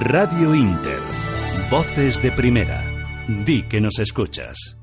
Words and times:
Radio 0.00 0.54
Inter. 0.54 0.98
Voces 1.70 2.22
de 2.22 2.30
primera. 2.32 2.84
Di 3.44 3.62
que 3.64 3.80
nos 3.80 3.98
escuchas. 3.98 4.81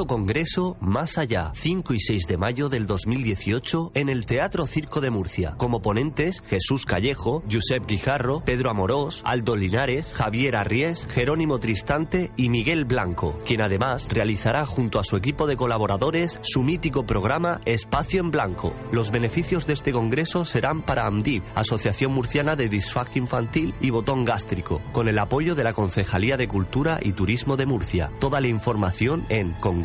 Quinto 0.00 0.14
Congreso 0.14 0.78
Más 0.80 1.18
Allá, 1.18 1.52
5 1.54 1.92
y 1.92 2.00
6 2.00 2.26
de 2.26 2.38
mayo 2.38 2.70
del 2.70 2.86
2018 2.86 3.92
en 3.92 4.08
el 4.08 4.24
Teatro 4.24 4.64
Circo 4.64 5.02
de 5.02 5.10
Murcia. 5.10 5.56
Como 5.58 5.82
ponentes, 5.82 6.42
Jesús 6.48 6.86
Callejo, 6.86 7.42
Josep 7.52 7.86
Guijarro, 7.86 8.42
Pedro 8.42 8.70
Amorós, 8.70 9.20
Aldo 9.26 9.56
Linares, 9.56 10.14
Javier 10.14 10.56
Arries, 10.56 11.06
Jerónimo 11.10 11.58
Tristante 11.58 12.30
y 12.38 12.48
Miguel 12.48 12.86
Blanco, 12.86 13.38
quien 13.44 13.60
además 13.60 14.08
realizará 14.08 14.64
junto 14.64 14.98
a 14.98 15.04
su 15.04 15.18
equipo 15.18 15.46
de 15.46 15.56
colaboradores 15.56 16.38
su 16.42 16.62
mítico 16.62 17.04
programa 17.04 17.60
Espacio 17.66 18.20
en 18.20 18.30
Blanco. 18.30 18.72
Los 18.92 19.10
beneficios 19.10 19.66
de 19.66 19.74
este 19.74 19.92
congreso 19.92 20.46
serán 20.46 20.80
para 20.80 21.04
AMDIV, 21.04 21.42
Asociación 21.54 22.12
Murciana 22.12 22.56
de 22.56 22.70
Disfagia 22.70 23.20
Infantil 23.20 23.74
y 23.82 23.90
Botón 23.90 24.24
Gástrico, 24.24 24.80
con 24.92 25.08
el 25.08 25.18
apoyo 25.18 25.54
de 25.54 25.64
la 25.64 25.74
Concejalía 25.74 26.38
de 26.38 26.48
Cultura 26.48 27.00
y 27.02 27.12
Turismo 27.12 27.58
de 27.58 27.66
Murcia. 27.66 28.10
Toda 28.18 28.40
la 28.40 28.48
información 28.48 29.26
en 29.28 29.52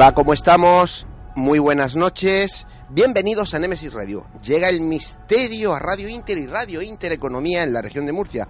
Hola, 0.00 0.14
¿cómo 0.14 0.32
estamos? 0.32 1.06
Muy 1.36 1.58
buenas 1.58 1.94
noches. 1.94 2.66
Bienvenidos 2.88 3.52
a 3.52 3.58
Nemesis 3.58 3.92
Radio. 3.92 4.24
Llega 4.42 4.70
el 4.70 4.80
misterio 4.80 5.74
a 5.74 5.78
Radio 5.78 6.08
Inter 6.08 6.38
y 6.38 6.46
Radio 6.46 6.80
Inter 6.80 7.12
Economía 7.12 7.64
en 7.64 7.74
la 7.74 7.82
región 7.82 8.06
de 8.06 8.12
Murcia. 8.12 8.48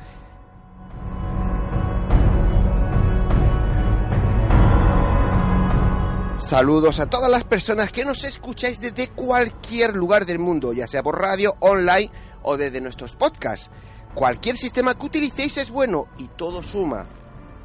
Saludos 6.38 7.00
a 7.00 7.10
todas 7.10 7.28
las 7.28 7.42
personas 7.42 7.90
que 7.90 8.04
nos 8.04 8.22
escucháis 8.22 8.78
desde 8.78 9.08
cualquier 9.08 9.96
lugar 9.96 10.26
del 10.26 10.38
mundo, 10.38 10.72
ya 10.72 10.86
sea 10.86 11.02
por 11.02 11.20
radio, 11.20 11.56
online 11.58 12.12
o 12.44 12.56
desde 12.56 12.80
nuestros 12.80 13.16
podcasts. 13.16 13.70
Cualquier 14.14 14.56
sistema 14.56 14.94
que 14.94 15.06
utilicéis 15.06 15.56
es 15.56 15.70
bueno 15.70 16.06
y 16.16 16.28
todo 16.28 16.62
suma. 16.62 17.08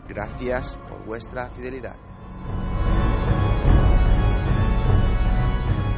Gracias 0.10 0.76
por 0.90 1.06
vuestra 1.06 1.52
fidelidad. 1.52 2.05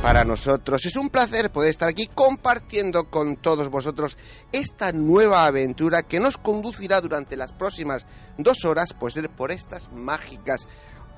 Para 0.01 0.23
nosotros 0.23 0.85
es 0.85 0.95
un 0.95 1.09
placer 1.09 1.51
poder 1.51 1.71
estar 1.71 1.89
aquí 1.89 2.07
compartiendo 2.07 3.09
con 3.09 3.35
todos 3.35 3.69
vosotros 3.69 4.15
esta 4.51 4.91
nueva 4.91 5.45
aventura 5.45 6.03
que 6.03 6.19
nos 6.19 6.37
conducirá 6.37 7.01
durante 7.01 7.35
las 7.35 7.51
próximas 7.51 8.05
dos 8.37 8.63
horas 8.63 8.93
pues, 8.97 9.15
por 9.35 9.51
estas 9.51 9.91
mágicas 9.91 10.67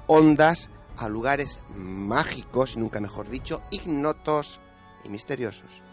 ondas 0.08 0.70
a 0.98 1.08
lugares 1.08 1.60
mágicos, 1.70 2.74
y 2.76 2.80
nunca 2.80 3.00
mejor 3.00 3.30
dicho, 3.30 3.62
ignotos 3.70 4.60
y 5.06 5.10
misteriosos. 5.10 5.84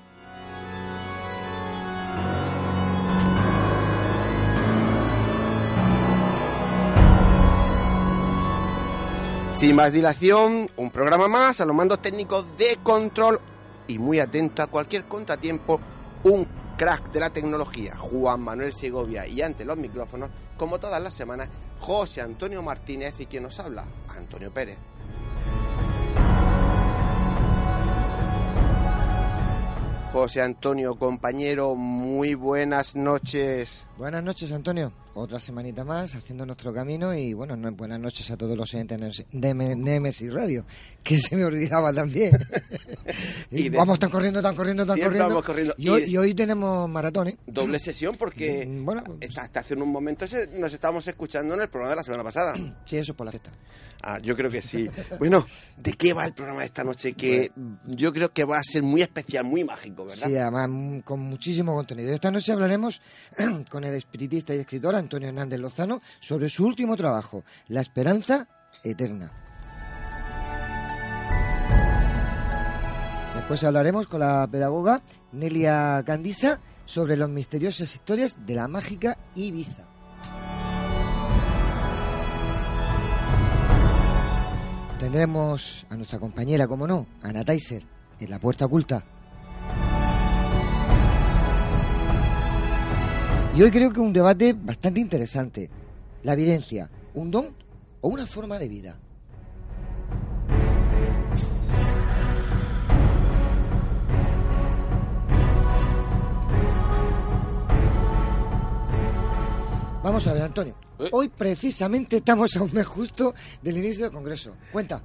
Sin 9.58 9.74
más 9.74 9.90
dilación, 9.90 10.68
un 10.76 10.90
programa 10.90 11.28
más 11.28 11.62
a 11.62 11.64
los 11.64 11.74
mandos 11.74 12.02
técnicos 12.02 12.46
de 12.58 12.76
control 12.82 13.40
y 13.88 13.98
muy 13.98 14.20
atento 14.20 14.62
a 14.62 14.66
cualquier 14.66 15.06
contratiempo, 15.06 15.80
un 16.24 16.46
crack 16.76 17.10
de 17.10 17.20
la 17.20 17.30
tecnología, 17.30 17.96
Juan 17.96 18.42
Manuel 18.42 18.74
Segovia 18.74 19.26
y 19.26 19.40
ante 19.40 19.64
los 19.64 19.78
micrófonos, 19.78 20.28
como 20.58 20.78
todas 20.78 21.02
las 21.02 21.14
semanas, 21.14 21.48
José 21.80 22.20
Antonio 22.20 22.62
Martínez 22.62 23.14
y 23.18 23.24
quien 23.24 23.44
nos 23.44 23.58
habla, 23.58 23.86
Antonio 24.14 24.52
Pérez. 24.52 24.76
José 30.12 30.42
Antonio, 30.42 30.96
compañero, 30.96 31.74
muy 31.76 32.34
buenas 32.34 32.94
noches. 32.94 33.85
Buenas 33.96 34.22
noches, 34.22 34.52
Antonio. 34.52 34.92
Otra 35.14 35.40
semanita 35.40 35.82
más 35.82 36.14
haciendo 36.14 36.44
nuestro 36.44 36.70
camino 36.70 37.14
y 37.14 37.32
bueno, 37.32 37.56
buenas 37.72 37.98
noches 37.98 38.30
a 38.30 38.36
todos 38.36 38.54
los 38.54 38.74
oyentes 38.74 39.24
de 39.32 39.54
Nemesis 39.54 40.30
Radio, 40.30 40.66
que 41.02 41.18
se 41.18 41.34
me 41.34 41.46
olvidaba 41.46 41.90
también. 41.94 42.32
y 43.50 43.70
vamos 43.70 43.98
tan 43.98 44.10
corriendo, 44.10 44.42
tan 44.42 44.54
corriendo, 44.54 44.84
tan 44.84 45.00
corriendo. 45.00 45.42
corriendo. 45.42 45.74
Y, 45.78 46.14
hoy, 46.18 46.34
tenemos 46.34 46.86
maratones. 46.90 47.34
¿eh? 47.34 47.38
Doble 47.46 47.78
sesión 47.78 48.16
porque 48.18 48.66
mm, 48.66 48.84
bueno, 48.84 49.02
hasta 49.34 49.60
hace 49.60 49.72
un 49.72 49.90
momento 49.90 50.26
nos 50.58 50.74
estábamos 50.74 51.08
escuchando 51.08 51.54
en 51.54 51.62
el 51.62 51.68
programa 51.70 51.92
de 51.92 51.96
la 51.96 52.04
semana 52.04 52.22
pasada. 52.22 52.54
Sí, 52.84 52.98
eso 52.98 53.12
es 53.12 53.16
por 53.16 53.24
la 53.24 53.30
fiesta. 53.30 53.50
Ah, 54.02 54.18
yo 54.20 54.36
creo 54.36 54.50
que 54.50 54.60
sí. 54.60 54.88
bueno, 55.18 55.46
¿de 55.78 55.94
qué 55.94 56.12
va 56.12 56.26
el 56.26 56.34
programa 56.34 56.60
de 56.60 56.66
esta 56.66 56.84
noche? 56.84 57.14
Que 57.14 57.50
yo 57.86 58.12
creo 58.12 58.30
que 58.30 58.44
va 58.44 58.58
a 58.58 58.62
ser 58.62 58.82
muy 58.82 59.00
especial, 59.00 59.44
muy 59.44 59.64
mágico, 59.64 60.04
¿verdad? 60.04 60.28
Sí, 60.28 60.36
además 60.36 61.02
con 61.04 61.20
muchísimo 61.20 61.74
contenido. 61.74 62.12
Esta 62.12 62.30
noche 62.30 62.52
hablaremos 62.52 63.00
con 63.70 63.85
el 63.86 63.94
espiritista 63.94 64.54
y 64.54 64.58
escritor 64.58 64.94
Antonio 64.94 65.28
Hernández 65.28 65.60
Lozano 65.60 66.02
sobre 66.20 66.48
su 66.48 66.64
último 66.64 66.96
trabajo, 66.96 67.44
La 67.68 67.80
Esperanza 67.80 68.48
Eterna. 68.84 69.32
Después 73.34 73.62
hablaremos 73.64 74.06
con 74.06 74.20
la 74.20 74.46
pedagoga 74.50 75.02
Nelia 75.32 76.02
Candisa 76.04 76.60
sobre 76.84 77.16
las 77.16 77.28
misteriosas 77.28 77.94
historias 77.94 78.36
de 78.46 78.54
la 78.54 78.66
mágica 78.66 79.18
Ibiza. 79.34 79.84
Tendremos 84.98 85.86
a 85.90 85.96
nuestra 85.96 86.18
compañera, 86.18 86.66
como 86.66 86.86
no, 86.86 87.06
Ana 87.22 87.44
Taiser, 87.44 87.84
en 88.18 88.30
la 88.30 88.38
puerta 88.38 88.64
oculta. 88.64 89.04
Y 93.56 93.62
hoy 93.62 93.70
creo 93.70 93.90
que 93.90 94.00
un 94.00 94.12
debate 94.12 94.52
bastante 94.52 95.00
interesante. 95.00 95.70
La 96.24 96.34
evidencia, 96.34 96.90
¿un 97.14 97.30
don 97.30 97.56
o 98.02 98.08
una 98.08 98.26
forma 98.26 98.58
de 98.58 98.68
vida? 98.68 98.98
Vamos 110.02 110.26
a 110.26 110.34
ver, 110.34 110.42
Antonio. 110.42 110.74
Eh. 110.98 111.08
Hoy 111.12 111.30
precisamente 111.30 112.18
estamos 112.18 112.54
a 112.58 112.62
un 112.62 112.74
mes 112.74 112.86
justo 112.86 113.34
del 113.62 113.78
inicio 113.78 114.04
del 114.04 114.12
Congreso. 114.12 114.52
Cuenta. 114.70 115.02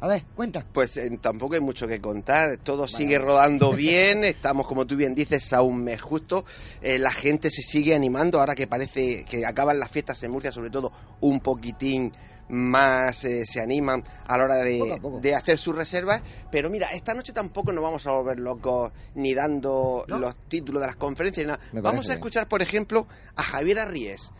A 0.00 0.08
ver, 0.08 0.24
cuenta. 0.34 0.66
Pues 0.72 0.96
eh, 0.96 1.18
tampoco 1.20 1.54
hay 1.54 1.60
mucho 1.60 1.86
que 1.86 2.00
contar, 2.00 2.58
todo 2.58 2.86
sigue 2.86 3.18
rodando 3.18 3.72
bien, 3.74 4.24
estamos 4.24 4.66
como 4.66 4.86
tú 4.86 4.96
bien 4.96 5.14
dices 5.14 5.52
a 5.52 5.62
un 5.62 5.82
mes 5.82 6.02
justo, 6.02 6.44
eh, 6.82 6.98
la 6.98 7.10
gente 7.10 7.50
se 7.50 7.62
sigue 7.62 7.94
animando 7.94 8.40
ahora 8.40 8.54
que 8.54 8.66
parece 8.66 9.24
que 9.24 9.46
acaban 9.46 9.78
las 9.78 9.90
fiestas 9.90 10.22
en 10.22 10.30
Murcia 10.30 10.52
sobre 10.52 10.70
todo 10.70 10.92
un 11.20 11.40
poquitín 11.40 12.12
más 12.48 13.24
eh, 13.24 13.44
se 13.46 13.60
animan 13.60 14.02
a 14.26 14.36
la 14.36 14.44
hora 14.44 14.56
de, 14.56 15.34
hacer 15.34 15.58
sus 15.58 15.74
reservas. 15.74 16.22
Pero 16.50 16.70
mira, 16.70 16.88
esta 16.88 17.14
noche 17.14 17.32
tampoco 17.32 17.72
nos 17.72 17.82
vamos 17.82 18.06
a 18.06 18.12
volver 18.12 18.40
locos 18.40 18.92
ni 19.14 19.34
dando 19.34 20.04
los 20.08 20.34
títulos 20.48 20.80
de 20.82 20.88
las 20.88 20.96
conferencias. 20.96 21.46
Nada. 21.46 21.60
Vamos 21.80 22.08
a 22.10 22.14
escuchar, 22.14 22.48
por 22.48 22.62
ejemplo, 22.62 23.06
a 23.36 23.42
Javier 23.42 23.78
Arries. 23.78 24.30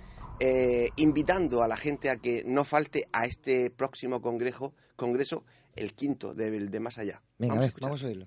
Invitando 0.96 1.62
a 1.62 1.68
la 1.68 1.76
gente 1.76 2.10
a 2.10 2.16
que 2.16 2.42
no 2.46 2.64
falte 2.64 3.04
a 3.12 3.24
este 3.24 3.70
próximo 3.70 4.20
congreso 4.20 4.74
congreso, 4.96 5.44
el 5.76 5.94
quinto 5.94 6.34
de, 6.34 6.50
de 6.50 6.80
Más 6.80 6.98
Allá. 6.98 7.22
Venga, 7.38 7.54
vamos, 7.54 7.70
a, 7.70 7.74
vamos 7.80 8.02
a 8.02 8.06
oírlo. 8.06 8.26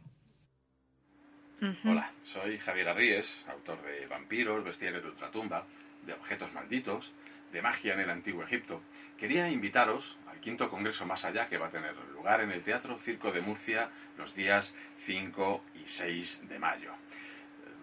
Hola, 1.86 2.14
soy 2.24 2.60
Javier 2.60 2.90
Arríes, 2.90 3.26
autor 3.48 3.82
de 3.82 4.06
Vampiros, 4.06 4.64
Bestiarios 4.64 5.02
de 5.04 5.10
Ultratumba, 5.10 5.66
de 6.06 6.14
Objetos 6.14 6.54
Malditos, 6.54 7.12
de 7.52 7.62
Magia 7.62 7.94
en 7.94 8.02
el 8.02 8.10
Antiguo 8.10 8.44
Egipto. 8.44 8.82
Quería 9.18 9.50
invitaros 9.50 10.18
al 10.30 10.40
quinto 10.40 10.70
congreso 10.70 11.06
Más 11.06 11.24
Allá 11.26 11.50
que 11.50 11.58
va 11.58 11.68
a 11.68 11.72
tener 11.72 11.96
lugar 12.14 12.42
en 12.42 12.52
el 12.52 12.64
Teatro 12.64 13.00
Circo 13.04 13.32
de 13.32 13.42
Murcia 13.42 13.90
los 14.18 14.36
días 14.36 14.72
5 15.08 15.64
y 15.84 15.88
6 15.88 16.42
de 16.48 16.60
mayo 16.60 16.92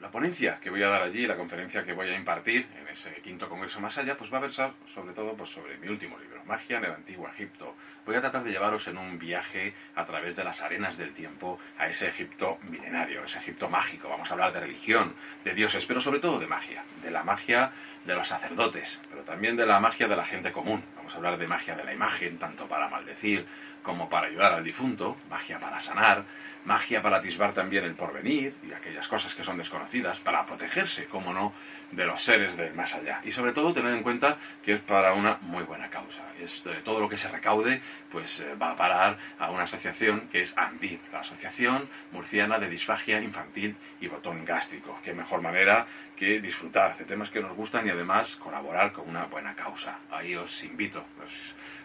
la 0.04 0.10
ponencia 0.10 0.58
que 0.60 0.68
voy 0.68 0.82
a 0.82 0.88
dar 0.90 1.00
allí, 1.00 1.26
la 1.26 1.34
conferencia 1.34 1.82
que 1.82 1.94
voy 1.94 2.10
a 2.10 2.14
impartir 2.14 2.66
en 2.78 2.86
ese 2.88 3.10
quinto 3.22 3.48
congreso 3.48 3.80
más 3.80 3.96
allá, 3.96 4.18
pues 4.18 4.30
va 4.30 4.36
a 4.36 4.42
versar 4.42 4.74
sobre 4.94 5.14
todo 5.14 5.34
pues, 5.34 5.48
sobre 5.48 5.78
mi 5.78 5.88
último 5.88 6.18
libro, 6.18 6.44
Magia 6.44 6.76
en 6.76 6.84
el 6.84 6.90
Antiguo 6.90 7.26
Egipto. 7.26 7.74
Voy 8.04 8.14
a 8.14 8.20
tratar 8.20 8.44
de 8.44 8.50
llevaros 8.50 8.86
en 8.86 8.98
un 8.98 9.18
viaje 9.18 9.72
a 9.94 10.04
través 10.04 10.36
de 10.36 10.44
las 10.44 10.60
arenas 10.60 10.98
del 10.98 11.14
tiempo 11.14 11.58
a 11.78 11.86
ese 11.86 12.08
Egipto 12.08 12.58
milenario, 12.64 13.24
ese 13.24 13.38
Egipto 13.38 13.70
mágico. 13.70 14.10
Vamos 14.10 14.28
a 14.28 14.34
hablar 14.34 14.52
de 14.52 14.60
religión, 14.60 15.14
de 15.42 15.54
dioses, 15.54 15.86
pero 15.86 16.00
sobre 16.00 16.20
todo 16.20 16.38
de 16.38 16.48
magia, 16.48 16.84
de 17.02 17.10
la 17.10 17.24
magia 17.24 17.72
de 18.04 18.14
los 18.14 18.28
sacerdotes, 18.28 19.00
pero 19.08 19.22
también 19.22 19.56
de 19.56 19.64
la 19.64 19.80
magia 19.80 20.06
de 20.06 20.16
la 20.16 20.26
gente 20.26 20.52
común. 20.52 20.84
Vamos 20.96 21.14
a 21.14 21.16
hablar 21.16 21.38
de 21.38 21.46
magia 21.46 21.74
de 21.76 21.84
la 21.84 21.94
imagen, 21.94 22.38
tanto 22.38 22.68
para 22.68 22.90
maldecir 22.90 23.46
como 23.84 24.08
para 24.08 24.26
ayudar 24.26 24.54
al 24.54 24.64
difunto, 24.64 25.16
magia 25.30 25.60
para 25.60 25.78
sanar, 25.78 26.24
magia 26.64 27.02
para 27.02 27.18
atisbar 27.18 27.52
también 27.52 27.84
el 27.84 27.94
porvenir 27.94 28.56
y 28.66 28.72
aquellas 28.72 29.06
cosas 29.06 29.34
que 29.34 29.44
son 29.44 29.58
desconocidas, 29.58 30.18
para 30.20 30.44
protegerse, 30.44 31.04
como 31.06 31.32
no, 31.32 31.52
de 31.92 32.06
los 32.06 32.22
seres 32.22 32.56
del 32.56 32.74
más 32.74 32.94
allá. 32.94 33.20
Y 33.24 33.32
sobre 33.32 33.52
todo 33.52 33.72
tener 33.72 33.94
en 33.94 34.02
cuenta 34.02 34.38
que 34.64 34.72
es 34.72 34.80
para 34.80 35.12
una 35.12 35.38
muy 35.42 35.62
buena 35.62 35.88
causa. 35.90 36.22
Es, 36.40 36.64
todo 36.82 36.98
lo 36.98 37.08
que 37.08 37.16
se 37.16 37.28
recaude 37.28 37.80
pues 38.10 38.40
eh, 38.40 38.54
va 38.60 38.72
a 38.72 38.76
parar 38.76 39.18
a 39.38 39.50
una 39.50 39.64
asociación 39.64 40.28
que 40.28 40.40
es 40.40 40.56
ANDIP, 40.56 41.00
la 41.12 41.20
Asociación 41.20 41.88
Murciana 42.10 42.58
de 42.58 42.68
Disfagia 42.68 43.20
Infantil 43.20 43.76
y 44.00 44.08
Botón 44.08 44.44
Gástrico. 44.44 44.98
Qué 45.04 45.12
mejor 45.12 45.42
manera 45.42 45.86
que 46.16 46.40
disfrutar 46.40 46.96
de 46.96 47.04
temas 47.04 47.30
que 47.30 47.40
nos 47.40 47.54
gustan 47.54 47.86
y 47.86 47.90
además 47.90 48.36
colaborar 48.36 48.92
con 48.92 49.08
una 49.08 49.26
buena 49.26 49.54
causa. 49.54 49.98
Ahí 50.10 50.34
os 50.34 50.62
invito 50.64 51.04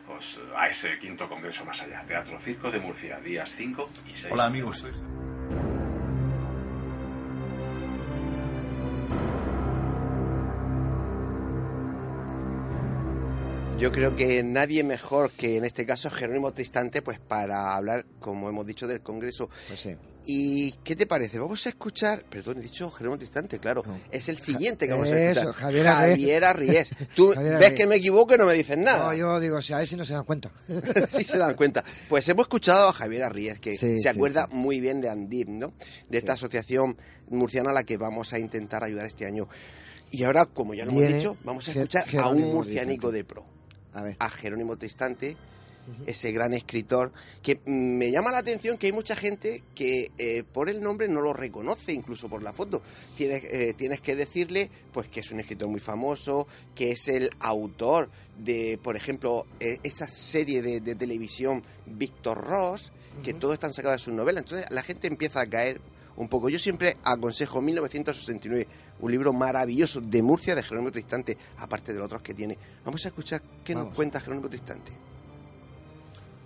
pues, 0.10 0.39
a 0.58 0.68
ese 0.68 0.98
quinto 0.98 1.30
congreso 1.30 1.63
más 1.63 1.80
allá. 1.82 2.04
Teatro 2.08 2.39
Circo 2.39 2.72
de 2.72 2.80
Murcia, 2.80 3.20
días 3.20 3.51
5 3.56 3.89
y 4.08 4.16
6. 4.16 4.34
Hola 4.34 4.46
amigos, 4.46 4.84
Yo 13.79 13.93
creo 13.93 14.13
que 14.13 14.43
nadie 14.43 14.83
mejor 14.83 15.31
que 15.31 15.55
en 15.55 15.63
este 15.63 15.86
caso 15.86 16.12
Jerónimo 16.12 16.51
Tristante, 16.51 17.01
pues 17.01 17.17
para 17.17 17.77
hablar, 17.77 18.05
como 18.19 18.50
hemos 18.50 18.65
dicho, 18.65 18.88
del 18.88 19.00
Congreso. 19.00 19.50
Pues 19.69 19.79
sí. 19.79 19.95
¿Y 20.25 20.74
qué 20.83 20.98
te 20.98 21.07
parece? 21.07 21.39
Vamos 21.39 21.65
a 21.65 21.69
escuchar, 21.69 22.25
perdón, 22.29 22.57
he 22.57 22.62
dicho 22.62 22.91
Jerónimo 22.91 23.17
Tristante, 23.17 23.57
claro, 23.57 23.86
es 24.12 24.27
el 24.27 24.38
siguiente 24.38 24.86
que 24.86 24.91
vamos 24.91 25.07
a 25.07 25.17
escuchar. 25.17 25.53
Javier, 25.53 25.86
Javier 25.86 26.43
Arries. 26.43 26.89
Tú 27.15 27.33
ves 27.59 27.71
que 27.71 27.88
me 27.88 27.95
equivoco 27.95 28.36
y 28.36 28.38
no 28.38 28.48
me 28.48 28.53
dices 28.53 28.77
nada. 28.77 29.07
No, 29.07 29.13
yo 29.13 29.39
digo, 29.39 29.62
si 29.62 29.71
a 29.71 29.77
ver 29.77 29.88
si 29.88 29.95
no 29.95 30.03
se 30.03 30.13
dan 30.13 30.25
cuenta. 30.25 30.51
sí 31.09 31.24
se 31.24 31.38
dan 31.38 31.55
cuenta. 31.55 31.81
Pues 32.09 32.27
hemos 32.27 32.43
escuchado 32.43 32.89
a 32.89 32.93
Javier 32.93 33.24
Arries, 33.24 33.62
que 33.62 33.77
se 33.77 34.09
acuerda 34.09 34.48
muy 34.51 34.81
bien 34.81 35.00
de 35.00 35.07
Andip, 35.07 35.48
¿no? 35.48 35.71
De 36.09 36.17
esta 36.17 36.33
asociación 36.33 36.98
murciana 37.29 37.69
a 37.69 37.74
la 37.74 37.86
que 37.86 37.95
vamos 37.95 38.33
a 38.33 38.39
intentar 38.39 38.83
ayudar 38.83 39.05
este 39.05 39.25
año. 39.25 39.48
Y 40.12 40.25
ahora, 40.25 40.48
como 40.48 40.74
ya 40.74 40.83
lo 40.83 40.91
hemos 40.91 41.13
dicho, 41.13 41.38
vamos 41.45 41.65
a 41.69 41.71
escuchar 41.71 42.03
a 42.17 42.27
un 42.27 42.41
murciánico 42.41 43.09
de 43.09 43.24
pro 43.24 43.59
a, 44.20 44.29
Jerónimo 44.29 44.77
Tristante, 44.77 45.38
ese 46.06 46.32
gran 46.32 46.53
escritor, 46.53 47.12
que 47.41 47.60
me 47.65 48.12
llama 48.12 48.32
la 48.32 48.39
atención 48.39 48.77
que 48.77 48.88
hay 48.88 48.94
mucha 48.94 49.15
gente 49.15 49.63
que 49.74 50.12
eh, 50.18 50.44
por 50.44 50.70
el 50.70 50.82
nombre 50.82 51.08
no 51.08 51.22
lo 51.22 51.34
reconoce, 51.34 51.94
incluso 51.94 52.29
por 52.29 52.44
la 52.44 52.53
foto. 52.53 52.82
Tienes, 53.18 53.44
eh, 53.46 53.74
tienes 53.75 54.00
que 54.01 54.15
decirle 54.15 54.70
pues 54.94 55.08
que 55.08 55.22
es 55.22 55.32
un 55.32 55.39
escritor 55.39 55.68
muy 55.68 55.79
famoso, 55.79 56.48
que 56.75 56.91
es 56.91 57.08
el 57.08 57.32
autor 57.39 58.10
de, 58.38 58.79
por 58.82 58.96
ejemplo, 58.96 59.48
eh, 59.60 59.79
esa 59.84 60.08
serie 60.08 60.62
de, 60.62 60.79
de, 60.79 60.96
televisión 60.96 61.63
Víctor 61.88 62.44
Ross, 62.46 62.91
que 63.24 63.34
todo 63.34 63.53
están 63.53 63.74
sacado 63.74 63.94
de 63.94 64.00
sus 64.00 64.13
novelas. 64.13 64.44
Entonces 64.44 64.68
la 64.70 64.84
gente 64.84 65.08
empieza 65.08 65.41
a 65.41 65.50
caer 65.50 65.82
un 66.20 66.28
poco. 66.28 66.50
Yo 66.50 66.60
siempre 66.60 66.98
aconsejo 67.04 67.62
1969, 67.62 68.68
un 69.00 69.12
libro 69.12 69.34
maravilloso 69.34 70.02
de 70.02 70.22
Murcia 70.22 70.54
de 70.54 70.62
Jerónimo 70.62 70.92
Tristante, 70.92 71.38
aparte 71.58 71.94
de 71.94 71.98
los 71.98 72.06
otros 72.06 72.22
que 72.22 72.34
tiene. 72.34 72.58
Vamos 72.86 73.04
a 73.06 73.08
escuchar 73.08 73.42
qué 73.64 73.74
nos 73.74 73.94
cuenta 73.96 74.20
Jerónimo 74.20 74.50
Tristante. 74.50 74.92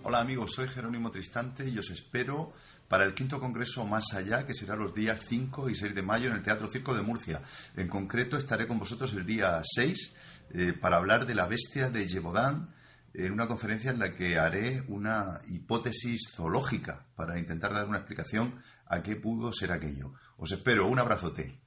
Hola 0.04 0.20
amigos, 0.20 0.52
soy 0.52 0.68
Jerónimo 0.68 1.10
Tristante 1.10 1.68
y 1.68 1.76
os 1.78 1.90
espero 1.90 2.52
para 2.88 3.04
el 3.04 3.14
quinto 3.14 3.40
congreso 3.40 3.84
Más 3.84 4.12
Allá, 4.14 4.46
que 4.46 4.54
será 4.54 4.76
los 4.76 4.94
días 4.94 5.22
5 5.28 5.68
y 5.70 5.74
6 5.74 5.94
de 5.94 6.02
mayo 6.02 6.28
en 6.28 6.36
el 6.36 6.42
Teatro 6.42 6.68
Circo 6.68 6.94
de 6.94 7.02
Murcia. 7.02 7.42
En 7.76 7.88
concreto 7.88 8.36
estaré 8.36 8.68
con 8.68 8.78
vosotros 8.78 9.12
el 9.14 9.26
día 9.26 9.60
6 9.64 10.14
eh, 10.50 10.72
para 10.74 10.98
hablar 10.98 11.26
de 11.26 11.34
la 11.34 11.46
bestia 11.46 11.90
de 11.90 12.06
Yebodán 12.06 12.72
en 13.14 13.32
una 13.32 13.46
conferencia 13.48 13.90
en 13.90 13.98
la 13.98 14.14
que 14.14 14.38
haré 14.38 14.84
una 14.88 15.40
hipótesis 15.48 16.32
zoológica 16.36 17.06
para 17.16 17.38
intentar 17.38 17.72
dar 17.72 17.86
una 17.86 17.98
explicación 17.98 18.60
a 18.86 19.02
qué 19.02 19.16
pudo 19.16 19.52
ser 19.52 19.72
aquello. 19.72 20.12
Os 20.36 20.52
espero, 20.52 20.88
un 20.88 20.98
abrazote. 20.98 21.60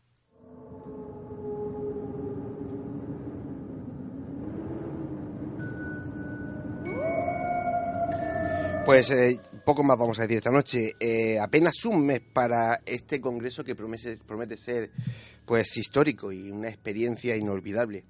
Pues 8.87 9.11
eh, 9.11 9.37
poco 9.65 9.83
más 9.83 9.97
vamos 9.97 10.17
a 10.17 10.21
decir 10.21 10.37
esta 10.37 10.49
noche. 10.49 10.93
Eh, 10.97 11.37
apenas 11.37 11.83
un 11.83 12.05
mes 12.05 12.21
para 12.21 12.79
este 12.85 13.19
congreso 13.19 13.61
que 13.61 13.75
promete, 13.75 14.17
promete 14.25 14.55
ser 14.55 14.91
pues 15.45 15.75
histórico 15.75 16.31
y 16.31 16.49
una 16.51 16.69
experiencia 16.69 17.35
inolvidable. 17.35 18.05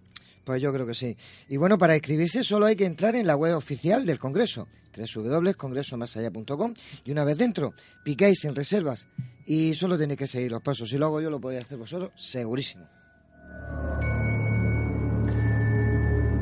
Pues 0.47 0.61
yo 0.61 0.71
creo 0.71 0.87
que 0.87 0.93
sí. 0.93 1.17
Y 1.49 1.57
bueno, 1.57 1.77
para 1.77 1.93
inscribirse 1.93 2.41
solo 2.41 2.67
hay 2.67 2.77
que 2.77 2.85
entrar 2.85 3.17
en 3.17 3.27
la 3.27 3.35
web 3.35 3.57
oficial 3.57 4.05
del 4.05 4.17
Congreso, 4.17 4.69
www.congresomasallá.com, 4.95 6.73
y 7.03 7.11
una 7.11 7.25
vez 7.25 7.37
dentro, 7.37 7.73
picáis 8.01 8.45
en 8.45 8.55
reservas 8.55 9.07
y 9.45 9.75
solo 9.75 9.97
tenéis 9.97 10.19
que 10.19 10.27
seguir 10.27 10.49
los 10.49 10.61
pasos. 10.61 10.89
Si 10.89 10.97
lo 10.97 11.07
hago 11.07 11.19
yo, 11.19 11.29
lo 11.29 11.41
podéis 11.41 11.63
hacer 11.63 11.77
vosotros, 11.77 12.11
segurísimo. 12.15 12.87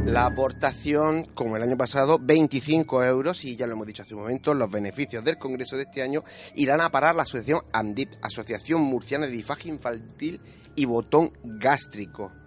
La 0.06 0.28
aportación, 0.28 1.26
como 1.34 1.58
el 1.58 1.64
año 1.64 1.76
pasado, 1.76 2.20
25 2.22 3.04
euros 3.06 3.44
y 3.44 3.56
ya 3.56 3.66
lo 3.66 3.74
hemos 3.74 3.88
dicho 3.88 4.04
hace 4.04 4.14
un 4.14 4.22
momento, 4.22 4.54
los 4.54 4.70
beneficios 4.70 5.24
del 5.24 5.40
Congreso 5.40 5.78
de 5.78 5.82
este 5.82 6.04
año 6.04 6.24
irán 6.54 6.80
a 6.82 6.92
parar 6.92 7.16
la 7.16 7.24
asociación 7.24 7.62
AMDIP, 7.74 8.12
Asociación 8.22 8.84
Murciana 8.84 9.26
de 9.26 9.32
Difagia 9.32 9.74
Infantil 9.74 10.40
y 10.76 10.86
Botón 10.86 11.34
Gástrico. 11.44 12.45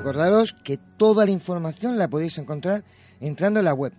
Recordaros 0.00 0.56
que 0.64 0.80
toda 0.96 1.26
la 1.26 1.30
información 1.30 1.98
la 1.98 2.08
podéis 2.08 2.38
encontrar 2.38 2.82
entrando 3.20 3.60
en 3.60 3.66
la 3.66 3.74
web 3.74 3.92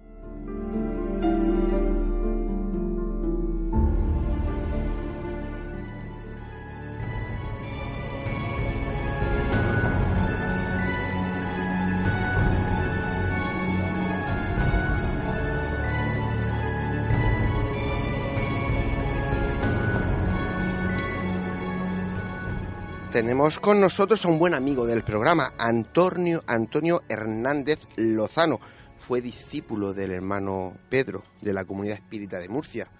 Tenemos 23.31 23.59
con 23.61 23.79
nosotros 23.79 24.25
a 24.25 24.27
un 24.27 24.39
buen 24.39 24.53
amigo 24.53 24.85
del 24.85 25.05
programa, 25.05 25.53
Antonio, 25.57 26.43
Antonio 26.47 27.03
Hernández 27.07 27.79
Lozano. 27.95 28.59
Fue 28.97 29.21
discípulo 29.21 29.93
del 29.93 30.11
hermano 30.11 30.77
Pedro 30.89 31.23
de 31.39 31.53
la 31.53 31.63
Comunidad 31.63 31.95
Espírita 31.95 32.39
de 32.39 32.49
Murcia. 32.49 32.91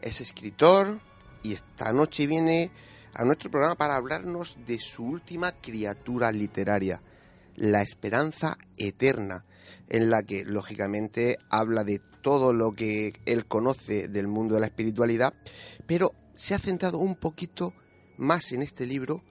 Es 0.00 0.20
escritor 0.20 0.98
y 1.44 1.52
esta 1.52 1.92
noche 1.92 2.26
viene 2.26 2.72
a 3.14 3.22
nuestro 3.22 3.52
programa 3.52 3.76
para 3.76 3.94
hablarnos 3.94 4.56
de 4.66 4.80
su 4.80 5.04
última 5.04 5.52
criatura 5.52 6.32
literaria, 6.32 7.00
La 7.54 7.80
Esperanza 7.80 8.58
Eterna, 8.76 9.44
en 9.88 10.10
la 10.10 10.24
que 10.24 10.44
lógicamente 10.44 11.38
habla 11.50 11.84
de 11.84 12.00
todo 12.20 12.52
lo 12.52 12.72
que 12.72 13.12
él 13.26 13.46
conoce 13.46 14.08
del 14.08 14.26
mundo 14.26 14.56
de 14.56 14.60
la 14.60 14.66
espiritualidad, 14.66 15.34
pero 15.86 16.14
se 16.34 16.56
ha 16.56 16.58
centrado 16.58 16.98
un 16.98 17.14
poquito 17.14 17.74
más 18.16 18.50
en 18.50 18.62
este 18.62 18.84
libro 18.84 19.22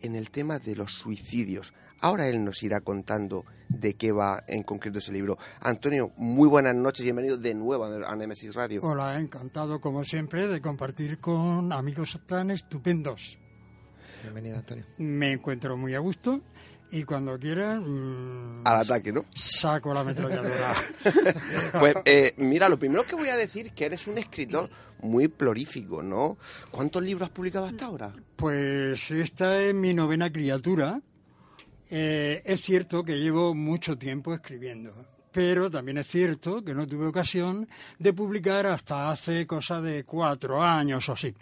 en 0.00 0.16
el 0.16 0.30
tema 0.30 0.58
de 0.58 0.76
los 0.76 0.92
suicidios. 0.92 1.72
Ahora 2.00 2.28
él 2.28 2.44
nos 2.44 2.62
irá 2.62 2.80
contando 2.80 3.44
de 3.68 3.94
qué 3.94 4.12
va 4.12 4.44
en 4.46 4.62
concreto 4.62 4.98
ese 5.00 5.12
libro. 5.12 5.36
Antonio, 5.60 6.12
muy 6.16 6.48
buenas 6.48 6.74
noches 6.74 7.00
y 7.00 7.04
bienvenido 7.04 7.36
de 7.36 7.54
nuevo 7.54 7.84
a 7.84 8.16
Nemesis 8.16 8.54
Radio. 8.54 8.80
Hola, 8.82 9.18
encantado 9.18 9.80
como 9.80 10.04
siempre 10.04 10.46
de 10.46 10.60
compartir 10.60 11.18
con 11.18 11.72
amigos 11.72 12.20
tan 12.26 12.50
estupendos. 12.50 13.38
Bienvenido, 14.22 14.58
Antonio. 14.58 14.84
Me 14.98 15.32
encuentro 15.32 15.76
muy 15.76 15.94
a 15.94 15.98
gusto 15.98 16.40
y 16.90 17.04
cuando 17.04 17.38
quieran... 17.38 17.82
Mm, 18.60 18.66
Al 18.66 18.80
ataque, 18.82 19.12
¿no? 19.12 19.26
Saco 19.34 19.92
la 19.92 20.00
ametralladora. 20.00 20.74
pues 21.78 21.96
eh, 22.04 22.34
mira, 22.38 22.68
lo 22.68 22.78
primero 22.78 23.04
que 23.04 23.14
voy 23.14 23.28
a 23.28 23.36
decir 23.36 23.66
es 23.66 23.72
que 23.72 23.84
eres 23.86 24.06
un 24.06 24.18
escritor 24.18 24.70
muy 25.02 25.28
plorífico, 25.28 26.02
¿no? 26.02 26.38
¿Cuántos 26.70 27.02
libros 27.02 27.28
has 27.28 27.34
publicado 27.34 27.66
hasta 27.66 27.86
ahora? 27.86 28.12
Pues 28.36 29.10
esta 29.10 29.62
es 29.62 29.74
mi 29.74 29.94
novena 29.94 30.30
criatura. 30.32 31.00
Eh, 31.90 32.42
es 32.44 32.62
cierto 32.62 33.04
que 33.04 33.18
llevo 33.18 33.54
mucho 33.54 33.96
tiempo 33.96 34.34
escribiendo, 34.34 34.92
pero 35.32 35.70
también 35.70 35.98
es 35.98 36.06
cierto 36.06 36.62
que 36.62 36.74
no 36.74 36.86
tuve 36.86 37.06
ocasión 37.06 37.68
de 37.98 38.12
publicar 38.12 38.66
hasta 38.66 39.10
hace 39.10 39.46
cosa 39.46 39.80
de 39.80 40.04
cuatro 40.04 40.62
años 40.62 41.08
o 41.08 41.12
así. 41.12 41.34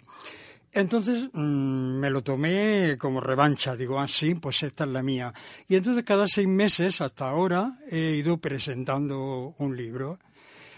Entonces 0.77 1.29
mm, 1.33 1.99
me 1.99 2.11
lo 2.11 2.21
tomé 2.21 2.97
como 2.99 3.19
revancha, 3.19 3.75
digo, 3.75 3.99
así, 3.99 4.33
ah, 4.35 4.39
pues 4.39 4.61
esta 4.61 4.83
es 4.83 4.91
la 4.91 5.01
mía. 5.01 5.33
Y 5.67 5.75
entonces 5.75 6.03
cada 6.03 6.27
seis 6.27 6.47
meses 6.47 7.01
hasta 7.01 7.27
ahora 7.27 7.71
he 7.89 8.11
ido 8.11 8.37
presentando 8.37 9.55
un 9.57 9.75
libro. 9.75 10.19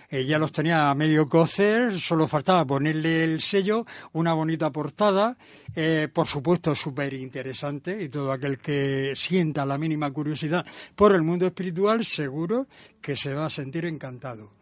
Eh, 0.09 0.23
ya 0.23 0.39
los 0.39 0.53
tenía 0.53 0.89
a 0.89 0.95
medio 0.95 1.27
cocer, 1.27 1.99
solo 1.99 2.29
faltaba 2.29 2.65
ponerle 2.65 3.25
el 3.25 3.41
sello, 3.41 3.85
una 4.13 4.33
bonita 4.33 4.71
portada, 4.71 5.37
eh, 5.75 6.07
por 6.13 6.27
supuesto 6.27 6.73
súper 6.75 7.13
interesante, 7.13 8.01
y 8.01 8.07
todo 8.07 8.31
aquel 8.31 8.57
que 8.57 9.11
sienta 9.17 9.65
la 9.65 9.77
mínima 9.77 10.09
curiosidad 10.11 10.65
por 10.95 11.13
el 11.13 11.23
mundo 11.23 11.45
espiritual, 11.45 12.05
seguro 12.05 12.67
que 13.01 13.17
se 13.17 13.33
va 13.33 13.47
a 13.47 13.49
sentir 13.49 13.83
encantado. 13.83 14.58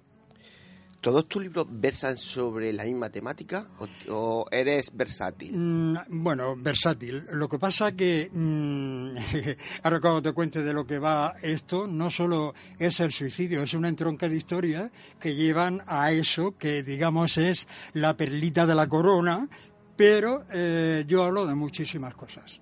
¿Todos 1.08 1.30
tus 1.30 1.42
libros 1.42 1.66
versan 1.70 2.18
sobre 2.18 2.74
la 2.74 2.84
misma 2.84 3.10
temática 3.10 3.66
o, 4.10 4.46
eres 4.52 4.92
versátil? 4.94 5.58
Mm, 5.58 5.96
bueno, 6.10 6.58
versátil. 6.58 7.24
Lo 7.32 7.48
que 7.48 7.58
pasa 7.58 7.94
que, 7.94 8.30
mm, 8.30 9.16
ahora 9.84 10.02
cuando 10.02 10.22
te 10.22 10.34
cuente 10.34 10.62
de 10.64 10.74
lo 10.74 10.86
que 10.86 11.00
va 11.00 11.36
esto, 11.42 11.88
no 11.88 12.12
solo 12.12 12.54
es 12.78 13.00
el 13.00 13.14
suicidio, 13.14 13.64
es 13.64 13.74
una 13.74 13.88
entronca 13.88 14.28
de 14.28 14.36
historias 14.36 14.92
que 15.18 15.34
llevan 15.34 15.82
a 15.88 16.12
eso 16.12 16.58
que, 16.58 16.84
digamos, 16.84 17.38
es 17.38 17.70
la 17.94 18.18
perlita 18.18 18.66
de 18.66 18.76
la 18.76 18.90
corona, 18.90 19.48
pero 19.96 20.44
eh, 20.52 21.06
yo 21.08 21.24
hablo 21.24 21.46
de 21.46 21.56
muchísimas 21.56 22.16
cosas. 22.16 22.62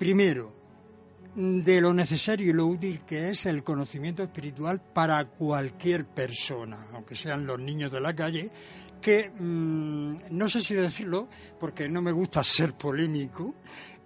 Primero, 0.00 0.61
de 1.34 1.80
lo 1.80 1.94
necesario 1.94 2.50
y 2.50 2.52
lo 2.52 2.66
útil 2.66 3.00
que 3.06 3.30
es 3.30 3.46
el 3.46 3.64
conocimiento 3.64 4.22
espiritual 4.22 4.80
para 4.80 5.24
cualquier 5.24 6.04
persona, 6.04 6.86
aunque 6.92 7.16
sean 7.16 7.46
los 7.46 7.58
niños 7.58 7.90
de 7.90 8.00
la 8.00 8.14
calle, 8.14 8.50
que 9.00 9.30
mm, 9.30 10.16
no 10.30 10.48
sé 10.48 10.62
si 10.62 10.74
decirlo 10.74 11.28
porque 11.58 11.88
no 11.88 12.02
me 12.02 12.12
gusta 12.12 12.44
ser 12.44 12.74
polémico, 12.74 13.54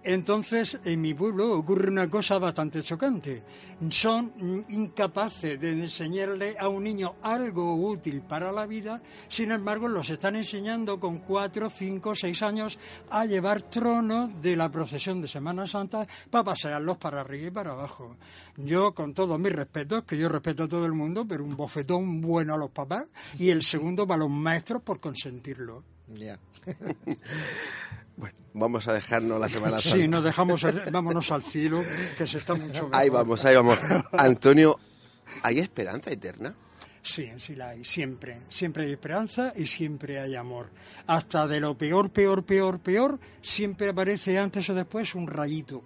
entonces, 0.09 0.79
en 0.85 1.01
mi 1.01 1.13
pueblo 1.13 1.51
ocurre 1.51 1.89
una 1.89 2.09
cosa 2.09 2.39
bastante 2.39 2.81
chocante. 2.81 3.43
Son 3.89 4.31
incapaces 4.69 5.59
de 5.59 5.71
enseñarle 5.71 6.55
a 6.57 6.69
un 6.69 6.85
niño 6.85 7.15
algo 7.21 7.75
útil 7.75 8.21
para 8.21 8.53
la 8.53 8.65
vida, 8.65 9.01
sin 9.27 9.51
embargo, 9.51 9.89
los 9.89 10.09
están 10.09 10.37
enseñando 10.37 10.97
con 10.97 11.17
cuatro, 11.17 11.69
cinco, 11.69 12.15
seis 12.15 12.41
años 12.41 12.79
a 13.09 13.25
llevar 13.25 13.63
tronos 13.63 14.41
de 14.41 14.55
la 14.55 14.71
procesión 14.71 15.21
de 15.21 15.27
Semana 15.27 15.67
Santa 15.67 16.07
para 16.29 16.45
pasearlos 16.45 16.97
para 16.97 17.19
arriba 17.19 17.47
y 17.47 17.51
para 17.51 17.71
abajo. 17.71 18.15
Yo, 18.55 18.93
con 18.93 19.13
todos 19.13 19.37
mis 19.37 19.51
respetos, 19.51 20.05
que 20.05 20.17
yo 20.17 20.29
respeto 20.29 20.63
a 20.63 20.69
todo 20.69 20.85
el 20.85 20.93
mundo, 20.93 21.27
pero 21.27 21.43
un 21.43 21.57
bofetón 21.57 22.21
bueno 22.21 22.53
a 22.53 22.57
los 22.57 22.69
papás 22.69 23.07
y 23.37 23.49
el 23.49 23.61
segundo 23.61 24.07
para 24.07 24.19
los 24.19 24.29
maestros 24.29 24.81
por 24.83 25.01
consentirlo. 25.01 25.96
Ya. 26.07 26.39
Bueno, 28.17 28.35
vamos 28.55 28.87
a 28.87 28.93
dejarnos 28.93 29.39
la 29.39 29.47
Semana 29.47 29.79
Santa. 29.79 29.95
Sí, 29.95 30.07
nos 30.07 30.23
dejamos, 30.23 30.65
vámonos 30.91 31.31
al 31.31 31.43
cielo, 31.43 31.83
que 32.17 32.25
se 32.25 32.39
está 32.39 32.55
mucho 32.55 32.85
mejor. 32.85 32.95
Ahí 32.95 33.09
vamos, 33.09 33.45
ahí 33.45 33.55
vamos. 33.55 33.77
Antonio, 34.11 34.79
¿hay 35.43 35.59
esperanza 35.59 36.09
eterna? 36.09 36.55
Sí, 37.03 37.29
sí 37.37 37.55
la 37.55 37.69
hay, 37.69 37.85
siempre. 37.85 38.39
Siempre 38.49 38.85
hay 38.85 38.91
esperanza 38.91 39.53
y 39.55 39.67
siempre 39.67 40.19
hay 40.19 40.35
amor. 40.35 40.71
Hasta 41.05 41.47
de 41.47 41.59
lo 41.59 41.77
peor, 41.77 42.09
peor, 42.09 42.43
peor, 42.43 42.79
peor, 42.79 43.19
siempre 43.39 43.89
aparece 43.89 44.39
antes 44.39 44.67
o 44.69 44.73
después 44.73 45.13
un 45.13 45.27
rayito. 45.27 45.83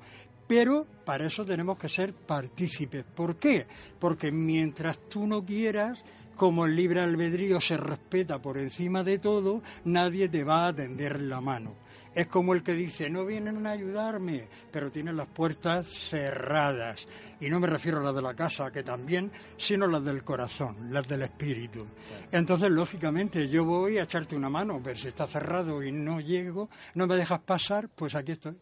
Pero 0.47 0.87
para 1.05 1.27
eso 1.27 1.45
tenemos 1.45 1.77
que 1.77 1.89
ser 1.89 2.13
partícipes. 2.13 3.03
¿Por 3.03 3.35
qué? 3.35 3.67
Porque 3.99 4.31
mientras 4.31 4.99
tú 5.09 5.27
no 5.27 5.45
quieras, 5.45 6.03
como 6.41 6.65
el 6.65 6.75
libre 6.75 7.01
albedrío 7.01 7.61
se 7.61 7.77
respeta 7.77 8.41
por 8.41 8.57
encima 8.57 9.03
de 9.03 9.19
todo, 9.19 9.61
nadie 9.85 10.27
te 10.27 10.43
va 10.43 10.65
a 10.65 10.75
tender 10.75 11.21
la 11.21 11.39
mano 11.39 11.75
es 12.15 12.25
como 12.27 12.53
el 12.55 12.63
que 12.63 12.73
dice, 12.73 13.09
no 13.09 13.25
vienen 13.25 13.65
a 13.65 13.71
ayudarme, 13.71 14.49
pero 14.69 14.91
tienen 14.91 15.15
las 15.15 15.27
puertas 15.27 15.87
cerradas. 15.87 17.07
Y 17.39 17.49
no 17.49 17.61
me 17.61 17.67
refiero 17.67 17.99
a 17.99 18.03
las 18.03 18.13
de 18.13 18.21
la 18.21 18.33
casa, 18.33 18.69
que 18.69 18.83
también, 18.83 19.31
sino 19.55 19.87
las 19.87 20.03
del 20.03 20.21
corazón, 20.21 20.91
las 20.91 21.07
del 21.07 21.21
espíritu. 21.21 21.85
Entonces, 22.33 22.69
lógicamente, 22.69 23.47
yo 23.47 23.63
voy 23.63 23.97
a 23.97 24.03
echarte 24.03 24.35
una 24.35 24.49
mano, 24.49 24.81
pero 24.83 24.99
si 24.99 25.07
está 25.07 25.25
cerrado 25.25 25.81
y 25.81 25.93
no 25.93 26.19
llego, 26.19 26.69
no 26.95 27.07
me 27.07 27.15
dejas 27.15 27.39
pasar, 27.39 27.87
pues 27.87 28.13
aquí 28.13 28.33
estoy. 28.33 28.57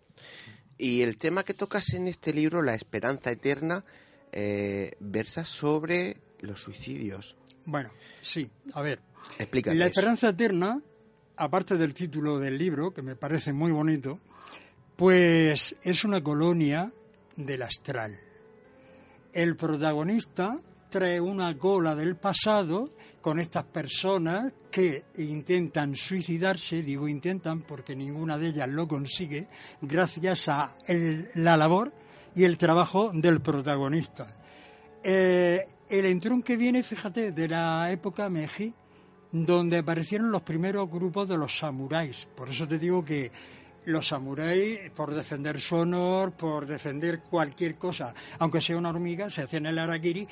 Y 0.77 1.01
el 1.01 1.17
tema 1.17 1.43
que 1.43 1.55
tocas 1.55 1.93
en 1.93 2.07
este 2.07 2.33
libro, 2.33 2.61
La 2.61 2.75
esperanza 2.75 3.31
eterna, 3.31 3.83
eh, 4.31 4.91
versa 4.99 5.43
sobre 5.43 6.17
los 6.41 6.61
suicidios. 6.61 7.38
Bueno, 7.65 7.89
sí, 8.21 8.49
a 8.73 8.81
ver. 8.81 8.99
Explícame. 9.37 9.77
La 9.77 9.87
esperanza 9.87 10.29
eterna 10.29 10.81
aparte 11.39 11.77
del 11.77 11.93
título 11.93 12.37
del 12.37 12.57
libro, 12.57 12.93
que 12.93 13.01
me 13.01 13.15
parece 13.15 13.53
muy 13.53 13.71
bonito, 13.71 14.19
pues 14.95 15.75
es 15.81 16.03
una 16.03 16.21
colonia 16.21 16.91
del 17.37 17.61
astral. 17.61 18.17
El 19.31 19.55
protagonista 19.55 20.59
trae 20.89 21.21
una 21.21 21.57
cola 21.57 21.95
del 21.95 22.17
pasado 22.17 22.89
con 23.21 23.39
estas 23.39 23.63
personas 23.63 24.51
que 24.69 25.05
intentan 25.17 25.95
suicidarse, 25.95 26.83
digo 26.83 27.07
intentan 27.07 27.61
porque 27.61 27.95
ninguna 27.95 28.37
de 28.37 28.47
ellas 28.47 28.67
lo 28.67 28.87
consigue, 28.87 29.47
gracias 29.81 30.49
a 30.49 30.75
la 31.35 31.55
labor 31.55 31.93
y 32.35 32.43
el 32.43 32.57
trabajo 32.57 33.11
del 33.13 33.39
protagonista. 33.39 34.37
Eh, 35.03 35.65
el 35.89 36.05
entrón 36.05 36.43
que 36.43 36.55
viene, 36.55 36.83
fíjate, 36.83 37.31
de 37.31 37.47
la 37.47 37.91
época 37.91 38.29
Meiji, 38.29 38.73
donde 39.31 39.79
aparecieron 39.79 40.31
los 40.31 40.43
primeros 40.43 40.89
grupos 40.89 41.27
de 41.27 41.37
los 41.37 41.57
samuráis. 41.57 42.27
Por 42.35 42.49
eso 42.49 42.67
te 42.67 42.77
digo 42.79 43.03
que 43.03 43.31
los 43.85 44.07
samuráis, 44.07 44.91
por 44.91 45.13
defender 45.13 45.59
su 45.59 45.75
honor, 45.75 46.33
por 46.33 46.67
defender 46.67 47.21
cualquier 47.21 47.75
cosa, 47.75 48.13
aunque 48.37 48.61
sea 48.61 48.77
una 48.77 48.89
hormiga, 48.89 49.29
se 49.29 49.43
hacían 49.43 49.65
el 49.65 49.79
arakiri 49.79 50.27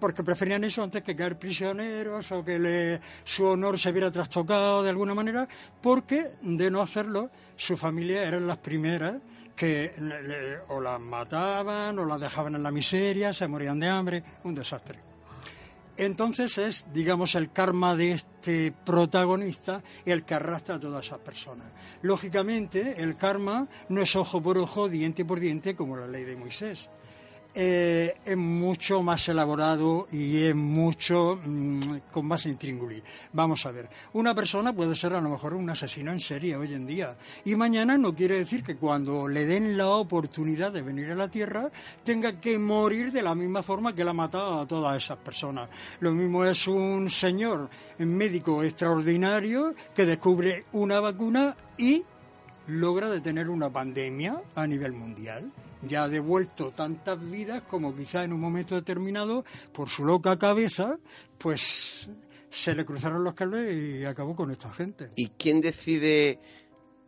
porque 0.00 0.24
preferían 0.24 0.64
eso 0.64 0.82
antes 0.82 1.00
que 1.00 1.14
caer 1.14 1.38
prisioneros 1.38 2.32
o 2.32 2.42
que 2.42 2.98
su 3.22 3.44
honor 3.44 3.78
se 3.78 3.92
viera 3.92 4.10
trastocado 4.10 4.82
de 4.82 4.90
alguna 4.90 5.14
manera, 5.14 5.46
porque 5.80 6.32
de 6.42 6.72
no 6.72 6.82
hacerlo, 6.82 7.30
su 7.54 7.76
familia 7.76 8.24
eran 8.24 8.48
las 8.48 8.56
primeras 8.56 9.22
que 9.56 10.58
o 10.68 10.80
las 10.80 11.00
mataban 11.00 11.98
o 11.98 12.04
las 12.04 12.20
dejaban 12.20 12.54
en 12.54 12.62
la 12.62 12.70
miseria, 12.70 13.32
se 13.32 13.48
morían 13.48 13.78
de 13.78 13.88
hambre, 13.88 14.24
un 14.44 14.54
desastre. 14.54 14.98
Entonces 15.96 16.56
es, 16.56 16.86
digamos, 16.92 17.34
el 17.34 17.52
karma 17.52 17.94
de 17.94 18.12
este 18.12 18.72
protagonista 18.72 19.82
el 20.06 20.24
que 20.24 20.34
arrastra 20.34 20.76
a 20.76 20.80
todas 20.80 21.06
esas 21.06 21.18
personas. 21.18 21.70
Lógicamente, 22.00 23.02
el 23.02 23.16
karma 23.16 23.68
no 23.88 24.00
es 24.00 24.16
ojo 24.16 24.42
por 24.42 24.56
ojo, 24.56 24.88
diente 24.88 25.24
por 25.24 25.38
diente, 25.38 25.76
como 25.76 25.96
la 25.96 26.06
ley 26.06 26.24
de 26.24 26.36
Moisés. 26.36 26.88
Eh, 27.54 28.14
es 28.24 28.36
mucho 28.36 29.02
más 29.02 29.28
elaborado 29.28 30.08
y 30.10 30.44
es 30.44 30.54
mucho 30.54 31.38
mm, 31.44 31.96
con 32.10 32.24
más 32.24 32.46
intríngulis. 32.46 33.02
Vamos 33.34 33.66
a 33.66 33.70
ver, 33.70 33.90
una 34.14 34.34
persona 34.34 34.72
puede 34.72 34.96
ser 34.96 35.12
a 35.12 35.20
lo 35.20 35.28
mejor 35.28 35.52
un 35.52 35.68
asesino 35.68 36.12
en 36.12 36.20
serie 36.20 36.56
hoy 36.56 36.72
en 36.72 36.86
día 36.86 37.14
y 37.44 37.54
mañana 37.54 37.98
no 37.98 38.14
quiere 38.14 38.38
decir 38.38 38.62
que 38.62 38.76
cuando 38.76 39.28
le 39.28 39.44
den 39.44 39.76
la 39.76 39.88
oportunidad 39.88 40.72
de 40.72 40.80
venir 40.80 41.10
a 41.10 41.14
la 41.14 41.28
Tierra 41.28 41.70
tenga 42.02 42.40
que 42.40 42.58
morir 42.58 43.12
de 43.12 43.20
la 43.20 43.34
misma 43.34 43.62
forma 43.62 43.94
que 43.94 44.04
la 44.04 44.12
ha 44.12 44.14
matado 44.14 44.60
a 44.60 44.66
todas 44.66 44.96
esas 44.96 45.18
personas. 45.18 45.68
Lo 46.00 46.12
mismo 46.12 46.46
es 46.46 46.66
un 46.66 47.10
señor 47.10 47.68
médico 47.98 48.62
extraordinario 48.62 49.74
que 49.94 50.06
descubre 50.06 50.64
una 50.72 51.00
vacuna 51.00 51.54
y 51.76 52.02
logra 52.68 53.10
detener 53.10 53.50
una 53.50 53.70
pandemia 53.70 54.40
a 54.54 54.66
nivel 54.66 54.92
mundial 54.94 55.52
ya 55.82 56.04
ha 56.04 56.08
devuelto 56.08 56.70
tantas 56.70 57.18
vidas 57.30 57.62
como 57.62 57.94
quizá 57.94 58.24
en 58.24 58.32
un 58.32 58.40
momento 58.40 58.74
determinado, 58.74 59.44
por 59.72 59.88
su 59.88 60.04
loca 60.04 60.38
cabeza, 60.38 60.98
pues 61.38 62.08
se 62.50 62.74
le 62.74 62.84
cruzaron 62.84 63.24
los 63.24 63.34
cables 63.34 63.74
y 63.74 64.04
acabó 64.04 64.36
con 64.36 64.50
esta 64.50 64.72
gente. 64.72 65.10
¿Y 65.16 65.28
quién 65.28 65.60
decide 65.60 66.38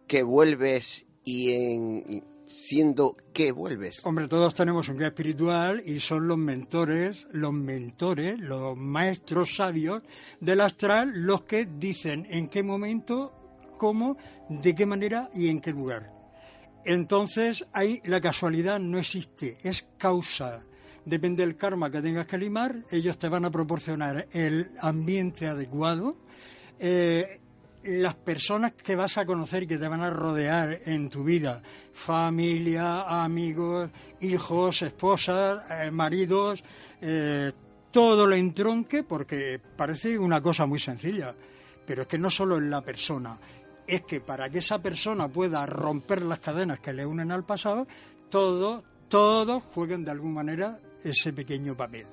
que 0.06 0.22
vuelves 0.22 1.06
y 1.24 1.52
en 1.52 2.24
siendo 2.46 3.16
que 3.32 3.52
vuelves? 3.52 4.04
Hombre, 4.06 4.28
todos 4.28 4.54
tenemos 4.54 4.88
un 4.88 4.98
guía 4.98 5.08
espiritual 5.08 5.82
y 5.84 6.00
son 6.00 6.28
los 6.28 6.38
mentores, 6.38 7.26
los 7.32 7.52
mentores, 7.52 8.38
los 8.38 8.76
maestros 8.76 9.56
sabios 9.56 10.02
del 10.40 10.60
astral 10.60 11.12
los 11.14 11.42
que 11.42 11.66
dicen 11.66 12.26
en 12.30 12.48
qué 12.48 12.62
momento, 12.62 13.32
cómo, 13.78 14.16
de 14.48 14.74
qué 14.74 14.86
manera 14.86 15.30
y 15.34 15.48
en 15.48 15.60
qué 15.60 15.72
lugar. 15.72 16.13
Entonces 16.84 17.64
ahí 17.72 18.00
la 18.04 18.20
casualidad 18.20 18.78
no 18.78 18.98
existe, 18.98 19.58
es 19.62 19.88
causa. 19.98 20.64
Depende 21.04 21.44
del 21.44 21.56
karma 21.56 21.90
que 21.90 22.00
tengas 22.00 22.26
que 22.26 22.38
limar, 22.38 22.76
ellos 22.90 23.18
te 23.18 23.28
van 23.28 23.44
a 23.44 23.50
proporcionar 23.50 24.26
el 24.32 24.70
ambiente 24.80 25.46
adecuado, 25.46 26.16
eh, 26.78 27.40
las 27.84 28.14
personas 28.14 28.72
que 28.72 28.96
vas 28.96 29.18
a 29.18 29.26
conocer 29.26 29.64
y 29.64 29.66
que 29.66 29.76
te 29.76 29.88
van 29.88 30.00
a 30.00 30.08
rodear 30.08 30.78
en 30.86 31.10
tu 31.10 31.22
vida, 31.22 31.62
familia, 31.92 33.22
amigos, 33.22 33.90
hijos, 34.20 34.80
esposas, 34.80 35.62
eh, 35.70 35.90
maridos, 35.90 36.64
eh, 37.02 37.52
todo 37.90 38.26
lo 38.26 38.34
entronque 38.34 39.02
porque 39.02 39.60
parece 39.76 40.18
una 40.18 40.40
cosa 40.40 40.64
muy 40.64 40.80
sencilla, 40.80 41.34
pero 41.86 42.02
es 42.02 42.08
que 42.08 42.18
no 42.18 42.30
solo 42.30 42.56
en 42.56 42.70
la 42.70 42.80
persona, 42.80 43.38
es 43.86 44.02
que 44.02 44.20
para 44.20 44.48
que 44.50 44.58
esa 44.58 44.80
persona 44.80 45.28
pueda 45.28 45.66
romper 45.66 46.22
las 46.22 46.40
cadenas 46.40 46.80
que 46.80 46.92
le 46.92 47.06
unen 47.06 47.32
al 47.32 47.44
pasado, 47.44 47.86
todos, 48.30 48.84
todos 49.08 49.62
jueguen 49.62 50.04
de 50.04 50.10
alguna 50.10 50.34
manera 50.34 50.80
ese 51.02 51.32
pequeño 51.32 51.76
papel. 51.76 52.06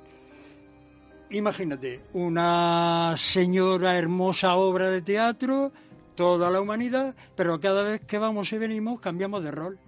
Imagínate, 1.29 2.03
una 2.13 3.15
señora 3.17 3.97
hermosa 3.97 4.55
obra 4.55 4.89
de 4.89 5.01
teatro, 5.01 5.71
toda 6.15 6.51
la 6.51 6.59
humanidad, 6.59 7.15
pero 7.37 7.59
cada 7.61 7.83
vez 7.83 8.01
que 8.01 8.17
vamos 8.17 8.51
y 8.51 8.57
venimos 8.57 8.99
cambiamos 8.99 9.41
de 9.43 9.51
rol. 9.51 9.79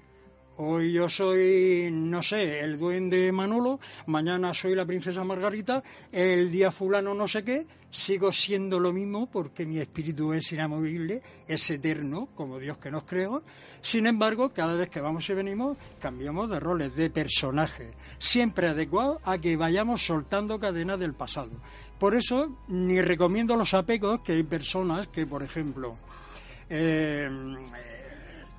Hoy 0.55 0.93
yo 0.93 1.09
soy, 1.09 1.89
no 1.91 2.23
sé, 2.23 2.59
el 2.61 2.77
duende 2.77 3.31
Manolo, 3.31 3.79
mañana 4.05 4.53
soy 4.53 4.75
la 4.75 4.85
princesa 4.85 5.23
Margarita, 5.23 5.83
el 6.11 6.51
día 6.51 6.71
fulano 6.71 7.13
no 7.13 7.27
sé 7.27 7.43
qué, 7.43 7.65
sigo 7.93 8.33
siendo 8.33 8.79
lo 8.79 8.91
mismo 8.91 9.27
porque 9.27 9.65
mi 9.67 9.77
espíritu 9.77 10.33
es 10.33 10.51
inamovible, 10.51 11.21
es 11.47 11.69
eterno, 11.69 12.27
como 12.35 12.57
Dios 12.57 12.79
que 12.79 12.89
nos 12.89 13.03
creó. 13.03 13.43
Sin 13.81 14.07
embargo, 14.07 14.51
cada 14.51 14.75
vez 14.75 14.89
que 14.89 14.99
vamos 14.99 15.29
y 15.29 15.33
venimos, 15.33 15.77
cambiamos 15.99 16.49
de 16.49 16.59
roles, 16.59 16.95
de 16.95 17.11
personajes, 17.11 17.93
siempre 18.17 18.67
adecuado 18.67 19.21
a 19.23 19.37
que 19.37 19.55
vayamos 19.55 20.05
soltando 20.05 20.59
cadenas 20.59 20.99
del 20.99 21.13
pasado. 21.13 21.51
Por 21.99 22.15
eso, 22.15 22.57
ni 22.67 22.99
recomiendo 22.99 23.55
los 23.55 23.75
apegos, 23.75 24.21
que 24.21 24.33
hay 24.33 24.43
personas 24.43 25.07
que, 25.07 25.27
por 25.27 25.43
ejemplo, 25.43 25.95
eh, 26.69 27.29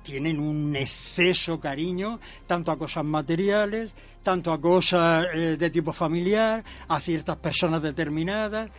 tienen 0.01 0.39
un 0.39 0.75
exceso 0.77 1.59
cariño 1.59 2.21
tanto 2.47 2.71
a 2.71 2.77
cosas 2.77 3.03
materiales, 3.03 3.91
tanto 4.23 4.53
a 4.53 4.61
cosas 4.61 5.25
eh, 5.33 5.57
de 5.57 5.69
tipo 5.69 5.91
familiar, 5.91 6.63
a 6.87 6.99
ciertas 6.99 7.37
personas 7.37 7.81
determinadas, 7.81 8.69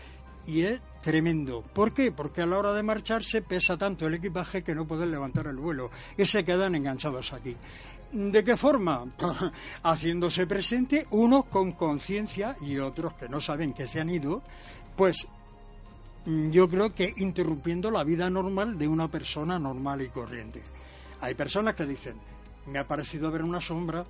y 0.47 0.63
es 0.63 0.81
tremendo. 1.03 1.63
¿Por 1.63 1.93
qué? 1.93 2.13
Porque 2.13 2.43
a 2.43 2.47
la 2.47 2.59
hora 2.59 2.73
de 2.73 2.83
marcharse 2.83 3.43
pesa 3.43 3.77
tanto 3.77 4.07
el 4.07 4.15
equipaje 4.15 4.63
que 4.63 4.75
no 4.75 4.87
pueden 4.87 5.11
levantar 5.11 5.47
el 5.47 5.57
vuelo 5.57 5.91
y 6.17 6.25
se 6.25 6.45
quedan 6.45 6.75
enganchados 6.75 7.33
aquí. 7.33 7.57
¿De 8.13 8.45
qué 8.45 8.57
forma? 8.57 9.05
Haciéndose 9.83 10.47
presente, 10.47 11.07
unos 11.11 11.47
con 11.47 11.73
conciencia 11.73 12.57
y 12.61 12.79
otros 12.79 13.15
que 13.15 13.29
no 13.29 13.41
saben 13.41 13.73
que 13.73 13.89
se 13.89 14.01
han 14.01 14.11
ido, 14.11 14.43
pues 14.97 15.27
yo 16.25 16.69
creo 16.69 16.95
que 16.95 17.15
interrumpiendo 17.19 17.91
la 17.91 18.05
vida 18.05 18.31
normal 18.31 18.79
de 18.79 18.89
una 18.89 19.09
persona 19.09 19.59
normal 19.59 20.03
y 20.03 20.09
corriente. 20.09 20.63
Hay 21.21 21.35
personas 21.35 21.75
que 21.75 21.87
dicen, 21.87 22.17
me 22.67 22.79
ha 22.79 22.87
parecido 22.87 23.31
ver 23.31 23.43
una 23.43 23.61
sombra, 23.61 24.05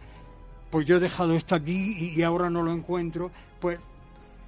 pues 0.70 0.86
yo 0.86 0.96
he 0.96 1.00
dejado 1.00 1.34
esto 1.34 1.54
aquí 1.54 2.12
y 2.14 2.22
ahora 2.22 2.50
no 2.50 2.62
lo 2.62 2.72
encuentro, 2.72 3.30
pues 3.60 3.78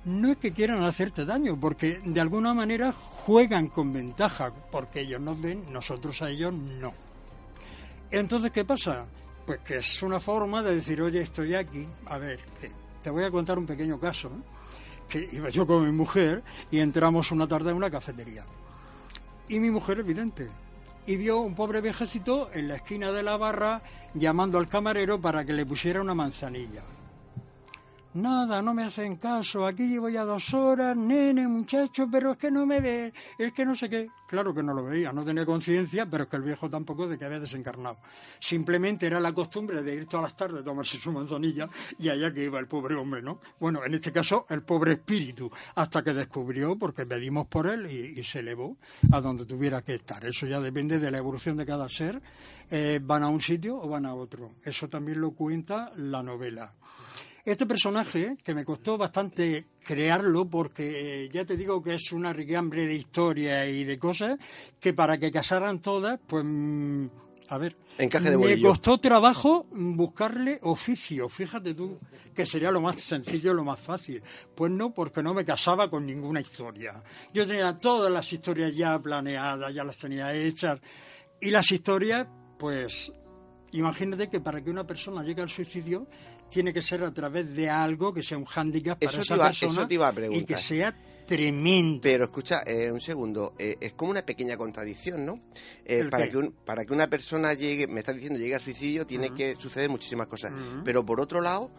no 0.05 0.31
es 0.31 0.39
que 0.39 0.53
quieran 0.53 0.83
hacerte 0.83 1.25
daño, 1.25 1.59
porque 1.59 2.01
de 2.05 2.21
alguna 2.21 2.55
manera 2.55 2.93
juegan 2.93 3.69
con 3.69 3.93
ventaja, 3.93 4.53
porque 4.71 5.01
ellos 5.01 5.21
nos 5.21 5.41
ven, 5.41 5.73
nosotros 5.73 6.23
a 6.23 6.31
ellos 6.31 6.53
no. 6.53 6.93
Entonces, 8.11 8.51
¿qué 8.51 8.65
pasa? 8.65 9.07
Pues 9.47 9.61
que 9.61 9.79
es 9.79 10.03
una 10.03 10.21
forma 10.21 10.63
de 10.63 10.77
decir, 10.77 11.01
oye, 11.03 11.21
estoy 11.21 11.55
aquí, 11.55 11.87
a 12.07 12.19
ver, 12.19 12.41
te 13.03 13.11
voy 13.11 13.25
a 13.25 13.31
contar 13.31 13.59
un 13.59 13.67
pequeño 13.67 13.99
caso, 13.99 14.29
¿eh? 14.29 14.59
que 15.09 15.29
iba 15.33 15.49
yo 15.49 15.67
con 15.67 15.85
mi 15.85 15.93
mujer 15.93 16.43
y 16.71 16.81
entramos 16.81 17.31
una 17.33 17.47
tarde 17.47 17.71
en 17.71 17.77
una 17.77 17.91
cafetería. 17.91 18.45
Y 19.49 19.59
mi 19.61 19.71
mujer, 19.71 19.99
evidente, 20.01 20.49
y 21.07 21.17
vio 21.17 21.41
un 21.41 21.55
pobre 21.55 21.81
viejecito 21.81 22.51
en 22.53 22.69
la 22.69 22.77
esquina 22.77 23.11
de 23.11 23.23
la 23.23 23.39
barra 23.39 23.83
llamando 24.13 24.59
al 24.59 24.69
camarero 24.69 25.21
para 25.21 25.45
que 25.45 25.55
le 25.55 25.65
pusiera 25.65 26.03
una 26.03 26.15
manzanilla. 26.15 26.83
Nada, 28.15 28.63
no 28.63 28.73
me 28.73 28.85
hacen 28.85 29.17
caso, 29.17 29.67
aquí 29.67 29.87
llevo 29.87 30.09
ya 30.09 30.25
dos 30.25 30.55
horas, 30.55 30.97
nene, 30.97 31.47
muchacho, 31.47 32.09
pero 32.11 32.33
es 32.33 32.39
que 32.39 32.51
no 32.51 32.65
me 32.65 32.81
ve, 32.81 33.13
es 33.39 33.53
que 33.53 33.67
no 33.67 33.75
sé 33.75 33.91
qué. 33.91 34.09
Claro 34.27 34.55
que 34.55 34.63
no 34.63 34.73
lo 34.73 34.83
veía, 34.83 35.13
no 35.13 35.25
tenía 35.25 35.45
conciencia, 35.45 36.07
pero 36.07 36.25
es 36.25 36.31
que 36.31 36.37
el 36.37 36.43
viejo 36.43 36.71
tampoco 36.71 37.07
de 37.07 37.19
que 37.19 37.27
había 37.27 37.39
desencarnado. 37.39 37.99
Simplemente 38.41 39.07
era 39.07 39.21
la 39.21 39.33
costumbre 39.33 39.83
de 39.83 39.95
ir 39.95 40.07
todas 40.07 40.25
las 40.25 40.37
tardes 40.37 40.61
a 40.61 40.65
tomarse 40.65 40.97
su 40.97 41.13
manzanilla 41.13 41.69
y 41.99 42.09
allá 42.09 42.33
que 42.33 42.45
iba 42.45 42.59
el 42.59 42.67
pobre 42.67 42.95
hombre, 42.95 43.21
¿no? 43.21 43.41
Bueno, 43.61 43.85
en 43.85 43.95
este 43.95 44.11
caso, 44.11 44.47
el 44.49 44.63
pobre 44.63 44.93
espíritu, 44.93 45.51
hasta 45.75 46.03
que 46.03 46.15
descubrió, 46.15 46.79
porque 46.79 47.05
pedimos 47.05 47.47
por 47.47 47.67
él 47.67 47.87
y, 47.91 48.23
se 48.25 48.41
elevó 48.41 48.79
a 49.13 49.21
donde 49.21 49.45
tuviera 49.45 49.83
que 49.83 49.95
estar. 49.95 50.25
Eso 50.25 50.47
ya 50.47 50.61
depende 50.61 50.99
de 50.99 51.11
la 51.11 51.19
evolución 51.19 51.59
de 51.59 51.67
cada 51.67 51.89
ser. 51.89 52.21
Eh, 52.71 53.01
van 53.03 53.23
a 53.23 53.29
un 53.29 53.41
sitio 53.41 53.79
o 53.79 53.89
van 53.89 54.07
a 54.07 54.15
otro. 54.15 54.53
Eso 54.63 54.89
también 54.89 55.21
lo 55.21 55.33
cuenta 55.33 55.93
la 55.97 56.23
novela. 56.23 56.75
Este 57.49 57.65
personaje, 57.65 58.37
que 58.45 58.53
me 58.53 58.63
costó 58.63 58.99
bastante 58.99 59.69
crearlo, 59.83 60.51
porque 60.51 61.25
eh, 61.25 61.31
ya 61.33 61.47
te 61.47 61.57
digo 61.57 61.83
que 61.83 61.95
es 61.95 62.13
una 62.13 62.31
rigambre 62.35 62.85
de 62.85 62.95
historia 62.95 63.67
y 63.67 63.85
de 63.85 63.99
cosas, 63.99 64.37
que 64.79 64.93
para 64.93 65.17
que 65.17 65.33
casaran 65.33 65.81
todas, 65.81 66.21
pues, 66.27 66.45
mm, 66.45 67.07
a 67.49 67.57
ver, 67.57 67.75
me 67.99 68.61
costó 68.61 68.99
trabajo 68.99 69.67
buscarle 69.71 70.59
oficio, 70.61 71.31
fíjate 71.31 71.73
tú, 71.73 71.99
que 72.35 72.45
sería 72.45 72.71
lo 72.71 72.83
más 72.83 73.01
sencillo, 73.01 73.55
lo 73.55 73.65
más 73.65 73.81
fácil. 73.81 74.23
Pues 74.55 74.71
no, 74.71 74.93
porque 74.93 75.23
no 75.23 75.33
me 75.33 75.47
casaba 75.47 75.89
con 75.89 76.05
ninguna 76.05 76.43
historia. 76.43 77.03
Yo 77.33 77.47
tenía 77.47 77.79
todas 77.79 78.13
las 78.13 78.31
historias 78.31 78.77
ya 78.77 78.99
planeadas, 78.99 79.73
ya 79.73 79.85
las 79.85 79.97
tenía 79.97 80.35
hechas, 80.35 80.81
y 81.41 81.51
las 81.51 81.73
historias, 81.73 82.27
pues, 82.59 83.11
imagínate 83.73 84.29
que 84.29 84.39
para 84.39 84.63
que 84.63 84.69
una 84.69 84.87
persona 84.87 85.23
llegue 85.23 85.41
al 85.41 85.49
suicidio, 85.49 86.07
tiene 86.51 86.73
que 86.73 86.83
ser 86.83 87.05
a 87.05 87.13
través 87.13 87.55
de 87.55 87.69
algo 87.69 88.13
que 88.13 88.23
sea 88.23 88.39
un 88.39 88.45
hándicap 88.45 88.99
para 88.99 89.23
esa 89.23 89.37
persona 89.37 89.89
y 90.31 90.45
que 90.45 90.59
sea 90.59 90.97
tremendo. 91.27 92.01
Pero 92.03 92.25
escucha, 92.25 92.63
eh, 92.67 92.91
un 92.91 93.01
segundo, 93.01 93.55
eh, 93.59 93.77
es 93.81 93.93
como 93.93 94.11
una 94.11 94.25
pequeña 94.25 94.57
contradicción, 94.57 95.27
¿no? 95.27 95.41
Eh, 95.85 96.07
para, 96.11 96.29
que 96.29 96.53
para 96.65 96.85
que 96.85 96.93
una 96.93 97.09
persona 97.09 97.53
llegue, 97.53 97.87
me 97.87 98.01
estás 98.01 98.15
diciendo, 98.15 98.39
llegue 98.39 98.55
al 98.55 98.61
suicidio, 98.61 99.07
tiene 99.07 99.31
que 99.35 99.55
suceder 99.57 99.91
muchísimas 99.91 100.27
cosas. 100.27 100.53
Pero 100.85 101.05
por 101.05 101.21
otro 101.21 101.41
lado, 101.41 101.71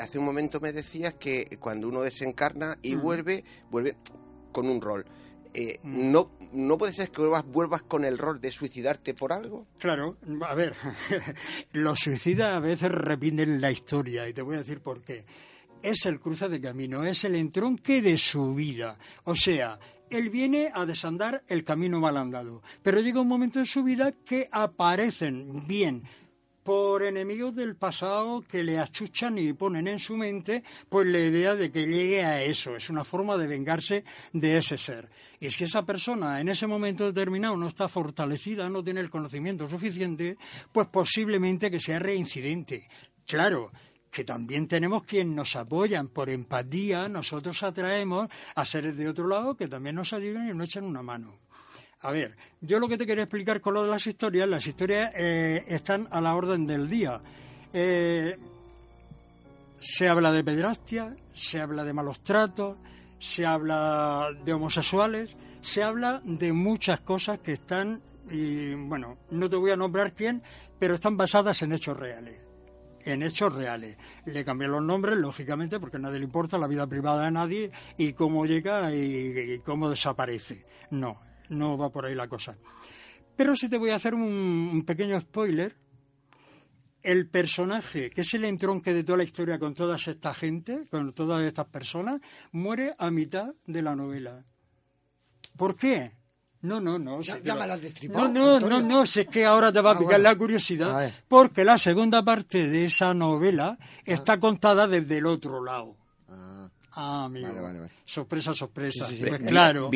hace 0.00 0.18
un 0.18 0.24
momento 0.24 0.60
me 0.60 0.72
decías 0.72 1.14
que 1.14 1.46
cuando 1.58 1.88
uno 1.88 2.02
desencarna 2.02 2.78
y 2.82 2.94
vuelve, 2.94 3.44
vuelve 3.70 3.96
con 4.52 4.68
un 4.68 4.80
rol. 4.80 5.06
Eh, 5.54 5.78
mm. 5.82 6.10
no, 6.10 6.30
¿no 6.52 6.78
puede 6.78 6.92
ser 6.92 7.10
que 7.10 7.22
vuelvas, 7.22 7.82
con 7.82 8.04
el 8.04 8.18
rol 8.18 8.40
de 8.40 8.50
suicidarte 8.50 9.14
por 9.14 9.32
algo? 9.32 9.66
Claro, 9.78 10.16
a 10.48 10.54
ver, 10.54 10.74
los 11.72 11.98
suicidas 11.98 12.54
a 12.54 12.60
veces 12.60 12.90
repiten 12.90 13.60
la 13.60 13.70
historia 13.70 14.28
y 14.28 14.32
te 14.32 14.42
voy 14.42 14.56
a 14.56 14.60
decir 14.60 14.80
por 14.80 15.02
qué. 15.02 15.24
Es 15.82 16.06
el 16.06 16.20
cruce 16.20 16.48
de 16.48 16.60
camino, 16.60 17.04
es 17.04 17.24
el 17.24 17.34
entronque 17.34 18.00
de 18.00 18.16
su 18.16 18.54
vida. 18.54 18.96
O 19.24 19.34
sea, 19.34 19.78
él 20.10 20.30
viene 20.30 20.70
a 20.72 20.86
desandar 20.86 21.42
el 21.48 21.64
camino 21.64 21.98
mal 21.98 22.16
andado, 22.16 22.62
pero 22.82 23.00
llega 23.00 23.20
un 23.20 23.28
momento 23.28 23.58
en 23.58 23.66
su 23.66 23.82
vida 23.82 24.12
que 24.12 24.48
aparecen 24.52 25.66
bien 25.66 26.04
por 26.62 27.02
enemigos 27.02 27.54
del 27.54 27.76
pasado 27.76 28.42
que 28.42 28.62
le 28.62 28.78
achuchan 28.78 29.38
y 29.38 29.52
ponen 29.52 29.88
en 29.88 29.98
su 29.98 30.16
mente 30.16 30.62
pues 30.88 31.06
la 31.06 31.18
idea 31.18 31.54
de 31.54 31.70
que 31.70 31.86
llegue 31.86 32.24
a 32.24 32.42
eso. 32.42 32.76
Es 32.76 32.90
una 32.90 33.04
forma 33.04 33.36
de 33.36 33.48
vengarse 33.48 34.04
de 34.32 34.58
ese 34.58 34.78
ser. 34.78 35.08
Y 35.40 35.46
es 35.46 35.56
que 35.56 35.64
esa 35.64 35.84
persona 35.84 36.40
en 36.40 36.48
ese 36.48 36.66
momento 36.66 37.04
determinado 37.04 37.56
no 37.56 37.66
está 37.66 37.88
fortalecida, 37.88 38.68
no 38.68 38.84
tiene 38.84 39.00
el 39.00 39.10
conocimiento 39.10 39.68
suficiente, 39.68 40.36
pues 40.72 40.86
posiblemente 40.86 41.70
que 41.70 41.80
sea 41.80 41.98
reincidente. 41.98 42.88
Claro, 43.26 43.72
que 44.10 44.24
también 44.24 44.68
tenemos 44.68 45.04
quien 45.04 45.34
nos 45.34 45.56
apoyan 45.56 46.08
por 46.08 46.30
empatía, 46.30 47.08
nosotros 47.08 47.62
atraemos 47.62 48.28
a 48.54 48.64
seres 48.64 48.96
de 48.96 49.08
otro 49.08 49.26
lado 49.26 49.56
que 49.56 49.68
también 49.68 49.96
nos 49.96 50.12
ayudan 50.12 50.48
y 50.48 50.54
nos 50.54 50.68
echan 50.68 50.84
una 50.84 51.02
mano. 51.02 51.41
A 52.02 52.10
ver, 52.10 52.36
yo 52.60 52.80
lo 52.80 52.88
que 52.88 52.98
te 52.98 53.06
quería 53.06 53.22
explicar 53.22 53.60
con 53.60 53.74
lo 53.74 53.84
de 53.84 53.90
las 53.90 54.06
historias, 54.08 54.48
las 54.48 54.66
historias 54.66 55.12
eh, 55.14 55.64
están 55.68 56.08
a 56.10 56.20
la 56.20 56.34
orden 56.34 56.66
del 56.66 56.88
día. 56.88 57.20
Eh, 57.72 58.36
se 59.78 60.08
habla 60.08 60.32
de 60.32 60.42
pedrastia, 60.42 61.16
se 61.32 61.60
habla 61.60 61.84
de 61.84 61.92
malos 61.92 62.20
tratos, 62.24 62.76
se 63.20 63.46
habla 63.46 64.30
de 64.44 64.52
homosexuales, 64.52 65.36
se 65.60 65.84
habla 65.84 66.20
de 66.24 66.52
muchas 66.52 67.00
cosas 67.02 67.38
que 67.38 67.52
están, 67.52 68.02
y 68.28 68.74
bueno, 68.74 69.18
no 69.30 69.48
te 69.48 69.54
voy 69.54 69.70
a 69.70 69.76
nombrar 69.76 70.12
quién, 70.12 70.42
pero 70.80 70.96
están 70.96 71.16
basadas 71.16 71.62
en 71.62 71.72
hechos 71.72 71.96
reales. 71.96 72.44
En 73.04 73.22
hechos 73.22 73.54
reales. 73.54 73.96
Le 74.26 74.44
cambié 74.44 74.66
los 74.66 74.82
nombres, 74.82 75.16
lógicamente, 75.18 75.78
porque 75.78 75.98
a 75.98 76.00
nadie 76.00 76.18
le 76.18 76.24
importa 76.24 76.58
la 76.58 76.66
vida 76.66 76.88
privada 76.88 77.24
de 77.24 77.30
nadie 77.30 77.70
y 77.96 78.12
cómo 78.12 78.44
llega 78.44 78.92
y 78.92 79.60
cómo 79.64 79.88
desaparece. 79.88 80.64
No, 80.90 81.18
no 81.48 81.76
va 81.78 81.90
por 81.90 82.06
ahí 82.06 82.14
la 82.14 82.28
cosa. 82.28 82.56
Pero 83.36 83.56
sí 83.56 83.68
te 83.68 83.78
voy 83.78 83.90
a 83.90 83.96
hacer 83.96 84.14
un, 84.14 84.84
pequeño 84.86 85.20
spoiler. 85.20 85.76
El 87.02 87.28
personaje, 87.28 88.10
que 88.10 88.20
es 88.20 88.32
el 88.34 88.44
entronque 88.44 88.94
de 88.94 89.02
toda 89.02 89.18
la 89.18 89.24
historia 89.24 89.58
con 89.58 89.74
toda 89.74 89.96
esta 89.96 90.32
gente, 90.34 90.86
con 90.88 91.12
todas 91.12 91.42
estas 91.42 91.66
personas, 91.66 92.20
muere 92.52 92.94
a 92.96 93.10
mitad 93.10 93.54
de 93.66 93.82
la 93.82 93.96
novela. 93.96 94.44
¿Por 95.56 95.74
qué? 95.74 96.12
No, 96.60 96.80
no, 96.80 97.00
no. 97.00 97.20
no, 98.08 98.28
no, 98.28 98.60
no, 98.60 98.82
no, 98.82 99.04
sé 99.04 99.26
que 99.26 99.44
ahora 99.44 99.72
te 99.72 99.80
va 99.80 99.90
a 99.90 99.94
ah, 99.94 99.98
picar 99.98 100.20
la 100.20 100.36
curiosidad, 100.36 101.12
porque 101.26 101.64
la 101.64 101.76
segunda 101.76 102.24
parte 102.24 102.68
de 102.68 102.84
esa 102.84 103.14
novela 103.14 103.76
está 104.04 104.38
contada 104.38 104.86
desde 104.86 105.18
el 105.18 105.26
otro 105.26 105.64
lado. 105.64 105.96
Ah, 106.94 107.24
amigo. 107.24 107.48
Sorpresa, 108.04 108.52
sorpresa. 108.52 109.06
Pues 109.06 109.40
claro. 109.40 109.90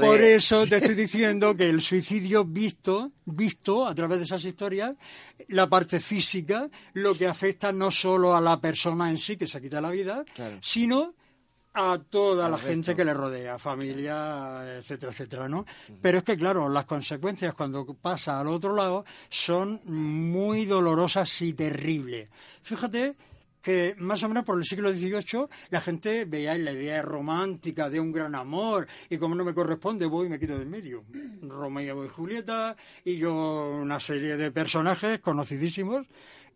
Por 0.00 0.20
eso 0.20 0.66
te 0.66 0.76
estoy 0.76 0.94
diciendo 0.94 1.56
que 1.56 1.68
el 1.70 1.80
suicidio 1.80 2.44
visto, 2.44 3.12
visto 3.24 3.86
a 3.86 3.94
través 3.94 4.18
de 4.18 4.24
esas 4.24 4.44
historias, 4.44 4.94
la 5.48 5.68
parte 5.68 6.00
física, 6.00 6.68
lo 6.94 7.14
que 7.14 7.26
afecta 7.26 7.72
no 7.72 7.90
solo 7.90 8.36
a 8.36 8.40
la 8.40 8.60
persona 8.60 9.10
en 9.10 9.18
sí, 9.18 9.36
que 9.36 9.48
se 9.48 9.60
quita 9.62 9.80
la 9.80 9.90
vida, 9.90 10.24
sino 10.60 11.14
a 11.74 11.98
toda 11.98 12.50
la 12.50 12.58
gente 12.58 12.94
que 12.94 13.04
le 13.04 13.14
rodea, 13.14 13.58
familia, 13.58 14.78
etcétera, 14.78 15.12
etcétera, 15.12 15.48
¿no? 15.48 15.64
Pero 16.02 16.18
es 16.18 16.24
que, 16.24 16.36
claro, 16.36 16.68
las 16.68 16.84
consecuencias 16.84 17.54
cuando 17.54 17.86
pasa 17.94 18.38
al 18.38 18.48
otro 18.48 18.74
lado 18.74 19.06
son 19.30 19.80
muy 19.84 20.66
dolorosas 20.66 21.40
y 21.40 21.54
terribles. 21.54 22.28
Fíjate 22.62 23.14
que 23.62 23.94
más 23.98 24.22
o 24.22 24.28
menos 24.28 24.44
por 24.44 24.58
el 24.58 24.64
siglo 24.64 24.90
XVIII 24.90 25.46
la 25.70 25.80
gente 25.80 26.24
veía 26.24 26.58
la 26.58 26.72
idea 26.72 27.00
romántica 27.02 27.88
de 27.88 28.00
un 28.00 28.12
gran 28.12 28.34
amor 28.34 28.86
y 29.08 29.18
como 29.18 29.34
no 29.34 29.44
me 29.44 29.54
corresponde 29.54 30.06
voy 30.06 30.26
y 30.26 30.30
me 30.30 30.38
quito 30.38 30.58
del 30.58 30.68
medio. 30.68 31.04
Romeo 31.42 32.04
y 32.04 32.08
Julieta 32.08 32.76
y 33.04 33.16
yo 33.16 33.70
una 33.80 34.00
serie 34.00 34.36
de 34.36 34.50
personajes 34.50 35.20
conocidísimos 35.20 36.06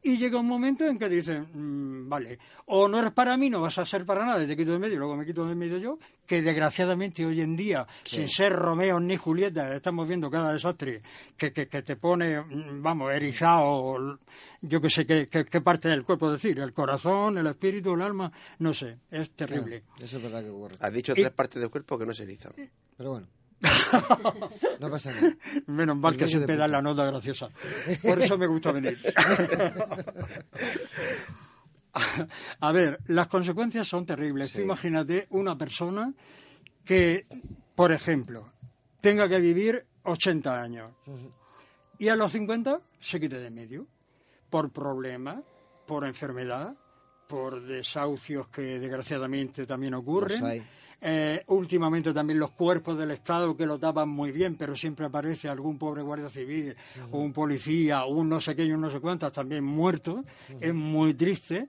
y 0.07 0.19
llega 0.19 0.39
un 0.39 0.47
momento 0.47 0.87
en 0.87 0.99
que 0.99 1.09
dicen, 1.09 1.49
mm, 1.53 2.09
vale, 2.09 2.39
o 2.67 2.87
no 2.87 2.99
eres 3.01 3.11
para 3.11 3.37
mí, 3.37 3.51
no 3.51 3.61
vas 3.61 3.79
a 3.79 3.87
ser 3.87 4.07
para 4.07 4.25
nada, 4.25 4.43
y 4.43 4.47
te 4.47 4.57
quito 4.57 4.71
del 4.71 4.81
medio 4.81 4.99
luego 4.99 5.17
me 5.17 5.27
quito 5.27 5.45
del 5.47 5.57
medio 5.57 5.79
yo, 5.79 5.99
que 6.25 6.43
desgraciadamente 6.43 7.27
hoy 7.27 7.41
en 7.41 7.57
día, 7.57 7.87
sin 8.05 8.29
ser 8.29 8.53
Romeo 8.53 9.01
ni 9.01 9.17
Julieta, 9.17 9.75
estamos 9.75 10.07
viendo 10.07 10.31
cada 10.31 10.53
desastre 10.53 11.03
que, 11.37 11.53
que, 11.53 11.67
te 11.67 11.97
pone, 11.97 12.41
mm, 12.41 12.83
vamos, 12.83 13.13
erizado, 13.13 14.19
yo 14.63 14.81
que 14.81 14.91
sé 14.91 15.07
qué, 15.07 15.29
qué, 15.29 15.61
parte 15.61 15.89
del 15.89 16.05
cuerpo 16.05 16.31
decir, 16.31 16.59
el 16.59 16.73
corazón, 16.73 17.39
el 17.39 17.47
espíritu, 17.47 17.95
el 17.95 18.03
alma, 18.03 18.33
no 18.59 18.75
sé, 18.75 18.99
es 19.11 19.31
terrible. 19.31 19.85
eso 20.01 20.17
es 20.17 20.23
verdad 20.23 20.43
que 20.43 20.51
ocurre. 20.51 20.77
Has 20.81 20.93
dicho 20.93 21.15
tres 21.15 21.31
partes 21.31 21.61
del 21.61 21.71
cuerpo 21.71 21.99
que 21.99 22.07
no 22.07 22.15
se 22.15 22.25
erizan. 22.25 22.53
Pero 22.97 23.11
bueno. 23.11 23.29
No 24.81 24.91
pasa 24.91 25.13
nada. 25.13 25.35
Menos 25.67 25.97
mal 25.97 26.17
que 26.17 26.29
siempre 26.29 26.57
da 26.57 26.69
la 26.69 26.83
nota 26.83 27.07
graciosa. 27.07 27.49
Por 28.03 28.21
eso 28.21 28.37
me 28.37 28.47
gusta 28.47 28.73
venir. 28.73 28.99
A 32.61 32.73
ver, 32.73 33.01
las 33.07 33.29
consecuencias 33.29 33.89
son 33.89 34.05
terribles. 34.05 34.55
imagínate 34.59 35.27
una 35.31 35.57
persona 35.57 36.13
que, 36.85 37.27
por 37.75 37.91
ejemplo, 37.93 38.53
tenga 39.01 39.29
que 39.29 39.41
vivir 39.41 39.87
80 40.03 40.63
años 40.63 40.91
y 41.99 42.09
a 42.09 42.17
los 42.17 42.33
50 42.33 42.81
se 43.01 43.19
quite 43.19 43.41
de 43.41 43.51
medio 43.51 43.87
por 44.49 44.71
problemas, 44.71 45.41
por 45.87 46.07
enfermedad, 46.07 46.77
por 47.29 47.63
desahucios 47.63 48.49
que 48.49 48.79
desgraciadamente 48.79 49.67
también 49.67 49.95
ocurren 49.95 50.63
eh, 51.01 51.45
últimamente 51.49 52.15
también 52.15 52.39
los 52.39 52.53
cuerpos 52.53 52.97
del 52.97 53.11
Estado 53.11 53.57
que 53.57 53.67
lo 53.67 53.79
tapan 53.79 54.09
muy 54.09 54.33
bien, 54.33 54.57
pero 54.57 54.75
siempre 54.75 55.07
aparece 55.07 55.49
algún 55.49 55.79
pobre 55.79 56.03
guardia 56.03 56.31
civil 56.31 56.75
o 57.11 57.19
un 57.19 57.33
policía 57.33 58.05
o 58.05 58.15
un 58.15 58.29
no 58.29 58.41
sé 58.41 58.57
qué 58.57 58.65
y 58.65 58.73
un 58.73 58.81
no 58.81 58.91
sé 58.91 59.01
cuántas 59.01 59.33
también 59.33 59.63
muertos. 59.63 60.25
Es 60.61 60.75
muy 60.75 61.15
triste. 61.15 61.69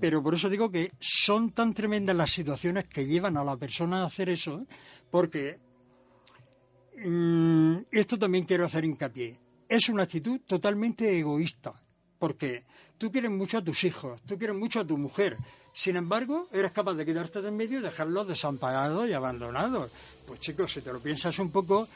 Pero 0.00 0.20
por 0.20 0.34
eso 0.34 0.48
digo 0.48 0.72
que 0.72 0.90
son 0.98 1.52
tan 1.52 1.72
tremendas 1.72 2.16
las 2.16 2.32
situaciones 2.32 2.86
que 2.86 3.06
llevan 3.06 3.36
a 3.36 3.44
la 3.44 3.56
persona 3.56 4.02
a 4.02 4.06
hacer 4.06 4.28
eso, 4.28 4.66
porque 5.08 5.60
mm, 6.96 7.76
esto 7.92 8.18
también 8.18 8.44
quiero 8.44 8.64
hacer 8.64 8.84
hincapié. 8.84 9.38
Es 9.68 9.88
una 9.88 10.02
actitud 10.02 10.40
totalmente 10.44 11.16
egoísta, 11.16 11.74
porque 12.18 12.64
tú 12.98 13.10
quieres 13.12 13.30
mucho 13.30 13.58
a 13.58 13.64
tus 13.64 13.84
hijos, 13.84 14.20
tú 14.26 14.38
quieres 14.38 14.56
mucho 14.56 14.80
a 14.80 14.86
tu 14.86 14.98
mujer, 14.98 15.36
sin 15.78 15.94
embargo, 15.94 16.48
eres 16.52 16.72
capaz 16.72 16.94
de 16.94 17.06
quitarte 17.06 17.40
de 17.40 17.48
en 17.48 17.56
medio 17.56 17.78
y 17.78 17.82
dejarlos 17.82 18.26
desamparados 18.26 19.08
y 19.08 19.12
abandonados. 19.12 19.92
Pues 20.26 20.40
chicos, 20.40 20.72
si 20.72 20.80
te 20.80 20.92
lo 20.92 20.98
piensas 20.98 21.38
un 21.38 21.52
poco, 21.52 21.86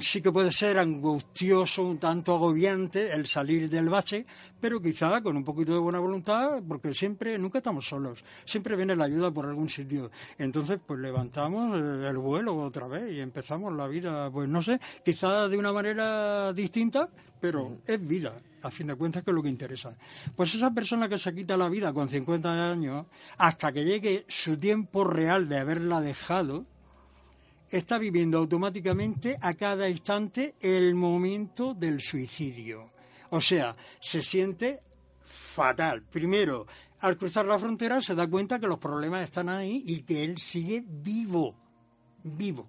sí 0.00 0.22
que 0.22 0.30
puede 0.30 0.52
ser 0.52 0.78
angustioso, 0.78 1.82
un 1.82 1.98
tanto 1.98 2.34
agobiante 2.34 3.12
el 3.12 3.26
salir 3.26 3.68
del 3.68 3.88
bache, 3.88 4.24
pero 4.60 4.80
quizá 4.80 5.20
con 5.20 5.36
un 5.36 5.44
poquito 5.44 5.72
de 5.72 5.80
buena 5.80 5.98
voluntad, 5.98 6.62
porque 6.66 6.94
siempre, 6.94 7.36
nunca 7.38 7.58
estamos 7.58 7.86
solos, 7.86 8.24
siempre 8.44 8.76
viene 8.76 8.94
la 8.94 9.04
ayuda 9.04 9.30
por 9.30 9.46
algún 9.46 9.68
sitio. 9.68 10.10
Entonces, 10.38 10.78
pues 10.84 11.00
levantamos 11.00 11.78
el 11.80 12.18
vuelo 12.18 12.56
otra 12.56 12.86
vez 12.86 13.12
y 13.12 13.20
empezamos 13.20 13.72
la 13.72 13.88
vida, 13.88 14.30
pues 14.30 14.48
no 14.48 14.62
sé, 14.62 14.80
quizá 15.04 15.48
de 15.48 15.56
una 15.56 15.72
manera 15.72 16.52
distinta, 16.52 17.08
pero 17.40 17.78
es 17.86 18.06
vida 18.06 18.40
a 18.62 18.70
fin 18.70 18.86
de 18.86 18.94
cuentas, 18.94 19.22
que 19.22 19.30
es 19.30 19.34
lo 19.34 19.42
que 19.42 19.48
interesa. 19.48 19.96
Pues 20.34 20.54
esa 20.54 20.70
persona 20.70 21.08
que 21.08 21.18
se 21.18 21.34
quita 21.34 21.56
la 21.56 21.68
vida 21.68 21.92
con 21.92 22.08
50 22.08 22.70
años, 22.70 23.06
hasta 23.36 23.72
que 23.72 23.84
llegue 23.84 24.24
su 24.28 24.56
tiempo 24.56 25.04
real 25.04 25.48
de 25.48 25.58
haberla 25.58 26.00
dejado, 26.00 26.64
está 27.76 27.98
viviendo 27.98 28.38
automáticamente 28.38 29.36
a 29.40 29.54
cada 29.54 29.88
instante 29.88 30.54
el 30.60 30.94
momento 30.94 31.74
del 31.74 32.00
suicidio. 32.00 32.92
O 33.30 33.40
sea, 33.40 33.74
se 34.00 34.22
siente 34.22 34.80
fatal. 35.20 36.02
Primero, 36.02 36.66
al 37.00 37.18
cruzar 37.18 37.46
la 37.46 37.58
frontera 37.58 38.00
se 38.00 38.14
da 38.14 38.28
cuenta 38.28 38.60
que 38.60 38.68
los 38.68 38.78
problemas 38.78 39.24
están 39.24 39.48
ahí 39.48 39.82
y 39.84 40.02
que 40.02 40.22
él 40.22 40.38
sigue 40.38 40.84
vivo, 40.86 41.56
vivo, 42.22 42.68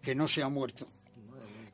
que 0.00 0.14
no 0.14 0.26
se 0.26 0.42
ha 0.42 0.48
muerto. 0.48 0.88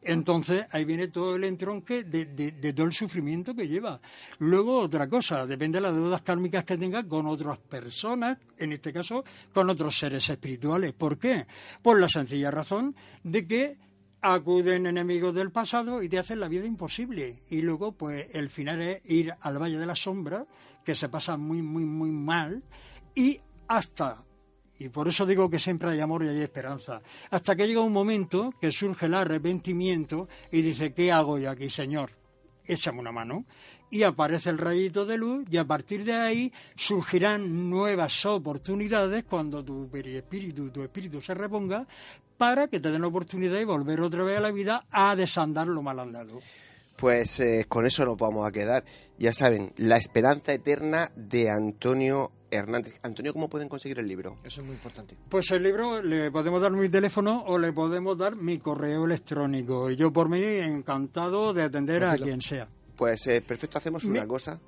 Entonces 0.02 0.66
ahí 0.70 0.84
viene 0.84 1.08
todo 1.08 1.36
el 1.36 1.44
entronque 1.44 2.04
de, 2.04 2.72
todo 2.72 2.86
el 2.86 2.92
sufrimiento 2.92 3.54
que 3.54 3.68
lleva. 3.68 4.00
Luego 4.38 4.80
otra 4.80 5.08
cosa, 5.08 5.46
depende 5.46 5.78
de 5.78 5.82
las 5.82 5.94
deudas 5.94 6.22
kármicas 6.22 6.64
que 6.64 6.78
tenga 6.78 7.06
con 7.06 7.26
otras 7.26 7.58
personas, 7.58 8.38
en 8.58 8.72
este 8.72 8.92
caso 8.92 9.24
con 9.52 9.68
otros 9.70 9.98
seres 9.98 10.28
espirituales. 10.28 10.92
¿Por 10.92 11.18
qué? 11.18 11.46
Por 11.82 11.98
la 12.00 12.08
sencilla 12.08 12.50
razón 12.50 12.94
de 13.24 13.46
que 13.46 13.76
acuden 14.20 14.86
enemigos 14.86 15.34
del 15.34 15.50
pasado 15.50 16.02
y 16.02 16.08
te 16.08 16.18
hacen 16.18 16.40
la 16.40 16.48
vida 16.48 16.66
imposible. 16.66 17.42
Y 17.48 17.62
luego, 17.62 17.92
pues, 17.92 18.26
el 18.32 18.50
final 18.50 18.80
es 18.80 19.02
ir 19.04 19.34
al 19.40 19.60
Valle 19.60 19.78
de 19.78 19.86
la 19.86 19.96
Sombra, 19.96 20.46
que 20.84 20.94
se 20.94 21.08
pasa 21.08 21.36
muy, 21.36 21.62
muy, 21.62 21.84
muy 21.84 22.10
mal, 22.10 22.64
y 23.14 23.40
hasta 23.68 24.24
y 24.78 24.88
por 24.90 25.08
eso 25.08 25.26
digo 25.26 25.50
que 25.50 25.58
siempre 25.58 25.90
hay 25.90 26.00
amor 26.00 26.24
y 26.24 26.28
hay 26.28 26.40
esperanza. 26.40 27.02
Hasta 27.30 27.56
que 27.56 27.66
llega 27.66 27.80
un 27.80 27.92
momento 27.92 28.54
que 28.60 28.70
surge 28.70 29.06
el 29.06 29.14
arrepentimiento 29.14 30.28
y 30.52 30.62
dice, 30.62 30.92
¿qué 30.92 31.10
hago 31.10 31.38
yo 31.38 31.50
aquí, 31.50 31.68
Señor? 31.68 32.10
Échame 32.64 33.00
una 33.00 33.10
mano. 33.10 33.44
Y 33.90 34.02
aparece 34.02 34.50
el 34.50 34.58
rayito 34.58 35.06
de 35.06 35.16
luz 35.16 35.46
y 35.50 35.56
a 35.56 35.64
partir 35.64 36.04
de 36.04 36.12
ahí 36.12 36.52
surgirán 36.76 37.70
nuevas 37.70 38.24
oportunidades 38.26 39.24
cuando 39.24 39.64
tu 39.64 39.88
espíritu, 39.94 40.70
tu 40.70 40.82
espíritu 40.82 41.22
se 41.22 41.34
reponga 41.34 41.86
para 42.36 42.68
que 42.68 42.78
te 42.78 42.90
den 42.90 43.00
la 43.00 43.08
oportunidad 43.08 43.54
de 43.54 43.64
volver 43.64 44.00
otra 44.02 44.22
vez 44.22 44.38
a 44.38 44.42
la 44.42 44.52
vida 44.52 44.86
a 44.90 45.16
desandar 45.16 45.66
lo 45.66 45.82
mal 45.82 45.98
andado. 45.98 46.40
Pues 46.96 47.40
eh, 47.40 47.64
con 47.68 47.86
eso 47.86 48.04
nos 48.04 48.16
vamos 48.16 48.46
a 48.46 48.52
quedar. 48.52 48.84
Ya 49.18 49.32
saben, 49.32 49.72
La 49.76 49.96
Esperanza 49.96 50.52
Eterna 50.52 51.10
de 51.16 51.48
Antonio 51.48 52.32
Hernández. 52.50 52.98
Antonio, 53.02 53.32
¿cómo 53.32 53.48
pueden 53.48 53.68
conseguir 53.68 53.98
el 53.98 54.08
libro? 54.08 54.38
Eso 54.44 54.60
es 54.60 54.66
muy 54.66 54.74
importante. 54.74 55.16
Pues 55.28 55.50
el 55.50 55.62
libro 55.62 56.02
le 56.02 56.30
podemos 56.30 56.60
dar 56.60 56.72
mi 56.72 56.88
teléfono 56.88 57.44
o 57.46 57.58
le 57.58 57.72
podemos 57.72 58.16
dar 58.16 58.36
mi 58.36 58.58
correo 58.58 59.04
electrónico. 59.04 59.90
Y 59.90 59.96
yo 59.96 60.12
por 60.12 60.28
mí 60.28 60.42
encantado 60.42 61.52
de 61.52 61.62
atender 61.62 62.04
a 62.04 62.16
quien 62.16 62.40
sea. 62.40 62.68
Pues 62.96 63.26
eh, 63.26 63.40
perfecto, 63.40 63.78
hacemos 63.78 64.04
una 64.04 64.26
cosa 64.26 64.60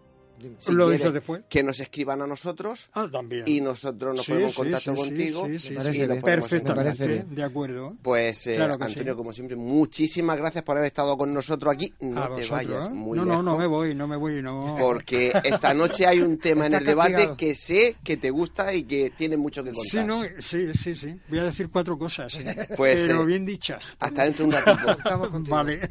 lo 0.68 0.88
después. 0.88 1.42
Que 1.48 1.62
nos 1.62 1.80
escriban 1.80 2.22
a 2.22 2.26
nosotros. 2.26 2.90
Ah, 2.94 3.08
también. 3.10 3.44
Y 3.46 3.60
nosotros 3.60 4.16
nos 4.16 4.26
ponemos 4.26 4.50
en 4.50 4.54
contacto 4.54 4.94
contigo. 4.94 5.46
Sí, 5.58 5.76
Perfectamente, 6.22 7.24
de 7.28 7.42
acuerdo. 7.42 7.96
Pues, 8.02 8.46
eh, 8.46 8.60
Antonio, 8.62 9.16
como 9.16 9.32
siempre, 9.32 9.56
muchísimas 9.56 10.36
gracias 10.36 10.64
por 10.64 10.76
haber 10.76 10.86
estado 10.86 11.16
con 11.16 11.32
nosotros 11.32 11.72
aquí. 11.72 11.92
No 12.00 12.34
te 12.34 12.46
vayas 12.46 12.86
¿eh? 12.86 12.90
muy 12.90 13.18
No, 13.18 13.24
no, 13.24 13.42
no 13.42 13.56
me 13.56 13.66
voy, 13.66 13.94
no 13.94 14.06
me 14.06 14.16
voy, 14.16 14.42
no. 14.42 14.76
Porque 14.78 15.32
esta 15.44 15.74
noche 15.74 16.06
hay 16.06 16.20
un 16.20 16.38
tema 16.38 16.66
en 16.66 16.74
el 16.74 16.84
debate 16.84 17.30
que 17.36 17.54
sé 17.54 17.96
que 18.02 18.16
te 18.16 18.30
gusta 18.30 18.72
y 18.74 18.84
que 18.84 19.10
tiene 19.10 19.36
mucho 19.36 19.62
que 19.62 19.72
contar. 19.72 19.84
Sí, 19.84 20.06
no, 20.06 20.22
sí, 20.40 20.72
sí, 20.74 20.94
sí. 20.94 21.18
Voy 21.28 21.38
a 21.38 21.44
decir 21.44 21.68
cuatro 21.70 21.98
cosas, 21.98 22.38
pues, 22.76 23.06
pero 23.06 23.22
eh, 23.22 23.26
bien 23.26 23.44
dichas. 23.44 23.96
Hasta 23.98 24.24
dentro 24.24 24.46
de 24.46 24.56
un 24.56 24.64
ratito. 24.64 25.30
vale. 25.48 25.90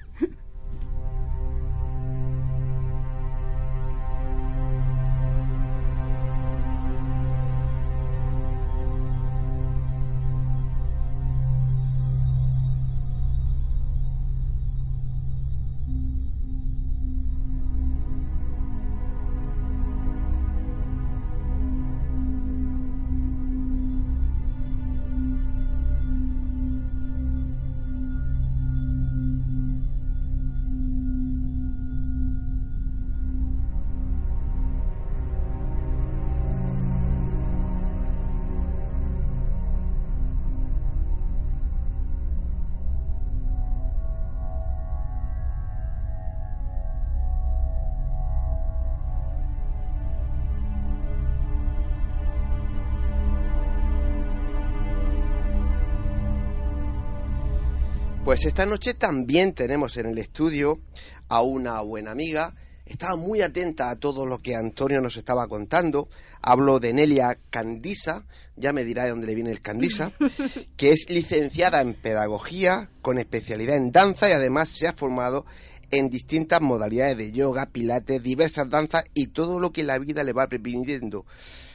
Pues 58.30 58.46
esta 58.46 58.68
noche 58.68 58.94
también 58.94 59.54
tenemos 59.54 59.98
en 59.98 60.06
el 60.06 60.20
estudio 60.20 60.80
a 61.30 61.42
una 61.42 61.82
buena 61.82 62.12
amiga. 62.12 62.54
Estaba 62.86 63.16
muy 63.16 63.42
atenta 63.42 63.90
a 63.90 63.96
todo 63.96 64.28
lo 64.28 64.38
que 64.38 64.56
Antonio 64.56 65.02
nos 65.02 65.18
estaba 65.18 65.48
contando. 65.48 66.10
Hablo 66.40 66.80
de 66.80 66.94
Nelia 66.94 67.40
Candisa, 67.50 68.28
ya 68.56 68.72
me 68.72 68.84
dirá 68.84 69.06
de 69.06 69.10
dónde 69.10 69.26
le 69.26 69.34
viene 69.34 69.50
el 69.50 69.62
Candisa, 69.62 70.14
que 70.78 70.92
es 70.92 71.08
licenciada 71.10 71.82
en 71.82 71.96
pedagogía 71.96 72.92
con 73.02 73.18
especialidad 73.18 73.78
en 73.78 73.92
danza 73.92 74.30
y 74.30 74.34
además 74.34 74.70
se 74.70 74.88
ha 74.88 74.94
formado 74.94 75.48
en 75.90 76.12
distintas 76.12 76.62
modalidades 76.62 77.18
de 77.18 77.32
yoga, 77.32 77.72
pilates, 77.72 78.22
diversas 78.22 78.70
danzas 78.70 79.06
y 79.16 79.30
todo 79.30 79.60
lo 79.60 79.72
que 79.72 79.82
la 79.82 79.98
vida 79.98 80.24
le 80.24 80.34
va 80.34 80.46
permitiendo, 80.46 81.26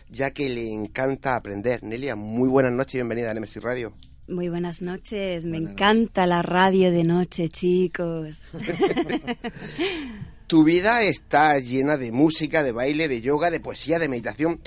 ya 0.08 0.30
que 0.30 0.48
le 0.50 0.70
encanta 0.70 1.34
aprender. 1.34 1.82
Nelia, 1.82 2.14
muy 2.14 2.48
buenas 2.48 2.70
noches 2.70 2.94
y 2.94 2.98
bienvenida 2.98 3.32
a 3.32 3.34
Nemesis 3.34 3.60
Radio. 3.60 3.92
Muy 4.26 4.48
buenas 4.48 4.80
noches, 4.80 5.44
me 5.44 5.58
encanta 5.58 6.26
la 6.26 6.40
radio 6.40 6.90
de 6.90 7.04
noche, 7.04 7.50
chicos. 7.50 8.52
tu 10.46 10.64
vida 10.64 11.02
está 11.02 11.58
llena 11.58 11.98
de 11.98 12.10
música, 12.10 12.62
de 12.62 12.72
baile, 12.72 13.06
de 13.06 13.20
yoga, 13.20 13.50
de 13.50 13.60
poesía, 13.60 13.98
de 13.98 14.08
meditación. 14.08 14.62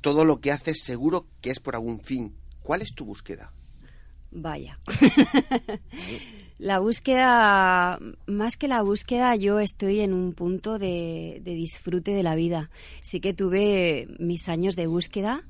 Todo 0.00 0.24
lo 0.24 0.40
que 0.40 0.50
haces 0.50 0.82
seguro 0.82 1.26
que 1.42 1.50
es 1.50 1.60
por 1.60 1.74
algún 1.74 2.00
fin. 2.00 2.34
¿Cuál 2.62 2.80
es 2.80 2.94
tu 2.94 3.04
búsqueda? 3.04 3.52
Vaya. 4.30 4.78
la 6.58 6.78
búsqueda, 6.78 7.98
más 8.24 8.56
que 8.56 8.66
la 8.66 8.80
búsqueda, 8.80 9.36
yo 9.36 9.60
estoy 9.60 10.00
en 10.00 10.14
un 10.14 10.32
punto 10.32 10.78
de, 10.78 11.42
de 11.44 11.52
disfrute 11.52 12.12
de 12.12 12.22
la 12.22 12.34
vida. 12.34 12.70
Sí 13.02 13.20
que 13.20 13.34
tuve 13.34 14.08
mis 14.18 14.48
años 14.48 14.74
de 14.74 14.86
búsqueda, 14.86 15.44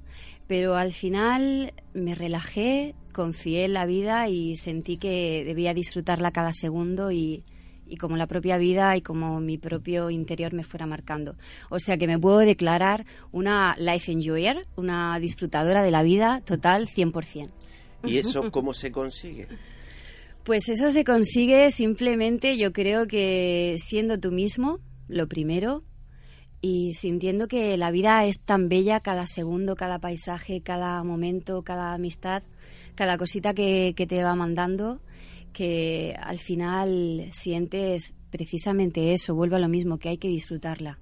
pero 0.53 0.77
al 0.77 0.93
final 0.93 1.73
me 1.95 2.15
relajé, 2.15 2.95
confié 3.15 3.65
en 3.65 3.73
la 3.73 3.87
vida 3.87 4.29
y 4.29 4.59
sentí 4.59 4.99
que 4.99 5.45
debía 5.47 5.73
disfrutarla 5.73 6.31
cada 6.31 6.53
segundo 6.53 7.11
y, 7.11 7.43
como 7.99 8.19
la 8.19 8.27
propia 8.27 8.59
vida 8.59 8.95
y 8.95 9.01
como 9.01 9.41
mi 9.41 9.57
propio 9.57 10.11
interior 10.11 10.53
me 10.53 10.63
fuera 10.63 10.85
marcando. 10.85 11.37
O 11.71 11.79
sea 11.79 11.97
que 11.97 12.07
me 12.07 12.19
puedo 12.19 12.41
declarar 12.41 13.07
una 13.31 13.75
life 13.79 14.13
enjoyer, 14.13 14.67
una 14.77 15.19
disfrutadora 15.21 15.83
de 15.83 15.91
la 15.91 16.03
vida 16.03 16.43
total 16.45 16.87
100%. 16.87 17.49
¿Y 18.05 18.19
eso 18.19 18.51
cómo 18.51 18.75
se 18.75 18.93
consigue? 18.93 19.49
Pues 20.45 20.69
eso 20.69 20.91
se 20.91 21.03
consigue 21.03 21.71
simplemente, 21.71 22.59
yo 22.59 22.75
creo 22.75 23.07
que 23.07 23.77
siendo 23.79 24.21
tú 24.21 24.33
mismo, 24.33 24.81
lo 25.09 25.29
primero, 25.29 25.83
y 26.63 26.95
sintiendo 26.95 27.49
que 27.49 27.77
la 27.77 27.91
vida 27.91 28.25
es 28.25 28.41
tan 28.41 28.69
bella 28.69 29.01
cada 29.01 29.27
segundo, 29.27 29.75
cada 29.75 29.99
paisaje, 29.99 30.63
cada 30.63 31.03
momento, 31.03 31.63
cada 31.63 31.93
amistad, 31.93 32.45
cada 32.95 33.19
cosita 33.19 33.53
que, 33.53 33.93
te 33.97 34.23
va 34.23 34.35
mandando, 34.37 35.01
que 35.53 36.17
al 36.21 36.39
final 36.39 37.29
sientes 37.33 38.15
precisamente 38.31 39.13
eso, 39.13 39.35
vuelve 39.35 39.57
a 39.57 39.59
lo 39.59 39.69
mismo, 39.69 39.99
que 39.99 40.09
hay 40.09 40.19
que 40.19 40.29
disfrutarla. 40.29 40.99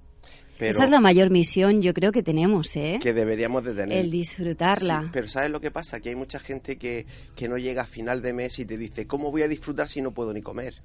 Esa 0.59 0.83
es 0.83 0.89
la 0.91 0.99
mayor 0.99 1.31
misión, 1.31 1.81
yo 1.81 1.93
creo 1.93 2.11
que 2.11 2.21
tenemos, 2.21 2.75
¿eh? 2.75 2.99
Que 3.01 3.13
deberíamos 3.13 3.63
de 3.63 3.73
tener. 3.73 3.97
El 3.97 4.11
disfrutarla. 4.11 5.09
pero 5.11 5.27
¿sabes 5.27 5.49
lo 5.49 5.59
que 5.59 5.71
pasa? 5.71 5.99
Que 5.99 6.09
hay 6.09 6.15
mucha 6.15 6.39
gente 6.39 6.77
que, 6.77 7.07
que 7.35 7.49
no 7.49 7.57
llega 7.57 7.83
a 7.83 7.87
final 7.87 8.21
de 8.21 8.33
mes 8.33 8.59
y 8.59 8.65
te 8.65 8.77
dice, 8.77 9.07
¿cómo 9.07 9.31
voy 9.31 9.41
a 9.41 9.47
disfrutar 9.47 9.87
si 9.87 10.01
no 10.03 10.11
puedo 10.11 10.33
ni 10.33 10.41
comer? 10.41 10.75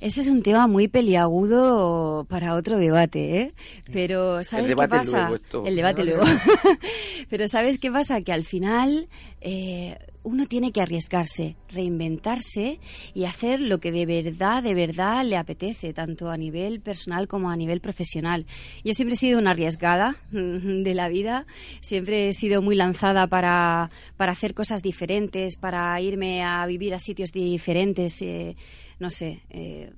Ese 0.00 0.20
es 0.20 0.28
un 0.28 0.42
tema 0.42 0.66
muy 0.66 0.88
peliagudo 0.88 2.26
para 2.28 2.54
otro 2.54 2.78
debate, 2.78 3.40
¿eh? 3.40 3.54
Pero 3.92 4.44
¿sabes 4.44 4.66
qué 4.66 4.76
pasa? 4.88 5.30
El 5.64 5.76
debate 5.76 6.04
luego. 6.04 6.24
Pero 7.30 7.48
¿sabes 7.48 7.78
qué 7.78 7.90
pasa? 7.90 8.20
Que 8.20 8.32
al 8.32 8.44
final 8.44 9.08
eh, 9.40 9.98
uno 10.26 10.46
tiene 10.46 10.72
que 10.72 10.80
arriesgarse, 10.80 11.54
reinventarse 11.68 12.80
y 13.14 13.26
hacer 13.26 13.60
lo 13.60 13.78
que 13.78 13.92
de 13.92 14.06
verdad, 14.06 14.60
de 14.60 14.74
verdad 14.74 15.24
le 15.24 15.36
apetece, 15.36 15.92
tanto 15.92 16.30
a 16.30 16.36
nivel 16.36 16.80
personal 16.80 17.28
como 17.28 17.48
a 17.48 17.56
nivel 17.56 17.80
profesional. 17.80 18.44
Yo 18.84 18.92
siempre 18.92 19.14
he 19.14 19.18
sido 19.18 19.38
una 19.38 19.52
arriesgada 19.52 20.16
de 20.32 20.94
la 20.94 21.08
vida, 21.08 21.46
siempre 21.80 22.28
he 22.28 22.32
sido 22.32 22.60
muy 22.60 22.74
lanzada 22.74 23.28
para, 23.28 23.92
para 24.16 24.32
hacer 24.32 24.52
cosas 24.52 24.82
diferentes, 24.82 25.54
para 25.54 26.00
irme 26.00 26.42
a 26.42 26.66
vivir 26.66 26.92
a 26.92 26.98
sitios 26.98 27.30
diferentes. 27.30 28.20
Eh, 28.20 28.56
no 28.98 29.10
sé, 29.10 29.42
eh, 29.50 29.92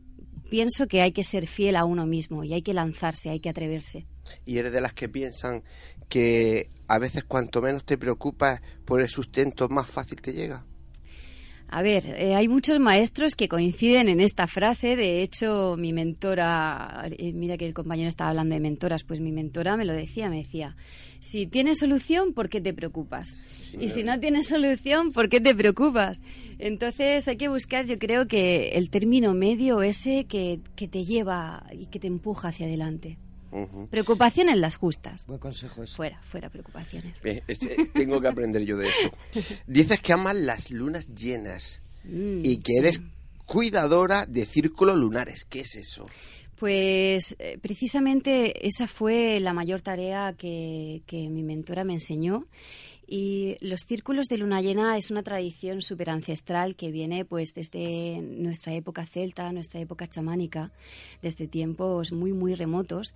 pienso 0.50 0.88
que 0.88 1.00
hay 1.00 1.12
que 1.12 1.24
ser 1.24 1.46
fiel 1.46 1.74
a 1.74 1.86
uno 1.86 2.04
mismo 2.04 2.44
y 2.44 2.52
hay 2.52 2.60
que 2.60 2.74
lanzarse, 2.74 3.30
hay 3.30 3.40
que 3.40 3.48
atreverse. 3.48 4.04
¿Y 4.44 4.58
eres 4.58 4.72
de 4.72 4.82
las 4.82 4.92
que 4.92 5.08
piensan 5.08 5.62
que 6.10 6.68
a 6.88 6.98
veces 6.98 7.24
cuanto 7.24 7.62
menos 7.62 7.84
te 7.84 7.98
preocupas 7.98 8.60
por 8.84 9.00
el 9.00 9.08
sustento, 9.08 9.68
más 9.68 9.88
fácil 9.88 10.20
te 10.20 10.32
llega? 10.32 10.64
A 11.70 11.82
ver, 11.82 12.06
eh, 12.06 12.34
hay 12.34 12.48
muchos 12.48 12.78
maestros 12.78 13.34
que 13.34 13.46
coinciden 13.46 14.08
en 14.08 14.20
esta 14.20 14.46
frase. 14.46 14.96
De 14.96 15.22
hecho, 15.22 15.76
mi 15.78 15.92
mentora, 15.92 17.04
eh, 17.10 17.32
mira 17.34 17.58
que 17.58 17.66
el 17.66 17.74
compañero 17.74 18.08
estaba 18.08 18.30
hablando 18.30 18.54
de 18.54 18.60
mentoras, 18.60 19.04
pues 19.04 19.20
mi 19.20 19.32
mentora 19.32 19.76
me 19.76 19.84
lo 19.84 19.92
decía, 19.92 20.30
me 20.30 20.38
decía, 20.38 20.76
si 21.20 21.46
tienes 21.46 21.80
solución, 21.80 22.32
¿por 22.32 22.48
qué 22.48 22.62
te 22.62 22.72
preocupas? 22.72 23.36
y 23.78 23.90
si 23.90 24.02
no 24.02 24.18
tienes 24.18 24.48
solución, 24.48 25.12
¿por 25.12 25.28
qué 25.28 25.42
te 25.42 25.54
preocupas? 25.54 26.22
Entonces 26.58 27.28
hay 27.28 27.36
que 27.36 27.48
buscar, 27.48 27.84
yo 27.84 27.98
creo 27.98 28.26
que 28.26 28.70
el 28.70 28.88
término 28.88 29.34
medio 29.34 29.82
ese 29.82 30.24
que, 30.24 30.60
que 30.74 30.88
te 30.88 31.04
lleva 31.04 31.66
y 31.70 31.84
que 31.86 32.00
te 32.00 32.06
empuja 32.06 32.48
hacia 32.48 32.64
adelante. 32.64 33.18
Preocupaciones 33.90 34.56
las 34.56 34.76
justas. 34.76 35.26
Buen 35.26 35.38
consejo 35.38 35.86
Fuera, 35.86 36.20
fuera 36.22 36.50
preocupaciones. 36.50 37.20
tengo 37.92 38.20
que 38.20 38.28
aprender 38.28 38.62
yo 38.64 38.76
de 38.76 38.88
eso. 38.88 39.10
Dices 39.66 40.00
que 40.00 40.12
amas 40.12 40.36
las 40.36 40.70
lunas 40.70 41.14
llenas 41.14 41.80
mm, 42.04 42.40
y 42.44 42.58
que 42.58 42.76
eres 42.78 43.00
cuidadora 43.46 44.26
de 44.26 44.46
círculos 44.46 44.98
lunares. 44.98 45.44
¿Qué 45.44 45.60
es 45.60 45.74
eso? 45.76 46.06
Pues 46.58 47.36
eh, 47.38 47.58
precisamente 47.62 48.66
esa 48.66 48.88
fue 48.88 49.38
la 49.40 49.52
mayor 49.52 49.80
tarea 49.80 50.34
que, 50.36 51.02
que 51.06 51.28
mi 51.28 51.42
mentora 51.44 51.84
me 51.84 51.94
enseñó 51.94 52.46
y 53.10 53.56
los 53.60 53.80
círculos 53.86 54.26
de 54.28 54.36
luna 54.36 54.60
llena 54.60 54.98
es 54.98 55.10
una 55.10 55.22
tradición 55.22 55.80
súper 55.80 56.10
ancestral 56.10 56.76
que 56.76 56.92
viene 56.92 57.24
pues 57.24 57.54
desde 57.54 58.20
nuestra 58.20 58.74
época 58.74 59.06
celta, 59.06 59.50
nuestra 59.50 59.80
época 59.80 60.06
chamánica, 60.06 60.72
desde 61.22 61.48
tiempos 61.48 62.12
muy 62.12 62.34
muy 62.34 62.54
remotos 62.54 63.14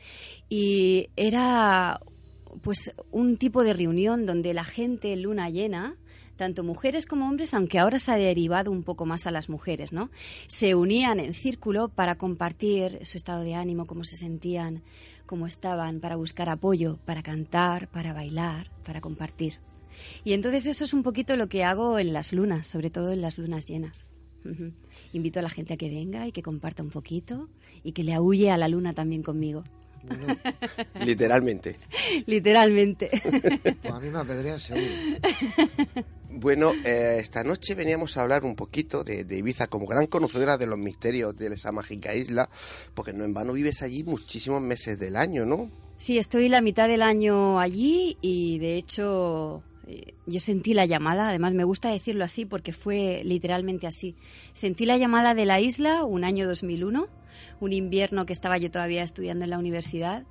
y 0.49 1.11
era 1.15 2.01
pues 2.63 2.95
un 3.11 3.37
tipo 3.37 3.63
de 3.65 3.75
reunión 3.75 4.25
donde 4.25 4.55
la 4.55 4.65
gente 4.65 5.15
luna 5.17 5.51
llena 5.51 5.97
tanto 6.37 6.65
mujeres 6.65 7.05
como 7.05 7.29
hombres, 7.29 7.53
aunque 7.53 7.79
ahora 7.79 7.99
se 7.99 8.11
ha 8.11 8.17
derivado 8.17 8.71
un 8.71 8.83
poco 8.83 9.05
más 9.05 9.27
a 9.27 9.31
las 9.31 9.51
mujeres, 9.51 9.93
¿no? 9.93 10.11
Se 10.47 10.75
unían 10.75 11.21
en 11.21 11.35
círculo 11.35 11.89
para 11.89 12.17
compartir 12.17 12.99
su 13.03 13.19
estado 13.19 13.43
de 13.43 13.55
ánimo, 13.55 13.87
cómo 13.87 14.03
se 14.03 14.17
sentían, 14.17 14.83
cómo 15.27 15.47
estaban, 15.47 16.01
para 16.01 16.17
buscar 16.17 16.49
apoyo, 16.49 16.99
para 17.05 17.23
cantar, 17.23 17.89
para 17.89 18.13
bailar, 18.13 18.71
para 18.83 19.01
compartir. 19.01 19.61
Y 20.25 20.33
entonces 20.33 20.67
eso 20.67 20.85
es 20.85 20.93
un 20.93 21.03
poquito 21.03 21.37
lo 21.37 21.49
que 21.49 21.65
hago 21.65 21.99
en 21.99 22.13
las 22.13 22.33
lunas, 22.33 22.67
sobre 22.67 22.91
todo 22.91 23.13
en 23.13 23.21
las 23.21 23.39
lunas 23.39 23.67
llenas. 23.67 24.07
Invito 25.13 25.39
a 25.39 25.43
la 25.43 25.51
gente 25.51 25.75
a 25.75 25.77
que 25.77 25.89
venga 25.89 26.27
y 26.27 26.33
que 26.33 26.43
comparta 26.43 26.83
un 26.83 26.91
poquito 26.91 27.49
y 27.85 27.93
que 27.93 28.03
le 28.03 28.15
aúlle 28.15 28.51
a 28.51 28.57
la 28.57 28.69
luna 28.69 28.93
también 28.93 29.23
conmigo. 29.23 29.63
literalmente. 31.05 31.79
literalmente. 32.27 33.11
Pues 33.81 33.95
a 33.95 34.01
mí 34.01 34.11
me 34.11 34.19
apedrean 34.19 34.59
seguro. 34.59 34.87
Bueno, 36.29 36.73
eh, 36.85 37.19
esta 37.21 37.45
noche 37.45 37.75
veníamos 37.75 38.17
a 38.17 38.23
hablar 38.23 38.43
un 38.45 38.57
poquito 38.57 39.05
de, 39.05 39.25
de, 39.25 39.37
Ibiza 39.37 39.67
como 39.67 39.87
gran 39.87 40.07
conocedora 40.07 40.57
de 40.57 40.67
los 40.67 40.79
misterios 40.79 41.37
de 41.37 41.49
esa 41.49 41.73
mágica 41.73 42.15
isla, 42.15 42.49
porque 42.95 43.13
no 43.13 43.25
en 43.25 43.35
vano 43.35 43.53
vives 43.53 43.83
allí 43.83 44.03
muchísimos 44.03 44.63
meses 44.63 44.99
del 44.99 45.17
año, 45.17 45.45
¿no? 45.45 45.71
Sí, 45.99 46.19
estoy 46.19 46.49
la 46.49 46.63
mitad 46.63 46.89
del 46.89 47.03
año 47.03 47.61
allí 47.61 48.17
y 48.23 48.59
de 48.59 48.77
hecho 48.77 49.63
yo 50.27 50.41
sentí 50.41 50.75
la 50.75 50.87
llamada, 50.87 51.29
además 51.29 51.55
me 51.55 51.65
gusta 51.65 51.91
decirlo 51.91 52.25
así 52.25 52.45
porque 52.45 52.73
fue 52.73 53.23
literalmente 53.25 53.87
así. 53.87 54.17
Sentí 54.53 54.87
la 54.87 54.97
llamada 54.97 55.35
de 55.35 55.47
la 55.47 55.61
isla 55.61 56.05
un 56.05 56.25
año 56.25 56.47
2001, 56.47 57.09
un 57.61 57.73
invierno 57.73 58.27
que 58.27 58.33
estaba 58.33 58.59
yo 58.59 58.71
todavía 58.71 59.03
estudiando 59.03 59.45
en 59.45 59.51
la 59.51 59.59
universidad 59.59 60.25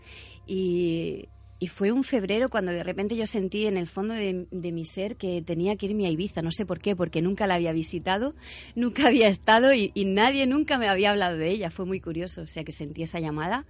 y, 0.47 1.27
fue 1.69 1.91
un 1.91 2.03
febrero 2.03 2.49
cuando 2.49 2.71
de 2.71 2.83
repente 2.83 3.15
yo 3.15 3.27
sentí 3.27 3.67
en 3.67 3.77
el 3.77 3.85
fondo 3.85 4.15
de, 4.15 4.47
mi 4.51 4.83
ser 4.83 5.15
que 5.15 5.43
tenía 5.43 5.75
que 5.75 5.85
irme 5.85 6.07
a 6.07 6.09
Ibiza, 6.09 6.41
no 6.41 6.51
sé 6.51 6.65
por 6.65 6.79
qué, 6.79 6.95
porque 6.95 7.21
nunca 7.21 7.45
la 7.45 7.53
había 7.53 7.71
visitado, 7.71 8.33
nunca 8.75 9.05
había 9.07 9.27
estado 9.27 9.71
y, 9.71 9.91
y 9.93 10.05
nadie 10.05 10.47
nunca 10.47 10.79
me 10.79 10.87
había 10.87 11.11
hablado 11.11 11.37
de 11.37 11.49
ella, 11.49 11.69
fue 11.69 11.85
muy 11.85 12.01
curioso, 12.01 12.41
o 12.41 12.47
sea 12.47 12.63
que 12.63 12.71
sentí 12.71 13.03
esa 13.03 13.19
llamada, 13.19 13.67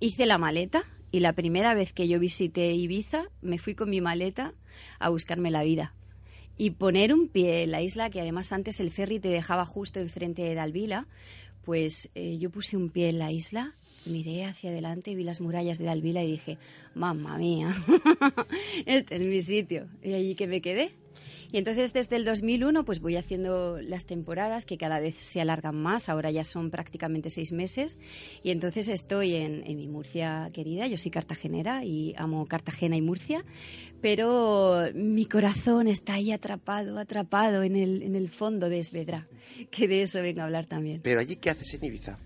hice 0.00 0.26
la 0.26 0.36
maleta 0.36 0.84
y 1.10 1.20
la 1.20 1.32
primera 1.32 1.74
vez 1.74 1.92
que 1.92 2.08
yo 2.08 2.18
visité 2.18 2.72
Ibiza 2.72 3.26
me 3.40 3.58
fui 3.58 3.74
con 3.74 3.88
mi 3.88 4.00
maleta 4.00 4.52
a 4.98 5.08
buscarme 5.08 5.50
la 5.50 5.62
vida. 5.62 5.94
Y 6.56 6.70
poner 6.70 7.14
un 7.14 7.28
pie 7.28 7.62
en 7.62 7.70
la 7.70 7.82
isla, 7.82 8.10
que 8.10 8.20
además 8.20 8.52
antes 8.52 8.80
el 8.80 8.90
ferry 8.90 9.20
te 9.20 9.28
dejaba 9.28 9.64
justo 9.64 10.00
enfrente 10.00 10.42
de 10.42 10.54
Dalvila, 10.54 11.06
pues 11.64 12.10
eh, 12.14 12.38
yo 12.38 12.50
puse 12.50 12.76
un 12.76 12.88
pie 12.88 13.10
en 13.10 13.18
la 13.18 13.30
isla, 13.30 13.74
miré 14.06 14.44
hacia 14.44 14.70
adelante, 14.70 15.14
vi 15.14 15.22
las 15.22 15.40
murallas 15.40 15.78
de 15.78 15.84
Dalvila 15.84 16.24
y 16.24 16.32
dije, 16.32 16.58
mamma 16.94 17.38
mía, 17.38 17.76
este 18.86 19.16
es 19.16 19.22
mi 19.22 19.42
sitio. 19.42 19.86
Y 20.02 20.14
allí 20.14 20.34
que 20.34 20.46
me 20.46 20.60
quedé. 20.60 20.92
Y 21.50 21.58
entonces 21.58 21.92
desde 21.92 22.16
el 22.16 22.24
2001 22.24 22.84
pues 22.84 23.00
voy 23.00 23.16
haciendo 23.16 23.80
las 23.80 24.04
temporadas 24.04 24.66
que 24.66 24.76
cada 24.76 25.00
vez 25.00 25.16
se 25.18 25.40
alargan 25.40 25.76
más, 25.76 26.08
ahora 26.08 26.30
ya 26.30 26.44
son 26.44 26.70
prácticamente 26.70 27.30
seis 27.30 27.52
meses 27.52 27.98
y 28.42 28.50
entonces 28.50 28.88
estoy 28.88 29.34
en, 29.34 29.62
mi 29.64 29.88
Murcia 29.88 30.50
querida, 30.52 30.86
yo 30.86 30.98
soy 30.98 31.10
cartagenera 31.10 31.84
y 31.84 32.14
amo 32.18 32.46
Cartagena 32.46 32.96
y 32.96 33.02
Murcia, 33.02 33.44
pero 34.00 34.84
mi 34.94 35.26
corazón 35.26 35.88
está 35.88 36.14
ahí 36.14 36.32
atrapado, 36.32 36.98
atrapado 36.98 37.62
en 37.62 37.76
el, 37.76 38.02
en 38.02 38.14
el 38.14 38.28
fondo 38.28 38.68
de 38.68 38.80
Esvedra, 38.80 39.28
que 39.70 39.88
de 39.88 40.02
eso 40.02 40.20
vengo 40.20 40.42
a 40.42 40.44
hablar 40.44 40.66
también. 40.66 41.00
Pero 41.02 41.20
allí, 41.20 41.36
¿qué 41.36 41.50
haces 41.50 41.74
en 41.74 41.84
Ibiza? 41.84 42.18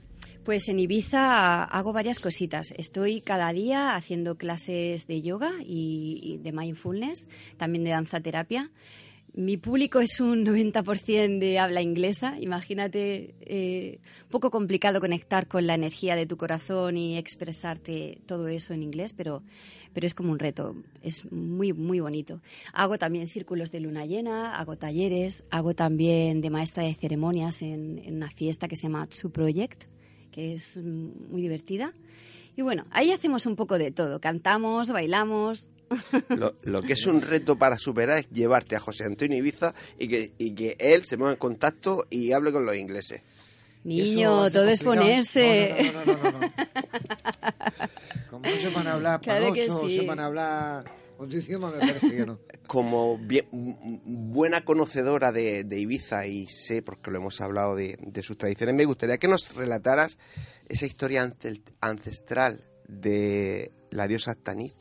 Pues 0.45 0.69
en 0.69 0.81
Ibiza 0.81 1.63
hago 1.63 1.93
varias 1.93 2.19
cositas. 2.19 2.75
Estoy 2.77 3.21
cada 3.21 3.53
día 3.53 3.95
haciendo 3.95 4.37
clases 4.37 5.07
de 5.07 5.23
yoga 5.23 5.53
y, 5.65 6.41
de 6.43 6.51
mindfulness, 6.51 7.29
también 7.59 7.85
de 7.85 7.91
danza 7.91 8.21
terapia. 8.21 8.73
Mi 9.35 9.57
público 9.57 10.01
es 10.01 10.21
un 10.21 10.45
90% 10.45 11.39
de 11.39 11.59
habla 11.59 11.81
inglesa. 11.81 12.37
Imagínate, 12.41 13.35
eh, 13.41 14.01
poco 14.31 14.51
complicado 14.51 15.01
conectar 15.01 15.49
con 15.49 15.67
la 15.67 15.75
energía 15.75 16.17
de 16.17 16.27
tu 16.27 16.37
corazón 16.37 16.97
y 16.97 17.17
expresarte 17.17 18.21
todo 18.27 18.49
eso 18.49 18.75
en 18.75 18.83
inglés, 18.83 19.15
pero, 19.15 19.43
pero 19.95 20.07
es 20.07 20.13
como 20.13 20.33
un 20.33 20.39
reto. 20.39 20.77
Es 21.03 21.31
muy, 21.33 21.73
muy 21.73 22.01
bonito. 22.01 22.43
Hago 22.75 22.99
también 22.99 23.27
círculos 23.27 23.73
de 23.73 23.81
luna 23.81 24.05
llena, 24.05 24.55
hago 24.55 24.77
talleres, 24.77 25.45
hago 25.51 25.75
también 25.75 26.43
de 26.43 26.51
maestra 26.51 26.85
de 26.85 26.95
ceremonias 26.95 27.63
en, 27.63 28.03
en 28.05 28.17
una 28.17 28.31
fiesta 28.31 28.69
que 28.69 28.77
se 28.77 28.83
llama 28.83 29.07
Tsu 29.07 29.31
Project 29.31 29.85
que 30.33 30.55
es 30.55 30.83
muy 30.83 31.43
divertida. 31.43 31.93
Y 32.57 32.63
bueno, 32.63 32.87
ahí 32.91 33.13
hacemos 33.13 33.47
un 33.47 33.55
poco 33.55 33.79
de 33.79 33.93
todo, 33.93 34.21
cantamos, 34.21 34.91
bailamos. 34.91 35.71
Lo, 36.63 36.83
que 36.83 36.95
es 36.95 37.07
un 37.07 37.21
reto 37.21 37.57
para 37.57 37.79
superar 37.79 38.19
es 38.19 38.31
llevarte 38.31 38.77
a 38.77 38.81
José 38.81 39.05
Antonio 39.05 39.39
Ibiza 39.39 39.75
y 39.99 40.09
que, 40.09 40.33
y 40.39 40.55
que 40.55 40.77
él 40.79 41.05
se 41.05 41.19
ponga 41.19 41.33
en 41.33 41.37
contacto 41.37 42.07
y 42.11 42.33
hable 42.33 42.53
con 42.53 42.65
los 42.65 42.77
ingleses. 42.77 43.23
Niño, 43.85 44.51
todo 44.51 44.69
es 44.69 44.81
ponerse. 44.81 45.91
No, 45.93 46.05
no, 46.05 46.17
no, 46.17 46.31
no, 46.31 46.39
no, 46.39 46.53
Como 48.31 48.47
no 48.47 48.71
van 48.73 48.87
a 48.87 48.93
hablar 48.93 49.21
claro 49.23 49.55
se 49.55 50.07
van 50.07 50.21
a 50.21 50.27
hablar 50.27 50.85
Como 52.67 53.19
bien, 53.19 53.47
buena 54.05 54.65
conocedora 54.65 55.33
de, 55.33 55.67
Ibiza 55.79 56.27
y 56.27 56.47
sé, 56.47 56.83
porque 56.83 57.11
lo 57.11 57.19
hemos 57.19 57.41
hablado 57.41 57.75
de, 57.75 57.99
sus 58.23 58.39
tradiciones, 58.39 58.75
me 58.75 58.85
gustaría 58.85 59.19
que 59.19 59.29
nos 59.29 59.55
relataras 59.55 60.19
esa 60.69 60.87
historia 60.87 61.33
ancestral 61.81 62.65
de 62.89 63.73
la 63.91 64.07
diosa 64.07 64.35
Tanit. 64.35 64.75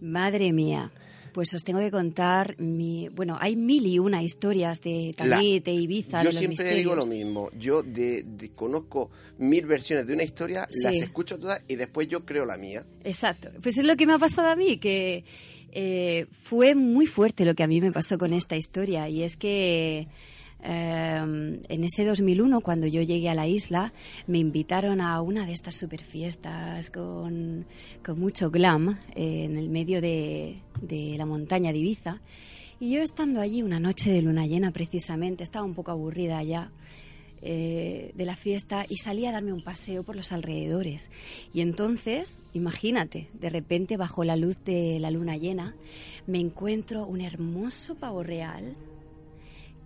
Madre 0.00 0.52
mía. 0.52 0.92
Pues 1.32 1.52
os 1.52 1.64
tengo 1.64 1.80
que 1.80 1.90
contar 1.90 2.58
mi... 2.58 3.10
Bueno, 3.10 3.36
hay 3.38 3.56
mil 3.56 3.86
y 3.86 3.98
una 3.98 4.22
historias 4.22 4.80
de 4.80 5.14
Tanit, 5.14 5.66
de 5.66 5.72
Ibiza, 5.72 6.22
Yo 6.22 6.32
siempre 6.32 6.74
digo 6.74 6.94
lo 6.94 7.04
mismo. 7.04 7.50
Yo 7.58 7.82
de, 7.82 8.24
conozco 8.54 9.10
mil 9.36 9.66
versiones 9.66 10.06
de 10.06 10.14
una 10.14 10.22
historia, 10.22 10.66
las 10.82 10.94
escucho 10.94 11.38
todas 11.38 11.60
y 11.68 11.76
después 11.76 12.08
yo 12.08 12.24
creo 12.24 12.46
la 12.46 12.56
mía. 12.56 12.86
Exacto. 13.04 13.50
Pues 13.62 13.76
es 13.76 13.84
lo 13.84 13.96
que 13.96 14.06
me 14.06 14.14
ha 14.14 14.18
pasado 14.18 14.48
a 14.48 14.56
mí, 14.56 14.78
que 14.78 15.24
eh, 15.72 16.26
fue 16.32 16.74
muy 16.74 17.06
fuerte 17.06 17.44
lo 17.44 17.54
que 17.54 17.62
a 17.62 17.66
mí 17.66 17.82
me 17.82 17.92
pasó 17.92 18.16
con 18.16 18.32
esta 18.32 18.56
historia 18.56 19.10
y 19.10 19.22
es 19.22 19.36
que 19.36 20.08
em, 20.62 21.60
en 21.68 21.84
ese 21.84 22.04
2001, 22.04 22.60
cuando 22.60 22.86
yo 22.86 23.02
llegué 23.02 23.28
a 23.28 23.34
la 23.34 23.46
isla, 23.46 23.92
me 24.26 24.38
invitaron 24.38 25.00
a 25.00 25.20
una 25.20 25.46
de 25.46 25.52
estas 25.52 25.74
super 25.74 26.02
fiestas 26.02 26.90
con, 26.90 27.66
mucho 28.16 28.50
glam 28.50 28.98
eh, 29.14 29.44
en 29.44 29.56
el 29.56 29.68
medio 29.68 30.00
de, 30.00 30.60
de 30.80 31.14
la 31.18 31.26
montaña 31.26 31.72
de 31.72 31.78
Ibiza. 31.78 32.20
Y 32.78 32.92
yo 32.92 33.02
estando 33.02 33.40
allí 33.40 33.62
una 33.62 33.80
noche 33.80 34.10
de 34.10 34.22
luna 34.22 34.46
llena 34.46 34.70
precisamente, 34.70 35.42
estaba 35.42 35.64
un 35.64 35.74
poco 35.74 35.90
aburrida 35.92 36.42
ya, 36.42 36.70
eh, 37.42 38.12
de 38.14 38.24
la 38.24 38.34
fiesta 38.34 38.86
y 38.88 38.96
salí 38.96 39.26
a 39.26 39.30
darme 39.30 39.52
un 39.52 39.62
paseo 39.62 40.02
por 40.02 40.16
los 40.16 40.32
alrededores. 40.32 41.10
Y 41.52 41.60
entonces, 41.60 42.42
imagínate, 42.54 43.28
de 43.34 43.50
repente 43.50 43.96
bajo 43.96 44.24
la 44.24 44.36
luz 44.36 44.56
de 44.64 44.98
la 45.00 45.10
luna 45.10 45.36
llena, 45.36 45.76
me 46.26 46.40
encuentro 46.40 47.06
un 47.06 47.20
hermoso 47.20 47.94
pavo 47.94 48.22
real 48.22 48.74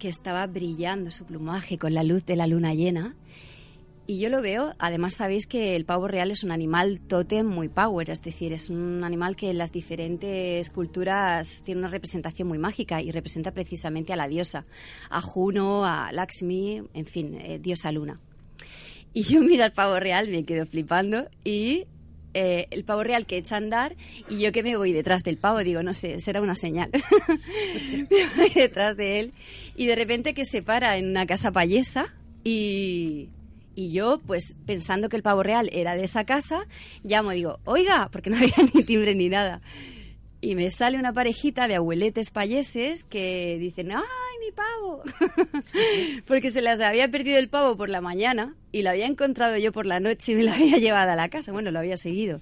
que 0.01 0.09
estaba 0.09 0.45
brillando 0.49 1.13
su 1.13 1.25
plumaje 1.25 1.79
con 1.79 1.95
la 1.95 2.03
luz 2.03 2.27
de 2.27 2.35
la 2.35 2.49
luna 2.49 2.75
llena 2.75 3.15
y 4.11 4.19
yo 4.19 4.29
lo 4.29 4.43
veo, 4.43 4.75
además 4.81 5.15
sabéis 5.15 5.47
que 5.47 5.77
el 5.77 5.85
pavo 5.85 6.09
real 6.09 6.33
es 6.33 6.43
un 6.43 6.51
animal 6.51 7.01
totem 7.01 7.47
muy 7.47 7.69
power, 7.69 8.11
es 8.11 8.21
decir, 8.21 8.53
es 8.53 8.69
un 8.69 9.05
animal 9.05 9.37
que 9.37 9.51
en 9.51 9.59
las 9.59 9.71
diferentes 9.71 10.69
culturas 10.71 11.63
tiene 11.65 11.79
una 11.79 11.91
representación 11.91 12.49
muy 12.49 12.59
mágica 12.59 13.01
y 13.01 13.13
representa 13.13 13.53
precisamente 13.53 14.13
a 14.13 14.17
la 14.17 14.27
diosa, 14.27 14.67
a 15.11 15.21
Juno, 15.21 15.85
a 15.85 16.11
Lakshmi, 16.11 16.83
en 16.93 17.07
fin, 17.07 17.35
eh, 17.37 17.61
diosa 17.61 17.93
luna. 17.93 18.19
Y 19.15 19.23
yo 19.23 19.43
miro 19.43 19.63
al 19.63 19.73
pavo 19.73 20.01
real, 20.01 20.29
me 20.29 20.45
quedo 20.45 20.67
flipando 20.67 21.29
y 21.45 21.87
eh, 22.35 22.66
el 22.70 22.85
pavo 22.85 23.03
real 23.03 23.26
que 23.26 23.37
echa 23.37 23.57
a 23.57 23.59
andar 23.59 23.97
y 24.28 24.39
yo 24.39 24.53
que 24.53 24.62
me 24.62 24.76
voy 24.76 24.93
detrás 24.93 25.22
del 25.22 25.37
pavo, 25.37 25.59
digo, 25.59 25.83
no 25.83 25.93
sé, 25.93 26.20
será 26.20 26.41
una 26.41 26.55
señal. 26.55 26.91
me 28.11 28.26
voy 28.37 28.51
detrás 28.55 28.97
de 28.97 29.20
él 29.20 29.33
y 29.76 29.87
de 29.87 29.97
repente 29.97 30.35
que 30.35 30.45
se 30.45 30.62
para 30.62 30.97
en 30.97 31.09
una 31.09 31.26
casa 31.26 31.53
payesa 31.53 32.14
y 32.45 33.28
y 33.74 33.93
yo, 33.93 34.20
pues 34.26 34.57
pensando 34.66 35.09
que 35.09 35.16
el 35.16 35.22
pavo 35.22 35.43
real 35.43 35.70
era 35.72 35.95
de 35.95 36.05
esa 36.05 36.24
casa, 36.24 36.66
llamo, 37.03 37.31
digo, 37.31 37.61
oiga, 37.64 38.09
porque 38.12 38.28
no 38.28 38.37
había 38.37 38.55
ni 38.74 38.83
timbre 38.83 39.14
ni 39.14 39.28
nada. 39.28 39.61
Y 40.41 40.55
me 40.55 40.70
sale 40.70 40.99
una 40.99 41.12
parejita 41.12 41.68
de 41.68 41.74
abueletes 41.74 42.30
payeses 42.30 43.05
que 43.05 43.59
dicen, 43.59 43.93
¡ay, 43.93 44.01
mi 44.41 44.53
pavo! 44.53 45.03
porque 46.26 46.51
se 46.51 46.62
las 46.62 46.80
había 46.80 47.11
perdido 47.11 47.38
el 47.38 47.49
pavo 47.49 47.76
por 47.76 47.91
la 47.91 48.01
mañana 48.01 48.55
y 48.72 48.82
lo 48.82 48.91
había 48.91 49.07
encontrado 49.07 49.59
yo 49.59 49.70
por 49.70 49.84
la 49.84 50.01
noche 50.01 50.32
y 50.32 50.36
me 50.36 50.45
lo 50.45 50.53
había 50.53 50.76
llevado 50.78 51.11
a 51.11 51.16
la 51.16 51.28
casa. 51.28 51.53
Bueno, 51.53 51.70
lo 51.70 51.78
había 51.78 51.99
seguido. 51.99 52.41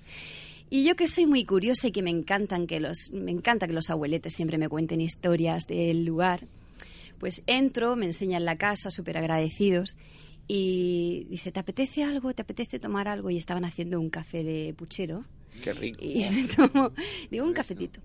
Y 0.71 0.85
yo 0.85 0.97
que 0.97 1.09
soy 1.09 1.27
muy 1.27 1.45
curiosa 1.45 1.89
y 1.89 1.93
que 1.93 2.03
me 2.03 2.11
encantan 2.11 2.67
que 2.67 2.79
los, 2.79 3.11
me 3.13 3.33
encanta 3.33 3.67
que 3.67 3.73
los 3.73 3.91
abueletes 3.91 4.35
siempre 4.35 4.59
me 4.59 4.69
cuenten 4.69 5.01
historias 5.01 5.67
del 5.67 6.05
lugar, 6.05 6.47
pues 7.19 7.43
entro, 7.47 7.97
me 7.97 8.05
enseñan 8.05 8.45
la 8.45 8.57
casa, 8.57 8.91
súper 8.91 9.17
agradecidos, 9.17 9.97
y 10.47 11.27
dice, 11.31 11.53
¿te 11.53 11.61
apetece 11.61 12.05
algo? 12.05 12.33
¿Te 12.35 12.43
apetece 12.43 12.79
tomar 12.79 13.09
algo? 13.09 13.31
Y 13.31 13.39
estaban 13.39 13.65
haciendo 13.65 13.99
un 13.99 14.11
café 14.11 14.45
de 14.45 14.75
puchero. 14.75 15.25
Qué 15.63 15.73
rico. 15.73 15.99
Y 16.03 16.25
me 16.31 16.45
tomo, 16.45 16.93
digo, 17.31 17.47
un 17.47 17.53
cafetito. 17.53 18.01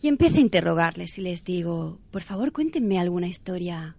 Y 0.00 0.08
empiezo 0.08 0.38
a 0.38 0.40
interrogarles 0.40 1.16
y 1.18 1.22
les 1.22 1.44
digo, 1.44 1.98
por 2.10 2.22
favor, 2.22 2.52
cuéntenme 2.52 2.98
alguna 2.98 3.28
historia, 3.28 3.96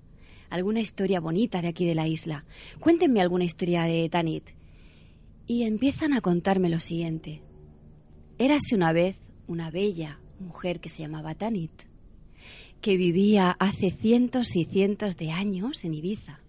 alguna 0.50 0.82
historia 0.82 1.20
bonita 1.20 1.62
de 1.62 1.70
aquí 1.70 1.86
de 1.86 1.96
la 1.96 2.08
isla. 2.08 2.44
Cuéntenme 2.80 3.22
alguna 3.22 3.46
historia 3.46 3.84
de 3.84 4.10
Tanit. 4.10 4.50
Y 5.48 5.64
empiezan 5.64 6.14
a 6.14 6.22
contarme 6.22 6.70
lo 6.70 6.80
siguiente. 6.80 7.42
Érase 8.38 8.76
una 8.76 8.92
vez 8.92 9.18
una 9.48 9.72
bella 9.72 10.20
mujer 10.40 10.80
que 10.80 10.90
se 10.90 11.04
llamaba 11.04 11.36
Tanit, 11.36 11.72
que 12.82 12.98
vivía 12.98 13.52
hace 13.52 13.92
cientos 13.92 14.56
y 14.56 14.66
cientos 14.66 15.16
de 15.16 15.32
años 15.32 15.84
en 15.86 15.94
Ibiza 15.94 16.44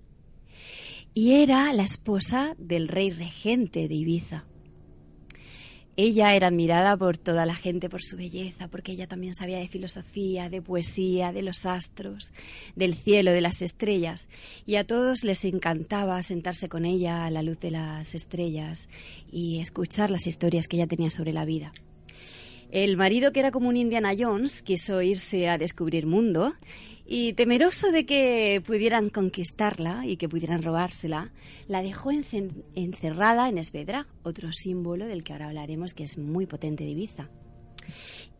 y 1.14 1.34
era 1.34 1.72
la 1.72 1.84
esposa 1.84 2.56
del 2.58 2.88
rey 2.88 3.10
regente 3.10 3.86
de 3.86 3.94
Ibiza. 3.94 4.44
Ella 5.96 6.34
era 6.34 6.48
admirada 6.48 6.96
por 6.96 7.16
toda 7.18 7.46
la 7.46 7.54
gente 7.54 7.88
por 7.88 8.02
su 8.02 8.16
belleza, 8.16 8.66
porque 8.66 8.92
ella 8.92 9.06
también 9.06 9.32
sabía 9.32 9.58
de 9.58 9.68
filosofía, 9.68 10.48
de 10.48 10.60
poesía, 10.60 11.32
de 11.32 11.42
los 11.42 11.66
astros, 11.66 12.32
del 12.74 12.94
cielo, 12.94 13.30
de 13.30 13.40
las 13.40 13.62
estrellas, 13.62 14.28
y 14.66 14.74
a 14.74 14.84
todos 14.84 15.22
les 15.22 15.44
encantaba 15.44 16.20
sentarse 16.22 16.68
con 16.68 16.84
ella 16.84 17.24
a 17.26 17.30
la 17.30 17.42
luz 17.42 17.60
de 17.60 17.70
las 17.70 18.16
estrellas 18.16 18.88
y 19.30 19.60
escuchar 19.60 20.10
las 20.10 20.26
historias 20.26 20.66
que 20.66 20.76
ella 20.76 20.88
tenía 20.88 21.10
sobre 21.10 21.32
la 21.32 21.44
vida. 21.44 21.72
El 22.72 22.96
marido, 22.96 23.32
que 23.32 23.38
era 23.38 23.52
como 23.52 23.68
un 23.68 23.76
Indiana 23.76 24.14
Jones, 24.18 24.62
quiso 24.62 25.00
irse 25.00 25.48
a 25.48 25.58
descubrir 25.58 26.06
mundo 26.06 26.54
y 27.06 27.34
temeroso 27.34 27.92
de 27.92 28.06
que 28.06 28.62
pudieran 28.64 29.10
conquistarla 29.10 30.06
y 30.06 30.16
que 30.16 30.28
pudieran 30.28 30.62
robársela, 30.62 31.32
la 31.68 31.82
dejó 31.82 32.10
encerrada 32.10 33.48
en 33.48 33.58
Esvedra, 33.58 34.06
otro 34.22 34.52
símbolo 34.52 35.06
del 35.06 35.22
que 35.22 35.32
ahora 35.32 35.48
hablaremos 35.48 35.92
que 35.92 36.04
es 36.04 36.16
muy 36.16 36.46
potente 36.46 36.84
de 36.84 36.90
Ibiza, 36.90 37.28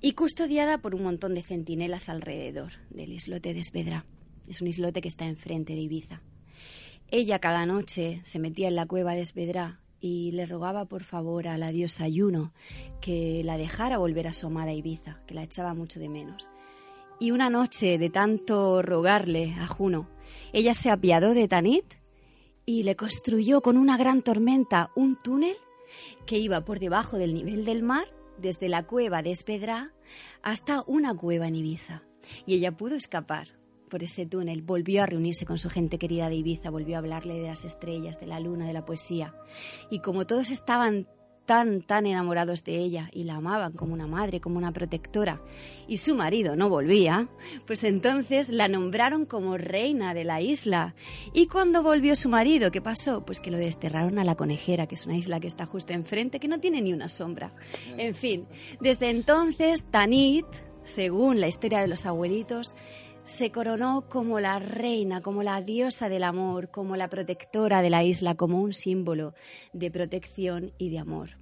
y 0.01 0.13
custodiada 0.13 0.79
por 0.79 0.95
un 0.95 1.03
montón 1.03 1.35
de 1.35 1.43
centinelas 1.43 2.09
alrededor 2.09 2.73
del 2.91 3.13
islote 3.13 3.53
de 3.53 3.61
Esvedra. 3.61 4.07
Es 4.49 4.61
un 4.63 4.69
islote 4.69 5.01
que 5.01 5.09
está 5.09 5.27
enfrente 5.27 5.75
de 5.75 5.81
Ibiza. 5.81 6.23
Ella 7.11 7.39
cada 7.39 7.67
noche 7.67 8.21
se 8.25 8.39
metía 8.39 8.69
en 8.69 8.77
la 8.77 8.87
cueva 8.87 9.15
de 9.15 9.21
Esvedra 9.21 9.81
y 10.01 10.33
le 10.33 10.47
rogaba 10.47 10.87
por 10.87 11.03
favor 11.03 11.49
a 11.49 11.57
la 11.59 11.71
diosa 11.71 12.09
Yuno 12.09 12.53
que 13.01 13.43
la 13.45 13.57
dejara 13.57 13.99
volver 13.99 14.27
asomada 14.27 14.71
a 14.71 14.75
Ibiza, 14.75 15.21
que 15.27 15.35
la 15.35 15.43
echaba 15.43 15.75
mucho 15.75 16.01
de 16.01 16.09
menos. 16.09 16.49
Y 17.25 17.31
una 17.31 17.49
noche 17.49 17.97
de 17.97 18.11
tanto 18.11 18.83
rogarle 18.83 19.55
a 19.59 19.67
Juno, 19.67 20.11
ella 20.53 20.75
se 20.75 20.91
apiadó 20.91 21.33
de 21.33 21.49
Tanit 21.49 21.95
y 22.67 22.83
le 22.83 22.97
construyó 22.97 23.63
con 23.63 23.79
una 23.79 23.97
gran 23.97 24.21
tormenta 24.21 24.91
un 24.95 25.17
túnel 25.17 25.57
que 26.27 26.37
iba 26.37 26.67
por 26.67 26.81
debajo 26.81 27.17
del 27.17 27.33
nivel 27.33 27.65
del 27.65 27.83
mar, 27.83 28.05
desde 28.37 28.69
la 28.69 28.83
cueva 28.83 29.23
de 29.23 29.31
Espedra 29.31 29.95
hasta 30.43 30.85
una 30.87 31.15
cueva 31.15 31.49
en 31.49 31.55
Ibiza. 31.55 32.03
Y 32.45 32.57
ella 32.57 32.77
pudo 32.77 32.95
escapar 32.95 33.49
por 33.89 34.03
ese 34.03 34.27
túnel, 34.27 34.61
volvió 34.61 35.03
a 35.03 35.07
reunirse 35.07 35.47
con 35.47 35.57
su 35.57 35.71
gente 35.71 35.97
querida 35.97 36.29
de 36.29 36.35
Ibiza, 36.35 36.69
volvió 36.69 36.97
a 36.97 36.99
hablarle 36.99 37.41
de 37.41 37.47
las 37.47 37.65
estrellas, 37.65 38.21
de 38.21 38.27
la 38.27 38.39
luna, 38.39 38.67
de 38.67 38.75
la 38.75 38.85
poesía. 38.85 39.35
Y 39.89 40.01
como 40.01 40.27
todos 40.27 40.51
estaban 40.51 41.09
tan, 41.47 41.83
tan 41.83 42.07
enamorados 42.07 42.65
de 42.65 42.77
ella 42.77 43.11
y 43.13 43.25
la 43.25 43.37
amaban 43.37 43.73
como 43.73 43.93
una 43.93 44.07
madre, 44.07 44.41
como 44.41 44.59
una 44.59 44.73
protectora, 44.73 45.41
y 45.87 45.99
su 45.99 46.15
marido 46.15 46.57
no 46.57 46.69
volvía, 46.69 47.29
pues 47.67 47.85
entonces 47.85 48.49
la 48.49 48.69
nombraron 48.69 49.27
como 49.27 49.57
reina 49.57 50.15
de 50.15 50.25
la 50.25 50.41
isla. 50.41 50.95
Y 51.33 51.47
cuando 51.47 51.83
volvió 51.83 52.17
su 52.17 52.29
marido, 52.29 52.71
¿qué 52.71 52.81
pasó? 52.81 53.25
Pues 53.25 53.41
que 53.41 53.51
lo 53.51 53.59
desterraron 53.59 54.19
a 54.19 54.25
la 54.25 54.35
Conejera, 54.35 54.87
que 54.87 54.95
es 54.95 55.07
una 55.07 55.17
isla 55.17 55.41
que 55.41 55.47
está 55.47 55.67
justo 55.67 55.93
enfrente, 55.93 56.41
que 56.41 56.49
no 56.49 56.61
tiene 56.61 56.81
ni 56.81 56.93
una 56.93 57.09
sombra. 57.09 57.53
En 57.97 58.15
fin, 58.15 58.47
desde 58.81 59.11
entonces 59.11 59.85
Tanit, 59.91 60.47
según 60.83 61.41
la 61.41 61.49
historia 61.49 61.81
de 61.81 61.89
los 61.89 62.07
abuelitos, 62.07 62.75
se 63.25 63.51
coronó 63.51 64.09
como 64.09 64.39
la 64.39 64.59
reina, 64.59 65.23
como 65.23 65.43
la 65.43 65.63
diosa 65.63 66.09
del 66.09 66.25
amor, 66.25 66.71
como 66.71 66.97
la 66.97 67.09
protectora 67.09 67.81
de 67.81 67.91
la 67.91 68.05
isla, 68.05 68.35
como 68.35 68.61
un 68.61 68.75
símbolo 68.75 69.35
de 69.73 69.91
protección 69.91 70.73
y 70.79 70.91
de 70.91 70.99
amor. 70.99 71.39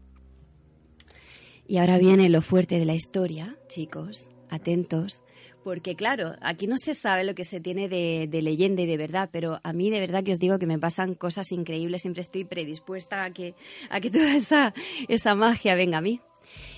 Y 1.67 1.79
ahora 1.79 1.99
viene 1.99 2.29
lo 2.29 2.43
fuerte 2.43 2.79
de 2.79 2.85
la 2.85 2.95
historia, 2.95 3.57
chicos, 3.67 4.29
atentos, 4.49 5.23
porque 5.65 5.95
claro, 5.95 6.35
aquí 6.41 6.67
no 6.67 6.77
se 6.77 6.95
sabe 6.95 7.25
lo 7.25 7.35
que 7.35 7.45
se 7.45 7.61
tiene 7.61 7.89
de, 7.89 8.43
leyenda 8.43 8.83
y 8.83 8.87
de 8.87 8.97
verdad, 8.97 9.31
pero 9.33 9.61
a 9.63 9.73
mí 9.73 9.91
de 9.91 10.01
verdad 10.01 10.25
que 10.25 10.33
os 10.33 10.39
digo 10.39 10.59
que 10.59 10.67
me 10.67 10.79
pasan 10.79 11.15
cosas 11.15 11.51
increíbles, 11.53 12.03
siempre 12.03 12.21
estoy 12.21 12.45
predispuesta 12.45 13.25
a 13.25 13.31
que, 13.33 13.55
a 13.91 14.01
que 14.01 14.11
toda 14.11 14.35
esa, 14.35 14.75
esa 15.09 15.35
magia 15.35 15.75
venga 15.75 15.99
a 15.99 16.03
mí. 16.03 16.21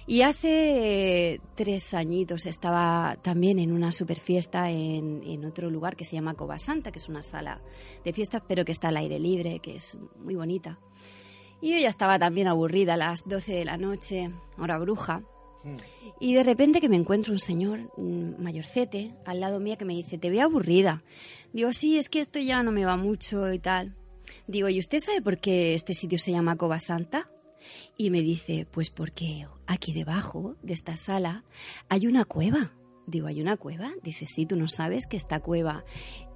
Y 0.07 0.21
hace 0.21 1.41
tres 1.55 1.95
añitos 1.95 2.45
estaba 2.45 3.17
también 3.23 3.59
en 3.59 3.73
una 3.73 3.91
super 3.91 4.21
fiesta 4.21 4.71
en, 4.71 5.23
en, 5.25 5.45
otro 5.47 5.71
lugar 5.71 5.97
que 5.97 6.05
se 6.05 6.17
llama 6.17 6.35
Cova 6.35 6.59
Santa, 6.59 6.93
que 6.93 6.99
es 6.99 7.09
una 7.09 7.23
sala 7.23 7.63
de 8.05 8.13
fiestas, 8.13 8.43
pero 8.47 8.67
que 8.67 8.73
está 8.73 8.89
al 8.89 8.99
aire 8.99 9.19
libre, 9.19 9.61
que 9.61 9.77
es 9.77 9.97
muy 10.19 10.35
bonita. 10.35 10.79
Y 11.63 11.73
yo 11.73 11.79
ya 11.79 11.89
estaba 11.89 12.19
también 12.19 12.49
aburrida 12.49 12.95
a 12.95 12.99
las 12.99 13.27
12 13.27 13.55
de 13.55 13.65
la 13.65 13.79
noche, 13.79 14.31
hora 14.59 14.77
bruja. 14.77 15.23
Y 16.21 16.35
de 16.35 16.43
repente 16.43 16.83
que 16.83 16.91
me 16.91 16.97
encuentro 16.97 17.33
un 17.33 17.39
señor 17.39 17.91
mm, 17.97 18.43
mayorcete 18.43 19.15
al 19.25 19.41
lado 19.41 19.61
mía 19.61 19.77
que 19.77 19.87
me 19.87 19.95
dice, 19.95 20.19
te 20.19 20.29
veo 20.29 20.45
aburrida. 20.45 21.03
Digo, 21.55 21.73
sí, 21.73 21.97
es 21.97 22.11
que 22.11 22.21
esto 22.21 22.39
ya 22.39 22.63
no 22.63 22.71
me 22.71 22.85
va 22.85 22.99
mucho 22.99 23.51
y 23.51 23.59
tal. 23.59 23.95
Digo, 24.47 24.69
¿y 24.69 24.79
usted 24.79 24.99
sabe 24.99 25.23
por 25.23 25.39
qué 25.39 25.73
este 25.73 25.95
sitio 25.95 26.19
se 26.19 26.33
llama 26.33 26.57
Cova 26.57 26.81
Santa? 26.81 27.31
Y 27.97 28.11
me 28.11 28.21
dice, 28.21 28.67
pues 28.71 28.91
porque 28.91 29.47
aquí 29.67 29.93
debajo 29.93 30.57
de 30.63 30.75
esta 30.75 30.97
sala 30.97 31.45
hay 31.89 32.07
una 32.07 32.25
cueva. 32.25 32.73
Digo, 33.07 33.27
¿hay 33.27 33.41
una 33.41 33.57
cueva? 33.57 33.93
Dice, 34.03 34.27
sí, 34.27 34.47
tú 34.47 34.57
no 34.57 34.69
sabes 34.69 35.07
que 35.07 35.17
esta 35.17 35.41
cueva 35.41 35.85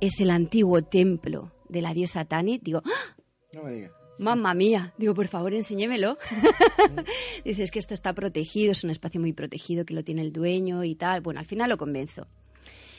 es 0.00 0.20
el 0.20 0.30
antiguo 0.30 0.82
templo 0.82 1.52
de 1.68 1.82
la 1.82 1.94
diosa 1.94 2.24
Tanit. 2.24 2.62
Digo, 2.62 2.82
¡Ah! 2.84 3.16
no 3.52 3.62
me 3.62 3.72
digas. 3.72 3.92
Mamma 4.18 4.52
mía, 4.52 4.94
digo, 4.98 5.14
por 5.14 5.28
favor, 5.28 5.54
enséñemelo. 5.54 6.18
Dice, 7.44 7.62
es 7.62 7.70
que 7.70 7.78
esto 7.78 7.94
está 7.94 8.14
protegido, 8.14 8.72
es 8.72 8.82
un 8.82 8.90
espacio 8.90 9.20
muy 9.20 9.32
protegido 9.32 9.84
que 9.84 9.94
lo 9.94 10.02
tiene 10.02 10.22
el 10.22 10.32
dueño 10.32 10.82
y 10.82 10.96
tal. 10.96 11.20
Bueno, 11.20 11.38
al 11.38 11.46
final 11.46 11.70
lo 11.70 11.78
convenzo. 11.78 12.26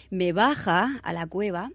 Me 0.10 0.32
baja 0.32 1.00
a 1.04 1.12
la 1.12 1.28
cueva 1.28 1.72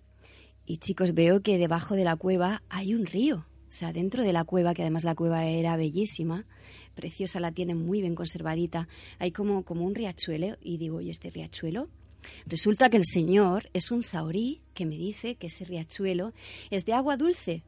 y 0.64 0.78
chicos, 0.78 1.12
veo 1.12 1.42
que 1.42 1.58
debajo 1.58 1.94
de 1.94 2.04
la 2.04 2.16
cueva 2.16 2.62
hay 2.70 2.94
un 2.94 3.04
río. 3.04 3.46
O 3.74 3.76
sea, 3.76 3.92
dentro 3.92 4.22
de 4.22 4.32
la 4.32 4.44
cueva, 4.44 4.72
que 4.72 4.82
además 4.82 5.02
la 5.02 5.16
cueva 5.16 5.46
era 5.46 5.76
bellísima, 5.76 6.44
preciosa, 6.94 7.40
la 7.40 7.50
tienen 7.50 7.76
muy 7.76 8.02
bien 8.02 8.14
conservadita, 8.14 8.86
hay 9.18 9.32
como, 9.32 9.64
como 9.64 9.84
un 9.84 9.96
riachuelo 9.96 10.56
y 10.62 10.76
digo, 10.76 11.00
¿y 11.00 11.10
este 11.10 11.28
riachuelo? 11.28 11.88
Resulta 12.46 12.88
que 12.88 12.98
el 12.98 13.04
señor 13.04 13.68
es 13.72 13.90
un 13.90 14.04
zaorí 14.04 14.60
que 14.74 14.86
me 14.86 14.96
dice 14.96 15.34
que 15.34 15.48
ese 15.48 15.64
riachuelo 15.64 16.32
es 16.70 16.84
de 16.84 16.92
agua 16.92 17.16
dulce 17.16 17.64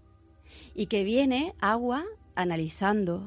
y 0.76 0.86
que 0.86 1.02
viene 1.02 1.54
agua 1.58 2.04
analizando, 2.36 3.26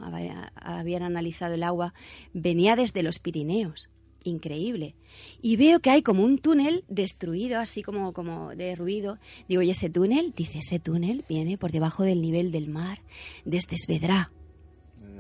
habían 0.56 1.04
analizado 1.04 1.56
el 1.56 1.64
agua, 1.64 1.94
venía 2.34 2.78
desde 2.78 3.04
los 3.04 3.20
Pirineos 3.20 3.90
increíble. 4.24 4.96
Y 5.42 5.58
veo 5.58 5.80
que 5.80 5.90
hay 5.90 6.02
como 6.02 6.24
un 6.24 6.38
túnel 6.38 6.84
destruido, 6.88 7.60
así 7.60 7.84
como, 7.84 8.14
como 8.14 8.56
derruido. 8.56 9.18
Digo, 9.48 9.62
¿y 9.62 9.70
ese 9.70 9.90
túnel? 9.90 10.34
Dice, 10.36 10.60
ese 10.60 10.80
túnel 10.80 11.24
viene 11.28 11.58
por 11.58 11.72
debajo 11.72 12.04
del 12.04 12.22
nivel 12.22 12.52
del 12.52 12.70
mar, 12.70 13.02
desde 13.46 13.76
Esvedra. 13.76 14.32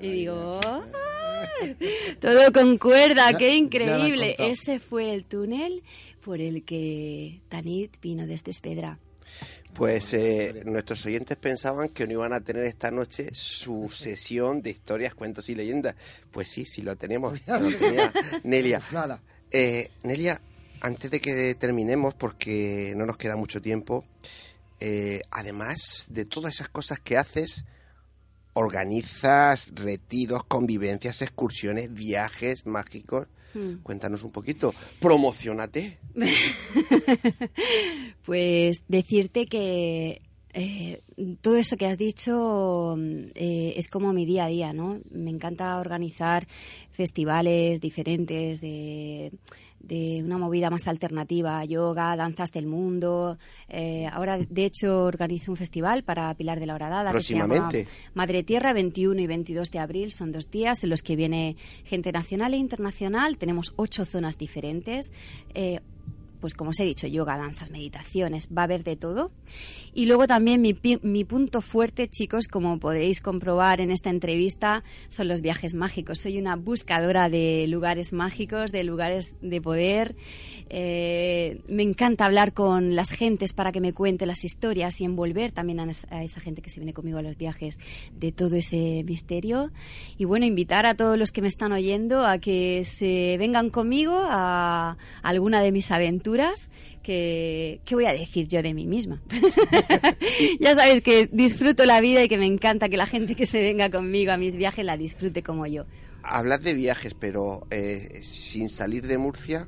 Y 0.01 0.09
digo, 0.09 0.59
todo 2.19 2.53
concuerda, 2.53 3.37
qué 3.37 3.55
increíble. 3.55 4.35
Ese 4.39 4.79
fue 4.79 5.13
el 5.13 5.25
túnel 5.25 5.83
por 6.23 6.41
el 6.41 6.63
que 6.63 7.41
Tanit 7.49 7.99
vino 8.01 8.27
desde 8.27 8.51
Esvedra. 8.51 8.99
Pues 9.79 10.13
eh, 10.13 10.63
nuestros 10.65 11.05
oyentes 11.05 11.37
pensaban 11.37 11.87
que 11.87 12.05
no 12.05 12.11
iban 12.11 12.33
a 12.33 12.41
tener 12.41 12.65
esta 12.65 12.91
noche 12.91 13.29
su 13.31 13.87
sesión 13.87 14.61
de 14.61 14.71
historias, 14.71 15.13
cuentos 15.13 15.47
y 15.47 15.55
leyendas. 15.55 15.95
Pues 16.31 16.49
sí, 16.49 16.65
sí 16.65 16.81
lo 16.81 16.97
tenemos. 16.97 17.39
Lo 17.47 17.77
tenía 17.77 18.11
Nelia. 18.43 18.81
Nada. 18.91 19.21
Eh, 19.49 19.89
Nelia, 20.03 20.41
antes 20.81 21.09
de 21.09 21.21
que 21.21 21.55
terminemos, 21.55 22.13
porque 22.13 22.93
no 22.97 23.05
nos 23.05 23.15
queda 23.15 23.37
mucho 23.37 23.61
tiempo, 23.61 24.03
eh, 24.81 25.21
además 25.31 26.07
de 26.09 26.25
todas 26.25 26.55
esas 26.55 26.67
cosas 26.67 26.99
que 26.99 27.15
haces, 27.15 27.63
organizas 28.51 29.71
retiros, 29.75 30.43
convivencias, 30.43 31.21
excursiones, 31.21 31.93
viajes 31.93 32.65
mágicos. 32.65 33.27
Hmm. 33.53 33.75
Cuéntanos 33.83 34.23
un 34.23 34.31
poquito, 34.31 34.73
promocionate. 34.99 35.97
pues 38.25 38.83
decirte 38.87 39.47
que 39.47 40.21
eh, 40.53 41.01
todo 41.41 41.57
eso 41.57 41.77
que 41.77 41.85
has 41.85 41.97
dicho 41.97 42.95
eh, 43.35 43.73
es 43.75 43.87
como 43.87 44.13
mi 44.13 44.25
día 44.25 44.45
a 44.45 44.49
día, 44.49 44.73
¿no? 44.73 44.99
Me 45.11 45.29
encanta 45.29 45.79
organizar 45.79 46.47
festivales 46.91 47.81
diferentes 47.81 48.59
de 48.59 49.31
de 49.79 50.21
una 50.23 50.37
movida 50.37 50.69
más 50.69 50.87
alternativa, 50.87 51.63
yoga, 51.65 52.15
danzas 52.15 52.51
del 52.51 52.67
mundo. 52.67 53.37
Eh, 53.67 54.07
ahora, 54.11 54.37
de 54.37 54.65
hecho, 54.65 55.05
organizo 55.05 55.51
un 55.51 55.57
festival 55.57 56.03
para 56.03 56.33
Pilar 56.35 56.59
de 56.59 56.65
la 56.65 56.75
Horadada 56.75 57.11
que 57.11 57.23
se 57.23 57.35
llama 57.35 57.69
Madre 58.13 58.43
Tierra, 58.43 58.73
21 58.73 59.21
y 59.21 59.27
22 59.27 59.71
de 59.71 59.79
abril. 59.79 60.11
Son 60.11 60.31
dos 60.31 60.49
días 60.51 60.83
en 60.83 60.89
los 60.89 61.01
que 61.01 61.15
viene 61.15 61.55
gente 61.85 62.11
nacional 62.11 62.53
e 62.53 62.57
internacional. 62.57 63.37
Tenemos 63.37 63.73
ocho 63.75 64.05
zonas 64.05 64.37
diferentes. 64.37 65.11
Eh, 65.53 65.79
pues 66.39 66.53
como 66.53 66.71
os 66.71 66.79
he 66.79 66.85
dicho, 66.85 67.07
yoga, 67.07 67.37
danzas, 67.37 67.71
meditaciones, 67.71 68.49
va 68.55 68.63
a 68.63 68.65
haber 68.65 68.83
de 68.83 68.95
todo. 68.95 69.31
Y 69.93 70.05
luego 70.05 70.27
también 70.27 70.61
mi, 70.61 70.77
mi, 71.01 71.23
punto 71.25 71.61
fuerte, 71.61 72.07
chicos, 72.07 72.47
como 72.47 72.79
podéis 72.79 73.21
comprobar 73.21 73.81
en 73.81 73.91
esta 73.91 74.09
entrevista, 74.09 74.83
son 75.09 75.27
los 75.27 75.41
viajes 75.41 75.73
mágicos. 75.73 76.19
Soy 76.19 76.39
una 76.39 76.55
buscadora 76.55 77.29
de 77.29 77.65
lugares 77.67 78.13
mágicos, 78.13 78.71
de 78.71 78.83
lugares 78.83 79.35
de 79.41 79.61
poder. 79.61 80.15
Eh, 80.69 81.61
me 81.67 81.83
encanta 81.83 82.25
hablar 82.25 82.53
con 82.53 82.95
las 82.95 83.11
gentes 83.11 83.53
para 83.53 83.71
que 83.71 83.81
me 83.81 83.93
cuente 83.93 84.25
las 84.25 84.45
historias 84.45 85.01
y 85.01 85.05
envolver 85.05 85.51
también 85.51 85.79
a, 85.79 85.89
esa 85.89 86.39
gente 86.39 86.61
que 86.61 86.69
se 86.69 86.79
viene 86.79 86.93
conmigo 86.93 87.17
a 87.17 87.23
los 87.23 87.37
viajes 87.37 87.79
de 88.15 88.31
todo 88.31 88.55
ese 88.55 89.03
misterio. 89.05 89.71
Y 90.17 90.25
bueno, 90.25 90.45
invitar 90.45 90.85
a 90.85 90.95
todos 90.95 91.17
los 91.17 91.31
que 91.31 91.41
me 91.41 91.47
están 91.47 91.71
oyendo 91.71 92.25
a 92.25 92.37
que 92.37 92.85
se 92.85 93.35
vengan 93.39 93.71
conmigo 93.71 94.13
a 94.15 94.97
alguna 95.23 95.61
de 95.61 95.71
mis 95.71 95.91
aventuras 95.91 96.28
que, 97.03 97.81
¿qué 97.85 97.95
voy 97.95 98.05
a 98.05 98.13
decir 98.13 98.47
yo 98.47 98.61
de 98.61 98.73
mí 98.73 98.85
misma? 98.85 99.21
ya 100.59 100.75
sabéis 100.75 101.01
que 101.01 101.27
disfruto 101.31 101.85
la 101.85 102.01
vida 102.01 102.23
y 102.23 102.29
que 102.29 102.37
me 102.37 102.45
encanta 102.45 102.89
que 102.89 102.97
la 102.97 103.05
gente 103.05 103.35
que 103.35 103.45
se 103.45 103.61
venga 103.61 103.89
conmigo 103.89 104.31
a 104.31 104.37
mis 104.37 104.55
viajes 104.55 104.85
la 104.85 104.97
disfrute 104.97 105.43
como 105.43 105.65
yo. 105.65 105.85
Hablar 106.23 106.61
de 106.61 106.73
viajes, 106.73 107.13
pero 107.13 107.65
eh, 107.71 108.21
sin 108.23 108.69
salir 108.69 109.07
de 109.07 109.17
Murcia, 109.17 109.67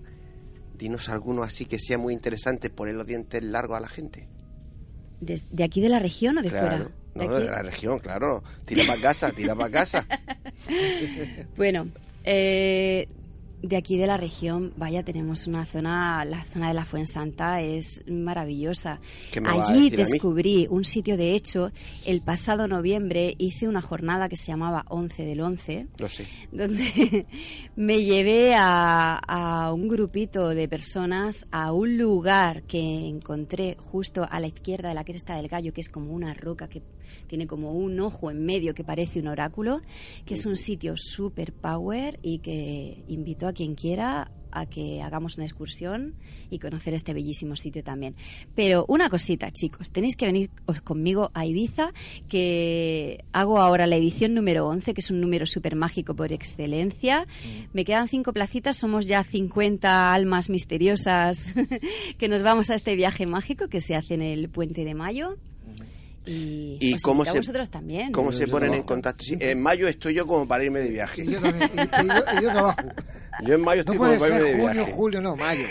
dinos 0.78 1.10
alguno 1.10 1.44
así 1.44 1.66
que 1.66 1.80
sea 1.80 1.98
muy 1.98 2.14
interesante 2.14 2.70
poner 2.70 2.96
los 2.96 3.08
dientes 3.08 3.44
largos 3.44 3.78
a 3.78 3.80
la 3.80 3.88
gente. 3.88 4.28
¿De, 5.22 5.64
aquí 5.64 5.82
de 5.82 5.90
la 5.90 6.00
región 6.00 6.38
o 6.38 6.42
de 6.42 6.50
fuera? 6.50 6.90
No, 7.14 7.28
de, 7.28 7.46
la 7.46 7.62
región, 7.62 8.00
claro. 8.00 8.44
Tira 8.66 8.86
para 8.88 9.02
casa, 9.02 9.32
tira 9.32 9.56
para 9.56 9.70
casa. 9.70 10.08
bueno, 11.58 11.90
eh, 12.24 13.08
de 13.62 13.78
aquí 13.78 13.98
de 13.98 14.08
la 14.08 14.18
región, 14.18 14.74
vaya, 14.76 15.04
tenemos 15.04 15.48
una 15.48 15.66
zona, 15.66 16.26
la 16.26 16.44
zona 16.46 16.70
de 16.70 16.74
la 16.74 16.86
Fuensanta 16.86 17.62
es 17.62 18.04
maravillosa. 18.08 19.00
Allí 19.46 19.90
descubrí 19.90 20.68
un 20.70 20.84
sitio, 20.84 21.18
de 21.18 21.34
hecho, 21.34 21.72
el 22.06 22.22
pasado 22.22 22.68
noviembre 22.68 23.36
hice 23.38 23.68
una 23.68 23.82
jornada 23.82 24.30
que 24.30 24.38
se 24.38 24.48
llamaba 24.48 24.86
11 24.90 25.26
del 25.26 25.42
11, 25.42 25.88
donde 26.52 27.26
me 27.76 28.04
llevé 28.04 28.56
a, 28.56 29.18
a, 29.18 29.74
un 29.74 29.88
grupito 29.88 30.50
de 30.50 30.68
personas 30.68 31.46
a 31.52 31.72
un 31.72 31.98
lugar 31.98 32.64
que 32.64 33.08
encontré 33.08 33.78
justo 33.92 34.28
a 34.30 34.40
la 34.40 34.48
izquierda 34.48 34.90
de 34.90 34.96
la 34.96 35.04
cresta 35.04 35.36
del 35.36 35.48
gallo, 35.48 35.74
que 35.74 35.82
es 35.82 35.90
como 35.90 36.14
una 36.14 36.34
roca 36.34 36.68
que 36.68 36.82
tiene 37.28 37.48
como 37.48 37.74
un 37.74 38.00
ojo 38.00 38.32
en 38.32 38.46
medio 38.46 38.74
que 38.74 38.84
parece 38.84 39.20
un 39.20 39.28
oráculo, 39.28 39.82
que 40.26 40.36
es 40.36 40.46
un 40.46 40.58
sitio 40.58 40.96
super 40.98 41.54
power 41.54 42.20
y 42.22 42.40
que 42.40 43.04
invito 43.08 43.48
a 43.48 43.54
quien 43.54 43.76
quiera 43.76 44.32
a 44.52 44.66
que 44.66 45.02
hagamos 45.02 45.38
una 45.38 45.46
excursión 45.46 46.16
y 46.50 46.60
conocer 46.60 46.94
este 46.94 47.14
bellísimo 47.14 47.56
sitio 47.56 47.84
también. 47.84 48.16
Pero 48.56 48.86
una 48.88 49.10
cosita, 49.10 49.52
chicos, 49.52 49.92
tenéis 49.92 50.16
que 50.16 50.26
venir 50.26 50.50
conmigo 50.84 51.32
a 51.34 51.46
Ibiza, 51.46 51.94
que 52.28 53.24
hago 53.32 53.60
ahora 53.60 53.88
la 53.88 53.96
edición 53.96 54.34
número 54.34 54.68
11, 54.68 54.94
que 54.94 55.02
es 55.02 55.12
un 55.12 55.22
número 55.22 55.46
súper 55.46 55.76
mágico 55.76 56.16
por 56.16 56.32
excelencia. 56.32 57.22
Mm. 57.22 57.70
Me 57.74 57.86
quedan 57.86 58.08
cinco 58.08 58.34
placitas, 58.34 58.78
somos 58.78 59.06
ya 59.06 59.24
50 59.24 60.14
almas 60.14 60.50
misteriosas 60.50 61.54
que 62.18 62.28
nos 62.28 62.42
vamos 62.42 62.70
a 62.70 62.76
este 62.76 62.96
viaje 62.96 63.26
mágico 63.26 63.68
que 63.68 63.82
se 63.82 63.96
hace 63.96 64.16
en 64.16 64.22
el 64.22 64.50
Puente 64.50 64.86
de 64.86 64.94
Mayo. 64.94 65.38
Y, 66.26 66.98
cómo 67.02 67.26
se, 67.26 67.38
vosotros 67.38 67.70
también. 67.70 68.12
¿Cómo 68.12 68.32
se 68.32 68.48
ponen 68.48 68.74
en 68.74 68.84
contacto? 68.84 69.24
en 69.28 69.62
mayo 69.62 69.88
estoy 69.88 70.14
yo 70.14 70.28
como 70.28 70.48
para 70.48 70.64
irme 70.64 70.80
de 70.80 70.90
viaje. 70.90 71.26
yo 71.26 71.42
también. 71.42 71.70
Y, 71.74 72.44
yo, 72.44 72.50
trabajo. 72.50 72.82
Yo 73.44 73.56
en 73.56 73.62
mayo 73.62 73.80
estoy 73.80 73.98
como 73.98 74.12
para 74.20 74.28
irme 74.28 74.44
de 74.44 74.52
junio, 74.52 74.72
viaje. 74.74 74.92
julio, 74.92 75.22
no, 75.22 75.36
mayo. 75.36 75.66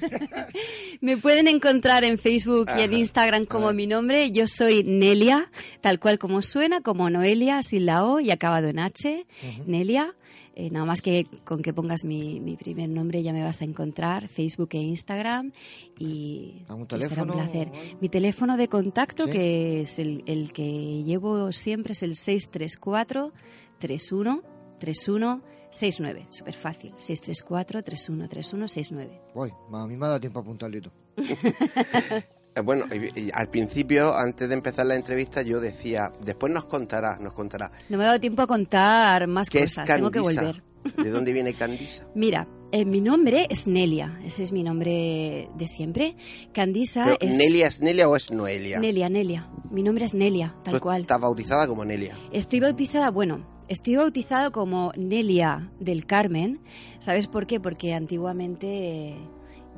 Me 1.00 1.16
pueden 1.16 1.48
encontrar 1.48 2.04
en 2.04 2.18
Facebook 2.18 2.68
y 2.76 2.82
en 2.82 2.92
Instagram 2.92 3.44
como 3.44 3.72
mi 3.72 3.86
nombre. 3.86 4.30
Yo 4.30 4.46
soy 4.46 4.82
Nelia, 4.82 5.50
tal 5.80 6.00
cual 6.00 6.18
como 6.18 6.42
suena, 6.42 6.82
como 6.82 7.08
Noelia, 7.08 7.62
sin 7.62 7.86
la 7.86 8.04
O 8.04 8.20
y 8.20 8.30
acabado 8.30 8.68
en 8.68 8.78
H. 8.78 9.26
Nelia. 9.66 10.14
Eh, 10.54 10.70
nada 10.70 10.84
más 10.84 11.00
que 11.00 11.26
con 11.44 11.62
que 11.62 11.72
pongas 11.72 12.04
mi, 12.04 12.40
mi, 12.40 12.56
primer 12.56 12.88
nombre 12.88 13.22
ya 13.22 13.32
me 13.32 13.42
vas 13.42 13.62
a 13.62 13.64
encontrar, 13.64 14.28
Facebook 14.28 14.70
e 14.72 14.78
Instagram. 14.78 15.52
Y 15.98 16.64
será 17.00 17.22
un 17.22 17.32
placer. 17.32 17.72
Mi 18.00 18.08
teléfono 18.08 18.56
de 18.56 18.68
contacto, 18.68 19.26
que 19.26 19.80
es 19.80 19.98
el, 19.98 20.22
el, 20.26 20.52
que 20.52 21.02
llevo 21.04 21.52
siempre, 21.52 21.92
es 21.92 22.02
el 22.02 22.16
634 22.16 23.32
31 23.78 24.42
31 24.78 25.42
69. 25.70 26.26
Súper 26.28 26.54
fácil. 26.54 26.92
634 26.96 27.82
31 27.82 28.28
31 28.28 28.68
69. 28.68 29.20
Voy, 29.34 29.52
a 29.72 29.86
mí 29.86 29.96
me 29.96 30.04
ha 30.04 30.08
dado 30.08 30.20
tiempo 30.20 30.40
a 30.40 30.42
apuntarlo. 30.42 30.92
Eh, 32.54 32.60
bueno, 32.60 32.84
al 33.32 33.48
principio, 33.48 34.14
antes 34.14 34.48
de 34.48 34.54
empezar 34.54 34.86
la 34.86 34.94
entrevista, 34.94 35.42
yo 35.42 35.60
decía, 35.60 36.12
después 36.22 36.52
nos 36.52 36.66
contará, 36.66 37.18
nos 37.18 37.32
contará. 37.32 37.70
No 37.88 37.96
me 37.96 38.04
ha 38.04 38.08
dado 38.08 38.20
tiempo 38.20 38.42
a 38.42 38.46
contar 38.46 39.26
más 39.26 39.48
cosas, 39.48 39.86
tengo 39.86 40.10
que 40.10 40.20
volver. 40.20 40.62
¿De 40.96 41.10
dónde 41.10 41.32
viene 41.32 41.54
Candisa? 41.54 42.04
Mira, 42.14 42.46
eh, 42.72 42.84
mi 42.84 43.00
nombre 43.00 43.46
es 43.48 43.66
Nelia, 43.66 44.20
ese 44.24 44.42
es 44.42 44.52
mi 44.52 44.62
nombre 44.62 45.48
de 45.56 45.66
siempre. 45.66 46.16
Candisa 46.52 47.16
es... 47.20 47.36
¿Nelia 47.36 47.68
es 47.68 47.80
Nelia 47.80 48.08
o 48.08 48.16
es 48.16 48.30
Noelia? 48.30 48.80
Nelia, 48.80 49.08
Nelia. 49.08 49.48
Mi 49.70 49.82
nombre 49.82 50.04
es 50.04 50.14
Nelia, 50.14 50.54
tal 50.64 50.80
cual. 50.80 51.02
¿Estás 51.02 51.20
bautizada 51.20 51.66
como 51.66 51.84
Nelia? 51.84 52.16
Estoy 52.32 52.60
bautizada, 52.60 53.10
bueno, 53.10 53.46
estoy 53.68 53.96
bautizada 53.96 54.50
como 54.50 54.92
Nelia 54.96 55.70
del 55.80 56.04
Carmen. 56.04 56.60
¿Sabes 56.98 57.28
por 57.28 57.46
qué? 57.46 57.60
Porque 57.60 57.94
antiguamente... 57.94 59.16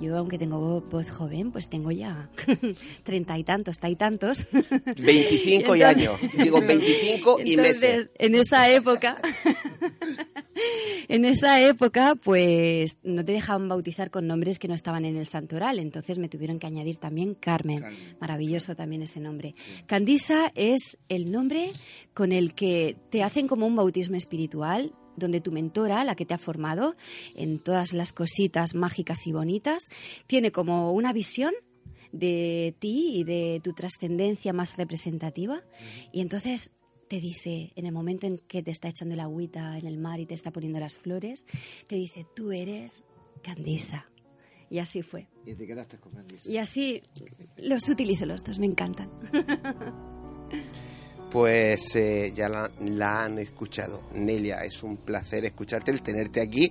Yo, 0.01 0.17
aunque 0.19 0.39
tengo 0.39 0.81
voz 0.81 1.09
joven, 1.09 1.53
pues 1.53 1.69
tengo 1.69 1.91
ya 1.93 2.29
treinta 3.05 3.39
y 3.39 3.45
tantos, 3.45 3.77
está 3.77 3.89
y 3.89 3.97
tantos. 3.97 4.45
Veinticinco 4.99 5.77
y 5.77 5.83
años. 5.83 6.19
Digo, 6.37 6.61
veinticinco 6.61 7.39
y 7.45 7.57
meses. 7.57 8.09
En 8.19 8.35
esa 8.35 8.69
época, 8.71 9.21
en 11.09 11.25
esa 11.25 11.61
época, 11.61 12.17
pues 12.17 12.99
no 13.05 13.25
te 13.25 13.33
dejaban 13.33 13.69
bautizar 13.69 14.11
con 14.11 14.27
nombres 14.27 14.59
que 14.59 14.69
no 14.69 14.75
estaban 14.75 15.05
en 15.05 15.17
el 15.17 15.27
santoral. 15.27 15.79
Entonces 15.79 16.19
me 16.19 16.29
tuvieron 16.29 16.59
que 16.59 16.67
añadir 16.67 16.99
también 16.99 17.35
Carmen. 17.35 17.85
Maravilloso 18.21 18.75
también 18.75 19.03
ese 19.03 19.21
nombre. 19.21 19.55
Candisa 19.87 20.51
es 20.57 20.99
el 21.09 21.31
nombre 21.31 21.71
con 22.15 22.33
el 22.33 22.55
que 22.55 22.97
te 23.11 23.23
hacen 23.23 23.47
como 23.47 23.67
un 23.67 23.77
bautismo 23.77 24.17
espiritual 24.17 24.93
donde 25.17 25.41
tu 25.41 25.53
mentora, 25.53 26.05
la 26.05 26.15
que 26.15 26.27
te 26.27 26.35
ha 26.35 26.39
formado 26.39 26.97
en 27.35 27.59
todas 27.59 27.93
las 27.93 28.13
cositas 28.13 28.75
mágicas 28.75 29.27
y 29.27 29.33
bonitas, 29.33 29.89
tiene 30.27 30.53
como 30.53 30.93
una 30.93 31.13
visión 31.13 31.55
de 32.13 32.75
ti 32.79 33.13
y 33.17 33.25
de 33.25 33.61
tu 33.63 33.73
trascendencia 33.73 34.53
más 34.53 34.77
representativa. 34.77 35.63
Y 36.13 36.21
entonces 36.21 36.71
te 37.09 37.21
dice, 37.21 37.73
en 37.77 37.87
el 37.87 37.93
momento 37.93 38.27
en 38.27 38.39
que 38.39 38.63
te 38.63 38.71
está 38.71 38.89
echando 38.89 39.17
la 39.17 39.25
agüita 39.25 39.79
en 39.79 39.87
el 39.87 39.99
mar 39.99 40.21
y 40.21 40.27
te 40.27 40.35
está 40.35 40.51
poniendo 40.51 40.81
las 40.81 40.97
flores, 40.97 41.45
te 41.87 41.97
dice, 41.97 42.27
tú 42.35 42.53
eres 42.53 43.05
Candisa. 43.43 44.09
Y 44.71 44.79
así 44.79 45.03
fue. 45.03 45.29
Y 45.45 45.55
te 45.55 45.67
quedaste 45.67 45.99
con 45.99 46.13
Candisa. 46.13 46.51
Y 46.51 46.57
así 46.57 47.03
los 47.59 47.89
utilizo 47.89 48.27
los 48.27 48.43
dos, 48.43 48.59
me 48.59 48.67
encantan. 48.67 49.11
pues 51.35 51.97
eh, 51.97 52.33
ya 52.33 52.49
la, 52.49 53.25
han 53.25 53.41
escuchado. 53.41 54.03
Nelia, 54.15 54.65
es 54.65 54.85
un 54.85 54.99
placer 54.99 55.45
escucharte, 55.45 55.91
el 55.91 56.01
tenerte 56.01 56.41
aquí 56.41 56.71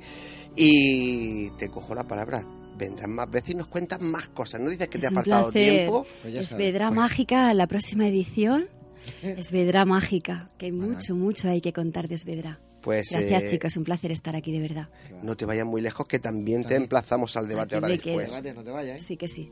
y 0.55 1.49
te 1.57 1.67
cojo 1.67 1.93
la 1.93 2.05
palabra. 2.05 2.45
Vendrán 2.77 3.11
más 3.11 3.29
veces 3.29 3.55
y 3.55 3.57
nos 3.57 3.67
cuentas 3.67 3.99
más 3.99 4.29
cosas. 4.29 4.61
¿No 4.61 4.69
dices 4.69 4.87
que 4.87 4.99
te 4.99 5.07
ha 5.07 5.11
faltado 5.11 5.51
tiempo? 5.51 6.07
Pues 6.21 6.35
es 6.35 6.55
Vedra 6.55 6.87
pues 6.87 6.95
Mágica 6.95 7.53
la 7.53 7.67
próxima 7.67 8.07
edición. 8.07 8.69
Es 9.21 9.51
Vedra 9.51 9.83
Mágica, 9.83 10.49
que 10.57 10.67
hay 10.67 10.71
mucho, 10.71 11.13
mucho 11.13 11.49
hay 11.49 11.59
que 11.59 11.73
contar 11.73 12.07
de 12.07 12.15
Esvedra. 12.15 12.57
Pues, 12.81 13.09
Gracias, 13.11 13.43
eh, 13.43 13.47
chicos, 13.49 13.75
un 13.75 13.83
placer 13.83 14.13
estar 14.13 14.33
aquí, 14.33 14.53
de 14.53 14.61
verdad. 14.61 14.87
No 15.21 15.35
te 15.35 15.43
vayas 15.43 15.65
muy 15.65 15.81
lejos, 15.81 16.05
que 16.05 16.19
también 16.19 16.63
te 16.63 16.77
emplazamos 16.77 17.35
al 17.35 17.49
debate 17.49 17.75
ahora 17.75 17.89
después. 17.89 18.31
no 18.55 18.63
te 18.63 18.71
vayas, 18.71 18.95
¿eh? 18.95 19.05
Sí 19.05 19.17
que 19.17 19.27
sí. 19.27 19.51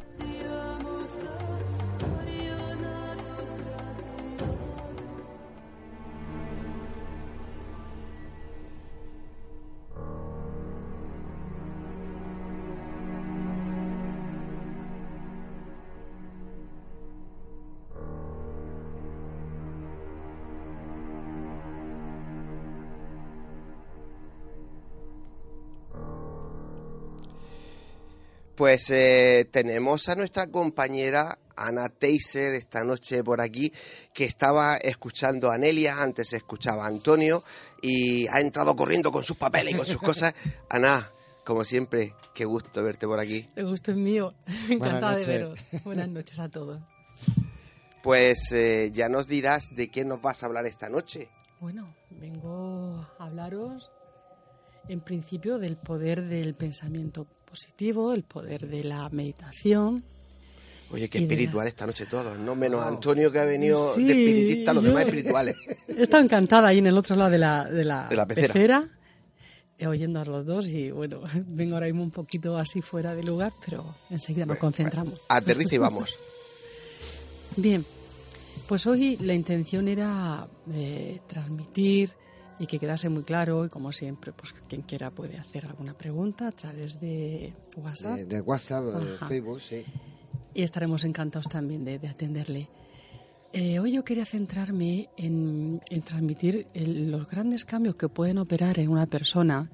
Pues 28.61 28.91
eh, 28.91 29.49
tenemos 29.49 30.07
a 30.07 30.13
nuestra 30.13 30.45
compañera 30.45 31.39
Ana 31.55 31.89
Teiser 31.89 32.53
esta 32.53 32.83
noche 32.83 33.23
por 33.23 33.41
aquí, 33.41 33.73
que 34.13 34.25
estaba 34.25 34.77
escuchando 34.77 35.49
a 35.49 35.57
Nelia, 35.57 35.99
antes 35.99 36.31
escuchaba 36.33 36.85
a 36.85 36.87
Antonio 36.87 37.43
y 37.81 38.27
ha 38.27 38.39
entrado 38.39 38.75
corriendo 38.75 39.11
con 39.11 39.23
sus 39.23 39.35
papeles 39.35 39.73
y 39.73 39.77
con 39.77 39.87
sus 39.87 39.97
cosas. 39.97 40.35
Ana, 40.69 41.09
como 41.43 41.65
siempre, 41.65 42.13
qué 42.35 42.45
gusto 42.45 42.83
verte 42.83 43.07
por 43.07 43.19
aquí. 43.19 43.49
El 43.55 43.65
gusto 43.65 43.93
es 43.93 43.97
mío, 43.97 44.35
encantada 44.69 45.15
de 45.15 45.25
veros. 45.25 45.59
Buenas 45.83 46.09
noches 46.09 46.37
a 46.37 46.47
todos. 46.47 46.79
Pues 48.03 48.51
eh, 48.51 48.91
ya 48.93 49.09
nos 49.09 49.25
dirás 49.25 49.73
de 49.75 49.89
qué 49.89 50.05
nos 50.05 50.21
vas 50.21 50.43
a 50.43 50.45
hablar 50.45 50.67
esta 50.67 50.87
noche. 50.87 51.29
Bueno, 51.59 51.95
vengo 52.11 53.07
a 53.17 53.25
hablaros 53.25 53.89
en 54.87 55.01
principio 55.01 55.57
del 55.57 55.77
poder 55.77 56.21
del 56.21 56.53
pensamiento 56.53 57.25
positivo, 57.51 58.13
el 58.13 58.23
poder 58.23 58.67
de 58.67 58.83
la 58.83 59.09
meditación 59.09 60.03
Oye, 60.93 61.09
qué 61.09 61.19
espiritual 61.19 61.67
esta 61.67 61.85
noche 61.85 62.05
todos, 62.05 62.37
¿no? 62.37 62.53
Menos 62.55 62.83
Antonio 62.83 63.31
que 63.31 63.39
ha 63.39 63.45
venido 63.45 63.95
de 63.95 64.03
espiritista, 64.03 64.73
los 64.73 64.83
demás 64.83 65.05
espirituales. 65.05 65.55
He 65.87 66.01
estado 66.01 66.23
encantada 66.23 66.67
ahí 66.67 66.79
en 66.79 66.87
el 66.87 66.97
otro 66.97 67.15
lado 67.15 67.29
de 67.29 67.37
la, 67.37 67.65
de 67.65 67.85
la, 67.85 68.25
pecera. 68.27 68.89
Eh, 69.77 69.87
oyendo 69.87 70.19
a 70.19 70.25
los 70.25 70.45
dos 70.45 70.67
y 70.67 70.91
bueno, 70.91 71.21
vengo 71.47 71.75
ahora 71.75 71.85
mismo 71.87 72.03
un 72.03 72.11
poquito 72.11 72.57
así 72.57 72.81
fuera 72.81 73.15
de 73.15 73.23
lugar, 73.23 73.53
pero 73.63 73.95
enseguida 74.09 74.45
nos 74.45 74.57
concentramos. 74.57 75.21
aterriza 75.29 75.75
y 75.75 75.77
vamos. 75.77 76.17
Bien, 77.55 77.85
pues 78.67 78.85
hoy 78.85 79.17
la 79.21 79.33
intención 79.33 79.87
era 79.87 80.47
eh, 80.73 81.21
transmitir 81.27 82.11
y 82.61 82.67
que 82.67 82.79
quedase 82.79 83.09
muy 83.09 83.23
claro 83.23 83.65
y 83.65 83.69
como 83.69 83.91
siempre, 83.91 84.31
pues 84.31 84.53
quien 84.69 84.83
quiera 84.83 85.11
puede 85.11 85.37
hacer 85.37 85.65
alguna 85.65 85.93
pregunta 85.93 86.47
a 86.47 86.51
través 86.51 87.01
de 87.01 87.53
WhatsApp. 87.75 88.19
De, 88.19 88.39
WhatsApp, 88.39 88.83
de 88.85 89.17
Facebook, 89.27 89.59
sí 89.59 89.83
y 90.53 90.63
estaremos 90.63 91.03
encantados 91.03 91.47
también 91.47 91.85
de, 91.85 91.95
atenderle. 92.07 92.69
Eh, 93.53 93.79
hoy 93.79 93.93
yo 93.93 94.03
quería 94.03 94.25
centrarme 94.25 95.09
en, 95.17 95.81
transmitir 96.05 96.67
los 96.73 97.27
grandes 97.27 97.65
cambios 97.65 97.95
que 97.95 98.09
pueden 98.09 98.37
operar 98.37 98.79
en 98.79 98.89
una 98.89 99.07
persona, 99.07 99.69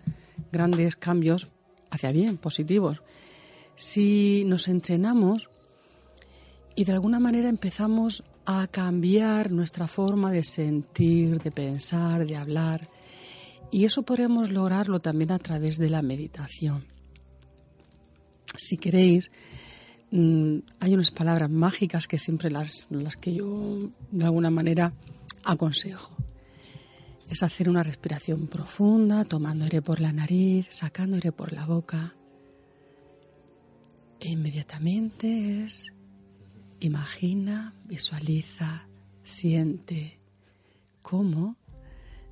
grandes 0.51 0.95
cambios 0.95 1.47
hacia 1.89 2.11
bien, 2.11 2.37
positivos. 2.37 3.01
Si 3.75 4.43
nos 4.45 4.67
entrenamos 4.67 5.49
y 6.75 6.85
de 6.85 6.93
alguna 6.93 7.19
manera 7.19 7.49
empezamos 7.49 8.23
a 8.47 8.65
cambiar 8.67 9.51
nuestra 9.51 9.87
forma 9.87 10.31
de 10.31 10.43
sentir, 10.43 11.39
de 11.39 11.51
pensar, 11.51 12.25
de 12.25 12.35
hablar, 12.35 12.89
y 13.69 13.85
eso 13.85 14.01
podemos 14.01 14.49
lograrlo 14.49 14.99
también 14.99 15.31
a 15.31 15.39
través 15.39 15.77
de 15.77 15.89
la 15.89 16.01
meditación. 16.01 16.85
Si 18.55 18.77
queréis, 18.77 19.29
Mm, 20.09 20.59
hay 20.79 20.93
unas 20.93 21.11
palabras 21.11 21.49
mágicas 21.49 22.07
que 22.07 22.17
siempre 22.17 22.49
las, 22.49 22.87
las 22.89 23.17
que 23.17 23.33
yo 23.33 23.91
de 24.11 24.25
alguna 24.25 24.49
manera 24.49 24.93
aconsejo. 25.43 26.15
Es 27.29 27.43
hacer 27.43 27.67
una 27.69 27.83
respiración 27.83 28.47
profunda, 28.47 29.25
tomando 29.25 29.65
aire 29.65 29.81
por 29.81 29.99
la 29.99 30.13
nariz, 30.13 30.67
sacando 30.69 31.15
aire 31.15 31.33
por 31.33 31.51
la 31.51 31.65
boca. 31.65 32.15
E 34.19 34.29
inmediatamente 34.29 35.63
es 35.65 35.91
imagina, 36.79 37.73
visualiza, 37.85 38.87
siente 39.23 40.19
cómo 41.01 41.55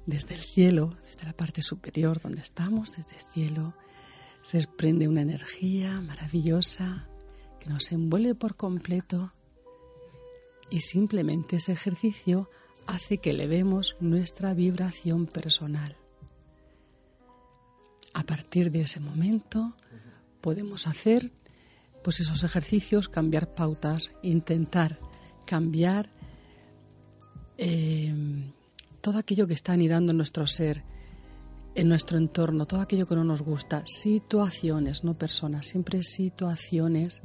desde 0.05 0.35
el 0.35 0.41
cielo, 0.41 0.91
desde 1.03 1.25
la 1.25 1.33
parte 1.33 1.61
superior 1.61 2.19
donde 2.21 2.41
estamos, 2.41 2.95
desde 2.95 3.17
el 3.17 3.25
cielo, 3.33 3.73
se 4.43 4.57
desprende 4.57 5.07
una 5.07 5.21
energía 5.21 5.99
maravillosa 6.01 7.07
nos 7.67 7.91
envuelve 7.91 8.35
por 8.35 8.55
completo 8.55 9.33
y 10.69 10.81
simplemente 10.81 11.57
ese 11.57 11.71
ejercicio 11.71 12.49
hace 12.87 13.17
que 13.17 13.31
elevemos 13.31 13.97
nuestra 13.99 14.53
vibración 14.53 15.25
personal. 15.25 15.97
A 18.13 18.23
partir 18.23 18.71
de 18.71 18.81
ese 18.81 18.99
momento 18.99 19.75
podemos 20.41 20.87
hacer 20.87 21.31
pues 22.06 22.20
esos 22.20 22.43
ejercicios, 22.43 23.10
cambiar 23.10 23.56
pautas, 23.56 24.12
intentar 24.22 24.99
cambiar 25.43 26.12
em, 27.58 28.51
todo 29.01 29.18
aquello 29.18 29.47
que 29.47 29.56
está 29.56 29.74
anidando 29.74 30.12
en 30.12 30.18
nuestro 30.18 30.45
ser, 30.45 30.84
en 31.74 31.89
nuestro 31.89 32.20
entorno, 32.20 32.68
todo 32.68 32.82
aquello 32.82 33.08
que 33.08 33.16
no 33.16 33.24
nos 33.24 33.41
gusta, 33.41 33.82
situaciones, 33.88 35.03
no 35.03 35.18
personas, 35.18 35.66
siempre 35.66 36.03
situaciones 36.03 37.24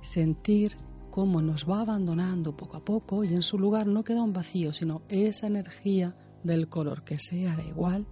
sentir 0.00 0.76
cómo 1.10 1.42
nos 1.42 1.68
va 1.68 1.80
abandonando 1.80 2.56
poco 2.56 2.76
a 2.76 2.84
poco 2.84 3.24
y 3.24 3.34
en 3.34 3.42
su 3.42 3.58
lugar 3.58 3.88
no 3.88 4.04
queda 4.04 4.22
un 4.22 4.32
vacío, 4.32 4.72
sino 4.72 5.02
esa 5.08 5.48
energía 5.48 6.14
del 6.44 6.68
color 6.68 7.02
que 7.02 7.18
sea, 7.18 7.56
da 7.56 7.64
igual, 7.64 8.06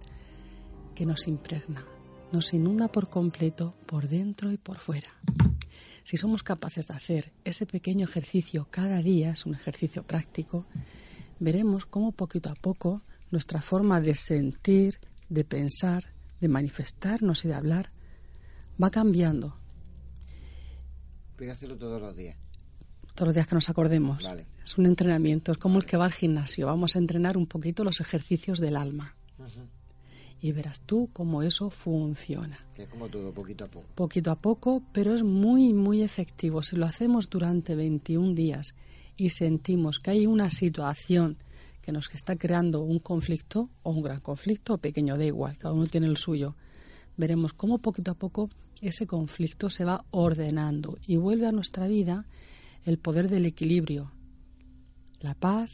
que 0.95 1.05
nos 1.05 1.29
impregna, 1.29 1.85
nos 2.33 2.53
inunda 2.53 2.89
por 2.89 3.07
completo, 3.07 3.77
por 3.85 4.09
dentro 4.09 4.51
y 4.51 4.57
por 4.57 4.79
fuera. 4.79 5.11
Si 6.03 6.17
somos 6.17 6.43
capaces 6.43 6.87
de 6.87 6.93
hacer 6.95 7.31
ese 7.43 7.65
pequeño 7.65 8.05
ejercicio 8.05 8.67
cada 8.69 9.01
día, 9.01 9.31
es 9.31 9.45
un 9.45 9.55
ejercicio 9.55 10.03
práctico, 10.03 10.65
veremos 11.39 11.85
cómo 11.85 12.11
poquito 12.11 12.49
a 12.49 12.55
poco 12.55 13.01
nuestra 13.31 13.61
forma 13.61 14.01
de 14.01 14.15
sentir, 14.15 14.99
de 15.29 15.43
pensar, 15.45 16.13
de 16.41 16.47
manifestarnos 16.47 17.45
y 17.45 17.47
de 17.47 17.53
hablar 17.55 17.91
va 18.81 18.89
cambiando 18.91 19.57
hacerlo 21.49 21.77
todos 21.77 22.01
los 22.01 22.15
días. 22.15 22.37
Todos 23.15 23.27
los 23.27 23.35
días 23.35 23.47
que 23.47 23.55
nos 23.55 23.69
acordemos. 23.69 24.23
Es 24.63 24.77
un 24.77 24.85
entrenamiento, 24.85 25.51
es 25.51 25.57
como 25.57 25.77
el 25.77 25.85
que 25.85 25.97
va 25.97 26.05
al 26.05 26.13
gimnasio. 26.13 26.65
Vamos 26.65 26.95
a 26.95 26.99
entrenar 26.99 27.37
un 27.37 27.47
poquito 27.47 27.83
los 27.83 27.99
ejercicios 27.99 28.59
del 28.59 28.75
alma. 28.75 29.15
Y 30.43 30.51
verás 30.51 30.81
tú 30.81 31.09
cómo 31.13 31.41
eso 31.41 31.69
funciona. 31.69 32.59
es 32.77 32.89
como 32.89 33.07
todo, 33.07 33.31
poquito 33.31 33.63
a 33.63 33.67
poco. 33.69 33.87
Poquito 33.95 34.29
a 34.29 34.35
poco, 34.35 34.83
pero 34.91 35.15
es 35.15 35.23
muy, 35.23 35.73
muy 35.73 36.01
efectivo. 36.01 36.61
Si 36.61 36.75
lo 36.75 36.85
hacemos 36.85 37.29
durante 37.29 37.75
21 37.75 38.33
días 38.33 38.75
y 39.15 39.29
sentimos 39.29 39.99
que 39.99 40.11
hay 40.11 40.27
una 40.27 40.49
situación 40.49 41.37
que 41.81 41.93
nos 41.93 42.13
está 42.13 42.35
creando 42.35 42.81
un 42.81 42.99
conflicto, 42.99 43.69
o 43.83 43.91
un 43.91 44.03
gran 44.03 44.19
conflicto, 44.19 44.73
o 44.73 44.77
pequeño, 44.79 45.17
da 45.17 45.23
igual, 45.23 45.57
cada 45.57 45.73
uno 45.73 45.87
tiene 45.87 46.07
el 46.07 46.17
suyo, 46.17 46.57
veremos 47.15 47.53
cómo 47.53 47.77
poquito 47.77 48.11
a 48.11 48.15
poco 48.15 48.49
ese 48.81 49.07
conflicto 49.07 49.69
se 49.69 49.85
va 49.85 50.03
ordenando 50.11 50.97
y 51.07 51.15
vuelve 51.15 51.47
a 51.47 51.53
nuestra 51.53 51.87
vida 51.87 52.25
el 52.83 52.97
poder 52.99 53.29
del 53.29 53.45
equilibrio, 53.45 54.11
la 55.21 55.35
paz, 55.35 55.71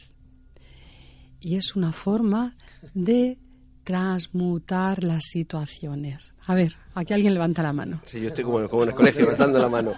y 1.40 1.56
es 1.56 1.74
una 1.74 1.90
forma 1.90 2.56
de 2.94 3.36
transmutar 3.84 5.04
las 5.04 5.24
situaciones. 5.24 6.32
A 6.46 6.54
ver, 6.54 6.76
aquí 6.94 7.14
alguien 7.14 7.34
levanta 7.34 7.62
la 7.62 7.72
mano. 7.72 8.00
Sí, 8.04 8.20
yo 8.20 8.28
estoy 8.28 8.44
como, 8.44 8.58
en 8.58 8.88
el 8.88 8.94
colegio 8.94 9.22
levantando 9.22 9.58
la 9.58 9.68
mano. 9.68 9.92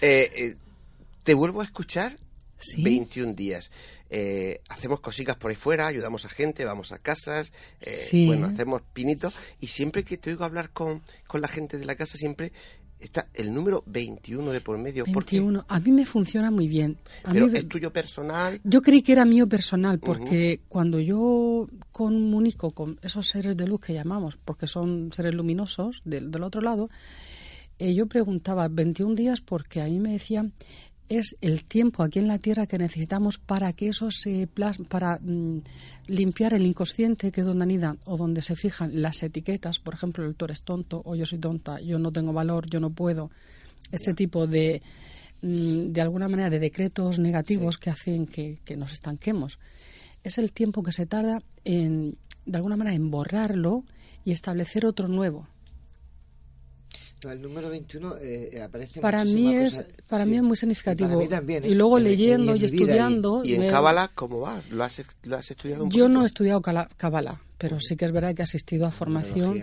Eh, 0.00 0.30
eh, 0.34 0.56
te 1.22 1.34
vuelvo 1.34 1.60
a 1.60 1.64
escuchar 1.64 2.16
21 2.78 3.34
días. 3.34 3.70
Eh, 4.08 4.60
hacemos 4.68 5.00
cositas 5.00 5.36
por 5.36 5.50
ahí 5.50 5.56
fuera, 5.56 5.86
ayudamos 5.86 6.24
a 6.24 6.28
gente, 6.28 6.64
vamos 6.64 6.90
a 6.92 6.98
casas, 6.98 7.52
eh, 7.80 8.26
bueno, 8.26 8.46
hacemos 8.46 8.82
pinitos 8.92 9.32
y 9.60 9.68
siempre 9.68 10.04
que 10.04 10.16
te 10.16 10.30
oigo 10.30 10.44
hablar 10.44 10.70
con, 10.70 11.02
con 11.28 11.40
la 11.40 11.48
gente 11.48 11.78
de 11.78 11.84
la 11.84 11.94
casa, 11.94 12.16
siempre 12.16 12.52
está 13.00 13.26
el 13.34 13.52
número 13.52 13.82
21 13.86 14.52
de 14.52 14.60
por 14.60 14.78
medio. 14.78 15.04
21. 15.04 15.64
A 15.68 15.80
mí 15.80 15.90
me 15.90 16.04
funciona 16.04 16.50
muy 16.50 16.68
bien. 16.68 16.98
A 17.24 17.32
Pero 17.32 17.46
es 17.46 17.68
tuyo 17.68 17.92
personal. 17.92 18.60
Yo 18.64 18.82
creí 18.82 19.02
que 19.02 19.12
era 19.12 19.24
mío 19.24 19.48
personal 19.48 19.98
porque 19.98 20.60
cuando 20.68 21.00
yo 21.00 21.68
comunico 21.92 22.72
con 22.72 22.98
esos 23.02 23.26
seres 23.28 23.56
de 23.56 23.66
luz 23.66 23.80
que 23.80 23.94
llamamos, 23.94 24.36
porque 24.44 24.66
son 24.66 25.10
seres 25.12 25.34
luminosos 25.34 26.02
del, 26.04 26.30
del 26.30 26.42
otro 26.42 26.60
lado, 26.60 26.90
eh, 27.78 27.94
yo 27.94 28.06
preguntaba 28.06 28.68
21 28.68 29.14
días 29.14 29.40
porque 29.40 29.80
a 29.80 29.86
mí 29.86 29.98
me 29.98 30.12
decían 30.12 30.52
es 31.10 31.36
el 31.40 31.64
tiempo 31.64 32.04
aquí 32.04 32.20
en 32.20 32.28
la 32.28 32.38
Tierra 32.38 32.66
que 32.66 32.78
necesitamos 32.78 33.36
para 33.36 33.72
que 33.72 33.88
eso 33.88 34.12
se 34.12 34.46
plasme, 34.46 34.86
para 34.86 35.18
mm, 35.18 35.58
limpiar 36.06 36.54
el 36.54 36.64
inconsciente, 36.64 37.32
que 37.32 37.40
es 37.40 37.46
donde 37.46 37.64
anidan 37.64 37.98
o 38.04 38.16
donde 38.16 38.42
se 38.42 38.54
fijan 38.54 39.02
las 39.02 39.22
etiquetas, 39.24 39.80
por 39.80 39.94
ejemplo, 39.94 40.24
el 40.24 40.36
tú 40.36 40.44
eres 40.44 40.62
tonto 40.62 41.02
o 41.04 41.16
yo 41.16 41.26
soy 41.26 41.40
tonta, 41.40 41.80
yo 41.80 41.98
no 41.98 42.12
tengo 42.12 42.32
valor, 42.32 42.70
yo 42.70 42.78
no 42.78 42.90
puedo, 42.90 43.32
ese 43.90 44.14
tipo 44.14 44.46
de, 44.46 44.82
mm, 45.42 45.92
de 45.92 46.00
alguna 46.00 46.28
manera, 46.28 46.48
de 46.48 46.60
decretos 46.60 47.18
negativos 47.18 47.76
que 47.76 47.90
hacen 47.90 48.26
que, 48.26 48.58
que 48.64 48.76
nos 48.76 48.92
estanquemos. 48.92 49.58
Es 50.22 50.38
el 50.38 50.52
tiempo 50.52 50.84
que 50.84 50.92
se 50.92 51.06
tarda 51.06 51.42
en, 51.64 52.16
de 52.46 52.56
alguna 52.56 52.76
manera, 52.76 52.94
en 52.94 53.10
borrarlo 53.10 53.82
y 54.24 54.30
establecer 54.30 54.86
otro 54.86 55.08
nuevo 55.08 55.48
el 57.28 57.42
número 57.42 57.68
21 57.68 58.16
eh, 58.20 58.62
aparece 58.62 59.00
para 59.00 59.24
mí 59.24 59.54
es 59.54 59.84
para 60.08 60.24
mí 60.24 60.36
es 60.36 60.42
muy 60.42 60.56
significativo. 60.56 61.20
Y 61.22 61.74
luego 61.74 61.98
leyendo 61.98 62.56
y, 62.56 62.64
estudiando 62.64 63.42
y, 63.44 63.54
en 63.54 63.70
Cábala 63.70 64.10
cómo 64.14 64.40
va 64.40 64.60
lo 64.70 64.84
has, 64.84 65.02
lo 65.24 65.36
has 65.36 65.50
estudiado 65.50 65.84
un 65.84 65.90
yo 65.90 66.08
no 66.08 66.22
he 66.22 66.26
estudiado 66.26 66.62
Cábala 66.62 67.40
pero 67.58 67.78
sí 67.80 67.96
que 67.96 68.06
es 68.06 68.12
verdad 68.12 68.34
que 68.34 68.42
he 68.42 68.44
asistido 68.44 68.86
a 68.86 68.90
formación 68.90 69.62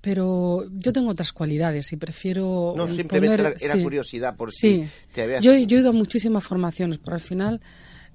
pero 0.00 0.66
yo 0.72 0.92
tengo 0.92 1.10
otras 1.10 1.32
cualidades 1.32 1.92
y 1.92 1.96
prefiero 1.96 2.74
no 2.76 2.92
simplemente 2.92 3.54
era, 3.60 3.82
curiosidad 3.82 4.36
por 4.36 4.52
si 4.52 4.88
te 5.12 5.22
habías 5.22 5.42
yo, 5.42 5.54
yo 5.54 5.76
he 5.76 5.80
ido 5.80 5.90
a 5.90 5.92
muchísimas 5.92 6.42
formaciones 6.42 6.98
pero 6.98 7.14
al 7.14 7.20
final 7.20 7.60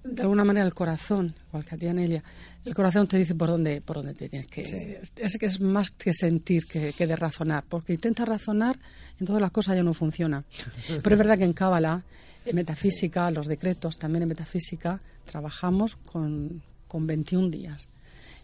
de 0.10 0.22
alguna 0.22 0.44
manera 0.44 0.66
el 0.66 0.74
corazón, 0.74 1.36
igual 1.48 1.66
que 1.66 1.76
a 1.76 1.78
ti 1.78 1.88
Anelia, 1.88 2.24
el 2.66 2.74
corazón 2.74 3.08
te 3.08 3.18
dice 3.18 3.36
por 3.36 3.50
dónde, 3.50 3.82
por 3.82 3.98
dónde 3.98 4.14
te 4.14 4.30
tienes 4.30 4.48
que... 4.48 5.00
Es 5.16 5.38
que 5.38 5.46
es 5.46 5.60
más 5.60 5.92
que 5.92 6.14
sentir 6.14 6.66
que, 6.66 6.92
de 6.92 7.16
razonar, 7.16 7.64
porque 7.68 7.94
intenta 7.94 8.26
razonar, 8.26 8.80
en 9.20 9.26
todas 9.26 9.42
las 9.42 9.52
cosas 9.52 9.76
ya 9.76 9.84
no 9.84 9.94
funciona. 9.94 10.44
Pero 11.04 11.16
es 11.16 11.18
verdad 11.18 11.38
que 11.38 11.44
en 11.44 11.54
Cábala, 11.54 12.04
en 12.46 12.56
metafísica, 12.56 13.30
los 13.32 13.48
decretos, 13.48 13.98
también 13.98 14.24
en 14.24 14.30
metafísica, 14.30 15.02
trabajamos 15.26 15.98
con, 15.98 16.62
con 16.88 17.06
21 17.06 17.50
días. 17.50 17.88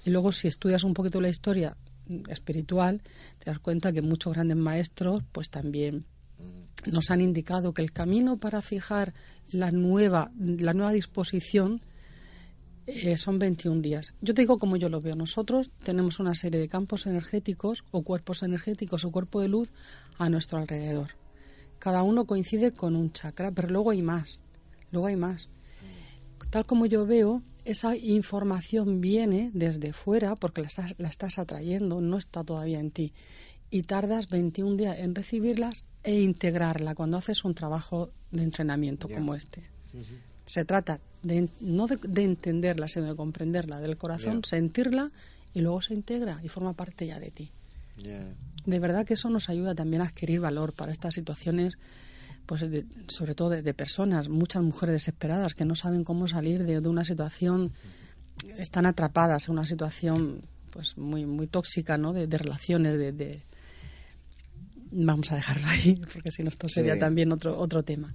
Y 0.05 0.09
luego 0.09 0.31
si 0.31 0.47
estudias 0.47 0.83
un 0.83 0.93
poquito 0.93 1.21
la 1.21 1.29
historia 1.29 1.75
espiritual, 2.27 3.01
te 3.39 3.49
das 3.49 3.59
cuenta 3.59 3.93
que 3.93 4.01
muchos 4.01 4.33
grandes 4.33 4.57
maestros 4.57 5.23
pues 5.31 5.49
también 5.49 6.05
nos 6.85 7.11
han 7.11 7.21
indicado 7.21 7.73
que 7.73 7.81
el 7.81 7.91
camino 7.91 8.37
para 8.37 8.61
fijar 8.61 9.13
la 9.53 9.71
nueva, 9.71 10.31
la 10.37 10.73
nueva 10.73 10.91
disposición 10.91 11.81
eh, 12.85 13.17
son 13.17 13.39
21 13.39 13.81
días. 13.81 14.13
Yo 14.21 14.33
te 14.33 14.41
digo 14.41 14.59
como 14.59 14.75
yo 14.75 14.89
lo 14.89 14.99
veo. 14.99 15.15
Nosotros 15.15 15.71
tenemos 15.83 16.19
una 16.19 16.35
serie 16.35 16.59
de 16.59 16.67
campos 16.67 17.05
energéticos 17.05 17.85
o 17.91 18.01
cuerpos 18.03 18.43
energéticos 18.43 19.05
o 19.05 19.11
cuerpo 19.11 19.39
de 19.41 19.47
luz 19.47 19.71
a 20.17 20.29
nuestro 20.29 20.57
alrededor. 20.57 21.11
Cada 21.79 22.03
uno 22.03 22.25
coincide 22.25 22.71
con 22.71 22.95
un 22.95 23.11
chakra, 23.11 23.51
pero 23.51 23.69
luego 23.69 23.91
hay 23.91 24.01
más. 24.01 24.41
Luego 24.91 25.07
hay 25.07 25.15
más. 25.15 25.49
Tal 26.49 26.65
como 26.65 26.85
yo 26.85 27.05
veo, 27.05 27.41
esa 27.65 27.95
información 27.95 28.99
viene 28.99 29.49
desde 29.53 29.93
fuera 29.93 30.35
porque 30.35 30.61
la 30.61 30.67
estás, 30.67 30.93
la 30.97 31.07
estás 31.07 31.39
atrayendo, 31.39 32.01
no 32.01 32.17
está 32.17 32.43
todavía 32.43 32.79
en 32.79 32.91
ti. 32.91 33.13
Y 33.69 33.83
tardas 33.83 34.27
21 34.27 34.75
días 34.75 34.99
en 34.99 35.15
recibirlas 35.15 35.85
e 36.03 36.21
integrarla 36.21 36.95
cuando 36.95 37.17
haces 37.17 37.45
un 37.45 37.55
trabajo 37.55 38.09
de 38.31 38.43
entrenamiento 38.43 39.07
como 39.09 39.35
este. 39.35 39.63
Se 40.45 40.65
trata 40.65 40.99
de, 41.21 41.49
no 41.61 41.87
de, 41.87 42.23
entenderla, 42.23 42.87
sino 42.87 43.07
de 43.07 43.15
comprenderla 43.15 43.79
del 43.79 43.97
corazón, 43.97 44.43
sentirla 44.43 45.11
y 45.53 45.61
luego 45.61 45.81
se 45.81 45.93
integra 45.93 46.39
y 46.43 46.49
forma 46.49 46.73
parte 46.73 47.07
ya 47.07 47.19
de 47.19 47.31
ti. 47.31 47.51
De 48.65 48.79
verdad 48.79 49.05
que 49.05 49.13
eso 49.13 49.29
nos 49.29 49.49
ayuda 49.49 49.75
también 49.75 50.01
a 50.01 50.05
adquirir 50.05 50.39
valor 50.39 50.73
para 50.73 50.91
estas 50.91 51.15
situaciones, 51.15 51.77
pues 52.45 52.65
sobre 53.07 53.35
todo 53.35 53.49
de, 53.49 53.73
personas, 53.73 54.29
muchas 54.29 54.63
mujeres 54.63 54.93
desesperadas 54.93 55.53
que 55.53 55.65
no 55.65 55.75
saben 55.75 56.03
cómo 56.03 56.27
salir 56.27 56.65
de, 56.65 56.79
una 56.79 57.05
situación, 57.05 57.71
están 58.57 58.85
atrapadas 58.85 59.47
en 59.47 59.53
una 59.53 59.65
situación 59.65 60.41
pues 60.69 60.97
muy 60.97 61.25
muy 61.25 61.45
tóxica, 61.45 61.97
¿no? 61.97 62.13
De, 62.13 62.25
relaciones, 62.25 62.97
de, 62.97 63.43
vamos 64.93 65.31
a 65.31 65.35
dejarlo 65.35 65.67
ahí, 65.67 65.99
porque 66.13 66.31
si 66.31 66.43
no 66.43 66.49
esto 66.49 66.69
sería 66.69 66.97
también 66.97 67.31
otro 67.31 67.57
otro 67.57 67.83
tema. 67.83 68.13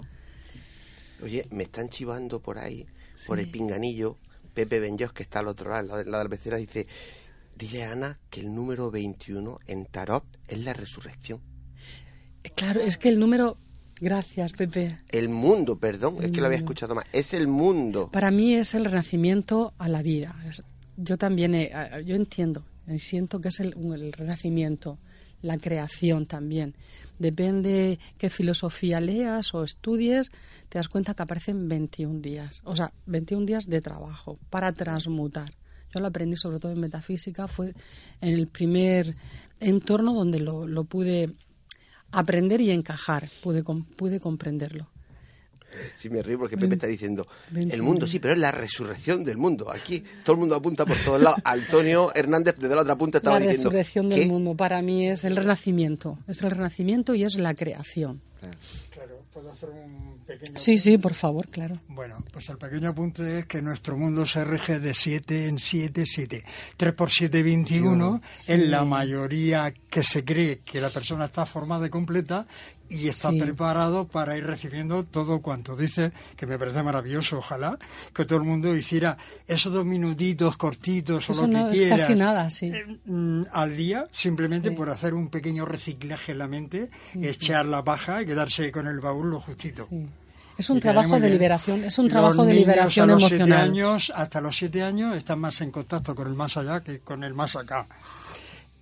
Oye, 1.22 1.46
me 1.50 1.64
están 1.64 1.88
chivando 1.88 2.40
por 2.40 2.58
ahí, 2.58 2.86
por 3.26 3.38
el 3.38 3.50
pinganillo. 3.50 4.16
Pepe 4.54 4.80
Benjos, 4.80 5.12
que 5.12 5.22
está 5.22 5.40
al 5.40 5.48
otro 5.48 5.70
lado, 5.70 5.96
la, 5.96 6.04
la 6.04 6.20
albecera, 6.20 6.56
dice: 6.56 6.86
Dile 7.56 7.84
a 7.84 7.92
Ana 7.92 8.18
que 8.30 8.40
el 8.40 8.54
número 8.54 8.90
21 8.90 9.58
en 9.66 9.86
Tarot 9.86 10.24
es 10.46 10.58
la 10.60 10.72
resurrección. 10.72 11.40
Claro, 12.54 12.80
es 12.80 12.98
que 12.98 13.08
el 13.08 13.18
número. 13.18 13.56
Gracias, 14.00 14.52
Pepe. 14.52 14.96
El 15.08 15.28
mundo, 15.28 15.76
perdón, 15.76 16.22
es 16.22 16.30
que 16.30 16.40
lo 16.40 16.46
había 16.46 16.58
escuchado 16.58 16.94
más. 16.94 17.04
Es 17.12 17.34
el 17.34 17.48
mundo. 17.48 18.10
Para 18.12 18.30
mí 18.30 18.54
es 18.54 18.74
el 18.74 18.84
renacimiento 18.84 19.74
a 19.76 19.88
la 19.88 20.02
vida. 20.02 20.36
Yo 20.96 21.18
también, 21.18 21.52
yo 22.04 22.14
entiendo, 22.14 22.64
siento 22.96 23.40
que 23.40 23.48
es 23.48 23.58
el, 23.58 23.74
el 23.92 24.12
renacimiento 24.12 24.98
la 25.42 25.58
creación 25.58 26.26
también. 26.26 26.74
Depende 27.18 27.98
qué 28.16 28.30
filosofía 28.30 29.00
leas 29.00 29.54
o 29.54 29.64
estudies, 29.64 30.30
te 30.68 30.78
das 30.78 30.88
cuenta 30.88 31.14
que 31.14 31.22
aparecen 31.22 31.68
21 31.68 32.20
días, 32.20 32.62
o 32.64 32.76
sea, 32.76 32.92
21 33.06 33.46
días 33.46 33.66
de 33.66 33.80
trabajo 33.80 34.38
para 34.50 34.72
transmutar. 34.72 35.52
Yo 35.94 36.00
lo 36.00 36.06
aprendí 36.06 36.36
sobre 36.36 36.58
todo 36.58 36.72
en 36.72 36.80
metafísica, 36.80 37.48
fue 37.48 37.74
en 38.20 38.34
el 38.34 38.46
primer 38.46 39.16
entorno 39.58 40.12
donde 40.12 40.38
lo, 40.40 40.66
lo 40.66 40.84
pude 40.84 41.34
aprender 42.10 42.60
y 42.60 42.70
encajar, 42.70 43.28
pude, 43.42 43.62
pude 43.62 44.20
comprenderlo. 44.20 44.88
Sí, 45.94 46.08
me 46.10 46.22
río 46.22 46.38
porque 46.38 46.56
Pepe 46.56 46.74
está 46.74 46.86
diciendo, 46.86 47.26
el 47.54 47.82
mundo 47.82 48.06
sí, 48.06 48.18
pero 48.18 48.34
es 48.34 48.40
la 48.40 48.52
resurrección 48.52 49.24
del 49.24 49.36
mundo. 49.36 49.70
Aquí 49.70 50.02
todo 50.24 50.34
el 50.34 50.40
mundo 50.40 50.56
apunta 50.56 50.84
por 50.86 50.96
todos 50.98 51.20
lados. 51.20 51.40
Antonio 51.44 52.10
Hernández 52.14 52.56
desde 52.56 52.74
la 52.74 52.82
otra 52.82 52.96
punta 52.96 53.18
estaba 53.18 53.38
diciendo... 53.38 53.70
La 53.70 53.78
resurrección 53.78 54.08
del 54.08 54.28
mundo 54.28 54.54
para 54.54 54.82
mí 54.82 55.08
es 55.08 55.24
el 55.24 55.36
renacimiento. 55.36 56.18
Es 56.26 56.42
el 56.42 56.50
renacimiento 56.50 57.14
y 57.14 57.24
es 57.24 57.36
la 57.36 57.54
creación. 57.54 58.20
Claro, 58.90 59.24
¿puedo 59.32 59.50
hacer 59.50 59.68
un 59.70 60.20
pequeño 60.24 60.56
Sí, 60.56 60.78
sí, 60.78 60.96
por 60.96 61.14
favor, 61.14 61.48
claro. 61.48 61.80
Bueno, 61.88 62.24
pues 62.32 62.48
el 62.48 62.56
pequeño 62.56 62.90
apunte 62.90 63.40
es 63.40 63.46
que 63.46 63.60
nuestro 63.62 63.96
mundo 63.96 64.26
se 64.26 64.44
rige 64.44 64.78
de 64.78 64.94
7 64.94 65.48
en 65.48 65.58
7, 65.58 66.04
7. 66.06 66.44
3 66.76 66.92
por 66.94 67.10
7, 67.10 67.42
21. 67.42 68.22
En 68.46 68.70
la 68.70 68.84
mayoría 68.84 69.74
que 69.90 70.04
se 70.04 70.24
cree 70.24 70.60
que 70.60 70.80
la 70.80 70.90
persona 70.90 71.26
está 71.26 71.46
formada 71.46 71.86
y 71.86 71.90
completa 71.90 72.46
y 72.88 73.08
está 73.08 73.30
preparado 73.30 74.06
para 74.06 74.36
ir 74.36 74.44
recibiendo 74.44 75.04
todo 75.04 75.40
cuanto 75.40 75.76
dice, 75.76 76.12
que 76.36 76.46
me 76.46 76.58
parece 76.58 76.82
maravilloso. 76.82 77.38
Ojalá 77.38 77.78
que 78.14 78.24
todo 78.24 78.38
el 78.38 78.44
mundo 78.44 78.74
hiciera 78.76 79.16
esos 79.46 79.72
dos 79.72 79.84
minutitos 79.84 80.56
cortitos 80.56 81.28
o 81.30 81.46
lo 81.46 81.68
que 81.68 81.72
quiera. 81.72 81.96
Casi 81.96 82.14
nada, 82.14 82.50
sí. 82.50 82.66
Eh, 82.66 82.98
mm, 83.04 83.42
al 83.52 83.76
día, 83.76 84.06
simplemente 84.12 84.70
por 84.70 84.90
hacer 84.90 85.14
un 85.14 85.28
pequeño 85.28 85.64
reciclaje 85.64 86.32
en 86.32 86.38
la 86.38 86.48
mente, 86.48 86.90
echar 87.14 87.66
la 87.66 87.84
paja 87.84 88.22
y 88.22 88.26
quedarse 88.26 88.72
con 88.72 88.86
el 88.86 89.00
baúl 89.00 89.30
lo 89.30 89.40
justito. 89.40 89.88
Es 90.56 90.70
un 90.70 90.80
trabajo 90.80 91.20
de 91.20 91.30
liberación, 91.30 91.84
es 91.84 91.98
un 91.98 92.08
trabajo 92.08 92.44
de 92.44 92.54
liberación 92.54 93.10
a 93.10 93.14
los 93.14 93.28
Siete 93.28 93.54
años, 93.54 94.12
hasta 94.14 94.40
los 94.40 94.56
siete 94.56 94.82
años 94.82 95.16
están 95.16 95.38
más 95.38 95.60
en 95.60 95.70
contacto 95.70 96.14
con 96.14 96.26
el 96.26 96.34
más 96.34 96.56
allá 96.56 96.82
que 96.82 96.98
con 97.00 97.22
el 97.22 97.34
más 97.34 97.54
acá. 97.54 97.86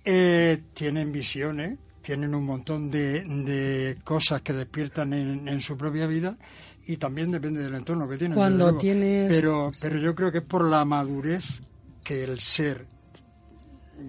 Eh, 0.03 0.63
tienen 0.73 1.11
visiones, 1.11 1.77
tienen 2.07 2.33
un 2.33 2.45
montón 2.45 2.89
de, 2.89 3.97
cosas 4.05 4.41
que 4.41 4.53
despiertan 4.53 5.11
en, 5.11 5.59
su 5.59 5.75
propia 5.75 6.07
vida 6.07 6.37
y 6.85 6.95
también 6.95 7.31
depende 7.31 7.61
del 7.61 7.75
entorno 7.75 8.07
que 8.07 8.17
tienen. 8.17 8.37
Cuando 8.37 8.77
Pero, 8.79 9.73
pero 9.81 9.97
yo 9.97 10.15
creo 10.15 10.31
que 10.31 10.37
es 10.37 10.43
por 10.45 10.63
la 10.63 10.85
madurez 10.85 11.43
que 12.05 12.23
el 12.23 12.39
ser 12.39 12.85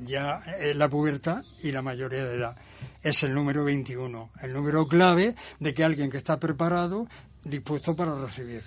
ya 0.06 0.40
es 0.60 0.76
la 0.76 0.88
pubertad 0.88 1.42
y 1.60 1.72
la 1.72 1.82
mayoría 1.82 2.24
de 2.24 2.36
edad. 2.36 2.56
Es 3.02 3.24
el 3.24 3.34
número 3.34 3.64
21, 3.64 4.30
el 4.42 4.52
número 4.52 4.86
clave 4.86 5.34
de 5.58 5.74
que 5.74 5.82
alguien 5.82 6.08
que 6.08 6.18
está 6.18 6.38
preparado, 6.38 7.08
dispuesto 7.42 7.96
para 7.96 8.14
recibir. 8.14 8.62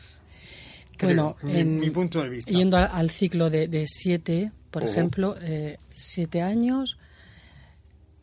bueno, 1.01 1.37
en, 1.43 1.79
mi, 1.79 1.89
punto 1.89 2.21
de 2.21 2.27
vista. 2.27 2.51
Yendo 2.51 2.75
al, 2.75 3.09
ciclo 3.09 3.49
de, 3.49 3.85
siete, 3.87 4.51
por 4.71 4.83
ejemplo, 4.83 5.37
eh, 5.39 5.77
siete 5.95 6.41
años, 6.41 6.97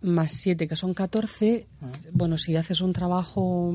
más 0.00 0.32
7, 0.32 0.68
que 0.68 0.76
son 0.76 0.94
14, 0.94 1.66
bueno, 2.12 2.38
si 2.38 2.56
haces 2.56 2.80
un 2.80 2.92
trabajo 2.92 3.72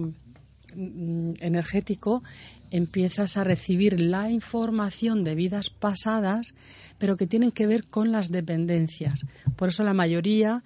mm, 0.76 1.34
energético, 1.40 2.24
empiezas 2.72 3.38
a 3.38 3.44
recibir 3.44 4.02
la 4.02 4.30
información 4.30 5.24
de 5.24 5.36
vidas 5.36 5.70
pasadas, 5.70 6.56
pero 6.98 7.18
que 7.18 7.28
tienen 7.28 7.52
que 7.52 7.68
ver 7.68 7.86
con 7.86 8.12
las 8.12 8.32
dependencias. 8.32 9.26
Por 9.56 9.70
eso 9.70 9.84
la 9.84 9.94
mayoría 9.94 10.64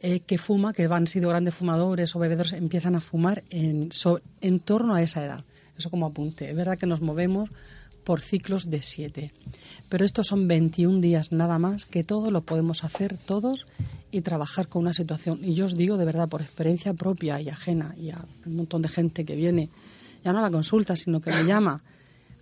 eh, 0.00 0.20
que 0.20 0.38
fuma, 0.38 0.72
que 0.72 0.84
han 0.84 1.06
sido 1.06 1.28
grandes 1.28 1.54
fumadores 1.54 2.16
o 2.16 2.18
bebedores, 2.18 2.52
empiezan 2.52 2.96
a 2.96 3.00
fumar 3.00 3.44
en, 3.50 3.90
en 4.40 4.60
torno 4.60 4.94
a 4.94 5.02
esa 5.02 5.24
edad. 5.24 5.44
Eso 5.78 5.90
como 5.90 6.06
apunte. 6.06 6.50
Es 6.50 6.56
verdad 6.56 6.78
que 6.78 6.86
nos 6.86 7.00
movemos 7.00 7.50
por 8.06 8.20
ciclos 8.20 8.70
de 8.70 8.82
siete. 8.82 9.32
Pero 9.88 10.04
estos 10.04 10.28
son 10.28 10.46
21 10.46 11.00
días 11.00 11.32
nada 11.32 11.58
más, 11.58 11.86
que 11.86 12.04
todo 12.04 12.30
lo 12.30 12.42
podemos 12.42 12.84
hacer 12.84 13.18
todos 13.18 13.66
y 14.16 14.22
trabajar 14.22 14.68
con 14.68 14.80
una 14.80 14.94
situación. 14.94 15.40
Y 15.42 15.52
yo 15.52 15.66
os 15.66 15.74
digo 15.74 15.98
de 15.98 16.06
verdad, 16.06 16.26
por 16.26 16.40
experiencia 16.40 16.94
propia 16.94 17.38
y 17.38 17.50
ajena, 17.50 17.94
y 17.98 18.08
a 18.10 18.24
un 18.46 18.56
montón 18.56 18.80
de 18.80 18.88
gente 18.88 19.26
que 19.26 19.36
viene, 19.36 19.68
ya 20.24 20.32
no 20.32 20.38
a 20.38 20.42
la 20.42 20.50
consulta, 20.50 20.96
sino 20.96 21.20
que 21.20 21.30
me 21.30 21.44
llama. 21.44 21.82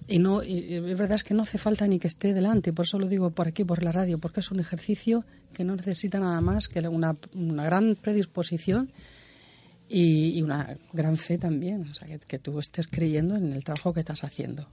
Y 0.06 0.20
no, 0.20 0.44
y, 0.44 0.74
es 0.74 0.96
verdad 0.96 1.16
es 1.16 1.24
que 1.24 1.34
no 1.34 1.42
hace 1.42 1.58
falta 1.58 1.88
ni 1.88 1.98
que 1.98 2.06
esté 2.06 2.32
delante, 2.32 2.72
por 2.72 2.84
eso 2.84 2.96
lo 3.00 3.08
digo 3.08 3.30
por 3.30 3.48
aquí, 3.48 3.64
por 3.64 3.82
la 3.82 3.90
radio, 3.90 4.18
porque 4.18 4.38
es 4.38 4.52
un 4.52 4.60
ejercicio 4.60 5.24
que 5.52 5.64
no 5.64 5.74
necesita 5.74 6.20
nada 6.20 6.40
más 6.40 6.68
que 6.68 6.78
una, 6.86 7.16
una 7.34 7.64
gran 7.64 7.96
predisposición 7.96 8.92
y, 9.88 10.40
una 10.42 10.78
gran 10.92 11.16
fe 11.16 11.38
también, 11.38 11.88
o 11.90 11.94
sea, 11.94 12.06
que, 12.06 12.20
que 12.20 12.38
tú 12.38 12.60
estés 12.60 12.86
creyendo 12.86 13.34
en 13.34 13.52
el 13.52 13.64
trabajo 13.64 13.92
que 13.92 14.00
estás 14.00 14.22
haciendo. 14.22 14.68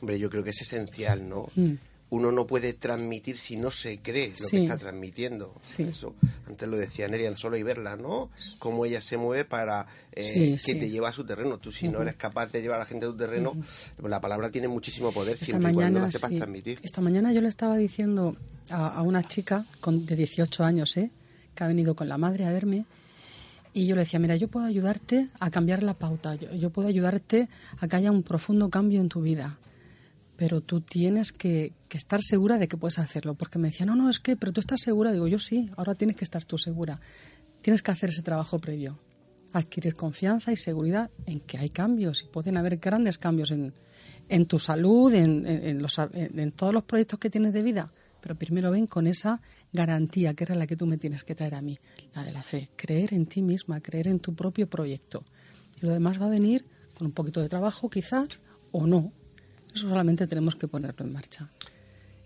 Hombre, 0.00 0.18
yo 0.18 0.28
creo 0.28 0.42
que 0.42 0.50
es 0.50 0.60
esencial, 0.60 1.28
¿no? 1.28 1.46
Mm. 1.54 1.74
Uno 2.12 2.30
no 2.30 2.46
puede 2.46 2.74
transmitir 2.74 3.38
si 3.38 3.56
no 3.56 3.70
se 3.70 4.00
cree 4.00 4.34
lo 4.38 4.48
que 4.48 4.62
está 4.62 4.76
transmitiendo. 4.76 5.54
Eso, 5.78 6.14
antes 6.46 6.68
lo 6.68 6.76
decía 6.76 7.08
Nerian, 7.08 7.36
solo 7.36 7.56
y 7.56 7.62
verla, 7.62 7.96
¿no? 7.96 8.30
Cómo 8.58 8.84
ella 8.84 9.00
se 9.00 9.16
mueve 9.16 9.44
para 9.44 9.86
eh, 10.12 10.58
que 10.64 10.74
te 10.74 10.90
lleva 10.90 11.08
a 11.08 11.12
su 11.12 11.24
terreno. 11.24 11.58
Tú 11.58 11.72
si 11.72 11.88
no 11.88 12.02
eres 12.02 12.16
capaz 12.16 12.52
de 12.52 12.60
llevar 12.60 12.76
a 12.76 12.80
la 12.80 12.86
gente 12.86 13.06
a 13.06 13.08
tu 13.08 13.16
terreno, 13.16 13.56
la 14.02 14.20
palabra 14.20 14.50
tiene 14.50 14.68
muchísimo 14.68 15.10
poder 15.10 15.38
siempre 15.38 15.70
y 15.70 15.74
cuando 15.74 16.00
la 16.00 16.10
sepas 16.10 16.32
transmitir. 16.32 16.80
Esta 16.82 17.00
mañana 17.00 17.32
yo 17.32 17.40
le 17.40 17.48
estaba 17.48 17.76
diciendo 17.78 18.36
a, 18.68 19.00
una 19.02 19.26
chica 19.26 19.64
con, 19.80 20.04
de 20.04 20.14
18 20.14 20.64
años, 20.64 20.96
¿eh? 20.98 21.10
Que 21.54 21.64
ha 21.64 21.66
venido 21.66 21.94
con 21.94 22.08
la 22.08 22.18
madre 22.18 22.44
a 22.44 22.52
verme 22.52 22.84
y 23.74 23.86
yo 23.86 23.94
le 23.94 24.02
decía, 24.02 24.18
mira, 24.18 24.36
yo 24.36 24.48
puedo 24.48 24.66
ayudarte 24.66 25.28
a 25.40 25.50
cambiar 25.50 25.82
la 25.82 25.94
pauta, 25.94 26.34
yo, 26.34 26.70
puedo 26.70 26.88
ayudarte 26.88 27.48
a 27.80 27.88
que 27.88 27.96
haya 27.96 28.10
un 28.10 28.22
profundo 28.22 28.68
cambio 28.68 29.00
en 29.00 29.08
tu 29.08 29.22
vida, 29.22 29.58
pero 30.36 30.60
tú 30.60 30.80
tienes 30.80 31.32
que, 31.32 31.72
estar 31.90 32.22
segura 32.22 32.58
de 32.58 32.68
que 32.68 32.76
puedes 32.76 32.98
hacerlo. 32.98 33.34
Porque 33.34 33.58
me 33.58 33.68
decía, 33.68 33.86
no, 33.86 33.96
no, 33.96 34.08
es 34.08 34.18
que, 34.18 34.36
pero 34.36 34.52
tú 34.52 34.60
estás 34.60 34.80
segura. 34.80 35.12
Digo, 35.12 35.28
yo 35.28 35.38
sí, 35.38 35.70
ahora 35.76 35.94
tienes 35.94 36.16
que 36.16 36.24
estar 36.24 36.44
tú 36.44 36.58
segura. 36.58 37.00
Tienes 37.60 37.82
que 37.82 37.90
hacer 37.90 38.10
ese 38.10 38.22
trabajo 38.22 38.58
previo, 38.58 38.98
adquirir 39.52 39.94
confianza 39.94 40.50
y 40.52 40.56
seguridad 40.56 41.10
en 41.26 41.40
que 41.40 41.58
hay 41.58 41.70
cambios 41.70 42.22
y 42.22 42.26
pueden 42.26 42.56
haber 42.56 42.78
grandes 42.78 43.18
cambios 43.18 43.52
en, 43.52 43.72
tu 44.46 44.58
salud, 44.58 45.14
en, 45.14 45.46
en 45.46 46.52
todos 46.52 46.72
los 46.72 46.82
proyectos 46.82 47.18
que 47.18 47.30
tienes 47.30 47.52
de 47.52 47.62
vida. 47.62 47.92
Pero 48.20 48.36
primero 48.36 48.70
ven 48.70 48.86
con 48.86 49.06
esa 49.06 49.40
garantía 49.72 50.34
que 50.34 50.44
era 50.44 50.54
la 50.54 50.66
que 50.66 50.76
tú 50.76 50.86
me 50.86 50.96
tienes 50.96 51.24
que 51.24 51.34
traer 51.34 51.54
a 51.54 51.62
mí, 51.62 51.78
la 52.14 52.24
de 52.24 52.32
la 52.32 52.42
fe. 52.42 52.70
Creer 52.76 53.14
en 53.14 53.26
ti 53.26 53.42
misma, 53.42 53.80
creer 53.80 54.08
en 54.08 54.20
tu 54.20 54.34
propio 54.34 54.68
proyecto. 54.68 55.24
Y 55.80 55.86
lo 55.86 55.92
demás 55.92 56.20
va 56.20 56.26
a 56.26 56.30
venir 56.30 56.64
con 56.96 57.06
un 57.06 57.12
poquito 57.12 57.40
de 57.40 57.48
trabajo, 57.48 57.90
quizás, 57.90 58.28
o 58.70 58.86
no. 58.86 59.12
Eso 59.74 59.88
solamente 59.88 60.26
tenemos 60.26 60.56
que 60.56 60.68
ponerlo 60.68 61.04
en 61.04 61.12
marcha. 61.12 61.50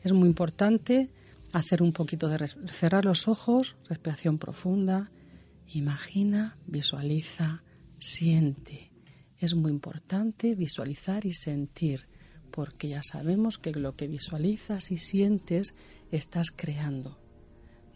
Es 0.03 0.13
muy 0.13 0.29
importante 0.29 1.11
hacer 1.53 1.83
un 1.83 1.93
poquito 1.93 2.29
de 2.29 2.47
cerrar 2.67 3.05
los 3.05 3.29
ojos, 3.29 3.77
respiración 3.89 4.39
profunda, 4.39 5.11
imagina, 5.69 6.57
visualiza, 6.67 7.63
siente. 7.99 8.91
Es 9.39 9.55
muy 9.55 9.71
importante 9.71 10.55
visualizar 10.55 11.27
y 11.27 11.35
sentir, 11.35 12.07
porque 12.51 12.89
ya 12.89 13.03
sabemos 13.03 13.59
que 13.59 13.73
lo 13.73 13.97
que 13.97 14.09
visualizas 14.09 14.91
y 14.91 14.97
sientes 14.97 15.75
estás 16.11 16.51
creando. 16.51 17.19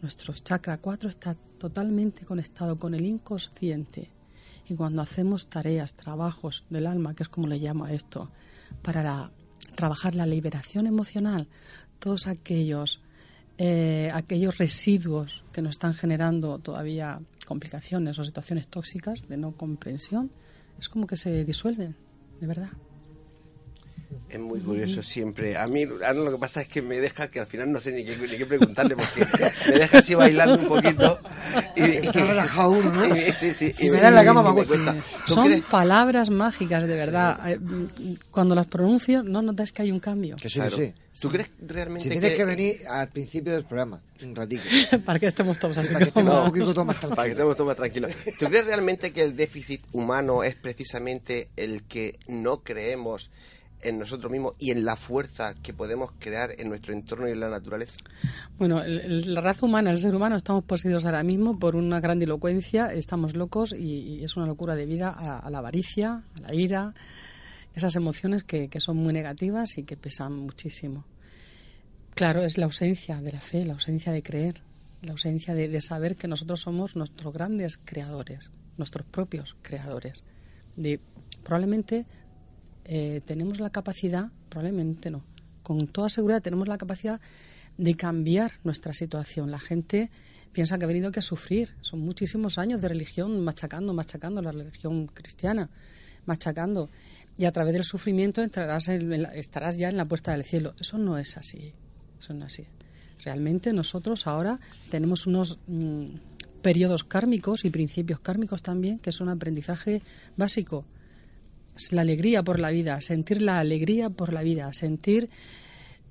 Nuestro 0.01 0.33
chakra 0.33 0.77
4 0.77 1.09
está 1.09 1.35
totalmente 1.57 2.25
conectado 2.25 2.77
con 2.77 2.95
el 2.95 3.05
inconsciente. 3.05 4.11
Y 4.67 4.75
cuando 4.75 5.01
hacemos 5.01 5.49
tareas, 5.49 5.95
trabajos 5.95 6.63
del 6.69 6.87
alma, 6.87 7.13
que 7.13 7.23
es 7.23 7.29
como 7.29 7.47
le 7.47 7.57
llamo 7.57 7.85
a 7.85 7.93
esto, 7.93 8.31
para 8.81 9.31
trabajar 9.81 10.13
la 10.13 10.27
liberación 10.27 10.85
emocional, 10.85 11.47
todos 11.97 12.27
aquellos, 12.27 13.01
eh, 13.57 14.11
aquellos 14.13 14.59
residuos 14.59 15.43
que 15.51 15.63
nos 15.63 15.71
están 15.71 15.95
generando 15.95 16.59
todavía 16.59 17.19
complicaciones 17.47 18.19
o 18.19 18.23
situaciones 18.23 18.67
tóxicas 18.67 19.27
de 19.27 19.37
no 19.37 19.57
comprensión, 19.57 20.29
es 20.79 20.87
como 20.87 21.07
que 21.07 21.17
se 21.17 21.45
disuelven, 21.45 21.95
de 22.39 22.45
verdad. 22.45 22.69
Es 24.29 24.39
muy 24.39 24.61
curioso 24.61 25.03
siempre. 25.03 25.57
A 25.57 25.65
mí 25.67 25.83
ahora 25.83 26.13
lo 26.13 26.31
que 26.31 26.37
pasa 26.37 26.61
es 26.61 26.67
que 26.69 26.81
me 26.81 26.99
deja 26.99 27.29
que 27.29 27.39
al 27.39 27.47
final 27.47 27.71
no 27.71 27.81
sé 27.81 27.91
ni 27.91 28.05
qué, 28.05 28.15
ni 28.15 28.37
qué 28.37 28.45
preguntarle 28.45 28.95
porque 28.95 29.27
me 29.69 29.79
deja 29.79 29.97
así 29.99 30.15
bailando 30.15 30.55
un 30.55 30.67
poquito. 30.67 31.19
Y, 31.75 31.81
Está 31.81 32.25
relajado 32.25 32.69
uno, 32.69 32.91
¿no? 32.91 33.15
sí, 33.35 33.51
sí. 33.53 33.73
Si 33.73 33.89
me 33.89 33.99
da 33.99 34.07
en 34.07 34.15
la 34.15 34.23
cama 34.23 34.43
me 34.43 34.53
cuesta. 34.53 34.95
Son 35.25 35.61
palabras 35.69 36.29
mágicas, 36.29 36.87
de 36.87 36.95
verdad. 36.95 37.51
Eh, 37.51 37.59
cuando 38.31 38.55
las 38.55 38.67
pronuncio 38.67 39.21
no 39.23 39.41
notas 39.41 39.73
que 39.73 39.81
hay 39.81 39.91
un 39.91 39.99
cambio. 39.99 40.37
Que 40.37 40.49
sí, 40.49 40.61
que 40.61 40.69
sí. 40.69 40.93
¿Tú 41.19 41.29
crees 41.29 41.51
realmente 41.59 42.07
si 42.07 42.09
tienes 42.09 42.37
que... 42.37 42.45
venir 42.45 42.87
al 42.87 43.09
principio 43.09 43.51
del 43.51 43.65
programa, 43.65 44.01
un 44.23 44.33
ratito. 44.33 44.63
para 45.05 45.19
que 45.19 45.27
estemos 45.27 45.59
todos 45.59 45.77
así. 45.77 45.89
Para 45.89 46.05
que 46.05 46.09
estemos 46.09 46.85
más 46.85 46.99
tranquilos. 46.99 47.09
Para 47.15 47.25
que 47.25 47.31
estemos 47.31 47.55
todos 47.55 47.67
más 47.67 47.75
tranquilos. 47.75 48.11
¿Tú 48.39 48.45
crees 48.45 48.65
realmente 48.65 49.11
que 49.11 49.23
el 49.23 49.35
déficit 49.35 49.83
humano 49.91 50.43
es 50.43 50.55
precisamente 50.55 51.49
el 51.57 51.83
que 51.83 52.17
no 52.27 52.63
creemos 52.63 53.29
en 53.83 53.99
nosotros 53.99 54.31
mismos 54.31 54.53
y 54.59 54.71
en 54.71 54.85
la 54.85 54.95
fuerza 54.95 55.53
que 55.55 55.73
podemos 55.73 56.11
crear 56.19 56.51
en 56.57 56.69
nuestro 56.69 56.93
entorno 56.93 57.27
y 57.27 57.31
en 57.31 57.39
la 57.39 57.49
naturaleza? 57.49 57.95
Bueno, 58.57 58.81
la 58.85 59.41
raza 59.41 59.65
humana, 59.65 59.91
el 59.91 59.97
ser 59.97 60.15
humano, 60.15 60.35
estamos 60.35 60.63
poseídos 60.63 61.05
ahora 61.05 61.23
mismo 61.23 61.59
por 61.59 61.75
una 61.75 61.99
gran 61.99 62.21
elocuencia, 62.21 62.93
estamos 62.93 63.35
locos 63.35 63.73
y, 63.73 64.23
es 64.23 64.35
una 64.37 64.45
locura 64.45 64.75
debida 64.75 65.09
a, 65.09 65.39
a, 65.39 65.49
la 65.49 65.59
avaricia, 65.59 66.23
a 66.37 66.41
la 66.41 66.53
ira, 66.53 66.93
esas 67.75 67.95
emociones 67.95 68.43
que, 68.43 68.69
son 68.79 68.97
muy 68.97 69.13
negativas 69.13 69.77
y 69.77 69.83
que 69.83 69.97
pesan 69.97 70.33
muchísimo. 70.33 71.05
Claro, 72.15 72.41
es 72.41 72.57
la 72.57 72.65
ausencia 72.65 73.21
de 73.21 73.31
la 73.31 73.41
fe, 73.41 73.65
la 73.65 73.73
ausencia 73.73 74.11
de 74.11 74.21
creer, 74.21 74.61
la 75.01 75.13
ausencia 75.13 75.53
de, 75.53 75.69
de 75.69 75.81
saber 75.81 76.15
que 76.17 76.27
nosotros 76.27 76.61
somos 76.61 76.95
nuestros 76.95 77.33
grandes 77.33 77.77
creadores, 77.77 78.51
nuestros 78.77 79.05
propios 79.05 79.55
creadores. 79.61 80.23
De, 80.75 80.99
probablemente 81.43 82.05
eh, 82.85 83.21
tenemos 83.25 83.59
la 83.59 83.69
capacidad, 83.69 84.31
probablemente 84.49 85.11
no, 85.11 85.23
con 85.63 85.87
toda 85.87 86.09
seguridad 86.09 86.41
tenemos 86.41 86.67
la 86.67 86.77
capacidad 86.77 87.21
de 87.77 87.95
cambiar 87.95 88.53
nuestra 88.63 88.93
situación. 88.93 89.51
La 89.51 89.59
gente 89.59 90.09
piensa 90.51 90.77
que 90.77 90.85
ha 90.85 90.87
venido 90.87 91.09
aquí 91.09 91.19
a 91.19 91.23
sufrir. 91.23 91.75
Son 91.81 91.99
muchísimos 91.99 92.57
años 92.57 92.81
de 92.81 92.87
religión 92.89 93.43
machacando, 93.43 93.93
machacando 93.93 94.41
la 94.41 94.51
religión 94.51 95.07
cristiana, 95.07 95.69
machacando. 96.25 96.89
Y 97.37 97.45
a 97.45 97.51
través 97.51 97.73
del 97.73 97.83
sufrimiento 97.83 98.41
entrarás 98.41 98.89
estarás 98.89 99.77
ya 99.77 99.89
en 99.89 99.97
la 99.97 100.05
puerta 100.05 100.31
del 100.31 100.43
cielo. 100.43 100.73
Eso 100.79 100.97
no 100.97 101.17
es 101.17 101.37
así. 101.37 101.73
Eso 102.19 102.33
no 102.33 102.45
es 102.45 102.53
así. 102.53 102.67
Realmente 103.23 103.71
nosotros 103.71 104.27
ahora 104.27 104.59
tenemos 104.89 105.27
unos 105.27 105.59
mm, 105.67 106.05
periodos 106.61 107.03
kármicos 107.03 107.65
y 107.65 107.69
principios 107.69 108.19
kármicos 108.19 108.61
también, 108.61 108.99
que 108.99 109.11
es 109.11 109.21
un 109.21 109.29
aprendizaje 109.29 110.01
básico 110.35 110.85
la 111.91 112.01
alegría 112.01 112.43
por 112.43 112.59
la 112.59 112.69
vida, 112.69 113.01
sentir 113.01 113.41
la 113.41 113.59
alegría 113.59 114.09
por 114.09 114.33
la 114.33 114.43
vida, 114.43 114.73
sentir, 114.73 115.29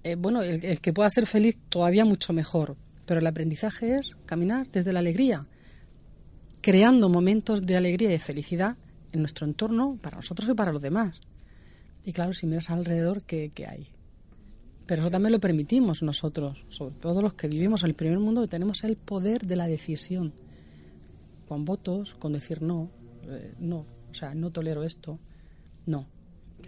eh, 0.03 0.17
bueno, 0.17 0.43
el, 0.43 0.81
que 0.81 0.93
pueda 0.93 1.11
ser 1.11 1.27
feliz 1.27 1.59
todavía 1.69 2.05
mucho 2.05 2.33
mejor, 2.33 2.77
pero 3.07 3.21
el 3.21 3.27
aprendizaje 3.27 3.97
es 3.97 4.17
caminar 4.27 4.71
desde 4.71 4.93
la 4.93 5.01
alegría, 5.01 5.47
creando 6.61 7.09
momentos 7.09 7.65
de 7.65 7.77
alegría 7.77 8.09
y 8.09 8.13
de 8.13 8.19
felicidad 8.19 8.77
en 9.13 9.21
nuestro 9.21 9.47
entorno, 9.47 9.99
para 10.01 10.17
nosotros 10.17 10.49
y 10.49 10.55
para 10.55 10.73
los 10.73 10.83
demás. 10.83 11.19
Y 12.05 12.13
claro, 12.13 12.33
si 12.33 12.47
miras 12.47 12.71
alrededor, 12.71 13.23
¿qué, 13.25 13.51
qué 13.55 13.67
hay? 13.67 13.89
Pero 14.87 15.03
eso 15.03 15.11
también 15.11 15.33
lo 15.33 15.41
permitimos 15.41 16.03
nosotros, 16.03 16.65
sobre 16.69 16.95
todo 16.95 17.23
los 17.23 17.35
que 17.35 17.49
vivimos 17.49 17.83
en 17.83 17.91
el 17.91 17.95
primer 17.95 18.19
mundo, 18.19 18.49
tenemos 18.49 18.83
el 18.83 18.97
poder 18.97 19.47
de 19.47 19.57
la 19.57 19.69
decisión. 19.69 20.33
Con 21.47 21.65
votos, 21.65 22.15
con 22.15 22.33
decir 22.33 22.63
no, 22.63 22.91
eh, 23.25 23.55
no, 23.61 23.87
o 24.11 24.15
sea, 24.15 24.35
no 24.35 24.51
tolero 24.51 24.83
esto, 24.83 25.19
no. 25.91 26.07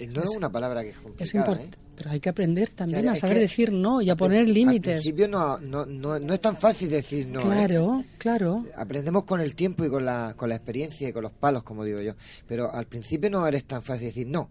No 0.08 0.22
es, 0.22 0.36
una 0.36 0.50
palabra 0.50 0.82
que 0.82 0.90
es 0.90 0.96
complicada. 0.96 1.62
¿eh? 1.62 1.70
Pero 1.94 2.10
hay 2.10 2.20
que 2.20 2.28
aprender 2.30 2.70
también 2.70 3.08
a 3.08 3.14
saber 3.14 3.38
decir 3.38 3.72
no 3.72 4.00
y 4.00 4.10
a 4.10 4.16
poner 4.16 4.48
límites. 4.48 4.96
Al 4.96 5.02
principio 5.02 5.28
no, 5.28 5.58
no, 5.58 5.86
no, 5.86 6.34
es 6.34 6.40
tan 6.40 6.56
fácil 6.56 6.90
decir 6.90 7.26
no. 7.28 7.40
¿eh? 7.40 7.42
Claro, 7.42 8.04
claro. 8.18 8.66
Aprendemos 8.76 9.24
con 9.24 9.40
el 9.40 9.54
tiempo 9.54 9.84
y 9.84 9.90
con 9.90 10.04
la, 10.04 10.34
con 10.36 10.48
la 10.48 10.56
experiencia 10.56 11.08
y 11.08 11.12
con 11.12 11.22
los 11.22 11.32
palos, 11.32 11.62
como 11.62 11.84
digo 11.84 12.00
yo. 12.00 12.14
Pero 12.48 12.72
al 12.72 12.86
principio 12.86 13.30
no 13.30 13.46
eres 13.46 13.64
tan 13.64 13.82
fácil 13.82 14.06
decir 14.06 14.26
no. 14.26 14.50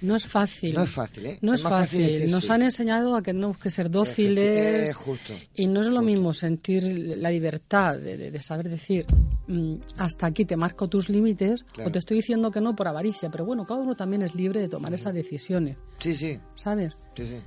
No 0.00 0.16
es 0.16 0.26
fácil. 0.26 0.74
No 0.74 0.82
es 0.82 0.90
fácil, 0.90 1.26
¿eh? 1.26 1.38
No 1.42 1.54
es, 1.54 1.62
fácil. 1.62 2.30
Nos 2.30 2.50
han 2.50 2.62
enseñado 2.62 3.16
a 3.16 3.22
que 3.22 3.32
tenemos 3.32 3.58
que 3.58 3.70
ser 3.70 3.90
dóciles. 3.90 4.94
justo, 4.94 5.32
y 5.54 5.66
no 5.66 5.80
es 5.80 5.86
lo 5.86 6.02
mismo 6.02 6.34
sentir 6.34 6.84
la 7.18 7.30
libertad 7.30 7.98
de, 7.98 8.42
saber 8.42 8.68
decir 8.68 9.06
mm, 9.46 9.76
hasta 9.98 10.26
aquí 10.26 10.44
te 10.44 10.56
marco 10.56 10.88
tus 10.88 11.08
límites 11.08 11.64
o 11.84 11.90
te 11.90 11.98
estoy 11.98 12.18
diciendo 12.18 12.50
que 12.50 12.60
no 12.60 12.76
por 12.76 12.88
avaricia. 12.88 13.30
Pero 13.30 13.44
bueno, 13.44 13.66
cada 13.66 13.80
uno 13.80 13.96
también 13.96 14.22
es 14.22 14.34
libre 14.34 14.60
de 14.60 14.68
tomar 14.68 14.92
esas 14.94 15.14
decisiones. 15.14 15.76
Sí, 15.98 16.14
sí. 16.14 16.38
¿Sabes? 16.54 16.96
Sí, 17.16 17.26
sí. 17.26 17.38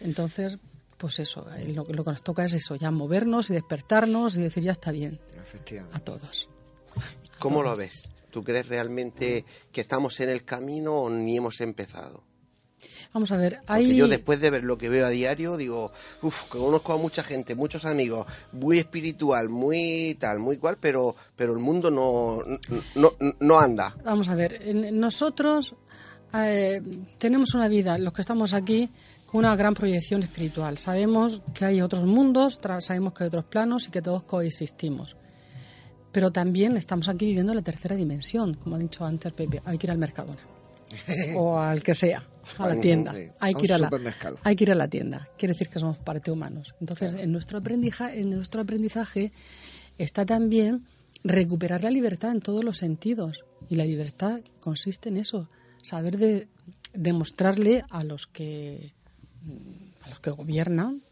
Entonces, 0.00 0.58
pues 0.96 1.18
eso, 1.18 1.46
eh, 1.56 1.72
lo, 1.72 1.84
lo 1.84 2.04
que 2.04 2.10
nos 2.10 2.22
toca 2.22 2.44
es 2.44 2.54
eso, 2.54 2.76
ya 2.76 2.90
movernos 2.90 3.50
y 3.50 3.54
despertarnos 3.54 4.36
y 4.36 4.42
decir 4.42 4.62
ya 4.62 4.72
está 4.72 4.92
bien. 4.92 5.20
A 5.92 6.00
todos. 6.00 6.48
¿Cómo 7.38 7.62
lo 7.62 7.76
ves? 7.76 8.10
¿Tú 8.34 8.42
crees 8.42 8.66
realmente 8.66 9.44
que 9.70 9.80
estamos 9.80 10.18
en 10.18 10.28
el 10.28 10.44
camino 10.44 11.02
o 11.02 11.08
ni 11.08 11.36
hemos 11.36 11.60
empezado? 11.60 12.24
Vamos 13.12 13.30
a 13.30 13.36
ver, 13.36 13.60
hay... 13.68 13.94
Yo 13.94 14.08
después 14.08 14.40
de 14.40 14.50
ver 14.50 14.64
lo 14.64 14.76
que 14.76 14.88
veo 14.88 15.06
a 15.06 15.10
diario, 15.10 15.56
digo, 15.56 15.92
uff, 16.20 16.48
conozco 16.48 16.94
a 16.94 16.96
mucha 16.96 17.22
gente, 17.22 17.54
muchos 17.54 17.84
amigos, 17.84 18.26
muy 18.50 18.80
espiritual, 18.80 19.50
muy 19.50 20.16
tal, 20.18 20.40
muy 20.40 20.56
cual, 20.56 20.78
pero, 20.80 21.14
pero 21.36 21.52
el 21.52 21.60
mundo 21.60 21.92
no, 21.92 22.42
no, 22.96 23.12
no 23.38 23.60
anda. 23.60 23.94
Vamos 24.02 24.28
a 24.28 24.34
ver, 24.34 24.74
nosotros 24.92 25.76
eh, 26.34 26.82
tenemos 27.18 27.54
una 27.54 27.68
vida, 27.68 27.98
los 27.98 28.12
que 28.12 28.22
estamos 28.22 28.52
aquí, 28.52 28.90
con 29.26 29.44
una 29.44 29.54
gran 29.54 29.74
proyección 29.74 30.24
espiritual. 30.24 30.78
Sabemos 30.78 31.40
que 31.54 31.66
hay 31.66 31.80
otros 31.82 32.04
mundos, 32.04 32.58
sabemos 32.80 33.14
que 33.14 33.22
hay 33.22 33.28
otros 33.28 33.44
planos 33.44 33.86
y 33.86 33.92
que 33.92 34.02
todos 34.02 34.24
coexistimos. 34.24 35.14
Pero 36.14 36.30
también 36.30 36.76
estamos 36.76 37.08
aquí 37.08 37.26
viviendo 37.26 37.52
la 37.52 37.62
tercera 37.62 37.96
dimensión, 37.96 38.54
como 38.54 38.76
ha 38.76 38.78
dicho 38.78 39.04
antes 39.04 39.32
Pepe, 39.32 39.60
hay 39.64 39.76
que 39.76 39.88
ir 39.88 39.90
al 39.90 39.98
Mercadona. 39.98 40.38
o 41.36 41.58
al 41.58 41.82
que 41.82 41.92
sea, 41.92 42.24
a 42.56 42.68
la 42.68 42.80
tienda. 42.80 43.12
Hay 43.40 43.54
que, 43.56 43.64
ir 43.64 43.72
a 43.72 43.78
la, 43.78 43.90
hay 44.44 44.54
que 44.54 44.62
ir 44.62 44.70
a 44.70 44.76
la 44.76 44.86
tienda. 44.86 45.28
Quiere 45.36 45.54
decir 45.54 45.68
que 45.68 45.80
somos 45.80 45.98
parte 45.98 46.30
humanos. 46.30 46.76
Entonces, 46.80 47.14
en, 47.18 47.32
nuestro 47.32 47.58
aprendizaje, 47.58 48.20
en 48.20 48.30
nuestro 48.30 48.60
aprendizaje 48.60 49.32
está 49.98 50.24
también 50.24 50.86
recuperar 51.24 51.82
la 51.82 51.90
libertad 51.90 52.30
en 52.30 52.40
todos 52.40 52.62
los 52.62 52.78
sentidos. 52.78 53.44
Y 53.68 53.74
la 53.74 53.84
libertad 53.84 54.40
consiste 54.60 55.08
en 55.08 55.16
eso, 55.16 55.48
saber 55.82 56.16
de, 56.16 56.46
demostrarle 56.92 57.82
a 57.90 58.04
los 58.04 58.28
que 58.28 58.92
a 60.02 60.10
los 60.10 60.20
que 60.20 60.30
gobiernan 60.30 61.02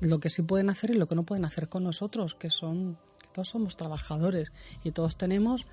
lo 0.00 0.20
que 0.20 0.28
sí 0.28 0.42
pueden 0.42 0.68
hacer 0.68 0.90
y 0.90 0.94
lo 0.98 1.08
que 1.08 1.14
no 1.14 1.22
pueden 1.22 1.46
hacer 1.46 1.70
con 1.70 1.82
nosotros, 1.82 2.34
que 2.34 2.50
son 2.50 2.98
todos 3.38 3.50
somos 3.50 3.76
trabajadores 3.76 4.50
y 4.82 4.90
todos 4.90 5.16
tenemos 5.16 5.64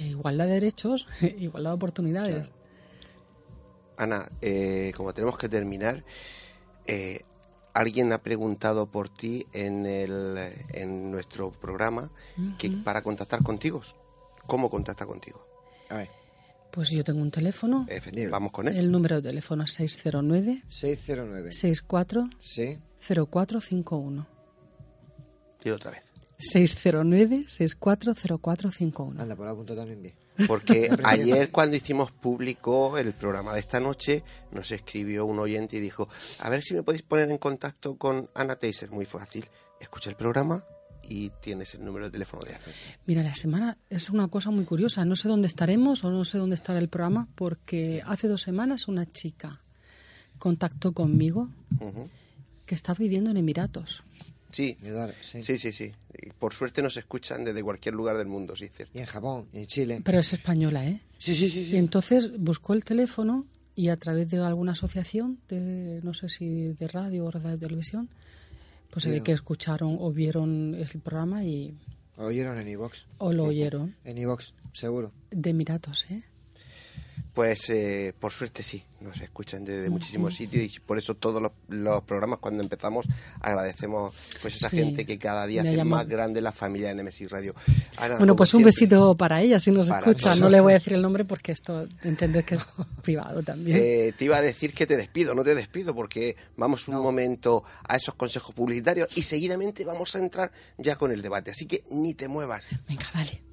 eh, 0.00 0.06
igualdad 0.06 0.46
de 0.46 0.52
derechos, 0.52 1.06
igualdad 1.38 1.72
de 1.72 1.74
oportunidades. 1.74 2.48
Ana, 3.98 4.26
eh, 4.40 4.94
como 4.96 5.12
tenemos 5.12 5.36
que 5.36 5.50
terminar, 5.50 6.04
eh, 6.86 7.20
alguien 7.74 8.14
ha 8.14 8.22
preguntado 8.22 8.86
por 8.86 9.10
ti 9.10 9.46
en, 9.52 9.84
el, 9.84 10.38
en 10.72 11.10
nuestro 11.10 11.50
programa 11.50 12.10
que 12.58 12.70
para 12.70 13.02
contactar 13.02 13.42
contigo. 13.42 13.82
¿Cómo 14.46 14.70
contacta 14.70 15.04
contigo? 15.04 15.46
A 15.90 15.98
ver. 15.98 16.08
Pues 16.70 16.88
yo 16.88 17.04
tengo 17.04 17.20
un 17.20 17.30
teléfono. 17.30 17.86
Vamos 18.30 18.52
con 18.52 18.68
él. 18.68 18.76
El 18.78 18.90
número 18.90 19.16
de 19.16 19.28
teléfono 19.28 19.64
es 19.64 19.72
609 19.74 20.62
609 20.66 21.52
64 21.52 22.30
sí. 22.38 22.78
0451. 23.00 24.26
Dilo 25.62 25.76
otra 25.76 25.90
vez. 25.90 26.05
609-640451. 26.38 29.20
Anda, 29.20 29.36
por 29.36 29.46
la 29.46 29.54
punta 29.54 29.74
también 29.74 30.02
bien. 30.02 30.14
Porque 30.46 30.90
ayer 31.04 31.50
cuando 31.50 31.76
hicimos 31.76 32.12
público 32.12 32.98
el 32.98 33.14
programa 33.14 33.54
de 33.54 33.60
esta 33.60 33.80
noche, 33.80 34.22
nos 34.52 34.70
escribió 34.70 35.24
un 35.24 35.38
oyente 35.38 35.76
y 35.76 35.80
dijo, 35.80 36.10
a 36.40 36.50
ver 36.50 36.62
si 36.62 36.74
me 36.74 36.82
podéis 36.82 37.02
poner 37.02 37.30
en 37.30 37.38
contacto 37.38 37.96
con 37.96 38.28
Ana 38.34 38.56
Teiser. 38.56 38.90
Muy 38.90 39.06
fácil. 39.06 39.48
Escucha 39.80 40.10
el 40.10 40.16
programa 40.16 40.62
y 41.08 41.30
tienes 41.40 41.74
el 41.74 41.84
número 41.84 42.06
de 42.06 42.10
teléfono 42.10 42.42
de 42.46 42.54
Ana. 42.54 42.64
Mira, 43.06 43.22
la 43.22 43.34
semana 43.34 43.78
es 43.88 44.10
una 44.10 44.28
cosa 44.28 44.50
muy 44.50 44.64
curiosa. 44.64 45.04
No 45.04 45.16
sé 45.16 45.28
dónde 45.28 45.48
estaremos 45.48 46.04
o 46.04 46.10
no 46.10 46.24
sé 46.24 46.38
dónde 46.38 46.56
estará 46.56 46.78
el 46.78 46.88
programa 46.88 47.28
porque 47.34 48.02
hace 48.06 48.28
dos 48.28 48.42
semanas 48.42 48.88
una 48.88 49.06
chica 49.06 49.62
contactó 50.38 50.92
conmigo 50.92 51.48
que 52.66 52.74
está 52.74 52.94
viviendo 52.94 53.30
en 53.30 53.38
Emiratos. 53.38 54.02
Sí, 54.56 55.42
sí, 55.42 55.58
sí, 55.58 55.70
sí, 55.70 55.92
Por 56.38 56.54
suerte 56.54 56.80
nos 56.80 56.96
escuchan 56.96 57.44
desde 57.44 57.62
cualquier 57.62 57.94
lugar 57.94 58.16
del 58.16 58.26
mundo, 58.26 58.56
sí, 58.56 58.70
cierto. 58.74 58.96
Y 58.96 59.00
en 59.02 59.06
Japón, 59.06 59.48
y 59.52 59.58
en 59.58 59.66
Chile. 59.66 60.00
Pero 60.02 60.18
es 60.18 60.32
española, 60.32 60.86
¿eh? 60.86 61.02
Sí, 61.18 61.34
sí, 61.34 61.50
sí. 61.50 61.70
Y 61.72 61.76
entonces 61.76 62.38
buscó 62.38 62.72
el 62.72 62.82
teléfono 62.82 63.44
y 63.74 63.90
a 63.90 63.98
través 63.98 64.30
de 64.30 64.38
alguna 64.38 64.72
asociación, 64.72 65.38
de 65.48 66.00
no 66.02 66.14
sé 66.14 66.30
si 66.30 66.72
de 66.72 66.88
radio 66.88 67.26
o 67.26 67.30
de 67.30 67.58
televisión, 67.58 68.08
pues 68.90 69.02
se 69.02 69.10
ve 69.10 69.22
que 69.22 69.32
escucharon 69.32 69.98
o 70.00 70.10
vieron 70.10 70.74
el 70.74 71.00
programa 71.00 71.44
y... 71.44 71.76
Lo 72.16 72.24
oyeron 72.24 72.58
en 72.58 72.68
iVox. 72.68 73.08
O 73.18 73.34
lo 73.34 73.44
oyeron. 73.44 73.94
En 74.04 74.16
iVox, 74.16 74.54
seguro. 74.72 75.12
De 75.30 75.50
Emiratos, 75.50 76.06
¿eh? 76.10 76.22
Pues 77.36 77.68
eh, 77.68 78.14
por 78.18 78.32
suerte 78.32 78.62
sí, 78.62 78.82
nos 79.02 79.20
escuchan 79.20 79.62
desde 79.62 79.90
muchísimos 79.90 80.34
sitios 80.34 80.74
y 80.74 80.80
por 80.80 80.96
eso 80.96 81.16
todos 81.16 81.42
los, 81.42 82.02
programas 82.04 82.38
cuando 82.38 82.62
empezamos 82.62 83.04
agradecemos 83.42 84.14
pues 84.40 84.56
esa 84.56 84.70
gente 84.70 85.04
que 85.04 85.18
cada 85.18 85.46
día 85.46 85.60
hace 85.60 85.84
más 85.84 86.08
grande 86.08 86.40
la 86.40 86.50
familia 86.50 86.88
de 86.88 86.94
Nemesis 86.94 87.28
Radio. 87.28 87.54
bueno, 88.16 88.34
pues 88.36 88.54
un 88.54 88.62
besito 88.62 89.14
para 89.18 89.42
ella 89.42 89.60
si 89.60 89.70
nos 89.70 89.90
escucha. 89.90 90.34
No 90.34 90.48
le 90.48 90.62
voy 90.62 90.72
a 90.72 90.76
decir 90.76 90.94
el 90.94 91.02
nombre 91.02 91.26
porque 91.26 91.52
esto 91.52 91.84
entender 92.04 92.42
que 92.42 92.54
es 92.54 92.62
privado 93.02 93.42
también. 93.42 93.76
Eh, 93.82 94.14
te 94.16 94.24
iba 94.24 94.38
a 94.38 94.40
decir 94.40 94.72
que 94.72 94.86
te 94.86 94.96
despido, 94.96 95.34
no 95.34 95.44
te 95.44 95.54
despido 95.54 95.94
porque 95.94 96.36
vamos 96.56 96.88
un 96.88 96.94
momento 96.94 97.64
a 97.86 97.96
esos 97.96 98.14
consejos 98.14 98.54
publicitarios 98.54 99.10
y 99.14 99.20
seguidamente 99.20 99.84
vamos 99.84 100.16
a 100.16 100.20
entrar 100.20 100.50
ya 100.78 100.96
con 100.96 101.12
el 101.12 101.20
debate. 101.20 101.50
Así 101.50 101.66
que 101.66 101.84
ni 101.90 102.14
te 102.14 102.28
muevas. 102.28 102.62
Venga, 102.88 103.10
vale. 103.12 103.45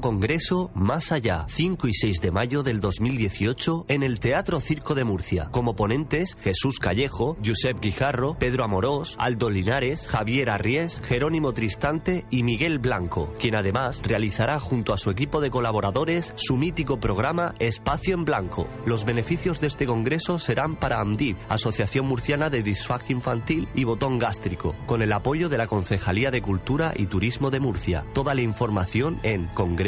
Congreso 0.00 0.70
Más 0.74 1.12
Allá, 1.12 1.46
5 1.48 1.88
y 1.88 1.94
6 1.94 2.20
de 2.20 2.30
mayo 2.30 2.62
del 2.62 2.80
2018 2.80 3.86
en 3.88 4.02
el 4.02 4.20
Teatro 4.20 4.60
Circo 4.60 4.94
de 4.94 5.04
Murcia. 5.04 5.48
Como 5.50 5.74
ponentes, 5.74 6.36
Jesús 6.42 6.78
Callejo, 6.78 7.36
Josep 7.44 7.80
Guijarro, 7.80 8.36
Pedro 8.38 8.64
Amorós, 8.64 9.16
Aldo 9.18 9.50
Linares, 9.50 10.06
Javier 10.06 10.50
Arries, 10.50 11.00
Jerónimo 11.02 11.52
Tristante 11.52 12.24
y 12.30 12.42
Miguel 12.42 12.78
Blanco, 12.78 13.34
quien 13.40 13.56
además 13.56 14.00
realizará 14.04 14.60
junto 14.60 14.92
a 14.92 14.98
su 14.98 15.10
equipo 15.10 15.40
de 15.40 15.50
colaboradores 15.50 16.32
su 16.36 16.56
mítico 16.56 17.00
programa 17.00 17.54
Espacio 17.58 18.14
en 18.14 18.24
Blanco. 18.24 18.68
Los 18.86 19.04
beneficios 19.04 19.60
de 19.60 19.66
este 19.66 19.86
congreso 19.86 20.38
serán 20.38 20.76
para 20.76 21.00
AMDIV, 21.00 21.36
Asociación 21.48 22.06
Murciana 22.06 22.50
de 22.50 22.62
Disfagia 22.62 23.16
Infantil 23.16 23.68
y 23.74 23.84
Botón 23.84 24.18
Gástrico, 24.18 24.74
con 24.86 25.02
el 25.02 25.12
apoyo 25.12 25.48
de 25.48 25.58
la 25.58 25.66
Concejalía 25.66 26.30
de 26.30 26.42
Cultura 26.42 26.92
y 26.96 27.06
Turismo 27.06 27.50
de 27.50 27.60
Murcia. 27.60 28.04
Toda 28.12 28.34
la 28.34 28.42
información 28.42 29.18
en 29.22 29.46
congreso 29.48 29.87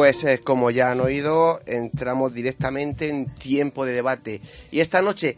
Pues 0.00 0.24
eh, 0.24 0.40
como 0.42 0.70
ya 0.70 0.92
han 0.92 1.02
oído, 1.02 1.60
entramos 1.66 2.32
directamente 2.32 3.10
en 3.10 3.26
tiempo 3.34 3.84
de 3.84 3.92
debate. 3.92 4.40
Y 4.70 4.80
esta 4.80 5.02
noche, 5.02 5.36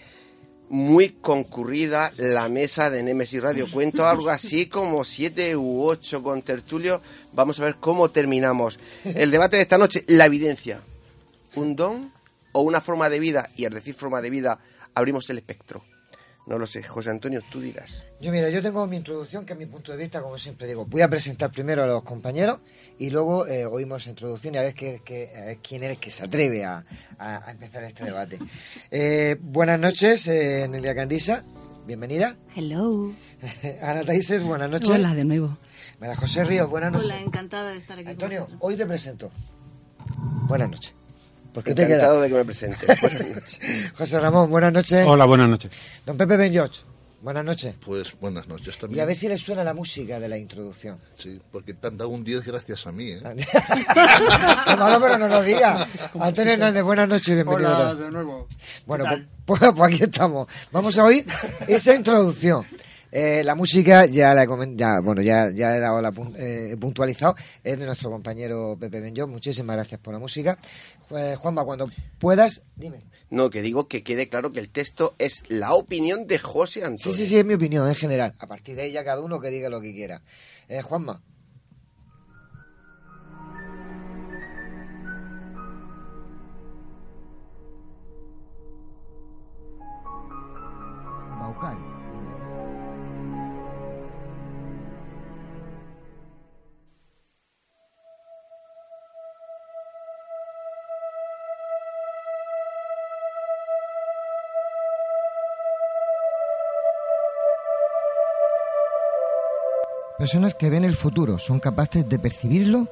muy 0.68 1.08
concurrida 1.20 2.12
la 2.16 2.48
mesa 2.48 2.88
de 2.88 3.02
Nemesis 3.02 3.42
Radio. 3.42 3.66
Cuento 3.68 4.06
algo 4.08 4.30
así 4.30 4.66
como 4.66 5.04
siete 5.04 5.56
u 5.56 5.82
ocho 5.82 6.22
con 6.22 6.42
tertulio. 6.42 7.02
Vamos 7.32 7.58
a 7.58 7.64
ver 7.64 7.78
cómo 7.80 8.12
terminamos. 8.12 8.78
El 9.04 9.32
debate 9.32 9.56
de 9.56 9.62
esta 9.62 9.78
noche, 9.78 10.04
la 10.06 10.26
evidencia. 10.26 10.80
¿Un 11.56 11.74
don 11.74 12.12
o 12.52 12.60
una 12.60 12.80
forma 12.80 13.10
de 13.10 13.18
vida? 13.18 13.50
Y 13.56 13.64
al 13.64 13.74
decir 13.74 13.96
forma 13.96 14.22
de 14.22 14.30
vida, 14.30 14.60
abrimos 14.94 15.28
el 15.28 15.38
espectro. 15.38 15.82
No 16.44 16.58
lo 16.58 16.66
sé, 16.66 16.82
José 16.82 17.10
Antonio, 17.10 17.40
tú 17.50 17.60
dirás. 17.60 18.04
Yo 18.20 18.32
mira, 18.32 18.50
yo 18.50 18.60
tengo 18.60 18.84
mi 18.88 18.96
introducción, 18.96 19.46
que 19.46 19.52
es 19.52 19.58
mi 19.58 19.66
punto 19.66 19.92
de 19.92 19.98
vista, 19.98 20.20
como 20.20 20.38
siempre 20.38 20.66
digo. 20.66 20.84
Voy 20.86 21.02
a 21.02 21.08
presentar 21.08 21.52
primero 21.52 21.84
a 21.84 21.86
los 21.86 22.02
compañeros 22.02 22.58
y 22.98 23.10
luego 23.10 23.46
eh, 23.46 23.64
oímos 23.64 24.06
introducción 24.08 24.54
y 24.54 24.58
a 24.58 24.62
ver 24.62 24.74
qué, 24.74 25.00
quién 25.62 25.84
es 25.84 25.90
el 25.90 25.98
que 25.98 26.10
se 26.10 26.24
atreve 26.24 26.64
a, 26.64 26.84
empezar 27.48 27.84
este 27.84 28.04
debate. 28.04 28.38
Eh, 28.90 29.36
buenas 29.40 29.78
noches, 29.78 30.28
eh, 30.28 30.66
Nelia 30.68 30.94
Candisa, 30.94 31.44
bienvenida. 31.86 32.36
Hello. 32.54 33.12
Ana 33.82 34.04
Taises, 34.04 34.42
buenas 34.42 34.70
noches. 34.70 34.90
Hola, 34.90 35.14
de 35.14 35.24
nuevo. 35.24 35.56
María 35.98 36.16
José 36.16 36.44
Ríos, 36.44 36.68
buenas 36.68 36.92
noches. 36.92 37.10
Hola, 37.10 37.20
encantada 37.20 37.70
de 37.70 37.78
estar 37.78 37.98
aquí. 37.98 38.08
Antonio, 38.08 38.48
hoy 38.60 38.76
te 38.76 38.86
presento. 38.86 39.30
Buenas 40.46 40.70
noches. 40.70 40.94
Porque 41.52 41.74
te 41.74 41.82
Encantado 41.82 42.20
de 42.20 42.28
que 42.28 42.34
me 42.34 42.44
presente. 42.44 42.86
Buenas 43.00 43.34
noches. 43.34 43.58
José 43.96 44.20
Ramón, 44.20 44.50
buenas 44.50 44.72
noches. 44.72 45.04
Hola, 45.06 45.26
buenas 45.26 45.48
noches. 45.48 45.70
Don 46.06 46.16
Pepe 46.16 46.36
Ben 46.38 46.52
George, 46.52 46.80
buenas 47.20 47.44
noches. 47.44 47.74
Pues 47.84 48.18
buenas 48.18 48.48
noches 48.48 48.78
también. 48.78 48.98
Y 48.98 49.00
a 49.02 49.04
ver 49.04 49.16
si 49.16 49.28
le 49.28 49.36
suena 49.36 49.62
la 49.62 49.74
música 49.74 50.18
de 50.18 50.28
la 50.28 50.38
introducción. 50.38 50.98
Sí, 51.16 51.38
porque 51.50 51.74
te 51.74 51.88
han 51.88 51.98
dado 51.98 52.08
un 52.10 52.24
10 52.24 52.46
gracias 52.46 52.86
a 52.86 52.92
mí, 52.92 53.10
¿eh? 53.10 53.20
Qué 54.66 54.76
malo, 54.76 54.98
pero 55.00 55.18
no 55.18 55.28
lo 55.28 55.42
diga. 55.42 55.86
Antonio 56.18 56.54
Hernández, 56.54 56.82
buenas 56.82 57.08
noches, 57.08 57.34
bienvenido. 57.34 57.70
Hola, 57.70 57.94
de 57.94 58.10
nuevo. 58.10 58.48
Bueno, 58.86 59.04
pues, 59.44 59.60
pues, 59.60 59.92
aquí 59.92 60.02
estamos. 60.04 60.48
Vamos 60.70 60.98
a 60.98 61.04
oír 61.04 61.26
esa 61.68 61.94
introducción. 61.94 62.64
Eh, 63.12 63.44
la 63.44 63.54
música 63.54 64.06
ya 64.06 64.34
la 64.34 64.44
he 64.44 64.76
ya, 64.76 65.00
bueno, 65.00 65.20
ya, 65.20 65.50
ya 65.50 65.76
he 65.76 65.80
dado 65.80 66.00
la 66.00 66.12
eh, 66.38 66.76
puntualizado, 66.80 67.36
es 67.62 67.78
de 67.78 67.84
nuestro 67.84 68.10
compañero 68.10 68.76
Pepe 68.80 69.00
Benjón. 69.00 69.30
Muchísimas 69.30 69.76
gracias 69.76 70.00
por 70.00 70.14
la 70.14 70.18
música. 70.18 70.58
Juanma, 71.36 71.64
cuando 71.64 71.90
puedas, 72.18 72.62
dime. 72.74 73.04
No, 73.28 73.50
que 73.50 73.60
digo 73.60 73.86
que 73.86 74.02
quede 74.02 74.28
claro 74.28 74.52
que 74.52 74.60
el 74.60 74.70
texto 74.70 75.14
es 75.18 75.42
la 75.48 75.74
opinión 75.74 76.26
de 76.26 76.38
José 76.38 76.80
Antonio. 76.84 77.12
Sí, 77.12 77.24
sí, 77.24 77.26
sí, 77.26 77.36
es 77.38 77.44
mi 77.44 77.54
opinión 77.54 77.86
en 77.86 77.94
general. 77.94 78.34
A 78.38 78.46
partir 78.46 78.76
de 78.76 78.86
ella 78.86 79.04
cada 79.04 79.20
uno 79.20 79.40
que 79.40 79.50
diga 79.50 79.68
lo 79.68 79.80
que 79.80 79.94
quiera. 79.94 80.22
Eh, 80.68 80.80
Juanma. 80.80 81.22
Personas 110.22 110.54
que 110.54 110.70
ven 110.70 110.84
el 110.84 110.94
futuro 110.94 111.36
son 111.36 111.58
capaces 111.58 112.08
de 112.08 112.16
percibirlo 112.16 112.86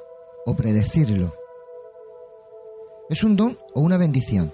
o 0.44 0.56
predecirlo. 0.56 1.32
¿Es 3.08 3.22
un 3.22 3.36
don 3.36 3.56
o 3.72 3.82
una 3.82 3.96
bendición? 3.98 4.52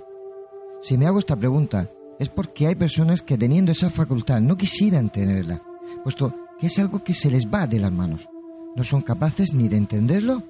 Si 0.82 0.98
me 0.98 1.06
hago 1.06 1.18
esta 1.18 1.36
pregunta 1.36 1.90
es 2.18 2.28
porque 2.28 2.66
hay 2.66 2.74
personas 2.74 3.22
que 3.22 3.38
teniendo 3.38 3.72
esa 3.72 3.88
facultad 3.88 4.42
no 4.42 4.58
quisieran 4.58 5.08
tenerla, 5.08 5.62
puesto 6.02 6.34
que 6.58 6.66
es 6.66 6.78
algo 6.78 7.02
que 7.02 7.14
se 7.14 7.30
les 7.30 7.46
va 7.46 7.66
de 7.66 7.80
las 7.80 7.90
manos. 7.90 8.28
No 8.74 8.84
son 8.84 9.00
capaces 9.00 9.54
ni 9.54 9.68
de 9.68 9.78
entenderlo 9.78 10.42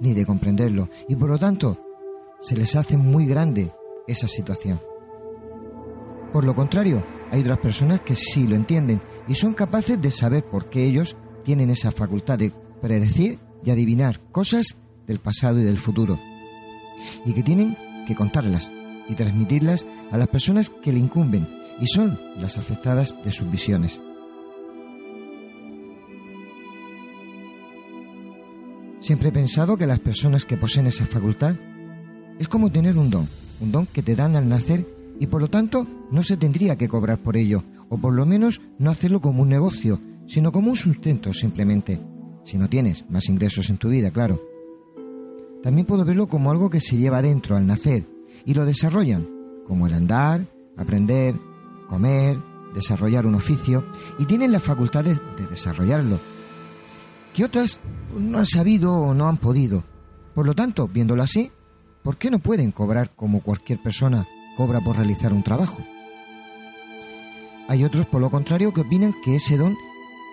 ni 0.00 0.14
de 0.14 0.24
comprenderlo 0.24 0.88
y 1.10 1.14
por 1.14 1.28
lo 1.28 1.36
tanto 1.36 1.76
se 2.40 2.56
les 2.56 2.74
hace 2.74 2.96
muy 2.96 3.26
grande 3.26 3.70
esa 4.06 4.28
situación. 4.28 4.80
Por 6.32 6.46
lo 6.46 6.54
contrario, 6.54 7.04
hay 7.30 7.42
otras 7.42 7.58
personas 7.58 8.00
que 8.00 8.16
sí 8.16 8.46
lo 8.46 8.56
entienden 8.56 9.02
y 9.28 9.34
son 9.34 9.52
capaces 9.52 10.00
de 10.00 10.10
saber 10.10 10.42
por 10.42 10.70
qué 10.70 10.82
ellos 10.86 11.18
tienen 11.46 11.70
esa 11.70 11.92
facultad 11.92 12.40
de 12.40 12.52
predecir 12.82 13.38
y 13.64 13.70
adivinar 13.70 14.20
cosas 14.32 14.76
del 15.06 15.20
pasado 15.20 15.60
y 15.60 15.62
del 15.62 15.78
futuro, 15.78 16.18
y 17.24 17.32
que 17.34 17.44
tienen 17.44 17.76
que 18.08 18.16
contarlas 18.16 18.68
y 19.08 19.14
transmitirlas 19.14 19.86
a 20.10 20.18
las 20.18 20.26
personas 20.26 20.70
que 20.70 20.92
le 20.92 20.98
incumben 20.98 21.48
y 21.80 21.86
son 21.86 22.18
las 22.36 22.58
afectadas 22.58 23.16
de 23.24 23.30
sus 23.30 23.48
visiones. 23.48 24.02
Siempre 28.98 29.28
he 29.28 29.32
pensado 29.32 29.76
que 29.76 29.86
las 29.86 30.00
personas 30.00 30.44
que 30.44 30.56
poseen 30.56 30.88
esa 30.88 31.06
facultad 31.06 31.54
es 32.40 32.48
como 32.48 32.72
tener 32.72 32.98
un 32.98 33.08
don, 33.08 33.28
un 33.60 33.70
don 33.70 33.86
que 33.86 34.02
te 34.02 34.16
dan 34.16 34.34
al 34.34 34.48
nacer 34.48 34.84
y 35.20 35.28
por 35.28 35.40
lo 35.40 35.48
tanto 35.48 35.86
no 36.10 36.24
se 36.24 36.36
tendría 36.36 36.76
que 36.76 36.88
cobrar 36.88 37.18
por 37.18 37.36
ello, 37.36 37.62
o 37.88 37.98
por 37.98 38.14
lo 38.14 38.26
menos 38.26 38.60
no 38.80 38.90
hacerlo 38.90 39.20
como 39.20 39.42
un 39.42 39.48
negocio, 39.48 40.00
sino 40.26 40.52
como 40.52 40.70
un 40.70 40.76
sustento 40.76 41.32
simplemente, 41.32 42.00
si 42.44 42.58
no 42.58 42.68
tienes 42.68 43.04
más 43.10 43.28
ingresos 43.28 43.70
en 43.70 43.78
tu 43.78 43.88
vida, 43.88 44.10
claro. 44.10 44.40
También 45.62 45.86
puedo 45.86 46.04
verlo 46.04 46.28
como 46.28 46.50
algo 46.50 46.70
que 46.70 46.80
se 46.80 46.96
lleva 46.96 47.22
dentro 47.22 47.56
al 47.56 47.66
nacer 47.66 48.06
y 48.44 48.54
lo 48.54 48.64
desarrollan, 48.64 49.26
como 49.66 49.86
el 49.86 49.94
andar, 49.94 50.46
aprender, 50.76 51.34
comer, 51.88 52.38
desarrollar 52.74 53.26
un 53.26 53.34
oficio 53.34 53.86
y 54.18 54.26
tienen 54.26 54.52
la 54.52 54.60
facultad 54.60 55.04
de, 55.04 55.18
desarrollarlo, 55.50 56.18
que 57.34 57.44
otras 57.44 57.80
no 58.16 58.38
han 58.38 58.46
sabido 58.46 58.94
o 58.94 59.14
no 59.14 59.28
han 59.28 59.38
podido. 59.38 59.84
Por 60.34 60.46
lo 60.46 60.54
tanto, 60.54 60.86
viéndolo 60.86 61.22
así, 61.22 61.50
¿por 62.02 62.16
qué 62.16 62.30
no 62.30 62.38
pueden 62.38 62.70
cobrar 62.70 63.14
como 63.14 63.40
cualquier 63.40 63.82
persona 63.82 64.26
cobra 64.56 64.80
por 64.80 64.96
realizar 64.96 65.32
un 65.32 65.42
trabajo? 65.42 65.82
Hay 67.68 67.84
otros, 67.84 68.06
por 68.06 68.20
lo 68.20 68.30
contrario, 68.30 68.72
que 68.72 68.82
opinan 68.82 69.14
que 69.24 69.36
ese 69.36 69.56
don 69.56 69.74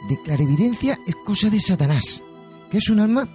de 0.07 0.21
clarividencia 0.21 0.99
es 1.07 1.15
cosa 1.15 1.49
de 1.49 1.59
Satanás, 1.59 2.23
que 2.69 2.77
es 2.77 2.89
un 2.89 2.99
arma 2.99 3.27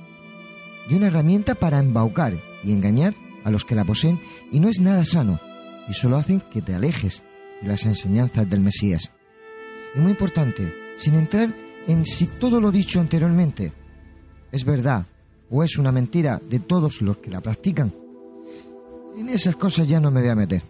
y 0.89 0.95
una 0.95 1.07
herramienta 1.07 1.55
para 1.55 1.79
embaucar 1.79 2.39
y 2.63 2.73
engañar 2.73 3.15
a 3.45 3.51
los 3.51 3.65
que 3.65 3.75
la 3.75 3.85
poseen 3.85 4.21
y 4.53 4.61
no 4.61 4.69
es 4.69 4.81
nada 4.81 5.05
sano 5.05 5.41
y 5.89 5.95
solo 5.95 6.17
hacen 6.17 6.41
que 6.41 6.61
te 6.61 6.75
alejes 6.75 7.23
de 7.63 7.69
las 7.69 7.87
enseñanzas 7.87 8.49
del 8.49 8.61
Mesías. 8.61 9.13
Y 9.95 10.01
muy 10.01 10.11
importante, 10.11 10.75
sin 10.97 11.15
entrar 11.15 11.55
en 11.87 12.05
si 12.05 12.27
todo 12.27 12.61
lo 12.61 12.71
dicho 12.71 13.01
anteriormente 13.01 13.73
es 14.53 14.65
verdad 14.65 15.07
o 15.51 15.65
es 15.65 15.79
una 15.79 15.93
mentira 15.93 16.41
de 16.49 16.61
todos 16.61 17.01
los 17.01 17.17
que 17.17 17.31
la 17.31 17.41
practican. 17.41 17.95
En 19.17 19.29
esas 19.31 19.57
cosas 19.57 19.89
ya 19.89 19.99
no 19.99 20.11
me 20.11 20.21
voy 20.21 20.29
a 20.29 20.35
meter. 20.35 20.63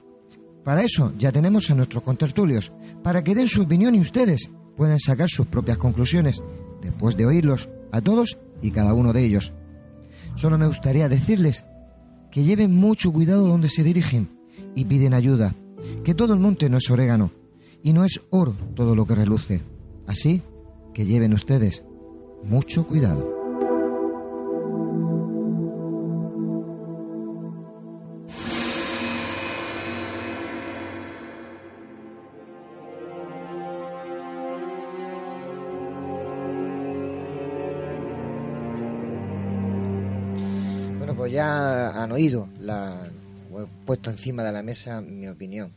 Para 0.65 0.83
eso 0.83 1.13
ya 1.19 1.33
tenemos 1.33 1.71
a 1.71 1.75
nuestros 1.75 2.03
contertulios, 2.03 2.73
para 3.03 3.25
que 3.25 3.35
den 3.35 3.49
su 3.49 3.63
opinión 3.63 3.95
y 3.95 4.01
ustedes 4.01 4.51
pueden 4.79 5.01
sacar 5.01 5.29
sus 5.29 5.49
propias 5.49 5.77
conclusiones 5.77 6.41
después 6.81 7.17
de 7.17 7.27
oírlos 7.27 7.69
a 7.91 8.01
todos 8.01 8.39
y 8.63 8.71
cada 8.71 8.95
uno 8.95 9.13
de 9.13 9.25
ellos. 9.25 9.53
Solo 10.37 10.57
me 10.57 10.69
gustaría 10.69 11.09
decirles 11.09 11.65
que 12.31 12.45
lleven 12.45 12.75
mucho 12.75 13.13
cuidado 13.13 13.47
donde 13.49 13.69
se 13.69 13.83
dirigen 13.83 14.31
y 14.77 14.85
piden 14.85 15.15
ayuda, 15.15 15.55
que 16.05 16.15
todo 16.15 16.33
el 16.33 16.41
monte 16.41 16.71
no 16.71 16.79
es 16.79 16.89
orégano 16.91 17.33
y 17.83 17.93
no 17.93 18.05
es 18.05 18.21
oro 18.31 18.57
todo 18.77 18.95
lo 18.95 19.05
que 19.05 19.17
reluce. 19.17 19.63
Así 20.07 20.43
que 20.95 21.05
lleven 21.05 21.35
ustedes 21.35 21.85
mucho 22.45 22.87
cuidado. 22.87 23.38
Han 42.03 42.13
oído, 42.13 42.49
la, 42.61 43.03
he 43.51 43.85
puesto 43.85 44.11
encima 44.11 44.45
de 44.45 44.53
la 44.53 44.63
mesa 44.63 45.01
mi 45.01 45.29
opinión. 45.29 45.75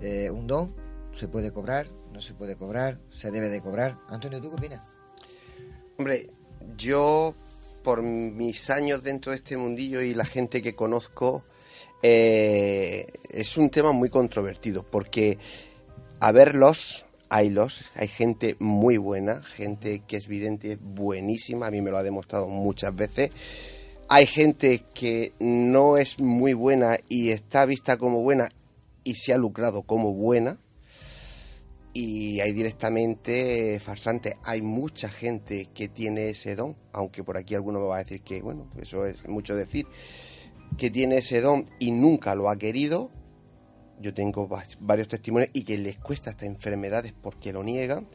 Eh, 0.00 0.30
un 0.30 0.46
don 0.46 0.74
se 1.12 1.28
puede 1.28 1.52
cobrar, 1.52 1.88
no 2.12 2.20
se 2.20 2.32
puede 2.32 2.56
cobrar, 2.56 2.98
se 3.10 3.30
debe 3.30 3.48
de 3.48 3.60
cobrar. 3.60 3.98
Antonio, 4.08 4.40
¿tú 4.40 4.50
qué 4.50 4.56
opinas? 4.56 4.82
Hombre, 5.98 6.30
yo 6.76 7.34
por 7.82 8.02
mis 8.02 8.70
años 8.70 9.02
dentro 9.02 9.32
de 9.32 9.38
este 9.38 9.56
mundillo 9.56 10.00
y 10.00 10.14
la 10.14 10.24
gente 10.24 10.62
que 10.62 10.74
conozco, 10.74 11.44
eh, 12.02 13.06
es 13.30 13.56
un 13.56 13.70
tema 13.70 13.92
muy 13.92 14.08
controvertido 14.08 14.84
porque 14.84 15.38
a 16.20 16.32
verlos, 16.32 17.04
haylos, 17.28 17.90
hay 17.94 18.08
gente 18.08 18.56
muy 18.58 18.96
buena, 18.96 19.42
gente 19.42 20.02
que 20.06 20.16
es 20.16 20.28
vidente, 20.28 20.78
buenísima, 20.80 21.66
a 21.66 21.70
mí 21.70 21.82
me 21.82 21.90
lo 21.90 21.98
ha 21.98 22.02
demostrado 22.02 22.48
muchas 22.48 22.94
veces 22.94 23.30
hay 24.08 24.26
gente 24.26 24.84
que 24.94 25.34
no 25.38 25.98
es 25.98 26.18
muy 26.18 26.54
buena 26.54 26.96
y 27.08 27.30
está 27.30 27.66
vista 27.66 27.98
como 27.98 28.22
buena 28.22 28.48
y 29.04 29.14
se 29.14 29.34
ha 29.34 29.38
lucrado 29.38 29.82
como 29.82 30.14
buena. 30.14 30.58
Y 31.92 32.40
hay 32.40 32.52
directamente 32.52 33.78
farsante. 33.80 34.36
Hay 34.44 34.62
mucha 34.62 35.08
gente 35.08 35.68
que 35.74 35.88
tiene 35.88 36.30
ese 36.30 36.54
don, 36.54 36.76
aunque 36.92 37.22
por 37.22 37.36
aquí 37.36 37.54
alguno 37.54 37.80
me 37.80 37.86
va 37.86 37.96
a 37.96 38.04
decir 38.04 38.22
que, 38.22 38.40
bueno, 38.40 38.68
eso 38.80 39.04
es 39.04 39.26
mucho 39.28 39.54
decir, 39.54 39.86
que 40.78 40.90
tiene 40.90 41.18
ese 41.18 41.40
don 41.40 41.68
y 41.78 41.90
nunca 41.90 42.34
lo 42.34 42.48
ha 42.48 42.56
querido. 42.56 43.10
Yo 44.00 44.14
tengo 44.14 44.48
varios 44.80 45.08
testimonios 45.08 45.50
y 45.52 45.64
que 45.64 45.76
les 45.76 45.98
cuesta 45.98 46.30
estas 46.30 46.48
enfermedades 46.48 47.12
porque 47.20 47.52
lo 47.52 47.62
niegan. 47.62 48.06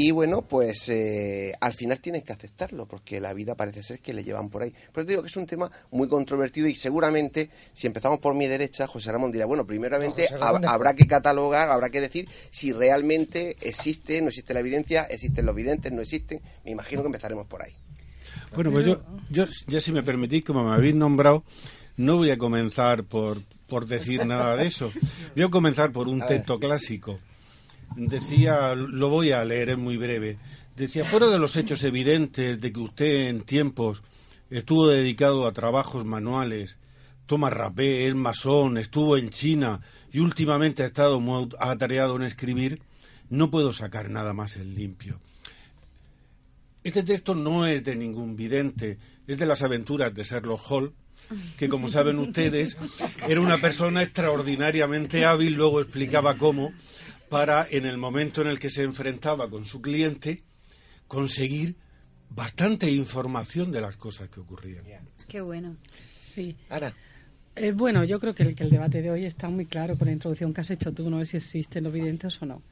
Y 0.00 0.12
bueno, 0.12 0.42
pues 0.42 0.88
eh, 0.90 1.52
al 1.60 1.72
final 1.72 1.98
tienes 1.98 2.22
que 2.22 2.32
aceptarlo, 2.32 2.86
porque 2.86 3.20
la 3.20 3.34
vida 3.34 3.56
parece 3.56 3.82
ser 3.82 3.98
que 3.98 4.14
le 4.14 4.22
llevan 4.22 4.48
por 4.48 4.62
ahí. 4.62 4.72
Pero 4.92 5.04
te 5.04 5.10
digo 5.10 5.22
que 5.22 5.28
es 5.28 5.36
un 5.36 5.44
tema 5.44 5.68
muy 5.90 6.06
controvertido 6.06 6.68
y 6.68 6.76
seguramente, 6.76 7.50
si 7.74 7.88
empezamos 7.88 8.20
por 8.20 8.32
mi 8.36 8.46
derecha, 8.46 8.86
José 8.86 9.10
Ramón 9.10 9.32
dirá, 9.32 9.46
bueno, 9.46 9.66
primeramente 9.66 10.28
habrá 10.40 10.94
que 10.94 11.08
catalogar, 11.08 11.68
habrá 11.68 11.90
que 11.90 12.00
decir 12.00 12.28
si 12.52 12.72
realmente 12.72 13.56
existe, 13.60 14.22
no 14.22 14.28
existe 14.28 14.54
la 14.54 14.60
evidencia, 14.60 15.02
existen 15.02 15.44
los 15.44 15.56
videntes, 15.56 15.90
no 15.90 16.00
existen. 16.00 16.40
Me 16.64 16.70
imagino 16.70 17.02
que 17.02 17.06
empezaremos 17.06 17.48
por 17.48 17.64
ahí. 17.64 17.74
Bueno, 18.54 18.70
pues 18.70 18.86
yo, 18.86 19.02
yo 19.30 19.46
ya 19.66 19.80
si 19.80 19.90
me 19.90 20.04
permitís, 20.04 20.44
como 20.44 20.62
me 20.62 20.76
habéis 20.76 20.94
nombrado, 20.94 21.42
no 21.96 22.18
voy 22.18 22.30
a 22.30 22.38
comenzar 22.38 23.02
por, 23.02 23.42
por 23.66 23.86
decir 23.86 24.24
nada 24.24 24.54
de 24.54 24.68
eso. 24.68 24.92
Voy 25.34 25.44
a 25.44 25.48
comenzar 25.48 25.90
por 25.90 26.06
un 26.06 26.24
texto 26.24 26.60
clásico 26.60 27.18
decía, 27.96 28.74
lo 28.74 29.08
voy 29.08 29.32
a 29.32 29.44
leer, 29.44 29.70
es 29.70 29.78
muy 29.78 29.96
breve, 29.96 30.38
decía, 30.76 31.04
fuera 31.04 31.26
de 31.26 31.38
los 31.38 31.56
hechos 31.56 31.82
evidentes 31.84 32.60
de 32.60 32.72
que 32.72 32.80
usted 32.80 33.28
en 33.28 33.42
tiempos 33.42 34.02
estuvo 34.50 34.88
dedicado 34.88 35.46
a 35.46 35.52
trabajos 35.52 36.04
manuales, 36.04 36.78
toma 37.26 37.50
rapé, 37.50 38.06
es 38.08 38.14
masón, 38.14 38.78
estuvo 38.78 39.16
en 39.16 39.30
China 39.30 39.80
y 40.12 40.20
últimamente 40.20 40.82
ha 40.82 40.86
estado 40.86 41.20
muy 41.20 41.48
atareado 41.58 42.16
en 42.16 42.22
escribir, 42.22 42.80
no 43.28 43.50
puedo 43.50 43.72
sacar 43.72 44.10
nada 44.10 44.32
más 44.32 44.56
en 44.56 44.74
limpio. 44.74 45.20
Este 46.82 47.02
texto 47.02 47.34
no 47.34 47.66
es 47.66 47.84
de 47.84 47.96
ningún 47.96 48.36
vidente, 48.36 48.98
es 49.26 49.36
de 49.36 49.46
las 49.46 49.62
aventuras 49.62 50.14
de 50.14 50.24
Sherlock 50.24 50.70
Holmes, 50.70 50.92
que 51.58 51.68
como 51.68 51.88
saben 51.88 52.18
ustedes, 52.18 52.76
era 53.28 53.40
una 53.40 53.58
persona 53.58 54.02
extraordinariamente 54.02 55.26
hábil, 55.26 55.54
luego 55.54 55.80
explicaba 55.80 56.38
cómo, 56.38 56.72
para, 57.28 57.66
en 57.70 57.86
el 57.86 57.98
momento 57.98 58.42
en 58.42 58.48
el 58.48 58.58
que 58.58 58.70
se 58.70 58.82
enfrentaba 58.82 59.48
con 59.50 59.66
su 59.66 59.80
cliente, 59.80 60.42
conseguir 61.06 61.76
bastante 62.30 62.90
información 62.90 63.72
de 63.72 63.80
las 63.80 63.96
cosas 63.96 64.28
que 64.28 64.40
ocurrían. 64.40 64.84
Qué 65.28 65.40
bueno. 65.40 65.76
Sí. 66.26 66.56
Ana. 66.68 66.94
Eh, 67.56 67.72
bueno, 67.72 68.04
yo 68.04 68.20
creo 68.20 68.34
que 68.34 68.44
el, 68.44 68.54
que 68.54 68.64
el 68.64 68.70
debate 68.70 69.02
de 69.02 69.10
hoy 69.10 69.24
está 69.24 69.48
muy 69.48 69.66
claro 69.66 69.96
con 69.98 70.06
la 70.06 70.12
introducción 70.12 70.52
que 70.52 70.60
has 70.60 70.70
hecho 70.70 70.92
tú, 70.92 71.10
no 71.10 71.18
sé 71.24 71.40
si 71.40 71.58
existen 71.58 71.84
los 71.84 71.92
videntes 71.92 72.40
o 72.40 72.46
no. 72.46 72.62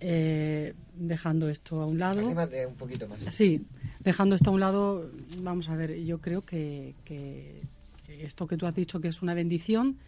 Eh, 0.00 0.74
dejando 0.96 1.48
esto 1.48 1.80
a 1.80 1.86
un 1.86 1.98
lado. 1.98 2.26
un 2.26 2.74
poquito 2.76 3.06
más. 3.08 3.22
Sí, 3.30 3.64
dejando 4.00 4.34
esto 4.34 4.50
a 4.50 4.52
un 4.52 4.60
lado, 4.60 5.10
vamos 5.38 5.68
a 5.68 5.76
ver, 5.76 6.02
yo 6.04 6.20
creo 6.20 6.44
que, 6.44 6.94
que 7.04 7.62
esto 8.08 8.46
que 8.46 8.56
tú 8.56 8.66
has 8.66 8.74
dicho 8.74 9.00
que 9.00 9.08
es 9.08 9.22
una 9.22 9.34
bendición, 9.34 9.98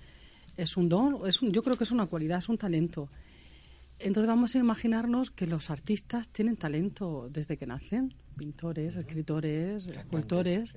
es 0.56 0.76
un 0.76 0.88
don, 0.88 1.20
es 1.26 1.40
un, 1.40 1.52
yo 1.52 1.62
creo 1.62 1.76
que 1.76 1.84
es 1.84 1.92
una 1.92 2.06
cualidad, 2.06 2.38
es 2.38 2.48
un 2.48 2.58
talento. 2.58 3.08
Entonces 3.98 4.28
vamos 4.28 4.54
a 4.54 4.58
imaginarnos 4.58 5.30
que 5.30 5.46
los 5.46 5.70
artistas 5.70 6.28
tienen 6.28 6.56
talento 6.56 7.28
desde 7.30 7.56
que 7.56 7.66
nacen, 7.66 8.14
pintores, 8.36 8.94
escritores, 8.96 9.86
escultores, 9.86 10.74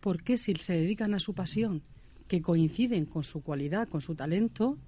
porque 0.00 0.38
si 0.38 0.54
se 0.54 0.74
dedican 0.74 1.14
a 1.14 1.20
su 1.20 1.34
pasión, 1.34 1.82
que 2.28 2.40
coinciden 2.40 3.06
con 3.06 3.24
su 3.24 3.42
cualidad, 3.42 3.88
con 3.88 4.00
su 4.00 4.14
talento, 4.14 4.78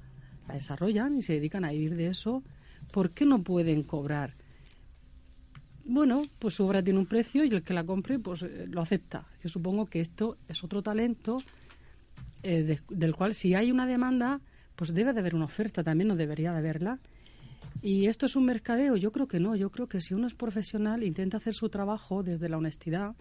la 0.49 0.55
desarrollan 0.55 1.17
y 1.17 1.23
se 1.23 1.35
dedican 1.35 1.65
a 1.65 1.73
vivir 1.73 1.97
de 1.97 2.09
eso, 2.09 2.43
¿por 2.93 3.11
qué 3.11 3.27
no 3.27 3.43
pueden 3.43 3.83
cobrar? 3.83 4.35
Bueno, 5.85 6.25
pues 6.39 6.55
su 6.55 6.65
obra 6.65 6.83
tiene 6.83 6.99
un 6.99 7.07
precio 7.07 7.45
y 7.45 7.49
el 7.49 7.63
que 7.63 7.75
la 7.75 7.85
compre 7.85 8.19
pues 8.19 8.43
eh, 8.43 8.67
lo 8.69 8.81
acepta. 8.81 9.27
Yo 9.43 9.49
supongo 9.49 9.87
que 9.87 10.01
esto 10.01 10.37
es 10.49 10.65
otro 10.65 10.83
talento 10.83 11.43
eh, 12.43 12.81
del 12.89 13.15
cual 13.15 13.35
si 13.35 13.55
hay 13.55 13.71
una 13.71 13.87
demanda, 13.87 14.41
pues 14.75 14.95
debe 14.95 15.13
de 15.13 15.21
haber 15.21 15.35
una 15.35 15.45
oferta, 15.45 15.85
también 15.85 16.09
no 16.09 16.17
debería 16.17 16.53
de 16.53 16.59
haberla 16.59 16.99
¿Y 17.83 18.07
esto 18.07 18.27
es 18.27 18.37
un 18.37 18.45
mercadeo? 18.45 18.97
Yo 18.97 19.13
creo 19.13 19.29
que 19.29 19.41
no. 19.41 19.55
Yo 19.55 19.71
creo 19.71 19.89
que 19.89 20.01
si 20.01 20.15
uno 20.15 20.27
es 20.27 20.35
profesional, 20.35 21.05
intenta 21.05 21.37
hacer 21.37 21.55
su 21.55 21.69
trabajo 21.69 22.23
desde 22.23 22.49
la 22.49 22.59
honestidad 22.59 23.15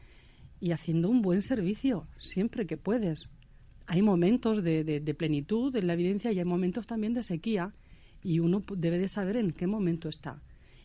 y 0.60 0.72
haciendo 0.72 1.10
un 1.10 1.22
buen 1.22 1.42
servicio, 1.42 2.08
siempre 2.20 2.66
que 2.66 2.78
puedes. 2.78 3.30
Hay 3.88 4.02
momentos 4.02 4.64
de, 4.64 4.84
de, 4.84 5.14
plenitud 5.14 5.76
en 5.76 5.88
la 5.88 5.94
evidencia 5.94 6.32
y 6.32 6.40
hay 6.40 6.46
momentos 6.46 6.88
también 6.88 7.14
de 7.14 7.22
sequía 7.22 7.74
y 8.24 8.40
uno 8.40 8.64
debe 8.76 8.98
de 8.98 9.08
saber 9.08 9.38
en 9.38 9.52
qué 9.52 9.68
momento 9.68 10.10
está. 10.10 10.42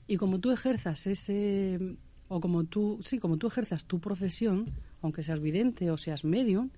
Y 0.06 0.16
como 0.16 0.40
tú 0.40 0.50
ejerzas 0.50 1.06
ese, 1.06 1.96
o 2.28 2.40
como 2.40 2.64
tú, 2.64 2.98
sí, 3.02 3.18
como 3.18 3.38
tú 3.38 3.46
ejerzas 3.46 3.86
tu 3.86 4.00
profesión, 4.00 4.66
aunque 5.00 5.22
seas 5.22 5.40
vidente 5.40 5.90
o 5.90 5.96
seas 5.96 6.24
medium, 6.24 6.70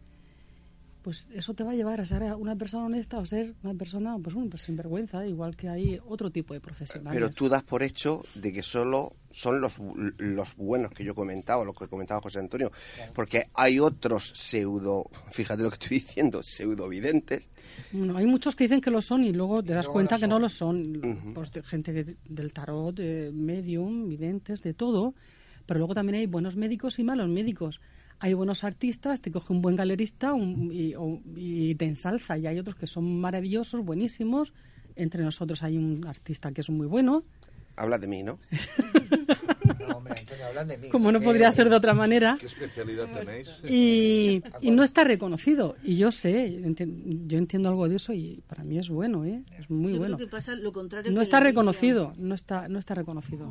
pues 1.03 1.29
eso 1.35 1.53
te 1.55 1.65
va 1.65 1.73
a 1.73 1.75
llevar 1.75 2.01
a 2.01 2.07
ser 2.07 2.23
una 2.35 2.55
persona 2.57 2.87
honesta 2.87 3.19
o 3.19 3.27
ser 3.27 3.55
una 3.63 3.75
persona 3.75 4.17
pues, 4.23 4.37
un, 4.37 4.49
pues, 4.49 4.63
sinvergüenza, 4.63 5.27
igual 5.27 5.57
que 5.57 5.69
hay 5.69 6.01
otro 6.07 6.31
tipo 6.31 6.55
de 6.55 6.61
profesionales. 6.61 7.13
Pero 7.13 7.31
tú 7.31 7.49
das 7.49 7.63
por 7.65 7.83
hecho 7.83 8.23
de 8.35 8.53
que 8.53 8.63
solo 8.63 9.13
son 9.31 9.61
los, 9.61 9.75
los 10.19 10.57
buenos 10.57 10.93
que 10.93 11.05
yo 11.05 11.15
comentaba, 11.15 11.65
los 11.65 11.77
que 11.77 11.89
comentaba 11.89 12.21
José 12.21 12.39
Antonio, 12.39 12.71
porque 13.15 13.49
hay 13.55 13.81
otros 13.81 14.33
pseudo, 14.35 15.05
fíjate 15.31 15.63
lo 15.63 15.71
que 15.71 15.75
estoy 15.75 15.99
diciendo, 16.01 16.43
pseudo 16.43 16.89
videntes. 16.89 17.49
Bueno, 17.91 18.17
hay 18.17 18.27
muchos 18.27 18.55
que 18.55 18.65
dicen 18.65 18.81
que 18.81 18.91
lo 18.91 19.01
son 19.01 19.25
y 19.25 19.33
luego 19.33 19.63
te 19.63 19.73
das 19.73 19.89
cuenta 19.89 20.19
que 20.19 20.27
no 20.27 20.39
lo 20.39 20.49
son. 20.49 21.33
pues, 21.35 21.51
gente 21.65 22.17
del 22.25 22.53
tarot, 22.53 22.95
de 22.95 23.31
medium, 23.33 24.09
videntes, 24.09 24.63
de 24.63 24.75
todo. 24.75 25.15
Pero 25.67 25.79
luego 25.79 25.95
también 25.95 26.17
hay 26.17 26.27
buenos 26.27 26.57
médicos 26.57 26.99
y 26.99 27.05
malos 27.05 27.29
médicos 27.29 27.81
hay 28.23 28.35
buenos 28.35 28.63
artistas, 28.63 29.21
te 29.21 29.33
coge 29.33 29.53
un 29.53 29.61
buen 29.61 29.75
galerista 29.75 30.33
y, 30.37 31.75
te 31.75 31.85
ensalza. 31.85 32.39
Y 32.39 32.47
hay 32.47 32.57
otros 32.57 32.77
que 32.77 32.87
son 32.87 33.21
maravillosos, 33.21 33.85
buenísimos. 33.85 34.53
Entre 34.95 35.25
nosotros 35.25 35.63
hay 35.65 35.77
un 35.77 36.07
artista 36.07 36.53
que 36.53 36.61
es 36.61 36.71
muy 36.71 36.87
bueno. 36.87 37.25
Habla 37.75 37.99
de 37.99 38.07
mí, 38.07 38.23
¿no? 38.23 38.39
no, 39.81 39.97
hombre, 39.97 40.15
Antonio, 40.17 40.47
hablan 40.47 40.69
de 40.69 40.79
mí. 40.79 40.89
Como 40.91 41.11
no 41.11 41.21
podría 41.21 41.51
ser 41.51 41.69
de 41.69 41.75
otra 41.75 41.95
manera. 41.95 42.37
¿Qué 42.39 42.47
especialidad 42.47 43.09
tenéis? 43.11 43.51
Y, 43.69 44.71
no 44.71 44.85
está 44.85 45.03
reconocido. 45.03 45.75
Y 45.83 45.97
yo 45.97 46.13
sé, 46.13 46.61
yo 47.27 47.39
entiendo 47.39 47.71
algo 47.71 47.89
de 47.89 47.97
eso 47.97 48.13
y 48.13 48.41
para 48.47 48.63
mí 48.63 48.79
es 48.79 48.89
bueno, 48.89 49.25
¿eh? 49.25 49.43
Es 49.59 49.69
muy 49.69 49.99
bueno. 49.99 50.17
no 51.11 51.23
está 51.23 51.41
reconocido, 51.41 52.13
no 52.19 52.37
está, 52.37 52.69
no 52.69 52.79
está 52.79 52.95
reconocido. 52.95 53.51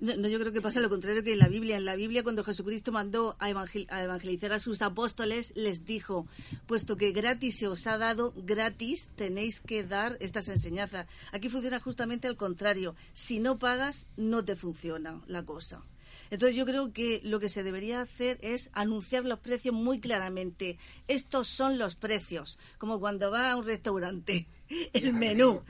No, 0.00 0.28
yo 0.28 0.38
creo 0.38 0.52
que 0.52 0.60
pasa 0.60 0.80
lo 0.80 0.88
contrario 0.88 1.22
que 1.22 1.32
en 1.32 1.38
la 1.38 1.48
Biblia. 1.48 1.76
En 1.76 1.84
la 1.84 1.96
Biblia, 1.96 2.22
cuando 2.22 2.44
Jesucristo 2.44 2.92
mandó 2.92 3.36
a, 3.38 3.50
evangelizar 3.50 4.52
a 4.52 4.60
sus 4.60 4.82
apóstoles, 4.82 5.52
les 5.56 5.84
dijo, 5.84 6.26
puesto 6.66 6.96
que 6.96 7.12
gratis 7.12 7.58
se 7.58 7.68
os 7.68 7.86
ha 7.86 7.98
dado, 7.98 8.32
gratis 8.36 9.08
tenéis 9.16 9.60
que 9.60 9.84
dar 9.84 10.16
estas 10.20 10.48
enseñanzas. 10.48 11.06
Aquí 11.32 11.48
funciona 11.48 11.80
justamente 11.80 12.28
al 12.28 12.36
contrario. 12.36 12.94
Si 13.12 13.40
no 13.40 13.58
pagas, 13.58 14.06
no 14.16 14.44
te 14.44 14.56
funciona 14.56 15.22
la 15.26 15.44
cosa. 15.44 15.82
Entonces 16.30 16.56
yo 16.56 16.64
creo 16.64 16.92
que 16.92 17.20
lo 17.24 17.40
que 17.40 17.50
se 17.50 17.62
debería 17.62 18.00
hacer 18.00 18.38
es 18.40 18.70
anunciar 18.72 19.24
los 19.24 19.40
precios 19.40 19.74
muy 19.74 20.00
claramente. 20.00 20.78
Estos 21.06 21.48
son 21.48 21.78
los 21.78 21.94
precios, 21.94 22.58
como 22.78 23.00
cuando 23.00 23.30
va 23.30 23.50
a 23.50 23.56
un 23.56 23.66
restaurante 23.66 24.46
el 24.92 25.12
menú. 25.12 25.62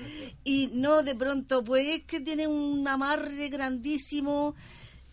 Y 0.45 0.71
no 0.73 1.03
de 1.03 1.15
pronto, 1.15 1.65
pues 1.65 1.87
es 1.89 2.05
que 2.05 2.21
tiene 2.21 2.47
un 2.47 2.87
amarre 2.87 3.49
grandísimo, 3.49 4.55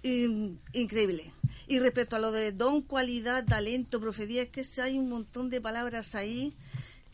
em, 0.04 0.58
increíble. 0.74 1.32
Y 1.68 1.80
respecto 1.80 2.16
a 2.16 2.20
lo 2.20 2.32
de 2.32 2.52
don, 2.52 2.82
cualidad, 2.82 3.46
talento, 3.46 4.00
profecía, 4.00 4.44
es 4.44 4.50
que 4.50 4.82
hay 4.82 4.98
un 4.98 5.10
montón 5.10 5.50
de 5.50 5.62
palabras 5.62 6.16
ahí 6.16 6.54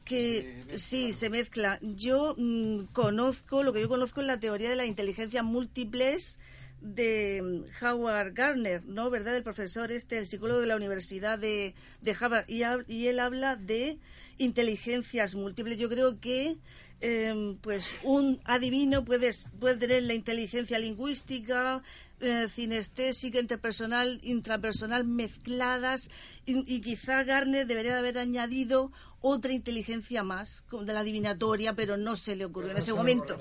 que 0.06 0.64
sí, 0.76 1.14
se 1.14 1.30
mezcla. 1.30 1.80
Yo 1.82 2.36
mm, 2.38 2.86
conozco, 2.94 3.64
lo 3.64 3.74
que 3.74 3.82
yo 3.82 3.90
conozco 3.90 4.22
es 4.22 4.28
la 4.28 4.40
teoría 4.40 4.70
de 4.70 4.76
las 4.76 4.88
inteligencias 4.88 5.44
múltiples 5.44 6.38
de 6.86 7.42
mm, 7.42 7.84
Howard 7.84 8.34
Gardner, 8.34 8.84
¿no? 8.86 9.10
¿Verdad? 9.10 9.36
El 9.36 9.44
profesor 9.44 9.92
este, 9.92 10.18
el 10.18 10.28
psicólogo 10.28 10.60
de 10.60 10.68
la 10.68 10.76
Universidad 10.76 11.40
de, 11.40 11.74
de 12.02 12.16
Harvard. 12.20 12.46
Y, 12.48 12.62
y, 12.88 13.08
él 13.08 13.20
habla 13.20 13.56
de 13.56 13.98
inteligencias 14.38 15.36
múltiples. 15.36 15.78
Yo 15.78 15.90
creo 15.90 16.20
que 16.20 16.58
em, 17.02 17.58
pues 17.58 17.96
un 18.04 18.40
adivino 18.46 19.04
puede, 19.04 19.32
puede 19.60 19.78
tener 19.78 20.04
la 20.04 20.14
inteligencia 20.14 20.80
lingüística, 20.80 21.82
eh, 22.22 22.48
cinestésica, 22.50 23.40
interpersonal, 23.40 24.20
intrapersonal 24.24 25.04
mezcladas 25.04 26.10
y, 26.46 26.80
quizá 26.82 27.24
Garner 27.24 27.68
debería 27.68 27.94
de 27.94 28.00
haber 28.00 28.18
añadido 28.18 28.92
otra 29.20 29.52
inteligencia 29.52 30.24
más, 30.24 30.64
de 30.72 30.94
la 30.94 31.02
adivinatoria, 31.02 31.74
pero 31.74 31.98
no 31.98 32.16
se 32.16 32.36
le 32.36 32.46
ocurrió 32.46 32.72
en, 32.72 32.78
ese 32.78 32.94
momento. 32.94 33.38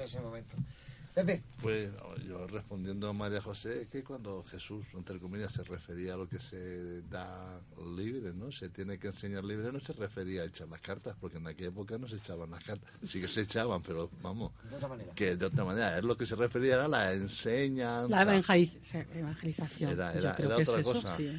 Pepe. 1.15 1.43
Pues 1.63 1.91
yo 2.27 2.45
respondiendo 2.49 3.09
a 3.09 3.13
María 3.13 3.41
José, 3.41 3.87
que 3.91 4.03
cuando 4.03 4.43
Jesús, 4.43 4.85
entre 4.95 5.21
comillas, 5.21 5.53
se 5.53 5.63
refería 5.63 6.15
a 6.15 6.17
lo 6.17 6.29
que 6.29 6.41
se 6.41 7.03
da 7.03 7.61
libre, 7.97 8.33
¿no? 8.35 8.51
Se 8.51 8.69
tiene 8.69 8.99
que 8.99 9.07
enseñar 9.09 9.45
libre, 9.45 9.71
no 9.71 9.79
se 9.79 9.93
refería 9.93 10.43
a 10.43 10.47
echar 10.47 10.67
las 10.69 10.81
cartas, 10.81 11.15
porque 11.21 11.39
en 11.39 11.47
aquella 11.47 11.69
época 11.69 11.99
no 11.99 12.09
se 12.09 12.17
echaban 12.17 12.51
las 12.51 12.65
cartas. 12.65 12.91
Sí 13.09 13.21
que 13.21 13.29
se 13.29 13.43
echaban, 13.43 13.81
pero 13.83 14.11
vamos, 14.23 14.51
De 14.69 14.75
otra 14.77 14.89
manera. 14.89 15.13
que 15.15 15.37
de 15.37 15.47
otra 15.47 15.65
manera. 15.65 15.97
Es 15.99 16.03
lo 16.05 16.17
que 16.17 16.27
se 16.27 16.35
refería 16.35 16.75
era 16.75 16.89
la 16.89 17.13
enseñanza. 17.15 18.09
La 18.09 18.25
evangeliz- 18.25 19.07
evangelización. 19.15 19.93
Era- 19.93 20.13
Yo 20.15 20.19
era- 20.19 20.35
creo 20.35 20.47
era 20.49 20.57
que 20.57 20.63
es 20.63 20.69
otra 20.69 20.81
eso, 20.81 20.93
cosa. 20.95 21.17
sí. 21.17 21.31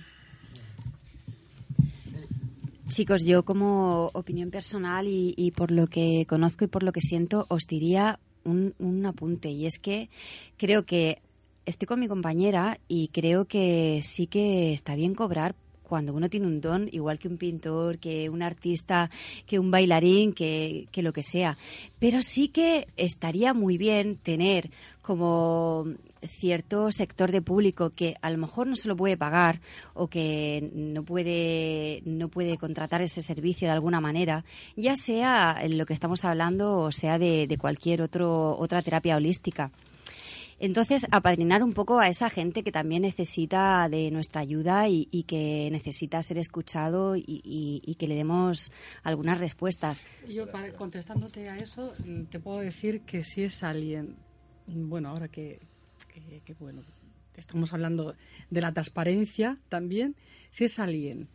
Chicos, 2.88 3.24
yo 3.26 3.44
como 3.44 4.12
opinión 4.14 4.52
personal 4.52 5.08
y, 5.08 5.34
y 5.36 5.52
por 5.52 5.72
lo 5.72 5.88
que 5.88 6.26
conozco 6.30 6.66
y 6.66 6.68
por 6.68 6.84
lo 6.84 6.92
que 6.92 7.02
siento, 7.02 7.46
os 7.50 7.66
diría 7.66 8.20
un, 8.46 8.74
un 8.80 9.06
apunte. 9.06 9.50
Y 9.50 9.66
es 9.66 9.80
que 9.80 10.10
creo 10.58 10.86
que 10.86 11.20
estoy 11.66 11.88
con 11.88 12.00
mi 12.00 12.08
compañera 12.08 12.80
y 12.88 13.10
creo 13.10 13.46
que 13.46 14.00
sí 14.04 14.28
que 14.28 14.74
está 14.74 14.96
bien 14.96 15.16
cobrar 15.16 15.56
cuando 15.86 16.14
uno 16.14 16.30
tiene 16.30 16.48
un 16.48 16.62
don, 16.62 16.90
igual 16.92 17.20
que 17.20 17.28
un 17.28 17.38
pintor, 17.38 18.00
que 18.00 18.30
un 18.30 18.42
artista, 18.42 19.10
que 19.46 19.60
un 19.60 19.72
bailarín, 19.72 20.34
que, 20.34 20.88
que 20.92 21.02
lo 21.02 21.14
que 21.14 21.24
sea. 21.24 21.58
Pero 22.00 22.22
sí 22.22 22.48
que 22.48 22.88
estaría 22.98 23.54
muy 23.54 23.78
bien 23.78 24.18
tener 24.18 24.72
como 25.02 25.86
cierto 26.28 26.92
sector 26.92 27.32
de 27.32 27.42
público 27.42 27.92
que 27.92 28.16
a 28.22 28.30
lo 28.30 28.38
mejor 28.38 28.68
no 28.68 28.76
se 28.76 28.88
lo 28.88 28.96
puede 28.96 29.18
pagar 29.18 29.62
o 29.94 30.08
que 30.08 30.70
no 30.74 31.04
puede 31.04 32.02
no 32.06 32.30
puede 32.30 32.58
contratar 32.58 33.02
ese 33.02 33.22
servicio 33.22 33.68
de 33.68 33.74
alguna 33.74 34.02
manera, 34.02 34.46
ya 34.76 34.96
sea 34.96 35.58
en 35.62 35.78
lo 35.78 35.86
que 35.86 35.94
estamos 35.94 36.26
hablando 36.26 36.80
o 36.80 36.92
sea 36.92 37.20
de, 37.20 37.58
cualquier 37.60 38.02
otro 38.02 38.58
otra 38.58 38.82
terapia 38.82 39.16
holística. 39.16 39.72
Entonces, 40.58 41.06
apadrinar 41.12 41.64
un 41.64 41.74
poco 41.74 42.00
a 42.00 42.08
esa 42.08 42.30
gente 42.30 42.64
que 42.64 42.72
también 42.72 43.02
necesita 43.02 43.90
de 43.90 44.10
nuestra 44.12 44.42
ayuda 44.42 44.88
y, 44.88 45.24
que 45.28 45.68
necesita 45.72 46.22
ser 46.22 46.38
escuchado 46.38 47.16
y, 47.18 47.96
que 48.00 48.08
le 48.08 48.16
demos 48.16 48.72
algunas 49.04 49.40
respuestas. 49.40 50.04
Yo, 50.28 50.50
para- 50.50 50.72
contestándote 50.74 51.50
a 51.50 51.58
eso, 51.58 51.94
te 52.30 52.40
puedo 52.40 52.60
decir 52.60 53.02
que 53.02 53.24
si 53.24 53.44
es 53.44 53.64
alguien, 53.64 54.16
bueno, 54.68 55.10
ahora 55.10 55.28
que, 55.28 55.60
que- 56.22 56.42
que, 56.42 56.54
bueno, 56.56 56.82
estamos 57.36 57.74
hablando 57.74 58.16
de 58.50 58.62
la 58.62 58.72
transparencia 58.74 59.58
también, 59.70 60.16
si 60.52 60.64
es 60.66 60.80
alguien 60.80 61.28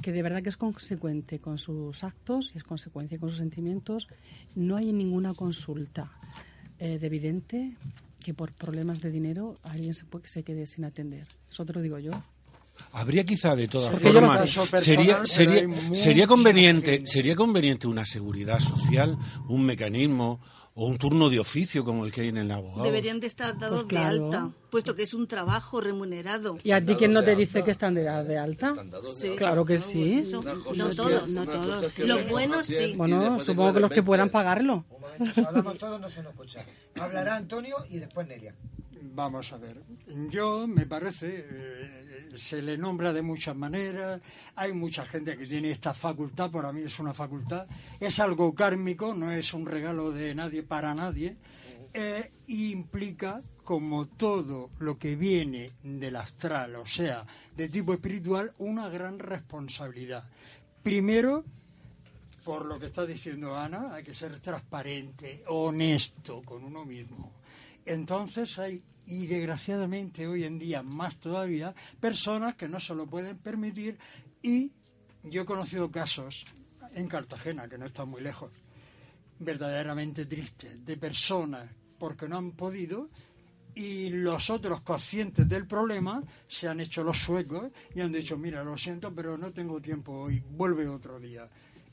que 0.00 0.10
de 0.12 0.22
verdad 0.22 0.42
que 0.42 0.48
es 0.48 0.56
consecuente 0.56 1.38
con 1.38 1.58
sus 1.58 2.02
actos 2.02 2.50
y 2.54 2.58
es 2.58 2.64
consecuencia 2.64 3.18
con 3.18 3.28
sus 3.28 3.38
sentimientos, 3.38 4.08
no 4.56 4.76
hay 4.76 4.92
ninguna 4.92 5.34
consulta 5.34 6.10
eh, 6.78 6.98
de 6.98 7.08
vidente 7.08 7.76
que 8.24 8.32
por 8.34 8.52
problemas 8.52 9.00
de 9.00 9.10
dinero 9.10 9.58
alguien 9.62 9.94
se, 9.94 10.04
puede, 10.06 10.26
se 10.28 10.42
quede 10.42 10.66
sin 10.66 10.84
atender. 10.84 11.26
Eso 11.50 11.64
te 11.66 11.72
lo 11.74 11.82
digo 11.82 11.98
yo. 11.98 12.12
Habría 12.92 13.24
quizá 13.24 13.54
de 13.54 13.68
todas 13.68 13.92
formas 14.00 14.38
sería 14.82 15.26
sería 15.26 15.66
sería 15.94 16.26
conveniente 16.26 17.02
sería 17.06 17.36
conveniente 17.36 17.86
una 17.86 18.06
seguridad 18.06 18.58
social, 18.60 19.18
un 19.48 19.64
mecanismo 19.66 20.40
o 20.74 20.86
un 20.86 20.96
turno 20.96 21.28
de 21.28 21.38
oficio 21.38 21.84
como 21.84 22.06
el 22.06 22.12
que 22.12 22.22
hay 22.22 22.28
en 22.28 22.38
el 22.38 22.50
abogado. 22.50 22.84
Deberían 22.84 23.20
de 23.20 23.26
estar 23.26 23.58
dados 23.58 23.82
Pues 23.82 23.88
claro. 23.88 24.30
de 24.30 24.36
alta, 24.36 24.50
puesto 24.70 24.94
que 24.96 25.02
es 25.02 25.12
un 25.12 25.26
trabajo 25.26 25.80
remunerado. 25.80 26.56
¿Y 26.64 26.70
a 26.72 26.84
ti 26.84 26.94
quién 26.94 27.12
no 27.12 27.22
te 27.22 27.36
dice 27.36 27.62
que 27.62 27.70
están 27.70 27.94
de, 27.94 28.02
de 28.02 28.38
alta? 28.38 28.74
Sí. 29.14 29.30
Claro 29.36 29.64
que 29.66 29.78
sí. 29.78 30.18
Eso, 30.20 30.42
no 30.74 30.94
todos, 30.94 31.28
no 31.28 31.44
todos. 31.44 31.98
Los 31.98 32.28
buenos 32.28 32.66
sí. 32.66 32.94
Bueno, 32.96 33.38
supongo 33.38 33.74
que 33.74 33.80
los 33.80 33.90
que 33.90 34.02
puedan 34.02 34.30
pagarlo. 34.30 34.84
Si 35.34 35.44
hablamos 35.44 35.76
todos, 35.78 36.00
no 36.00 36.08
se 36.08 36.22
nos 36.22 36.32
escucha. 36.32 36.64
Hablará 36.98 37.36
Antonio 37.36 37.76
y 37.90 37.98
después 37.98 38.26
Nelia. 38.26 38.54
Vamos 39.14 39.52
a 39.52 39.58
ver, 39.58 39.82
yo 40.30 40.66
me 40.66 40.86
parece, 40.86 41.44
eh, 41.50 42.11
se 42.36 42.62
le 42.62 42.76
nombra 42.78 43.12
de 43.12 43.22
muchas 43.22 43.56
maneras, 43.56 44.20
hay 44.56 44.72
mucha 44.72 45.04
gente 45.06 45.36
que 45.36 45.46
tiene 45.46 45.70
esta 45.70 45.94
facultad, 45.94 46.50
para 46.50 46.72
mí 46.72 46.82
es 46.82 46.98
una 46.98 47.14
facultad, 47.14 47.66
es 48.00 48.20
algo 48.20 48.54
kármico, 48.54 49.14
no 49.14 49.30
es 49.30 49.54
un 49.54 49.66
regalo 49.66 50.10
de 50.10 50.34
nadie 50.34 50.62
para 50.62 50.94
nadie, 50.94 51.36
eh, 51.94 52.30
implica, 52.48 53.42
como 53.64 54.06
todo 54.06 54.70
lo 54.78 54.98
que 54.98 55.14
viene 55.14 55.70
del 55.82 56.16
astral, 56.16 56.76
o 56.76 56.86
sea, 56.86 57.26
de 57.56 57.68
tipo 57.68 57.92
espiritual, 57.92 58.52
una 58.58 58.88
gran 58.88 59.18
responsabilidad. 59.18 60.24
Primero, 60.82 61.44
por 62.44 62.66
lo 62.66 62.78
que 62.78 62.86
está 62.86 63.06
diciendo 63.06 63.56
Ana, 63.56 63.94
hay 63.94 64.02
que 64.02 64.14
ser 64.14 64.40
transparente, 64.40 65.44
honesto 65.46 66.42
con 66.42 66.64
uno 66.64 66.84
mismo. 66.84 67.41
Entonces 67.84 68.58
hay, 68.58 68.82
y 69.06 69.26
desgraciadamente 69.26 70.26
hoy 70.26 70.44
en 70.44 70.58
día 70.58 70.82
más 70.82 71.16
todavía, 71.18 71.74
personas 72.00 72.56
que 72.56 72.68
no 72.68 72.80
se 72.80 72.94
lo 72.94 73.06
pueden 73.06 73.38
permitir 73.38 73.98
y 74.42 74.72
yo 75.24 75.42
he 75.42 75.44
conocido 75.46 75.90
casos 75.90 76.46
en 76.94 77.08
Cartagena, 77.08 77.68
que 77.68 77.78
no 77.78 77.86
está 77.86 78.04
muy 78.04 78.22
lejos, 78.22 78.52
verdaderamente 79.38 80.26
tristes, 80.26 80.84
de 80.84 80.96
personas 80.96 81.68
porque 81.98 82.28
no 82.28 82.38
han 82.38 82.52
podido 82.52 83.08
y 83.74 84.10
los 84.10 84.50
otros 84.50 84.82
conscientes 84.82 85.48
del 85.48 85.66
problema 85.66 86.22
se 86.48 86.68
han 86.68 86.80
hecho 86.80 87.02
los 87.02 87.18
suecos 87.18 87.70
y 87.94 88.00
han 88.00 88.12
dicho, 88.12 88.36
mira, 88.36 88.62
lo 88.64 88.76
siento, 88.76 89.14
pero 89.14 89.38
no 89.38 89.52
tengo 89.52 89.80
tiempo 89.80 90.12
hoy, 90.12 90.42
vuelve 90.50 90.88
otro 90.88 91.18
día. 91.18 91.48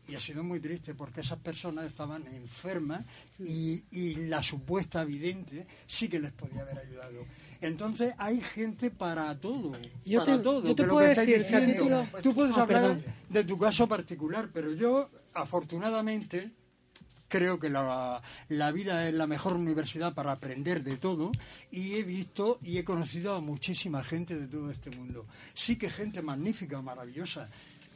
Y 0.10 0.16
ha 0.16 0.20
sido 0.20 0.44
muy 0.44 0.60
triste 0.60 0.96
porque 0.96 1.22
esas 1.22 1.38
personas 1.40 1.86
estaban 1.86 2.26
enfermas 2.28 3.06
y, 3.40 3.84
y 3.92 4.16
la 4.28 4.42
supuesta 4.42 5.04
vidente 5.04 5.68
sí 5.88 6.08
que 6.10 6.20
les 6.20 6.32
podía 6.32 6.62
haber 6.64 6.80
ayudado. 6.80 7.26
Entonces 7.62 8.14
hay 8.18 8.42
gente 8.42 8.90
para 8.90 9.38
todo, 9.40 9.74
Yo 10.06 10.24
para 10.24 10.38
te- 10.38 10.44
todo. 10.44 10.64
yo 10.64 10.76
te 10.76 10.84
que 10.84 10.88
lo 10.88 10.98
que 10.98 11.04
decir 11.08 11.40
diciendo, 11.40 11.84
título- 11.84 12.22
tú 12.24 12.34
puedes 12.34 12.58
Ah, 12.58 12.62
hablar 12.64 12.82
perdón. 12.98 13.04
de 13.30 13.44
tu 13.44 13.58
caso 13.58 13.88
particular, 13.88 14.50
pero 14.54 14.72
yo 14.74 15.10
afortunadamente 15.34 16.52
creo 17.28 17.60
que 17.60 17.70
la, 17.70 18.22
la 18.48 18.72
vida 18.72 19.08
es 19.08 19.14
la 19.14 19.28
mejor 19.28 19.54
universidad 19.54 20.14
para 20.16 20.32
aprender 20.32 20.84
de 20.84 20.98
todo 20.98 21.32
y 21.70 21.96
he 21.96 22.04
visto 22.04 22.58
y 22.64 22.78
he 22.80 22.84
conocido 22.84 23.36
a 23.36 23.42
muchísima 23.42 24.04
gente 24.04 24.36
de 24.36 24.48
todo 24.48 24.72
este 24.72 24.90
mundo. 24.92 25.28
Sí 25.54 25.76
que 25.76 25.90
gente 25.92 26.22
magnífica, 26.24 26.82
maravillosa. 26.82 27.48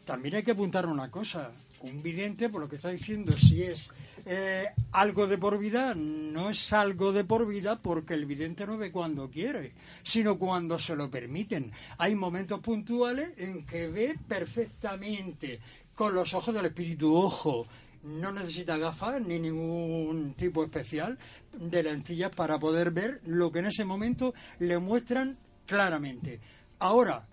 También 0.06 0.36
hay 0.36 0.44
que 0.44 0.52
apuntar 0.52 0.86
una 0.86 1.10
cosa. 1.10 1.52
Un 1.84 2.02
vidente, 2.02 2.48
por 2.48 2.62
lo 2.62 2.70
que 2.70 2.78
está 2.78 2.90
diciendo, 2.90 3.34
si 3.34 3.62
es 3.62 3.92
eh, 4.26 4.68
algo 4.94 5.28
de 5.28 5.38
por 5.38 5.60
vida, 5.60 5.94
no 5.94 6.50
es 6.50 6.72
algo 6.72 7.12
de 7.12 7.26
por 7.26 7.46
vida 7.46 7.78
porque 7.78 8.14
el 8.14 8.26
vidente 8.26 8.66
no 8.66 8.78
ve 8.78 8.90
cuando 8.90 9.30
quiere, 9.30 9.74
sino 10.02 10.40
cuando 10.40 10.80
se 10.80 10.96
lo 10.96 11.12
permiten. 11.12 11.74
Hay 11.98 12.16
momentos 12.16 12.62
puntuales 12.62 13.32
en 13.36 13.66
que 13.66 13.90
ve 13.90 14.18
perfectamente 14.30 15.60
con 15.94 16.16
los 16.16 16.34
ojos 16.34 16.56
del 16.56 16.68
espíritu. 16.68 17.14
Ojo, 17.18 17.68
no 18.04 18.32
necesita 18.32 18.78
gafas 18.78 19.22
ni 19.22 19.38
ningún 19.38 20.36
tipo 20.36 20.64
especial 20.64 21.18
de 21.52 21.84
lentillas 21.84 22.32
para 22.34 22.60
poder 22.60 22.92
ver 22.92 23.20
lo 23.26 23.52
que 23.52 23.60
en 23.60 23.66
ese 23.66 23.84
momento 23.84 24.34
le 24.60 24.78
muestran 24.78 25.38
claramente. 25.66 26.40
Ahora, 26.80 27.28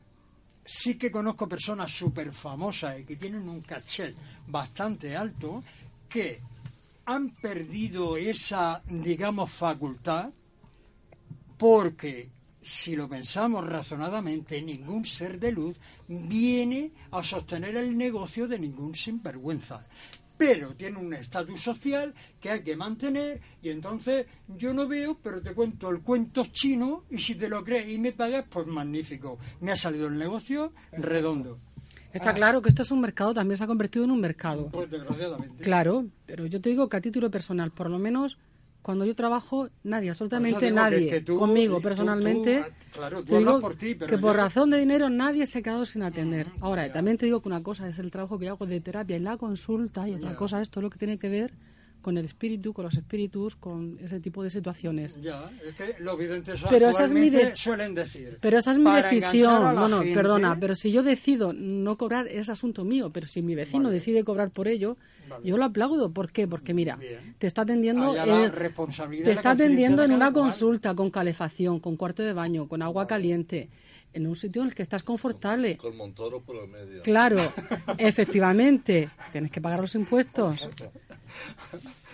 sí 0.71 0.95
que 0.95 1.11
conozco 1.11 1.49
personas 1.49 1.91
súper 1.91 2.33
famosas 2.33 3.01
y 3.01 3.05
que 3.05 3.17
tienen 3.17 3.49
un 3.49 3.61
caché 3.61 4.15
bastante 4.47 5.17
alto 5.17 5.65
que 6.09 6.41
han 7.07 7.31
perdido 7.31 8.17
esa, 8.17 8.81
digamos, 8.87 9.51
facultad 9.51 10.31
porque 11.59 12.31
si 12.63 12.95
lo 12.95 13.09
pensamos 13.09 13.67
razonadamente, 13.67 14.63
ningún 14.63 15.05
ser 15.05 15.41
de 15.41 15.51
luz 15.51 15.77
viene 16.07 16.93
a 17.11 17.25
sostener 17.25 17.77
el 17.77 17.99
negocio 17.99 18.47
de 18.47 18.61
ningún 18.61 18.95
sinvergüenza. 18.95 19.85
Pero 20.41 20.75
tiene 20.75 20.97
un 20.97 21.13
estatus 21.13 21.61
social 21.61 22.15
que 22.41 22.49
hay 22.49 22.63
que 22.63 22.75
mantener 22.75 23.43
y 23.61 23.69
entonces 23.69 24.25
yo 24.57 24.73
no 24.73 24.89
veo, 24.89 25.19
pero 25.23 25.43
te 25.43 25.53
cuento 25.53 25.91
el 25.91 26.01
cuento 26.01 26.47
chino 26.47 27.05
y 27.11 27.19
si 27.19 27.35
te 27.35 27.47
lo 27.47 27.63
crees 27.63 27.91
y 27.91 27.99
me 27.99 28.13
pagas, 28.13 28.47
pues 28.49 28.67
magnífico. 28.67 29.39
Me 29.61 29.71
ha 29.71 29.77
salido 29.77 30.07
el 30.07 30.17
negocio 30.17 30.73
redondo. 30.93 31.59
Está 32.15 32.33
claro 32.33 32.63
que 32.63 32.71
esto 32.71 32.81
es 32.81 32.91
un 32.91 33.03
mercado, 33.03 33.35
también 33.35 33.59
se 33.59 33.65
ha 33.65 33.67
convertido 33.67 34.07
en 34.07 34.13
un 34.13 34.21
mercado. 34.23 34.71
Pues 34.73 34.91
desgraciadamente. 34.91 35.63
Claro, 35.63 36.07
pero 36.25 36.47
yo 36.47 36.59
te 36.59 36.71
digo 36.71 36.89
que 36.89 36.97
a 36.97 37.03
título 37.03 37.31
personal, 37.31 37.71
por 37.71 37.91
lo 37.91 37.99
menos 37.99 38.39
cuando 38.91 39.05
yo 39.05 39.15
trabajo, 39.15 39.69
nadie, 39.85 40.11
absolutamente 40.11 40.67
nadie, 40.73 40.99
que- 41.05 41.11
que 41.11 41.21
tú- 41.21 41.39
conmigo 41.39 41.77
tú- 41.77 41.83
personalmente, 41.83 42.65
tú- 42.67 42.91
claro, 42.99 43.25
te 43.25 43.39
digo 43.39 43.61
por 43.61 43.75
ti, 43.77 43.95
pero 43.95 44.11
que 44.11 44.19
por 44.19 44.37
razón 44.37 44.71
de 44.71 44.79
dinero 44.79 45.09
nadie 45.11 45.47
se 45.47 45.59
ha 45.59 45.63
quedado 45.63 45.87
sin 45.87 46.03
atender. 46.03 46.47
Ahora, 46.61 46.93
también 46.93 47.17
te 47.17 47.27
digo 47.27 47.41
que 47.41 47.49
una 47.49 47.63
cosa 47.63 47.89
es 47.89 47.99
el 48.01 48.11
trabajo 48.11 48.39
que 48.39 48.47
yo 48.47 48.53
hago 48.53 48.67
de 48.67 48.81
terapia 48.81 49.17
y 49.17 49.21
la 49.21 49.37
consulta 49.37 50.09
y 50.09 50.15
otra 50.15 50.31
cosa 50.37 50.61
es 50.61 50.71
todo 50.71 50.83
lo 50.83 50.91
que 50.91 50.99
tiene 50.99 51.19
que 51.19 51.29
ver 51.29 51.53
con 52.01 52.19
el 52.19 52.25
espíritu, 52.25 52.73
con 52.73 52.85
los 52.85 52.97
espíritus, 52.97 53.57
con 53.57 53.99
ese 54.03 54.21
tipo 54.21 54.43
de 54.43 54.51
situaciones. 54.51 55.21
Ya, 55.21 55.51
es 55.67 55.75
que 55.75 56.03
los 56.03 56.19
videntes 56.19 56.63
pero 56.69 56.89
esa 56.89 57.05
es 57.05 57.13
mi 57.13 57.31
suelen 57.55 57.95
decir. 57.95 58.39
Pero 58.41 58.59
esa 58.59 58.73
es 58.73 58.79
mi 58.79 58.91
decisión. 58.91 59.75
No, 59.75 59.89
no, 59.89 60.01
perdona, 60.01 60.57
pero 60.59 60.75
si 60.75 60.91
yo 60.93 61.03
decido 61.03 61.53
no 61.53 61.97
cobrar 61.97 62.29
es 62.29 62.49
asunto 62.49 62.85
mío, 62.85 63.11
pero 63.11 63.27
si 63.27 63.43
mi 63.43 63.55
vecino 63.55 63.91
decide 63.91 64.25
cobrar 64.25 64.51
por 64.51 64.69
ello, 64.69 64.97
yo 65.45 65.57
lo 65.57 65.65
aplaudo. 65.65 66.11
¿Por 66.11 66.33
qué? 66.33 66.49
Porque 66.49 66.75
mira, 66.75 66.99
te 67.39 67.47
está 67.47 67.63
atendiendo, 67.63 68.15
te 68.15 69.33
está 69.33 69.51
atendiendo 69.51 70.03
en 70.05 70.13
una 70.13 70.33
consulta 70.33 70.95
con 70.95 71.11
calefacción, 71.11 71.81
con 71.81 71.97
cuarto 71.97 72.23
de 72.23 72.33
baño, 72.33 72.69
con 72.69 72.83
agua 72.83 73.07
caliente 73.07 73.69
en 74.13 74.27
un 74.27 74.37
sitio 74.37 74.63
en 74.63 74.69
el 74.69 74.75
que 74.75 74.83
estás 74.83 75.03
confortable. 75.03 75.77
Con, 75.77 75.97
Montoro 75.97 76.41
por 76.41 76.57
el 76.57 76.69
medio. 76.69 77.03
Claro, 77.03 77.39
efectivamente. 77.99 79.09
Tienes 79.33 79.51
que 79.51 79.61
pagar 79.61 79.81
los 79.81 79.95
impuestos. 79.95 80.69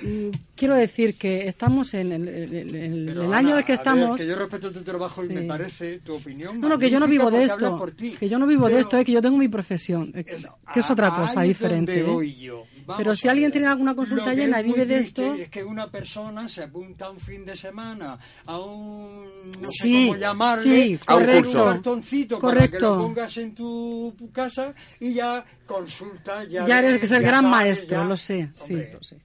Mm, 0.02 0.28
quiero 0.54 0.74
decir 0.74 1.16
que 1.16 1.48
estamos 1.48 1.94
en 1.94 2.12
el, 2.12 3.32
año 3.32 3.52
en 3.52 3.58
el 3.58 3.64
que 3.64 3.72
estamos. 3.72 4.18
que 4.18 4.26
yo 4.26 4.36
respeto 4.36 4.70
tu 4.70 4.82
trabajo 4.82 5.24
y 5.24 5.28
me 5.28 5.42
parece 5.42 6.00
tu 6.00 6.16
opinión. 6.16 6.60
No, 6.60 6.68
no, 6.68 6.78
que 6.78 6.90
yo 6.90 7.00
no 7.00 7.06
vivo 7.06 7.30
de 7.30 7.44
esto. 7.44 7.86
Que 8.18 8.28
yo 8.28 8.38
no 8.38 8.46
vivo 8.46 8.68
de 8.68 8.80
esto, 8.80 8.98
es 8.98 9.06
que 9.06 9.12
yo 9.12 9.22
tengo 9.22 9.38
mi 9.38 9.48
profesión. 9.48 10.12
que 10.12 10.80
es 10.80 10.90
otra 10.90 11.14
cosa 11.14 11.42
diferente. 11.42 12.00
¿eh? 12.00 12.52
Pero 12.96 13.14
si 13.16 13.28
alguien 13.28 13.50
tiene 13.50 13.66
alguna 13.66 13.94
consulta 13.94 14.32
llena 14.34 14.60
y 14.60 14.64
vive 14.64 14.86
de 14.86 14.98
esto. 14.98 15.34
Es 15.34 15.48
que 15.48 15.64
una 15.64 15.90
persona 15.90 16.48
se 16.48 16.64
apunta 16.64 17.10
un 17.10 17.18
fin 17.18 17.44
de 17.44 17.56
semana 17.56 18.18
a 18.46 18.58
un. 18.58 19.24
No 19.60 19.70
sé 19.70 19.90
cómo 19.90 20.16
llamarle. 20.16 20.62
Sí, 20.62 20.98
correcto. 20.98 21.64
un 21.64 21.70
cartoncito 21.72 22.38
para 22.38 22.68
que 22.68 22.78
lo 22.78 22.98
pongas 22.98 23.36
en 23.36 23.54
tu 23.54 24.14
casa 24.32 24.74
y 25.00 25.14
ya 25.14 25.44
consulta. 25.66 26.44
Ya, 26.44 26.66
ya 26.66 26.78
eres 26.78 26.98
que 26.98 27.06
es 27.06 27.12
el 27.12 27.22
gran 27.22 27.48
maestro, 27.48 28.04
lo 28.04 28.16
sé. 28.16 28.50
sí, 28.54 28.74
lo 28.74 29.02
sé. 29.02 29.16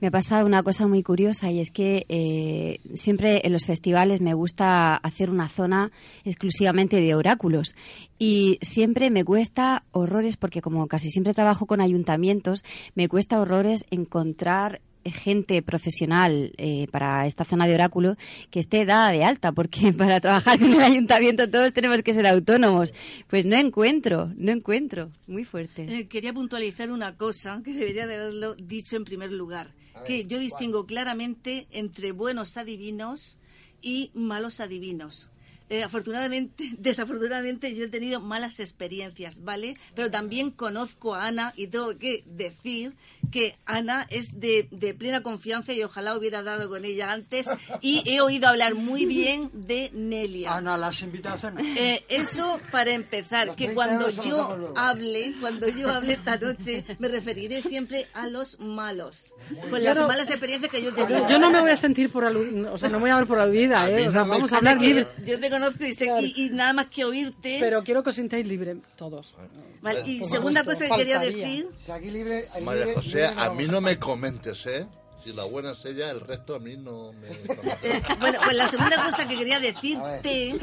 Me 0.00 0.08
ha 0.08 0.10
pasado 0.12 0.46
una 0.46 0.62
cosa 0.62 0.86
muy 0.86 1.02
curiosa 1.02 1.50
y 1.50 1.58
es 1.58 1.72
que 1.72 2.06
eh, 2.08 2.78
siempre 2.94 3.40
en 3.44 3.52
los 3.52 3.66
festivales 3.66 4.20
me 4.20 4.32
gusta 4.32 4.94
hacer 4.94 5.28
una 5.28 5.48
zona 5.48 5.90
exclusivamente 6.24 7.00
de 7.00 7.16
oráculos 7.16 7.74
y 8.16 8.60
siempre 8.62 9.10
me 9.10 9.24
cuesta 9.24 9.82
horrores 9.90 10.36
porque 10.36 10.62
como 10.62 10.86
casi 10.86 11.10
siempre 11.10 11.34
trabajo 11.34 11.66
con 11.66 11.80
ayuntamientos, 11.80 12.62
me 12.94 13.08
cuesta 13.08 13.40
horrores 13.40 13.86
encontrar 13.90 14.80
gente 15.10 15.62
profesional 15.62 16.52
eh, 16.58 16.86
para 16.90 17.26
esta 17.26 17.44
zona 17.44 17.66
de 17.66 17.74
oráculo 17.74 18.16
que 18.50 18.60
esté 18.60 18.84
dada 18.84 19.10
de 19.10 19.24
alta, 19.24 19.52
porque 19.52 19.92
para 19.96 20.20
trabajar 20.20 20.58
con 20.58 20.70
el 20.70 20.80
ayuntamiento 20.80 21.50
todos 21.50 21.72
tenemos 21.72 22.02
que 22.02 22.14
ser 22.14 22.26
autónomos. 22.26 22.94
Pues 23.26 23.46
no 23.46 23.56
encuentro, 23.56 24.32
no 24.36 24.52
encuentro. 24.52 25.10
Muy 25.26 25.44
fuerte. 25.44 25.86
Eh, 25.88 26.06
quería 26.08 26.32
puntualizar 26.32 26.90
una 26.90 27.16
cosa 27.16 27.62
que 27.64 27.72
debería 27.72 28.06
de 28.06 28.14
haberlo 28.14 28.54
dicho 28.54 28.96
en 28.96 29.04
primer 29.04 29.32
lugar 29.32 29.77
que 30.06 30.24
yo 30.24 30.38
distingo 30.38 30.86
claramente 30.86 31.66
entre 31.70 32.12
buenos 32.12 32.56
adivinos 32.56 33.38
y 33.82 34.10
malos 34.14 34.60
adivinos. 34.60 35.30
Eh, 35.70 35.82
afortunadamente, 35.82 36.72
desafortunadamente 36.78 37.74
yo 37.74 37.84
he 37.84 37.88
tenido 37.88 38.20
malas 38.20 38.60
experiencias, 38.60 39.44
¿vale? 39.44 39.74
Pero 39.94 40.10
también 40.10 40.50
conozco 40.50 41.14
a 41.14 41.26
Ana 41.26 41.52
y 41.56 41.66
tengo 41.66 41.98
que 41.98 42.24
decir 42.26 42.94
que 43.30 43.56
Ana 43.66 44.06
es 44.10 44.40
de, 44.40 44.68
plena 44.98 45.22
confianza 45.22 45.72
y 45.72 45.82
ojalá 45.82 46.16
hubiera 46.16 46.42
dado 46.42 46.68
con 46.68 46.84
ella 46.84 47.12
antes 47.12 47.48
y 47.80 48.02
he 48.06 48.20
oído 48.20 48.48
hablar 48.48 48.74
muy 48.74 49.06
bien 49.06 49.50
de 49.52 49.90
Nelia. 49.92 50.56
Ana, 50.56 50.76
las 50.76 51.02
invitaciones. 51.02 51.66
Eh, 51.78 52.04
eso 52.08 52.60
para 52.70 52.92
empezar, 52.92 53.54
que 53.54 53.72
cuando 53.74 54.08
yo 54.08 54.72
hable, 54.76 55.34
cuando 55.40 55.68
yo 55.68 55.90
hable 55.90 56.14
esta 56.14 56.36
noche, 56.38 56.84
me 56.98 57.08
referiré 57.08 57.62
siempre 57.62 58.08
a 58.14 58.26
los 58.26 58.58
malos, 58.60 59.34
con 59.70 59.82
las 59.82 59.98
malas 59.98 60.30
experiencias 60.30 60.70
que 60.70 60.82
yo 60.82 60.90
he 60.90 60.92
tenido. 60.92 61.28
Yo 61.28 61.38
no 61.38 61.50
me 61.50 61.60
voy 61.60 61.70
a 61.70 61.76
sentir 61.76 62.10
por 62.10 62.24
aludida, 62.24 62.72
o 62.72 62.78
sea, 62.78 62.88
no 62.88 63.00
voy 63.00 63.10
a 63.10 63.14
hablar 63.14 63.28
por 63.28 63.38
aludida, 63.38 63.90
¿eh? 63.90 64.08
O 64.08 64.12
sea, 64.12 64.24
vamos 64.24 64.52
a 64.52 64.58
hablar 64.58 64.80
libre. 64.80 65.06
Yo 65.24 65.38
te 65.38 65.50
conozco 65.50 65.84
y, 65.84 66.50
nada 66.50 66.72
más 66.72 66.86
que 66.86 67.04
oírte. 67.04 67.58
Pero 67.60 67.82
quiero 67.84 68.02
que 68.02 68.10
os 68.10 68.16
sintáis 68.16 68.46
libres 68.46 68.76
todos. 68.96 69.34
y 70.04 70.24
segunda 70.24 70.64
cosa 70.64 70.88
que 70.88 70.96
quería 70.96 71.18
decir. 71.18 71.68
María 72.62 72.86
A 73.26 73.50
mí 73.50 73.66
no 73.66 73.80
me 73.80 73.98
comentes, 73.98 74.66
¿eh? 74.66 74.86
Si 75.24 75.32
la 75.32 75.44
buena 75.44 75.72
es 75.72 75.84
ella, 75.84 76.10
el 76.10 76.20
resto 76.20 76.54
a 76.54 76.58
mí 76.60 76.76
no 76.76 77.12
me... 77.12 77.28
Eh, 77.82 78.02
bueno, 78.18 78.38
pues 78.42 78.56
la 78.56 78.68
segunda 78.68 79.04
cosa 79.04 79.26
que 79.26 79.36
quería 79.36 79.60
decirte 79.60 80.50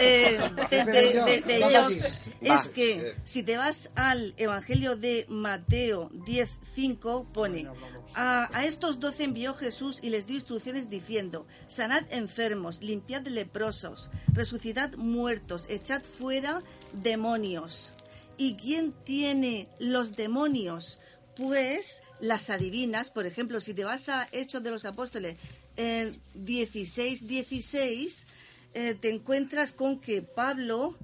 eh, 0.00 0.40
de, 0.70 1.42
ellos 1.46 2.18
es 2.40 2.68
que 2.68 3.14
si 3.24 3.42
te 3.42 3.56
vas 3.56 3.90
al 3.94 4.34
Evangelio 4.36 4.96
de 4.96 5.26
Mateo 5.28 6.10
10.5, 6.10 7.26
pone, 7.32 7.68
a, 8.14 8.64
estos 8.64 9.00
doce 9.00 9.24
envió 9.24 9.54
Jesús 9.54 9.98
y 10.02 10.10
les 10.10 10.26
dio 10.26 10.36
instrucciones 10.36 10.90
diciendo, 10.90 11.46
sanad 11.66 12.04
enfermos, 12.10 12.82
limpiad 12.82 13.26
leprosos, 13.26 14.10
resucitad 14.32 14.94
muertos, 14.96 15.66
echad 15.68 16.02
fuera 16.02 16.62
demonios. 16.92 17.94
¿Y 18.36 18.54
quién 18.54 18.92
tiene 19.04 19.68
los 19.78 20.16
demonios? 20.16 20.98
Pues 21.36 22.02
las 22.20 22.50
adivinas, 22.50 23.10
por 23.10 23.26
ejemplo, 23.26 23.60
si 23.60 23.74
te 23.74 23.84
vas 23.84 24.08
a 24.08 24.28
Hechos 24.32 24.62
de 24.62 24.70
los 24.70 24.84
Apóstoles 24.84 25.36
en 25.76 26.20
16, 26.34 27.26
16, 27.26 28.26
eh, 28.74 28.96
te 29.00 29.10
encuentras 29.10 29.72
con 29.72 29.98
que 29.98 30.22
Pablo 30.22 30.96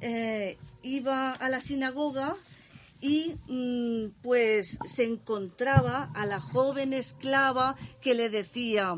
eh, 0.00 0.58
iba 0.82 1.32
a 1.32 1.48
la 1.48 1.60
sinagoga 1.60 2.36
y 3.00 3.36
mm, 3.46 4.20
pues 4.22 4.78
se 4.86 5.04
encontraba 5.04 6.10
a 6.14 6.26
la 6.26 6.40
joven 6.40 6.92
esclava 6.92 7.76
que 8.00 8.14
le 8.14 8.30
decía, 8.30 8.96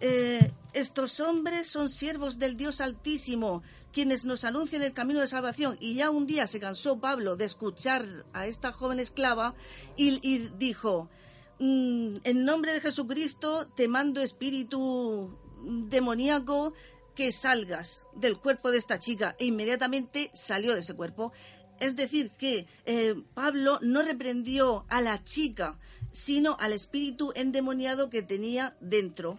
eh, 0.00 0.50
estos 0.72 1.20
hombres 1.20 1.68
son 1.68 1.88
siervos 1.88 2.38
del 2.38 2.56
Dios 2.56 2.80
Altísimo, 2.80 3.62
quienes 3.92 4.26
nos 4.26 4.44
anuncian 4.44 4.82
el 4.82 4.92
camino 4.92 5.20
de 5.20 5.28
salvación. 5.28 5.76
Y 5.80 5.94
ya 5.94 6.10
un 6.10 6.26
día 6.26 6.46
se 6.46 6.60
cansó 6.60 6.98
Pablo 7.00 7.36
de 7.36 7.46
escuchar 7.46 8.06
a 8.34 8.46
esta 8.46 8.72
joven 8.72 9.00
esclava 9.00 9.54
y, 9.96 10.48
dijo, 10.58 11.08
mm, 11.58 12.16
en 12.24 12.44
nombre 12.44 12.74
de 12.74 12.80
Jesucristo 12.80 13.68
te 13.74 13.88
mando 13.88 14.20
espíritu 14.20 15.38
demoníaco 15.64 16.74
que 17.14 17.32
salgas 17.32 18.04
del 18.14 18.36
cuerpo 18.36 18.70
de 18.70 18.78
esta 18.78 18.98
chica. 18.98 19.34
E 19.38 19.46
inmediatamente 19.46 20.30
salió 20.34 20.74
de 20.74 20.80
ese 20.80 20.94
cuerpo. 20.94 21.32
Es 21.80 21.96
decir, 21.96 22.30
que 22.38 22.66
eh, 22.84 23.14
Pablo 23.32 23.78
no 23.80 24.02
reprendió 24.02 24.84
a 24.88 25.00
la 25.00 25.24
chica, 25.24 25.78
sino 26.12 26.56
al 26.60 26.74
espíritu 26.74 27.32
endemoniado 27.34 28.10
que 28.10 28.22
tenía 28.22 28.76
dentro. 28.80 29.38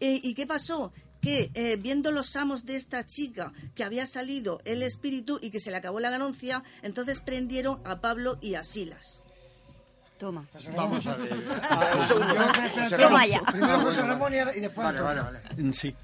Eh, 0.00 0.20
¿Y 0.22 0.34
qué 0.34 0.46
pasó? 0.46 0.92
Que 1.20 1.50
eh, 1.54 1.76
viendo 1.76 2.10
los 2.10 2.36
amos 2.36 2.64
de 2.64 2.76
esta 2.76 3.06
chica 3.06 3.52
que 3.74 3.84
había 3.84 4.06
salido 4.06 4.60
el 4.64 4.82
espíritu 4.82 5.38
y 5.40 5.50
que 5.50 5.60
se 5.60 5.70
le 5.70 5.78
acabó 5.78 6.00
la 6.00 6.10
ganancia, 6.10 6.62
entonces 6.82 7.20
prendieron 7.20 7.80
a 7.84 8.00
Pablo 8.00 8.38
y 8.42 8.56
a 8.56 8.64
Silas. 8.64 9.24
Toma. 10.18 10.46
Vamos 10.76 11.04
a 11.06 11.16
ver. 11.16 11.28
Toma 12.98 13.26
ya. 13.26 13.42
Primero 13.42 13.80
José 13.80 14.02
Ramón 14.02 14.32
y 14.32 14.60
después. 14.60 14.86
Vale, 14.86 15.00
vale, 15.00 15.20
vale. 15.20 15.72
Sí. 15.72 15.94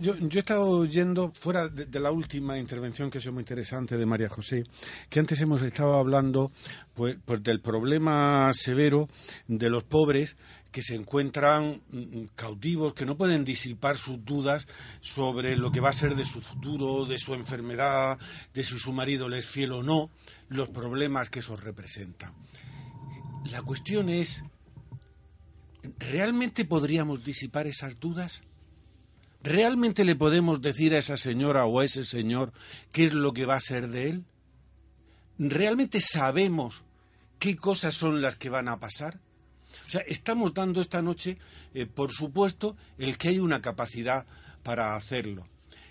yo, 0.00 0.16
yo, 0.16 0.38
he 0.38 0.38
estado 0.38 0.66
oyendo, 0.70 1.30
fuera 1.32 1.68
de, 1.68 2.00
la 2.00 2.10
última 2.10 2.58
intervención 2.58 3.10
que 3.10 3.18
ha 3.18 3.20
sido 3.20 3.34
muy 3.34 3.42
interesante 3.42 3.98
de 3.98 4.06
María 4.06 4.30
José, 4.30 4.64
que 5.10 5.20
antes 5.20 5.40
hemos 5.42 5.60
estado 5.60 5.94
hablando 5.94 6.52
pues, 6.94 7.16
pues 7.22 7.42
del 7.42 7.60
problema 7.60 8.50
severo 8.54 9.08
de 9.46 9.68
los 9.68 9.84
pobres 9.84 10.36
que 10.74 10.82
se 10.82 10.96
encuentran 10.96 11.82
mm, 11.88 12.24
cautivos, 12.34 12.94
que 12.94 13.06
no 13.06 13.16
pueden 13.16 13.44
disipar 13.44 13.96
sus 13.96 14.24
dudas 14.24 14.66
sobre 15.00 15.54
lo 15.54 15.70
que 15.70 15.78
va 15.78 15.90
a 15.90 15.92
ser 15.92 16.16
de 16.16 16.24
su 16.24 16.40
futuro, 16.40 17.04
de 17.04 17.16
su 17.16 17.32
enfermedad, 17.34 18.18
de 18.52 18.64
si 18.64 18.76
su 18.76 18.92
marido 18.92 19.28
les 19.28 19.44
es 19.44 19.50
fiel 19.52 19.70
o 19.70 19.84
no, 19.84 20.10
los 20.48 20.70
problemas 20.70 21.30
que 21.30 21.38
eso 21.38 21.56
representa. 21.56 22.34
La 23.44 23.62
cuestión 23.62 24.08
es, 24.08 24.42
¿realmente 26.00 26.64
podríamos 26.64 27.22
disipar 27.22 27.68
esas 27.68 28.00
dudas? 28.00 28.42
¿Realmente 29.44 30.04
le 30.04 30.16
podemos 30.16 30.60
decir 30.60 30.92
a 30.96 30.98
esa 30.98 31.16
señora 31.16 31.66
o 31.66 31.78
a 31.78 31.84
ese 31.84 32.02
señor 32.02 32.52
qué 32.90 33.04
es 33.04 33.14
lo 33.14 33.32
que 33.32 33.46
va 33.46 33.54
a 33.54 33.60
ser 33.60 33.86
de 33.90 34.08
él? 34.08 34.24
¿Realmente 35.38 36.00
sabemos 36.00 36.82
qué 37.38 37.54
cosas 37.54 37.94
son 37.94 38.20
las 38.20 38.34
que 38.34 38.50
van 38.50 38.66
a 38.66 38.80
pasar? 38.80 39.20
O 39.86 39.90
sea, 39.90 40.00
estamos 40.02 40.54
dando 40.54 40.80
esta 40.80 41.02
noche, 41.02 41.38
eh, 41.74 41.86
por 41.86 42.12
supuesto, 42.12 42.76
el 42.98 43.18
que 43.18 43.28
hay 43.28 43.38
una 43.38 43.60
capacidad 43.60 44.26
para 44.62 44.96
hacerlo. 44.96 45.46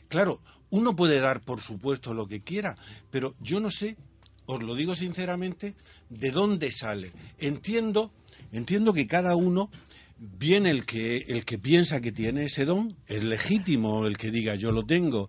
Claro, 0.09 0.41
uno 0.69 0.95
puede 0.95 1.19
dar, 1.19 1.41
por 1.41 1.61
supuesto, 1.61 2.13
lo 2.13 2.27
que 2.27 2.41
quiera, 2.41 2.77
pero 3.11 3.35
yo 3.39 3.59
no 3.59 3.69
sé 3.71 3.97
os 4.45 4.61
lo 4.61 4.75
digo 4.75 4.95
sinceramente, 4.95 5.75
de 6.09 6.31
dónde 6.31 6.71
sale. 6.71 7.11
Entiendo, 7.39 8.11
entiendo 8.51 8.93
que 8.93 9.07
cada 9.07 9.35
uno 9.35 9.69
bien 10.17 10.65
el 10.65 10.85
que, 10.85 11.17
el 11.27 11.45
que 11.45 11.57
piensa 11.57 12.01
que 12.01 12.11
tiene 12.11 12.45
ese 12.45 12.65
don, 12.65 12.95
es 13.07 13.23
legítimo 13.23 14.05
el 14.05 14.17
que 14.17 14.31
diga 14.31 14.55
yo 14.55 14.71
lo 14.71 14.85
tengo. 14.85 15.27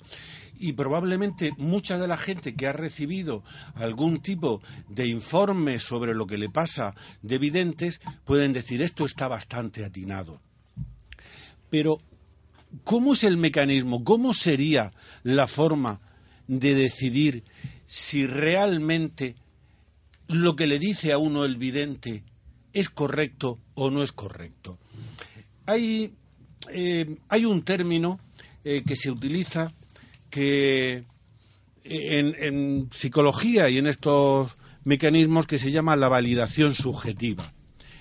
Y 0.57 0.75
probablemente 0.75 1.53
mucha 1.59 1.99
de 1.99 2.09
la 2.09 2.17
gente 2.17 2.55
que 2.55 2.67
ha 2.67 2.73
recibido 2.73 3.43
algún 3.75 4.21
tipo 4.21 4.63
de 4.89 5.09
informe 5.09 5.79
sobre 5.79 6.15
lo 6.15 6.27
que 6.27 6.39
le 6.39 6.49
pasa 6.49 6.95
de 7.23 7.39
videntes 7.39 8.01
pueden 8.25 8.53
decir 8.53 8.83
esto 8.83 9.05
está 9.05 9.29
bastante 9.29 9.85
atinado. 9.85 10.41
Pero, 11.71 12.01
¿cómo 12.85 13.15
es 13.15 13.25
el 13.25 13.37
mecanismo? 13.37 14.05
¿Cómo 14.05 14.33
sería 14.33 14.93
la 15.25 15.49
forma 15.49 16.01
de 16.47 16.75
decidir 16.75 17.43
si 17.87 18.27
realmente 18.27 19.35
lo 20.29 20.55
que 20.55 20.67
le 20.67 20.79
dice 20.79 21.13
a 21.13 21.19
uno 21.19 21.45
el 21.45 21.57
vidente 21.57 22.23
es 22.73 22.91
correcto 22.91 23.59
o 23.75 23.91
no 23.91 24.05
es 24.05 24.13
correcto? 24.13 24.79
Hay, 25.67 26.15
eh, 26.71 27.17
hay 27.29 27.45
un 27.45 27.63
término 27.63 28.21
eh, 28.63 28.83
que 28.87 28.97
se 28.97 29.11
utiliza 29.11 29.75
que 30.35 31.05
en, 31.85 32.35
en, 32.41 32.89
psicología 32.91 33.71
y 33.71 33.79
en 33.79 33.87
estos 33.87 34.57
mecanismos 34.83 35.47
que 35.47 35.61
se 35.61 35.71
llama 35.71 35.95
la 35.95 36.09
validación 36.09 36.75
subjetiva, 36.75 37.55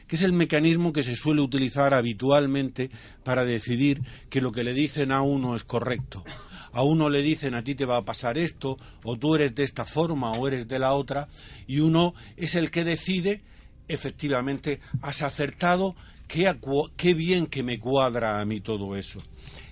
que 0.08 0.16
es 0.16 0.24
el 0.24 0.34
mecanismo 0.34 0.94
que 0.94 1.04
se 1.04 1.16
suele 1.16 1.42
utilizar 1.42 1.94
habitualmente 1.94 2.90
para 3.24 3.46
decidir 3.46 4.02
que 4.32 4.42
lo 4.42 4.52
que 4.52 4.64
le 4.64 4.74
dicen 4.74 5.12
a 5.12 5.22
uno 5.22 5.56
es 5.56 5.64
correcto. 5.64 6.24
A 6.72 6.82
uno 6.82 7.08
le 7.08 7.22
dicen 7.22 7.54
a 7.54 7.64
ti 7.64 7.76
te 7.76 7.86
va 7.86 7.98
a 7.98 8.06
pasar 8.06 8.40
esto, 8.40 8.80
o 9.04 9.16
tú 9.16 9.36
eres 9.36 9.54
de 9.54 9.64
esta 9.64 9.86
forma 9.86 10.32
o 10.32 10.48
eres 10.48 10.68
de 10.68 10.80
la 10.80 10.94
otra, 10.94 11.30
y 11.68 11.82
uno 11.82 12.16
es 12.36 12.56
el 12.56 12.72
que 12.72 12.84
decide, 12.84 13.44
efectivamente, 13.88 14.80
has 15.04 15.22
acertado, 15.22 15.96
qué, 16.28 17.14
bien 17.14 17.46
que 17.46 17.62
me 17.62 17.78
cuadra 17.78 18.42
a 18.42 18.46
mí 18.46 18.60
todo 18.60 18.96
eso. 18.96 19.22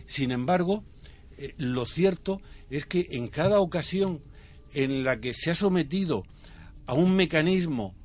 Sin 0.06 0.32
embargo, 0.32 0.84
eh, 1.38 1.54
lo 1.58 1.86
cierto 1.86 2.42
es 2.70 2.86
que 2.86 3.08
en 3.12 3.28
cada 3.28 3.60
ocasión 3.60 4.22
en 4.74 5.04
la 5.04 5.20
que 5.20 5.34
se 5.34 5.52
ha 5.52 5.56
sometido 5.56 6.24
a 6.86 6.94
un 6.94 7.16
mecanismo 7.16 7.96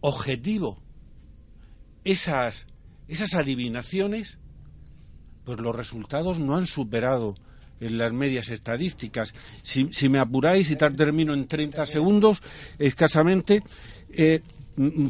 objetivo 0.00 0.80
esas, 2.04 2.66
esas 3.08 3.34
adivinaciones, 3.34 4.38
pues 5.44 5.60
los 5.60 5.74
resultados 5.74 6.38
no 6.38 6.56
han 6.56 6.66
superado 6.66 7.34
en 7.80 7.98
las 7.98 8.12
medias 8.12 8.48
estadísticas. 8.48 9.34
Si, 9.62 10.08
me 10.08 10.18
apuráis 10.18 10.70
y 10.70 10.76
tal 10.76 10.96
termino 10.96 11.34
en 11.34 11.46
30 11.46 11.84
segundos, 11.86 12.40
escasamente, 12.78 13.62
eh, 14.10 14.40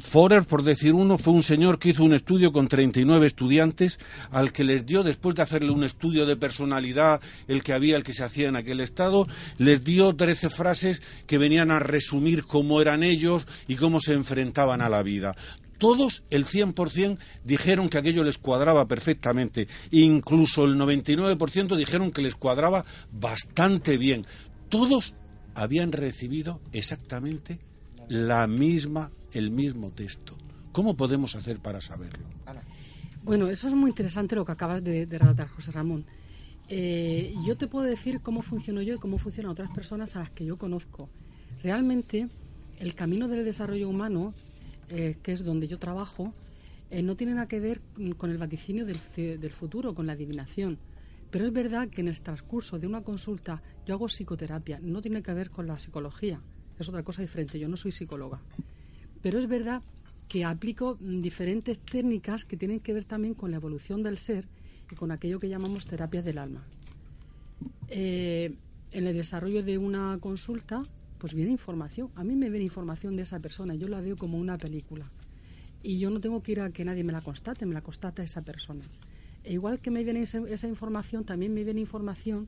Forer, 0.00 0.44
por 0.44 0.62
decir 0.62 0.94
uno, 0.94 1.18
fue 1.18 1.32
un 1.32 1.42
señor 1.42 1.78
que 1.78 1.88
hizo 1.88 2.04
un 2.04 2.14
estudio 2.14 2.52
con 2.52 2.68
39 2.68 3.26
estudiantes, 3.26 3.98
al 4.30 4.52
que 4.52 4.62
les 4.62 4.86
dio, 4.86 5.02
después 5.02 5.34
de 5.34 5.42
hacerle 5.42 5.72
un 5.72 5.82
estudio 5.82 6.24
de 6.24 6.36
personalidad, 6.36 7.20
el 7.48 7.64
que 7.64 7.72
había, 7.72 7.96
el 7.96 8.04
que 8.04 8.14
se 8.14 8.22
hacía 8.22 8.48
en 8.48 8.54
aquel 8.54 8.80
estado, 8.80 9.26
les 9.58 9.82
dio 9.82 10.14
13 10.14 10.50
frases 10.50 11.02
que 11.26 11.38
venían 11.38 11.72
a 11.72 11.80
resumir 11.80 12.44
cómo 12.44 12.80
eran 12.80 13.02
ellos 13.02 13.44
y 13.66 13.74
cómo 13.74 14.00
se 14.00 14.14
enfrentaban 14.14 14.82
a 14.82 14.88
la 14.88 15.02
vida. 15.02 15.34
Todos, 15.78 16.22
el 16.30 16.46
100%, 16.46 17.18
dijeron 17.44 17.88
que 17.88 17.98
aquello 17.98 18.22
les 18.22 18.38
cuadraba 18.38 18.86
perfectamente. 18.86 19.66
Incluso 19.90 20.64
el 20.64 20.76
99% 20.76 21.76
dijeron 21.76 22.12
que 22.12 22.22
les 22.22 22.36
cuadraba 22.36 22.84
bastante 23.10 23.98
bien. 23.98 24.26
Todos 24.68 25.14
habían 25.54 25.90
recibido 25.92 26.60
exactamente 26.72 27.58
la 28.08 28.46
misma 28.46 29.10
el 29.32 29.50
mismo 29.50 29.92
texto. 29.92 30.36
¿Cómo 30.72 30.96
podemos 30.96 31.36
hacer 31.36 31.58
para 31.60 31.80
saberlo? 31.80 32.26
Bueno, 33.22 33.48
eso 33.48 33.66
es 33.66 33.74
muy 33.74 33.90
interesante 33.90 34.36
lo 34.36 34.44
que 34.44 34.52
acabas 34.52 34.84
de, 34.84 35.06
relatar, 35.06 35.48
José 35.48 35.72
Ramón. 35.72 36.04
Eh, 36.68 37.34
yo 37.46 37.56
te 37.56 37.66
puedo 37.66 37.84
decir 37.84 38.20
cómo 38.20 38.42
funciono 38.42 38.82
yo 38.82 38.94
y 38.94 38.98
cómo 38.98 39.18
funcionan 39.18 39.52
otras 39.52 39.70
personas 39.70 40.14
a 40.14 40.20
las 40.20 40.30
que 40.30 40.44
yo 40.44 40.58
conozco. 40.58 41.08
Realmente, 41.62 42.28
el 42.78 42.94
camino 42.94 43.26
del 43.26 43.44
desarrollo 43.44 43.88
humano, 43.88 44.34
eh, 44.90 45.16
que 45.22 45.32
es 45.32 45.42
donde 45.42 45.66
yo 45.66 45.78
trabajo, 45.78 46.34
eh, 46.90 47.02
no 47.02 47.16
tiene 47.16 47.34
nada 47.34 47.48
que 47.48 47.58
ver 47.58 47.80
con 48.16 48.30
el 48.30 48.38
vaticinio 48.38 48.86
del, 48.86 49.00
del, 49.16 49.50
futuro, 49.50 49.94
con 49.94 50.06
la 50.06 50.12
adivinación. 50.12 50.78
Pero 51.30 51.46
es 51.46 51.52
verdad 51.52 51.88
que 51.88 52.02
en 52.02 52.08
el 52.08 52.20
transcurso 52.20 52.78
de 52.78 52.86
una 52.86 53.02
consulta 53.02 53.60
yo 53.86 53.94
hago 53.94 54.06
psicoterapia, 54.06 54.78
no 54.80 55.02
tiene 55.02 55.22
que 55.22 55.34
ver 55.34 55.50
con 55.50 55.66
la 55.66 55.78
psicología, 55.78 56.40
es 56.78 56.88
otra 56.88 57.02
cosa 57.02 57.22
diferente, 57.22 57.58
yo 57.58 57.68
no 57.68 57.76
soy 57.76 57.90
psicóloga. 57.90 58.40
Pero 59.26 59.40
es 59.40 59.48
verdad 59.48 59.82
que 60.28 60.44
aplico 60.44 60.96
diferentes 61.00 61.80
técnicas 61.80 62.44
que 62.44 62.56
tienen 62.56 62.78
que 62.78 62.92
ver 62.92 63.02
también 63.02 63.34
con 63.34 63.50
la 63.50 63.56
evolución 63.56 64.04
del 64.04 64.18
ser 64.18 64.46
y 64.88 64.94
con 64.94 65.10
aquello 65.10 65.40
que 65.40 65.48
llamamos 65.48 65.84
terapias 65.84 66.24
del 66.24 66.38
alma. 66.38 66.62
Eh, 67.88 68.54
en 68.92 69.06
el 69.08 69.16
desarrollo 69.16 69.64
de 69.64 69.78
una 69.78 70.16
consulta, 70.20 70.84
pues 71.18 71.34
viene 71.34 71.50
información. 71.50 72.08
A 72.14 72.22
mí 72.22 72.36
me 72.36 72.50
viene 72.50 72.66
información 72.66 73.16
de 73.16 73.24
esa 73.24 73.40
persona, 73.40 73.74
yo 73.74 73.88
la 73.88 74.00
veo 74.00 74.16
como 74.16 74.38
una 74.38 74.58
película. 74.58 75.10
Y 75.82 75.98
yo 75.98 76.08
no 76.10 76.20
tengo 76.20 76.40
que 76.40 76.52
ir 76.52 76.60
a 76.60 76.70
que 76.70 76.84
nadie 76.84 77.02
me 77.02 77.12
la 77.12 77.20
constate, 77.20 77.66
me 77.66 77.74
la 77.74 77.82
constata 77.82 78.22
esa 78.22 78.42
persona. 78.42 78.84
E 79.42 79.54
igual 79.54 79.80
que 79.80 79.90
me 79.90 80.04
viene 80.04 80.22
esa, 80.22 80.68
información, 80.68 81.24
también 81.24 81.52
me 81.52 81.64
viene 81.64 81.80
información 81.80 82.46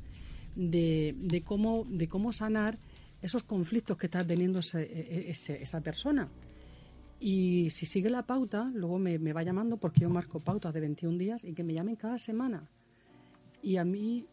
de, 0.55 1.43
cómo, 1.45 1.89
de 1.91 2.07
cómo 2.07 2.33
sanar 2.33 2.79
esos 3.21 3.43
conflictos 3.43 3.99
que 3.99 4.07
está 4.07 4.25
teniendo 4.25 4.61
e, 4.75 5.29
esa 5.29 5.81
persona. 5.81 6.29
Y 7.21 7.71
si 7.71 7.87
sigue 7.87 8.11
la 8.11 8.23
pauta, 8.25 8.71
luego 8.75 8.99
me, 8.99 9.19
va 9.33 9.43
llamando 9.43 9.77
porque 9.77 10.01
yo 10.01 10.11
marco 10.11 10.41
pautas 10.41 10.73
de 10.73 10.81
21 10.81 11.19
días 11.19 11.45
y 11.45 11.53
que 11.53 11.65
me 11.65 11.75
llamen 11.75 11.97
cada 11.97 12.19
semana. 12.19 12.69
Y 13.63 13.77
a 13.77 13.85
mí 13.85 14.27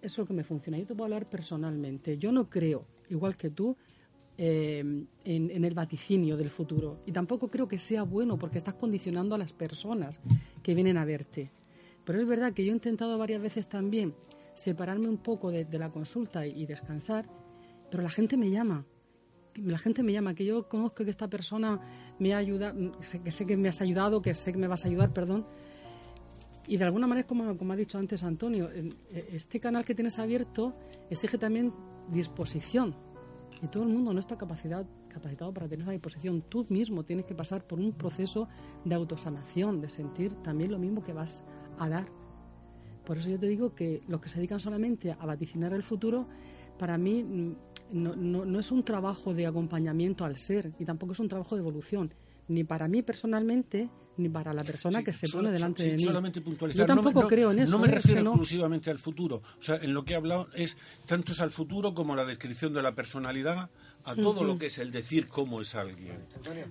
eso 0.00 0.14
es 0.14 0.18
lo 0.18 0.26
que 0.26 0.34
me 0.34 0.44
funciona. 0.44 0.78
Yo 0.78 0.86
te 0.86 0.94
puedo 0.94 1.04
hablar 1.04 1.28
personalmente. 1.28 2.16
Yo 2.16 2.32
no 2.32 2.48
creo, 2.48 2.86
igual 3.10 3.36
que 3.36 3.50
tú, 3.50 3.76
eh, 4.38 4.78
en, 4.80 5.06
en, 5.24 5.64
el 5.64 5.74
vaticinio 5.74 6.36
del 6.38 6.48
futuro. 6.48 7.02
Y 7.04 7.12
tampoco 7.12 7.48
creo 7.48 7.68
que 7.68 7.78
sea 7.78 8.02
bueno 8.02 8.38
porque 8.38 8.58
estás 8.58 8.74
condicionando 8.74 9.34
a 9.34 9.38
las 9.38 9.52
personas 9.52 10.18
que 10.62 10.74
vienen 10.74 10.96
a 10.96 11.04
verte. 11.04 11.50
Pero 12.04 12.20
es 12.20 12.26
verdad 12.26 12.54
que 12.54 12.64
yo 12.64 12.72
he 12.72 12.74
intentado 12.74 13.18
varias 13.18 13.42
veces 13.42 13.68
también 13.68 14.14
separarme 14.54 15.08
un 15.08 15.18
poco 15.18 15.50
de, 15.50 15.66
la 15.78 15.90
consulta 15.90 16.46
y 16.46 16.66
descansar, 16.66 17.26
pero 17.90 18.02
la 18.02 18.10
gente 18.10 18.36
me 18.36 18.50
llama 18.50 18.86
la 19.56 19.78
gente 19.78 20.02
me 20.02 20.12
llama, 20.12 20.34
que 20.34 20.44
yo 20.44 20.68
conozco 20.68 21.04
que 21.04 21.10
esta 21.10 21.28
persona 21.28 21.80
me 22.18 22.34
ayuda, 22.34 22.74
que 23.24 23.30
sé 23.30 23.46
que 23.46 23.56
me 23.56 23.68
has 23.68 23.80
ayudado, 23.80 24.22
que 24.22 24.34
sé 24.34 24.52
que 24.52 24.58
me 24.58 24.68
vas 24.68 24.84
a 24.84 24.88
ayudar, 24.88 25.12
perdón. 25.12 25.46
Y 26.66 26.76
de 26.76 26.84
alguna 26.84 27.06
manera, 27.06 27.26
como, 27.26 27.56
como 27.56 27.72
ha 27.72 27.76
dicho 27.76 27.98
antes 27.98 28.22
Antonio, 28.22 28.70
e, 28.70 28.92
este 29.32 29.58
canal 29.58 29.84
que 29.84 29.94
tienes 29.94 30.18
abierto 30.18 30.74
exige 31.10 31.38
también 31.38 31.72
disposición. 32.08 32.94
Y 33.62 33.68
todo 33.68 33.82
el 33.82 33.90
mundo 33.90 34.12
no 34.12 34.20
está 34.20 34.36
capacidad, 34.36 34.86
capacitado 35.08 35.52
para 35.52 35.68
tener 35.68 35.82
esa 35.82 35.92
disposición. 35.92 36.42
Tú 36.42 36.66
mismo 36.68 37.04
tienes 37.04 37.26
que 37.26 37.34
pasar 37.34 37.64
por 37.66 37.78
un 37.78 37.92
proceso 37.92 38.48
de 38.84 38.94
autosanación, 38.94 39.80
de 39.80 39.88
sentir 39.88 40.34
también 40.42 40.70
lo 40.70 40.78
mismo 40.78 41.02
que 41.02 41.12
vas 41.12 41.42
a 41.78 41.88
dar. 41.88 42.06
Por 43.04 43.18
eso 43.18 43.28
yo 43.28 43.38
te 43.38 43.48
digo 43.48 43.74
que 43.74 44.02
los 44.08 44.20
que 44.20 44.28
se 44.28 44.36
dedican 44.36 44.60
solamente 44.60 45.12
a 45.12 45.26
vaticinar 45.26 45.72
el 45.72 45.82
futuro, 45.82 46.26
para 46.78 46.96
mí 46.96 47.56
no, 47.92 48.14
no, 48.14 48.44
no, 48.44 48.60
es 48.60 48.70
un 48.72 48.82
trabajo 48.82 49.34
de 49.34 49.46
acompañamiento 49.46 50.24
al 50.24 50.36
ser 50.38 50.72
y 50.78 50.84
tampoco 50.84 51.12
es 51.12 51.20
un 51.20 51.28
trabajo 51.28 51.54
de 51.54 51.60
evolución, 51.60 52.12
ni 52.48 52.64
para 52.64 52.88
mí 52.88 53.02
personalmente, 53.02 53.88
ni 54.16 54.28
para 54.28 54.52
la 54.52 54.64
persona 54.64 55.02
que 55.02 55.12
se 55.12 55.28
pone 55.28 55.50
delante 55.50 55.84
de 55.84 55.96
mí. 55.96 56.04
Solamente 56.04 56.40
puntualizar. 56.40 56.86
Yo 56.86 56.94
tampoco 56.94 57.26
creo 57.26 57.52
en 57.52 57.60
eso. 57.60 57.72
No 57.72 57.78
me 57.78 57.88
¿eh? 57.88 57.92
refiero 57.92 58.20
exclusivamente 58.20 58.90
al 58.90 58.98
futuro. 58.98 59.42
O 59.58 59.62
sea, 59.62 59.76
en 59.76 59.94
lo 59.94 60.04
que 60.04 60.12
he 60.12 60.16
hablado 60.16 60.48
es 60.54 60.76
tanto 61.06 61.32
es 61.32 61.40
al 61.40 61.50
futuro 61.50 61.94
como 61.94 62.14
la 62.14 62.24
descripción 62.24 62.74
de 62.74 62.82
la 62.82 62.94
personalidad, 62.94 63.70
a 64.04 64.14
todo 64.16 64.44
lo 64.44 64.58
que 64.58 64.66
es 64.66 64.78
el 64.78 64.90
decir 64.90 65.28
cómo 65.28 65.60
es 65.60 65.74
alguien. 65.74 66.18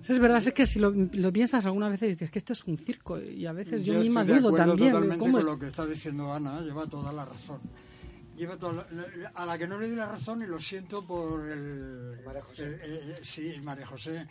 es 0.06 0.18
verdad, 0.18 0.38
es 0.38 0.52
que 0.52 0.66
si 0.66 0.78
lo, 0.78 0.92
piensas 1.32 1.64
alguna 1.66 1.88
vez 1.88 2.00
dices 2.00 2.30
que 2.30 2.38
esto 2.38 2.52
es 2.52 2.64
un 2.64 2.76
circo 2.76 3.20
y 3.20 3.46
a 3.46 3.52
veces 3.52 3.84
yo, 3.84 3.94
yo 3.94 4.00
misma 4.00 4.24
dudo 4.24 4.52
también. 4.52 4.92
Totalmente 4.92 5.30
con 5.30 5.44
lo 5.44 5.58
que 5.58 5.68
está 5.68 5.86
diciendo 5.86 6.32
Ana, 6.32 6.60
lleva 6.60 6.86
toda 6.86 7.12
la 7.12 7.24
razón 7.24 7.60
a 9.34 9.46
la 9.46 9.58
que 9.58 9.66
no 9.66 9.78
le 9.78 9.88
doy 9.88 9.96
la 9.96 10.06
razón 10.06 10.42
y 10.42 10.46
lo 10.46 10.60
siento 10.60 11.06
por 11.06 11.48
el... 11.48 12.20
María 12.24 12.42
José. 12.42 12.78
Sí, 13.22 13.60
María 13.62 13.86
José. 13.86 14.26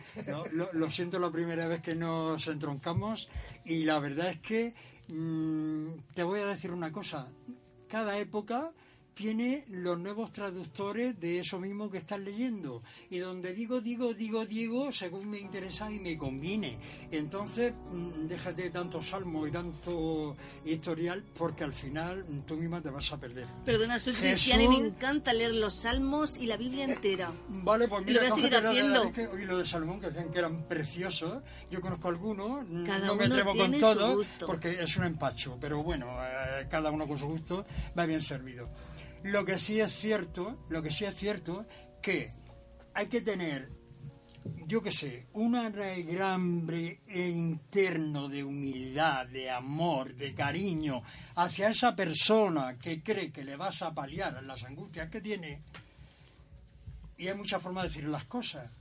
lo, 0.52 0.92
siento 0.92 1.20
la 1.20 1.32
primera 1.32 1.68
vez 1.68 1.82
que 1.82 1.96
nos 1.96 2.48
entroncamos 2.48 3.30
y 3.66 3.84
la 3.84 4.00
verdad 4.00 4.30
es 4.30 4.40
que 4.40 4.74
mm, 5.08 6.14
te 6.14 6.24
voy 6.24 6.40
a 6.40 6.46
decir 6.46 6.72
una 6.72 6.92
cosa. 6.92 7.28
Cada 7.88 8.18
época 8.18 8.72
tiene 9.22 9.66
los 9.70 10.00
nuevos 10.00 10.32
traductores 10.32 11.20
de 11.20 11.38
eso 11.38 11.60
mismo 11.60 11.92
que 11.92 12.00
estás 12.00 12.20
leyendo. 12.20 12.82
Y 13.12 13.20
donde 13.20 13.54
digo, 13.54 13.80
digo, 13.80 14.16
digo, 14.16 14.48
digo, 14.48 14.92
según 14.92 15.30
me 15.30 15.38
interesa 15.38 15.92
y 15.92 16.00
me 16.00 16.18
conviene. 16.18 16.80
Entonces, 17.12 17.72
mm, 17.72 18.28
déjate 18.28 18.64
de 18.64 18.70
tanto 18.72 19.00
salmo 19.00 19.46
y 19.46 19.52
tanto 19.52 20.36
historial, 20.66 21.24
porque 21.38 21.64
al 21.64 21.72
final 21.72 22.26
mm, 22.28 22.40
tú 22.48 22.58
misma 22.58 22.82
te 22.82 22.90
vas 22.90 23.14
a 23.14 23.20
perder. 23.20 23.46
Perdona, 23.64 24.00
soy 24.00 24.14
cristiana 24.14 24.64
y 24.64 24.68
me 24.70 24.88
encanta 24.88 25.34
leer 25.34 25.54
los 25.54 25.76
salmos 25.76 26.38
y 26.38 26.48
la 26.48 26.58
Biblia 26.58 26.86
entera. 26.86 27.32
Vale, 27.48 27.88
pues 27.88 28.04
mira, 28.04 28.12
y 28.12 28.14
lo 28.16 28.22
voy 28.22 28.32
a 28.32 28.36
seguir 28.36 28.56
haciendo. 28.56 29.12
y 29.40 29.46
lo 29.46 29.60
de 29.60 29.68
Salomón, 29.68 30.00
que 30.00 30.08
decían 30.08 30.32
que 30.32 30.40
eran 30.40 30.64
preciosos. 30.64 31.44
Yo 31.70 31.80
conozco 31.80 32.08
algunos, 32.08 32.68
mm, 32.68 32.86
cada 32.88 33.06
no 33.06 33.16
me 33.16 33.26
atrevo 33.26 33.56
con 33.56 33.72
todos, 33.80 34.32
porque 34.48 34.82
es 34.82 34.98
un 34.98 35.04
empacho. 35.04 35.60
Pero 35.62 35.84
bueno, 35.84 36.08
eh, 36.24 36.66
cada 36.72 36.90
uno 36.90 37.08
con 37.08 37.20
su 37.20 37.28
gusto 37.28 37.68
va 37.96 38.08
bien 38.08 38.24
servido. 38.24 38.68
Lo 39.24 39.46
que 39.46 39.60
sí 39.60 39.80
es 39.80 39.94
cierto, 39.94 40.66
lo 40.70 40.82
que 40.82 40.92
sí 40.92 41.06
es 41.06 41.16
cierto, 41.16 41.68
que 42.02 42.34
hay 42.96 43.06
que 43.06 43.22
tener, 43.22 43.72
yo 44.66 44.82
qué 44.82 44.92
sé, 44.92 45.28
un 45.34 45.56
arraigambre 45.56 47.02
interno 47.08 48.30
de 48.30 48.44
humildad, 48.44 49.28
de 49.28 49.52
amor, 49.52 50.16
de 50.16 50.34
cariño 50.34 51.04
hacia 51.36 51.70
esa 51.70 51.96
persona 51.96 52.80
que 52.80 53.04
cree 53.04 53.32
que 53.32 53.44
le 53.44 53.58
vas 53.58 53.84
a 53.84 53.94
paliar 53.94 54.42
las 54.44 54.64
angustias 54.64 55.10
que 55.10 55.22
tiene. 55.22 55.62
Y 57.18 57.28
hay 57.28 57.36
muchas 57.36 57.62
formas 57.62 57.84
de 57.84 57.90
decir 57.90 58.10
las 58.10 58.26
cosas. 58.26 58.72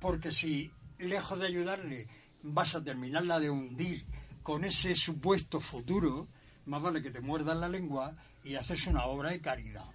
Porque 0.00 0.32
si, 0.32 0.70
lejos 0.98 1.40
de 1.40 1.46
ayudarle, 1.46 2.08
vas 2.42 2.74
a 2.74 2.84
terminarla 2.84 3.40
de 3.40 3.48
hundir 3.48 4.04
con 4.42 4.64
ese 4.64 4.94
supuesto 4.94 5.60
futuro, 5.60 6.28
más 6.66 6.82
vale 6.82 7.02
que 7.02 7.10
te 7.10 7.22
muerdas 7.22 7.56
la 7.56 7.68
lengua 7.70 8.14
y 8.44 8.54
haces 8.54 8.86
una 8.86 9.04
obra 9.06 9.30
de 9.30 9.40
caridad. 9.40 9.86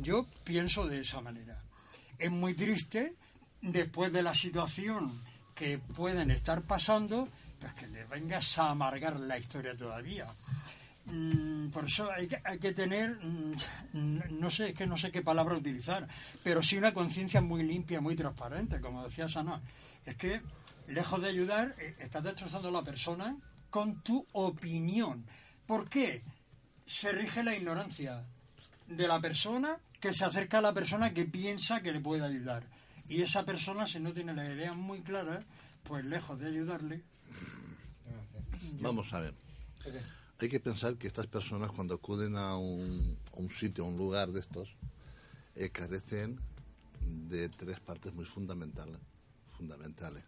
Yo 0.00 0.26
pienso 0.44 0.86
de 0.86 1.00
esa 1.00 1.20
manera. 1.20 1.62
Es 2.18 2.30
muy 2.30 2.54
triste, 2.54 3.14
después 3.60 4.12
de 4.12 4.22
la 4.22 4.34
situación 4.34 5.22
que 5.54 5.78
pueden 5.78 6.30
estar 6.30 6.62
pasando, 6.62 7.28
pues 7.60 7.72
que 7.74 7.86
le 7.86 8.04
vengas 8.04 8.58
a 8.58 8.70
amargar 8.70 9.18
la 9.18 9.38
historia 9.38 9.76
todavía. 9.76 10.34
Mm, 11.06 11.68
Por 11.68 11.84
eso 11.86 12.10
hay 12.10 12.28
que, 12.58 12.72
tener, 12.72 13.18
mm, 13.22 14.38
no 14.40 14.50
sé, 14.50 14.70
es 14.70 14.74
que 14.74 14.86
no 14.86 14.96
sé 14.96 15.10
qué 15.10 15.22
palabra 15.22 15.56
utilizar, 15.56 16.08
pero 16.42 16.62
sí 16.62 16.76
una 16.76 16.94
conciencia 16.94 17.40
muy 17.40 17.62
limpia, 17.62 18.00
muy 18.00 18.16
transparente, 18.16 18.80
como 18.80 19.04
decía 19.04 19.28
Sana. 19.28 19.60
Es 20.06 20.16
que, 20.16 20.40
lejos 20.88 21.20
de 21.20 21.28
ayudar, 21.28 21.74
eh, 21.78 21.94
estás 21.98 22.22
destrozando 22.24 22.68
a 22.68 22.72
la 22.72 22.82
persona 22.82 23.36
con 23.70 24.02
tu 24.02 24.26
opinión. 24.32 25.26
¿Por 25.66 25.88
qué? 25.88 26.22
Se 26.86 27.12
rige 27.12 27.42
la 27.42 27.54
ignorancia 27.56 28.24
de 28.86 29.08
la 29.08 29.20
persona 29.20 29.78
que 30.00 30.12
se 30.12 30.24
acerca 30.24 30.58
a 30.58 30.62
la 30.62 30.74
persona 30.74 31.14
que 31.14 31.24
piensa 31.24 31.82
que 31.82 31.92
le 31.92 32.00
puede 32.00 32.24
ayudar. 32.24 32.64
Y 33.08 33.22
esa 33.22 33.44
persona, 33.44 33.86
si 33.86 34.00
no 34.00 34.12
tiene 34.12 34.34
la 34.34 34.44
idea 34.52 34.74
muy 34.74 35.00
clara, 35.00 35.44
pues 35.82 36.04
lejos 36.04 36.38
de 36.38 36.48
ayudarle. 36.48 37.02
Vamos 38.80 39.12
a 39.12 39.20
ver. 39.20 39.34
Hay 40.40 40.48
que 40.48 40.60
pensar 40.60 40.96
que 40.96 41.06
estas 41.06 41.26
personas 41.26 41.70
cuando 41.70 41.94
acuden 41.94 42.36
a 42.36 42.56
un, 42.56 43.18
a 43.32 43.38
un 43.38 43.50
sitio, 43.50 43.84
a 43.84 43.88
un 43.88 43.96
lugar 43.96 44.30
de 44.30 44.40
estos, 44.40 44.76
eh, 45.54 45.70
carecen 45.70 46.38
de 47.00 47.48
tres 47.48 47.80
partes 47.80 48.12
muy 48.12 48.24
fundamentales. 48.24 49.00
fundamentales. 49.56 50.24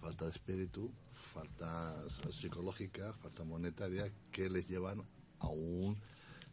Falta 0.00 0.26
de 0.26 0.30
espíritu, 0.30 0.90
falta 1.32 1.94
psicológica, 2.30 3.12
falta 3.14 3.42
monetaria, 3.44 4.10
que 4.30 4.48
les 4.48 4.68
llevan 4.68 5.02
a 5.40 5.48
un, 5.48 5.96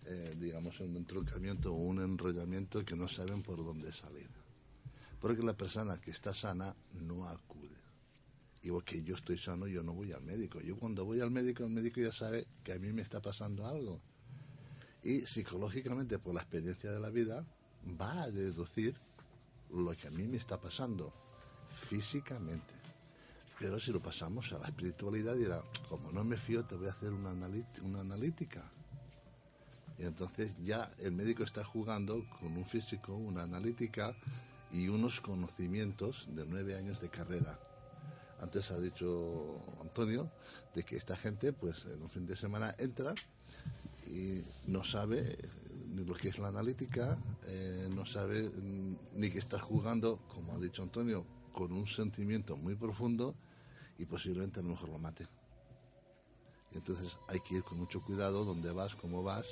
eh, 0.05 0.35
digamos, 0.37 0.79
un 0.79 0.95
entroncamiento 0.95 1.73
o 1.73 1.77
un 1.77 2.01
enrollamiento 2.01 2.83
que 2.83 2.95
no 2.95 3.07
saben 3.07 3.41
por 3.41 3.57
dónde 3.57 3.91
salir. 3.91 4.29
Porque 5.19 5.43
la 5.43 5.53
persona 5.53 5.99
que 5.99 6.11
está 6.11 6.33
sana 6.33 6.75
no 6.93 7.27
acude. 7.27 7.77
Igual 8.63 8.83
que 8.83 9.03
yo 9.03 9.15
estoy 9.15 9.37
sano, 9.37 9.67
yo 9.67 9.81
no 9.83 9.93
voy 9.93 10.11
al 10.11 10.21
médico. 10.21 10.59
Yo 10.61 10.77
cuando 10.77 11.05
voy 11.05 11.19
al 11.19 11.31
médico, 11.31 11.63
el 11.63 11.69
médico 11.69 11.99
ya 11.99 12.11
sabe 12.11 12.45
que 12.63 12.73
a 12.73 12.79
mí 12.79 12.91
me 12.91 13.01
está 13.01 13.21
pasando 13.21 13.65
algo. 13.65 13.99
Y 15.03 15.21
psicológicamente, 15.21 16.19
por 16.19 16.35
la 16.35 16.41
experiencia 16.41 16.91
de 16.91 16.99
la 16.99 17.09
vida, 17.09 17.45
va 17.99 18.23
a 18.23 18.31
deducir 18.31 18.95
lo 19.71 19.95
que 19.95 20.07
a 20.07 20.11
mí 20.11 20.27
me 20.27 20.37
está 20.37 20.59
pasando 20.59 21.11
físicamente. 21.69 22.80
Pero 23.61 23.79
si 23.79 23.91
lo 23.91 24.01
pasamos 24.01 24.51
a 24.53 24.57
la 24.57 24.65
espiritualidad, 24.65 25.35
dirá, 25.35 25.63
como 25.87 26.11
no 26.11 26.23
me 26.23 26.35
fío, 26.35 26.65
te 26.65 26.75
voy 26.75 26.87
a 26.87 26.91
hacer 26.91 27.13
una, 27.13 27.31
una 27.31 27.99
analítica. 27.99 28.71
Y 29.99 30.03
entonces 30.03 30.55
ya 30.63 30.91
el 30.97 31.11
médico 31.11 31.43
está 31.43 31.63
jugando 31.63 32.25
con 32.39 32.57
un 32.57 32.65
físico, 32.65 33.13
una 33.13 33.43
analítica 33.43 34.15
y 34.71 34.87
unos 34.87 35.21
conocimientos 35.21 36.27
de 36.31 36.47
nueve 36.47 36.75
años 36.75 37.01
de 37.01 37.09
carrera. 37.09 37.59
Antes 38.39 38.71
ha 38.71 38.79
dicho 38.79 39.61
Antonio 39.79 40.31
de 40.73 40.81
que 40.81 40.97
esta 40.97 41.15
gente, 41.15 41.53
pues 41.53 41.85
en 41.85 42.01
un 42.01 42.09
fin 42.09 42.25
de 42.25 42.35
semana 42.35 42.73
entra 42.79 43.13
y 44.07 44.43
no 44.65 44.83
sabe 44.83 45.37
ni 45.93 46.03
lo 46.03 46.15
que 46.15 46.29
es 46.29 46.39
la 46.39 46.47
analítica, 46.47 47.15
eh, 47.45 47.87
no 47.93 48.07
sabe 48.07 48.49
ni 49.13 49.29
que 49.29 49.37
está 49.37 49.59
jugando, 49.59 50.17
como 50.33 50.55
ha 50.55 50.57
dicho 50.57 50.81
Antonio, 50.81 51.23
con 51.53 51.71
un 51.73 51.85
sentimiento 51.85 52.57
muy 52.57 52.73
profundo 52.73 53.35
y 54.01 54.05
posiblemente 54.05 54.59
a 54.59 54.63
lo 54.63 54.69
mejor 54.69 54.89
lo 54.89 54.97
mate. 54.97 55.27
Entonces 56.73 57.15
hay 57.27 57.39
que 57.41 57.55
ir 57.55 57.63
con 57.63 57.77
mucho 57.77 58.01
cuidado 58.01 58.43
dónde 58.43 58.71
vas, 58.71 58.95
cómo 58.95 59.21
vas 59.21 59.45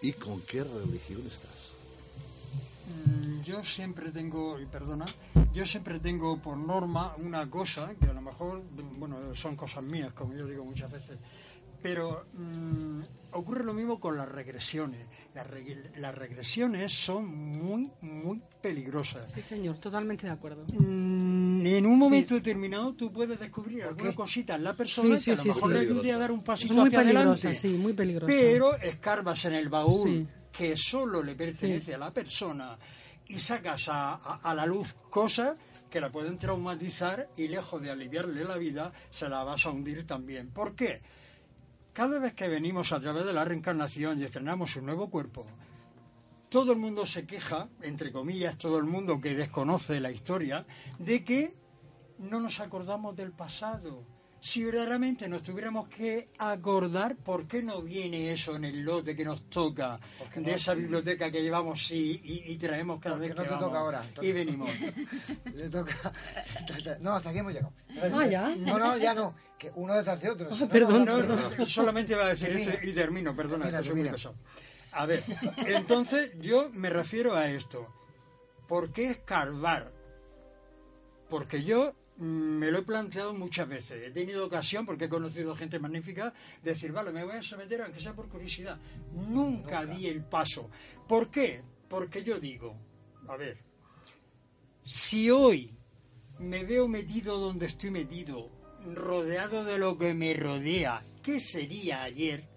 y 0.00 0.12
con 0.12 0.40
qué 0.42 0.64
religión 0.64 1.26
estás. 1.26 1.72
Mm, 2.86 3.42
Yo 3.42 3.62
siempre 3.62 4.10
tengo, 4.10 4.58
y 4.58 4.64
perdona, 4.64 5.04
yo 5.52 5.66
siempre 5.66 6.00
tengo 6.00 6.38
por 6.38 6.56
norma 6.56 7.14
una 7.18 7.50
cosa, 7.50 7.94
que 8.00 8.06
a 8.06 8.14
lo 8.14 8.22
mejor, 8.22 8.62
bueno, 8.98 9.34
son 9.34 9.56
cosas 9.56 9.82
mías, 9.82 10.14
como 10.14 10.34
yo 10.34 10.46
digo 10.46 10.64
muchas 10.64 10.90
veces, 10.90 11.18
pero 11.82 12.24
mm, 12.32 13.00
ocurre 13.34 13.62
lo 13.64 13.74
mismo 13.74 14.00
con 14.00 14.16
las 14.16 14.28
regresiones. 14.28 15.06
Las, 15.34 15.46
reg- 15.48 15.94
las 15.96 16.14
regresiones 16.14 16.92
son 16.92 17.26
muy, 17.26 17.90
muy 18.00 18.40
peligrosas. 18.62 19.30
Sí, 19.32 19.42
señor, 19.42 19.78
totalmente 19.78 20.26
de 20.26 20.32
acuerdo. 20.32 20.64
Mm, 20.78 21.66
En 21.66 21.86
un 21.86 21.98
momento 21.98 22.34
determinado 22.34 22.94
tú 22.94 23.12
puedes 23.12 23.38
descubrir 23.38 23.82
alguna 23.84 24.10
qué? 24.10 24.14
cosita 24.16 24.54
en 24.54 24.64
la 24.64 24.74
persona 24.74 25.18
Sí, 25.18 25.24
sí, 25.24 25.24
que 25.24 25.32
a 25.32 25.36
lo 25.36 25.42
sí, 25.42 25.48
mejor 25.48 25.70
sí. 25.70 25.74
le 25.76 25.80
ayude 25.80 26.12
a 26.12 26.18
dar 26.18 26.32
un 26.32 26.40
pasito 26.42 26.74
muy 26.74 26.86
hacia 26.88 26.98
peligrosa, 27.00 27.48
adelante. 27.48 27.54
sí, 27.54 27.68
muy 27.74 27.92
peligrosa. 27.92 28.26
Pero 28.32 28.76
escarbas 28.76 29.44
en 29.44 29.54
el 29.54 29.68
baúl 29.68 30.08
Sí. 30.10 30.28
que 30.52 30.76
solo 30.76 31.22
le 31.22 31.34
pertenece 31.34 31.86
Sí. 31.86 31.92
a 31.92 31.98
la 31.98 32.12
persona 32.12 32.78
y 33.26 33.40
sacas 33.40 33.88
a, 33.88 34.14
a- 34.14 34.40
a 34.42 34.54
la 34.54 34.66
luz 34.66 34.94
cosas 35.10 35.56
que 35.90 36.00
la 36.00 36.10
pueden 36.10 36.38
traumatizar 36.38 37.28
y 37.36 37.48
lejos 37.48 37.80
de 37.80 37.90
aliviarle 37.90 38.44
la 38.44 38.56
vida, 38.56 38.92
se 39.10 39.28
la 39.28 39.44
vas 39.44 39.64
a 39.66 39.70
hundir 39.70 40.06
también. 40.06 40.50
¿Por 40.50 40.74
qué? 40.74 41.00
Cada 41.94 42.18
vez 42.18 42.34
que 42.34 42.48
venimos 42.48 42.90
a 42.90 42.98
través 42.98 43.24
de 43.24 43.32
la 43.32 43.44
reencarnación 43.44 44.20
y 44.20 44.24
estrenamos 44.24 44.74
un 44.74 44.86
nuevo 44.86 45.08
cuerpo, 45.08 45.46
todo 46.48 46.72
el 46.72 46.78
mundo 46.78 47.06
se 47.06 47.24
queja, 47.24 47.68
entre 47.82 48.10
comillas, 48.10 48.58
todo 48.58 48.78
el 48.78 48.84
mundo 48.84 49.20
que 49.20 49.36
desconoce 49.36 50.00
la 50.00 50.10
historia, 50.10 50.66
de 50.98 51.22
que 51.22 51.54
no 52.18 52.40
nos 52.40 52.58
acordamos 52.58 53.14
del 53.14 53.30
pasado. 53.30 54.04
Si 54.46 54.62
verdaderamente 54.62 55.26
nos 55.26 55.42
tuviéramos 55.42 55.88
que 55.88 56.28
acordar, 56.36 57.16
¿por 57.16 57.46
qué 57.48 57.62
no 57.62 57.80
viene 57.80 58.30
eso 58.30 58.54
en 58.56 58.66
el 58.66 58.80
lote 58.82 59.16
que 59.16 59.24
nos 59.24 59.48
toca 59.48 59.98
Porque 60.18 60.40
de 60.40 60.50
no- 60.50 60.56
esa 60.56 60.74
biblioteca 60.74 61.30
que 61.30 61.40
llevamos 61.42 61.90
y, 61.90 62.20
y- 62.22 62.52
y 62.52 62.56
traemos 62.58 63.00
cada 63.00 63.16
vez 63.16 63.30
no 63.30 63.36
que 63.36 63.42
te 63.44 63.48
vamos? 63.48 63.64
toca 63.68 63.78
ahora. 63.78 64.06
Y 64.20 64.32
venimos. 64.32 64.68
Le 65.54 65.70
toca. 65.70 66.12
No, 67.00 67.12
hasta 67.14 67.30
aquí 67.30 67.38
hemos 67.38 67.54
llegado. 67.54 67.72
Ah, 68.12 68.26
¿ya? 68.26 68.54
No, 68.54 68.78
no, 68.78 68.98
ya 68.98 69.14
no. 69.14 69.34
Que 69.58 69.72
uno 69.76 69.94
detrás 69.94 70.20
de 70.20 70.28
otro. 70.28 70.50
No, 70.54 70.68
perdón, 70.68 71.06
no, 71.06 71.22
No, 71.22 71.36
no, 71.56 71.66
solamente 71.66 72.12
iba 72.12 72.26
a 72.26 72.34
decir 72.34 72.50
esto 72.50 72.86
y 72.86 72.92
termino, 72.92 73.34
perdona, 73.34 73.70
que 73.70 73.76
muy 73.76 73.82
termina. 73.84 74.12
pesado. 74.12 74.34
A 74.92 75.06
ver, 75.06 75.24
entonces 75.66 76.32
yo 76.42 76.68
me 76.74 76.90
refiero 76.90 77.34
a 77.34 77.48
esto. 77.48 77.88
¿Por 78.68 78.92
qué 78.92 79.08
escarbar? 79.10 79.90
Porque 81.30 81.64
yo 81.64 81.94
me 82.24 82.70
lo 82.70 82.78
he 82.78 82.82
planteado 82.82 83.34
muchas 83.34 83.68
veces. 83.68 84.02
He 84.02 84.10
tenido 84.10 84.46
ocasión, 84.46 84.86
porque 84.86 85.04
he 85.04 85.08
conocido 85.08 85.54
gente 85.54 85.78
magnífica, 85.78 86.32
de 86.62 86.72
decir, 86.72 86.92
vale, 86.92 87.12
me 87.12 87.24
voy 87.24 87.36
a 87.36 87.42
someter, 87.42 87.82
aunque 87.82 88.00
sea 88.00 88.14
por 88.14 88.28
curiosidad. 88.28 88.78
Nunca, 89.12 89.84
di 89.84 90.06
el 90.06 90.24
paso. 90.24 90.70
¿Por 91.06 91.30
qué? 91.30 91.62
Porque 91.88 92.24
yo 92.24 92.40
digo, 92.40 92.76
a 93.28 93.36
ver, 93.36 93.58
si 94.84 95.30
hoy 95.30 95.76
me 96.38 96.64
veo 96.64 96.88
metido 96.88 97.38
donde 97.38 97.66
estoy 97.66 97.90
metido, 97.90 98.50
rodeado 98.94 99.64
de 99.64 99.78
lo 99.78 99.96
que 99.96 100.14
me 100.14 100.34
rodea, 100.34 101.04
¿qué 101.22 101.40
sería 101.40 102.02
ayer 102.02 102.48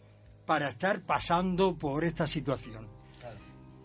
para 0.46 0.70
estar 0.70 1.02
pasando 1.02 1.78
por 1.78 2.04
esta 2.04 2.28
situación? 2.28 2.97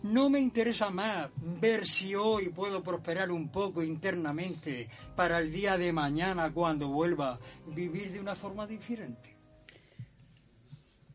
No 0.03 0.29
me 0.29 0.39
interesa 0.39 0.89
más 0.89 1.29
ver 1.61 1.87
si 1.87 2.13
hoy 2.13 2.49
puedo 2.49 2.83
prosperar 2.83 3.31
un 3.31 3.47
poco 3.49 3.81
internamente 3.81 4.89
para 5.15 5.39
el 5.39 5.49
día 5.49 5.77
de 5.77 5.93
mañana 5.93 6.51
cuando 6.51 6.89
vuelva 6.89 7.39
vivir 7.73 8.11
de 8.11 8.19
una 8.19 8.35
forma 8.35 8.67
diferente. 8.67 9.37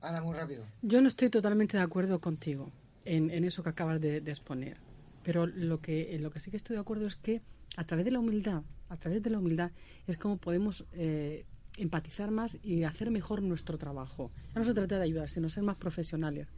Ana, 0.01 0.23
muy 0.23 0.35
rápido. 0.35 0.65
Yo 0.81 1.03
no 1.03 1.09
estoy 1.09 1.29
totalmente 1.29 1.77
de 1.77 1.83
acuerdo 1.83 2.19
contigo 2.19 2.73
en, 3.05 3.45
eso 3.45 3.63
que 3.63 3.69
acabas 3.69 4.01
de, 4.01 4.19
exponer. 4.19 4.79
Pero 5.23 5.47
lo 5.47 5.83
que, 5.83 6.17
lo 6.19 6.31
que 6.31 6.41
sí 6.41 6.51
que 6.51 6.57
estoy 6.57 6.77
de 6.77 6.81
acuerdo 6.81 7.07
es 7.07 7.17
que 7.17 7.43
a 7.77 7.85
través 7.85 8.07
de 8.07 8.13
la 8.13 8.21
humildad, 8.21 8.63
a 8.89 8.97
través 8.97 9.23
de 9.23 9.29
la 9.29 9.39
humildad 9.39 9.71
es 10.07 10.17
como 10.17 10.39
podemos 10.39 10.87
eh, 10.93 11.45
empatizar 11.77 12.31
más 12.31 12.59
y 12.63 12.85
hacer 12.85 13.11
mejor 13.11 13.43
nuestro 13.43 13.77
trabajo. 13.77 14.31
no 14.55 14.65
se 14.65 14.73
trata 14.73 14.97
de 14.97 15.05
ayudar, 15.05 15.29
sino 15.29 15.51
ser 15.51 15.63
más 15.63 15.77
profesionales. 15.77 16.49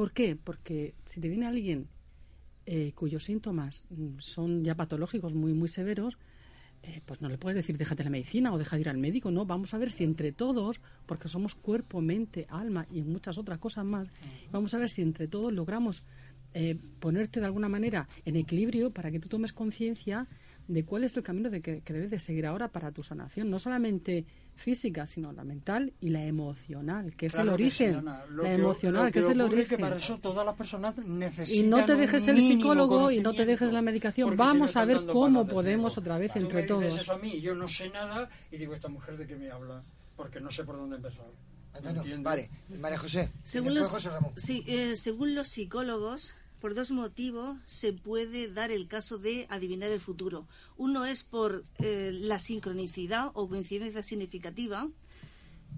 ¿Por 0.00 0.12
qué? 0.12 0.34
Porque 0.34 0.94
si 1.04 1.20
te 1.20 1.28
viene 1.28 1.44
alguien 1.44 1.86
eh, 2.64 2.92
cuyos 2.94 3.22
síntomas 3.22 3.84
mm, 3.90 4.18
son 4.20 4.64
ya 4.64 4.74
patológicos 4.74 5.34
muy, 5.34 5.52
muy 5.52 5.68
severos, 5.68 6.16
eh, 6.82 7.02
pues 7.04 7.20
no 7.20 7.28
le 7.28 7.36
puedes 7.36 7.56
decir 7.56 7.76
déjate 7.76 8.04
la 8.04 8.08
medicina 8.08 8.50
o 8.50 8.56
deja 8.56 8.76
de 8.76 8.80
ir 8.80 8.88
al 8.88 8.96
médico, 8.96 9.30
no, 9.30 9.44
vamos 9.44 9.74
a 9.74 9.78
ver 9.78 9.92
si 9.92 10.04
entre 10.04 10.32
todos, 10.32 10.80
porque 11.04 11.28
somos 11.28 11.54
cuerpo, 11.54 12.00
mente, 12.00 12.46
alma 12.48 12.86
y 12.90 13.02
muchas 13.02 13.36
otras 13.36 13.58
cosas 13.58 13.84
más, 13.84 14.08
vamos 14.50 14.72
a 14.72 14.78
ver 14.78 14.88
si 14.88 15.02
entre 15.02 15.28
todos 15.28 15.52
logramos 15.52 16.02
eh, 16.54 16.78
ponerte 16.98 17.40
de 17.40 17.44
alguna 17.44 17.68
manera 17.68 18.08
en 18.24 18.36
equilibrio 18.36 18.92
para 18.92 19.10
que 19.10 19.20
tú 19.20 19.28
tomes 19.28 19.52
conciencia 19.52 20.26
de 20.70 20.84
cuál 20.84 21.02
es 21.02 21.16
el 21.16 21.24
camino 21.24 21.50
de 21.50 21.60
que, 21.60 21.82
debes 21.84 22.10
de 22.10 22.20
seguir 22.20 22.46
ahora 22.46 22.68
para 22.68 22.92
tu 22.92 23.02
sanación, 23.02 23.50
no 23.50 23.58
solamente 23.58 24.24
física, 24.54 25.04
sino 25.06 25.32
la 25.32 25.42
mental 25.42 25.92
y 26.00 26.10
la 26.10 26.24
emocional, 26.24 27.16
que 27.16 27.26
es 27.26 27.34
el 27.34 27.48
origen. 27.48 28.04
la 28.04 28.24
emocional, 28.52 29.10
que, 29.10 29.18
es 29.18 29.26
el 29.26 29.40
origen. 29.40 29.78
Que 29.78 29.78
para 29.78 29.96
eso 29.96 30.18
todas 30.18 30.46
las 30.46 30.54
personas 30.54 30.96
necesitan 30.98 31.64
y 31.64 31.68
no 31.68 31.84
te 31.84 31.96
dejes 31.96 32.28
el 32.28 32.36
psicólogo 32.38 33.10
y 33.10 33.20
no 33.20 33.32
te 33.32 33.46
dejes 33.46 33.72
la 33.72 33.82
medicación. 33.82 34.36
Vamos 34.36 34.76
a 34.76 34.84
ver 34.84 35.06
cómo 35.06 35.46
podemos 35.46 35.98
otra 35.98 36.18
vez 36.18 36.36
entre 36.36 36.62
todos. 36.62 36.98
eso 36.98 37.12
a 37.12 37.18
mí, 37.18 37.40
yo 37.40 37.54
no 37.54 37.68
sé 37.68 37.90
nada 37.90 38.30
y 38.52 38.56
digo, 38.56 38.74
¿esta 38.74 38.88
mujer 38.88 39.16
de 39.16 39.26
qué 39.26 39.36
me 39.36 39.50
habla? 39.50 39.82
Porque 40.16 40.40
no 40.40 40.52
sé 40.52 40.62
por 40.64 40.76
dónde 40.76 40.96
empezar. 40.96 41.26
vale, 42.18 42.48
María 42.78 42.98
José. 42.98 43.30
Según 43.42 43.74
los, 43.74 44.08
Sí, 44.36 44.62
eh, 44.68 44.96
según 44.96 45.34
los 45.34 45.48
psicólogos, 45.48 46.34
por 46.60 46.74
dos 46.74 46.90
motivos 46.90 47.58
se 47.64 47.92
puede 47.92 48.48
dar 48.48 48.70
el 48.70 48.86
caso 48.86 49.18
de 49.18 49.46
adivinar 49.48 49.90
el 49.90 50.00
futuro. 50.00 50.46
Uno 50.76 51.06
es 51.06 51.22
por 51.22 51.64
eh, 51.78 52.10
la 52.12 52.38
sincronicidad 52.38 53.30
o 53.34 53.48
coincidencia 53.48 54.02
significativa. 54.02 54.88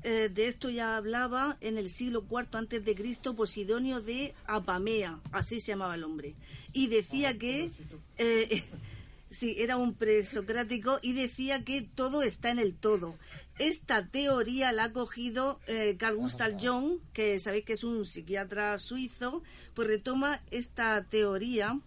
Eh, 0.02 0.30
de 0.32 0.48
esto 0.48 0.68
ya 0.70 0.96
hablaba 0.96 1.56
en 1.60 1.78
el 1.78 1.88
siglo 1.88 2.26
IV 2.28 2.48
antes 2.58 2.84
de 2.84 2.94
Cristo 2.94 3.34
Posidonio 3.34 4.00
de 4.00 4.34
Apamea, 4.46 5.20
así 5.30 5.60
se 5.60 5.72
llamaba 5.72 5.94
el 5.94 6.02
hombre, 6.02 6.34
y 6.72 6.88
decía 6.88 7.28
ah, 7.28 7.38
que 7.38 7.70
eh, 8.18 8.64
sí, 9.30 9.54
era 9.58 9.76
un 9.76 9.94
presocrático 9.94 10.98
y 11.02 11.12
decía 11.12 11.62
que 11.62 11.82
todo 11.82 12.22
está 12.22 12.50
en 12.50 12.58
el 12.58 12.74
todo. 12.74 13.16
Esta 13.58 14.06
teoría 14.06 14.72
la 14.72 14.84
ha 14.84 14.92
cogido 14.92 15.60
eh, 15.66 15.96
Carl 15.98 16.16
Gustav 16.16 16.56
Jung, 16.58 17.00
que 17.12 17.38
sabéis 17.38 17.64
que 17.64 17.74
es 17.74 17.84
un 17.84 18.06
psiquiatra 18.06 18.78
suizo, 18.78 19.42
pues 19.74 19.88
retoma 19.88 20.42
esta 20.50 21.04
teoría 21.04 21.78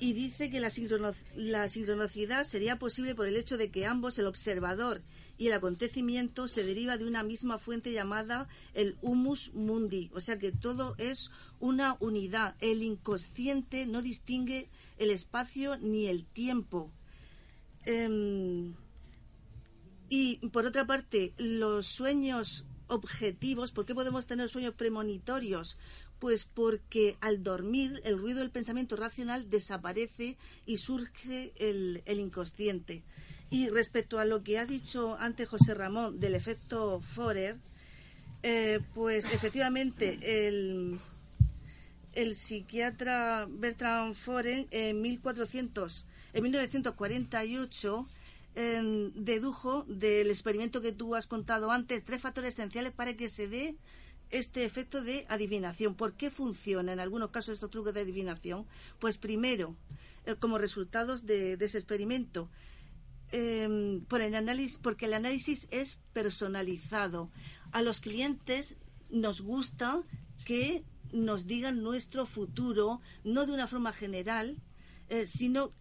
y 0.00 0.12
dice 0.12 0.50
que 0.50 0.60
la, 0.60 0.70
la 1.34 1.68
sincronicidad 1.68 2.44
sería 2.44 2.78
posible 2.78 3.14
por 3.14 3.26
el 3.26 3.36
hecho 3.36 3.56
de 3.56 3.70
que 3.70 3.86
ambos, 3.86 4.18
el 4.18 4.26
observador 4.26 5.02
y 5.38 5.48
el 5.48 5.54
acontecimiento, 5.54 6.46
se 6.46 6.62
deriva 6.62 6.98
de 6.98 7.04
una 7.04 7.24
misma 7.24 7.58
fuente 7.58 7.92
llamada 7.92 8.46
el 8.74 8.96
humus 9.02 9.52
mundi, 9.54 10.10
o 10.14 10.20
sea 10.20 10.38
que 10.38 10.52
todo 10.52 10.94
es 10.98 11.30
una 11.58 11.96
unidad. 12.00 12.54
El 12.60 12.82
inconsciente 12.82 13.86
no 13.86 14.02
distingue 14.02 14.68
el 14.98 15.10
espacio 15.10 15.76
ni 15.78 16.06
el 16.06 16.24
tiempo. 16.26 16.92
Em, 17.84 18.74
y 20.08 20.36
por 20.48 20.66
otra 20.66 20.86
parte, 20.86 21.32
los 21.38 21.86
sueños 21.86 22.64
objetivos, 22.88 23.72
¿por 23.72 23.84
qué 23.84 23.94
podemos 23.94 24.26
tener 24.26 24.48
sueños 24.48 24.74
premonitorios? 24.74 25.78
Pues 26.18 26.46
porque 26.46 27.16
al 27.20 27.42
dormir 27.42 28.00
el 28.04 28.18
ruido 28.18 28.40
del 28.40 28.50
pensamiento 28.50 28.96
racional 28.96 29.48
desaparece 29.48 30.36
y 30.66 30.78
surge 30.78 31.52
el, 31.56 32.02
inconsciente. 32.06 33.02
Y 33.50 33.68
respecto 33.68 34.18
a 34.18 34.24
lo 34.24 34.42
que 34.42 34.58
ha 34.58 34.66
dicho 34.66 35.16
antes 35.18 35.48
José 35.48 35.74
Ramón 35.74 36.18
del 36.18 36.34
efecto 36.34 37.00
Forer, 37.00 37.56
eh, 38.42 38.80
pues 38.94 39.32
efectivamente 39.32 40.46
el, 40.46 40.98
el 42.14 42.34
psiquiatra 42.34 43.46
Bertrand 43.48 44.14
Forer 44.14 44.66
en 44.70 45.00
1400, 45.00 46.04
en 46.32 46.42
1948 46.42 48.06
dedujo 49.14 49.84
del 49.84 50.30
experimento 50.30 50.80
que 50.80 50.92
tú 50.92 51.14
has 51.14 51.28
contado 51.28 51.70
antes 51.70 52.04
tres 52.04 52.20
factores 52.20 52.54
esenciales 52.54 52.92
para 52.92 53.16
que 53.16 53.28
se 53.28 53.46
dé 53.46 53.76
este 54.30 54.64
efecto 54.64 55.02
de 55.02 55.26
adivinación. 55.28 55.94
¿Por 55.94 56.14
qué 56.14 56.30
funciona 56.30 56.92
en 56.92 57.00
algunos 57.00 57.30
casos 57.30 57.54
estos 57.54 57.70
trucos 57.70 57.94
de 57.94 58.00
adivinación? 58.00 58.66
Pues 58.98 59.16
primero, 59.16 59.76
eh, 60.26 60.34
como 60.34 60.58
resultados 60.58 61.24
de, 61.24 61.52
ese 61.54 61.78
experimento, 61.78 62.48
em, 63.30 64.00
por 64.06 64.20
el 64.20 64.34
análisis, 64.34 64.78
porque 64.78 65.06
el 65.06 65.14
análisis 65.14 65.68
es 65.70 65.98
personalizado. 66.12 67.30
A 67.72 67.82
los 67.82 68.00
clientes 68.00 68.76
nos 69.10 69.40
gusta 69.40 70.02
que 70.44 70.82
nos 71.12 71.46
digan 71.46 71.82
nuestro 71.82 72.26
futuro, 72.26 73.00
no 73.24 73.46
de 73.46 73.52
una 73.52 73.66
forma 73.66 73.92
general, 73.92 74.56
eh, 75.08 75.26
sino 75.26 75.72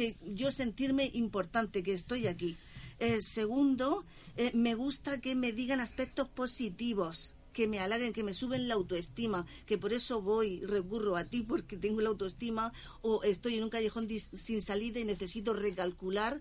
que 0.00 0.16
yo 0.34 0.50
sentirme 0.50 1.10
importante, 1.12 1.82
que 1.82 1.92
estoy 1.92 2.26
aquí. 2.26 2.56
Eh, 3.00 3.20
segundo, 3.20 4.02
eh, 4.38 4.50
me 4.54 4.74
gusta 4.74 5.20
que 5.20 5.34
me 5.34 5.52
digan 5.52 5.78
aspectos 5.78 6.26
positivos, 6.26 7.34
que 7.52 7.68
me 7.68 7.80
halaguen, 7.80 8.14
que 8.14 8.24
me 8.24 8.32
suben 8.32 8.66
la 8.66 8.76
autoestima, 8.76 9.44
que 9.66 9.76
por 9.76 9.92
eso 9.92 10.22
voy, 10.22 10.64
recurro 10.64 11.18
a 11.18 11.24
ti 11.24 11.42
porque 11.42 11.76
tengo 11.76 12.00
la 12.00 12.08
autoestima 12.08 12.72
o 13.02 13.22
estoy 13.24 13.58
en 13.58 13.64
un 13.64 13.68
callejón 13.68 14.08
sin 14.08 14.62
salida 14.62 15.00
y 15.00 15.04
necesito 15.04 15.52
recalcular 15.52 16.40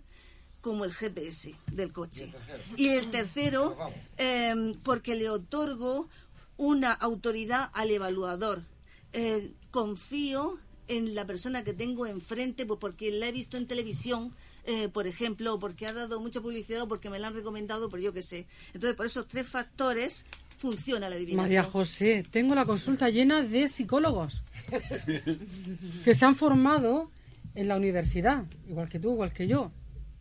como 0.62 0.86
el 0.86 0.94
GPS 0.94 1.54
del 1.74 1.92
coche. 1.92 2.32
Y 2.78 2.88
el 2.88 3.12
tercero, 3.12 3.76
em, 4.16 4.74
porque 4.84 5.16
le 5.16 5.30
otorgo 5.30 6.08
una 6.56 6.94
autoridad 6.94 7.72
al 7.74 7.92
evaluador. 7.92 8.64
Eh, 9.12 9.52
confío 9.70 10.60
en 10.90 11.16
la 11.16 11.26
persona 11.26 11.64
que 11.64 11.74
tengo 11.74 12.06
enfrente, 12.08 12.66
pues 12.66 12.80
porque 12.80 13.12
la 13.12 13.28
he 13.28 13.32
visto 13.32 13.58
en 13.58 13.68
televisión, 13.68 14.34
eh, 14.66 14.90
por 14.90 15.08
ejemplo, 15.08 15.54
o 15.54 15.60
porque 15.60 15.86
ha 15.86 15.94
dado 15.94 16.20
mucha 16.20 16.42
publicidad 16.42 16.82
o 16.82 16.88
porque 16.88 17.10
me 17.10 17.20
la 17.20 17.28
han 17.28 17.36
recomendado, 17.36 17.90
pero 17.90 18.04
yo 18.04 18.12
qué 18.12 18.24
sé. 18.24 18.48
Entonces, 18.74 18.98
por 18.98 19.06
esos 19.06 19.28
tres 19.28 19.48
factores 19.48 20.26
funciona 20.58 21.08
la 21.08 21.16
adivinación. 21.16 21.44
María 21.44 21.64
José, 21.64 22.26
tengo 22.30 22.56
la 22.56 22.66
consulta 22.66 23.10
llena 23.10 23.44
de 23.44 23.70
psicólogos 23.70 24.42
que 26.04 26.16
se 26.16 26.26
han 26.26 26.36
formado 26.36 27.12
en 27.54 27.68
la 27.68 27.78
universidad, 27.78 28.46
igual 28.68 28.90
que 28.90 29.00
tú, 29.00 29.14
igual 29.14 29.32
que 29.32 29.48
yo. 29.48 29.72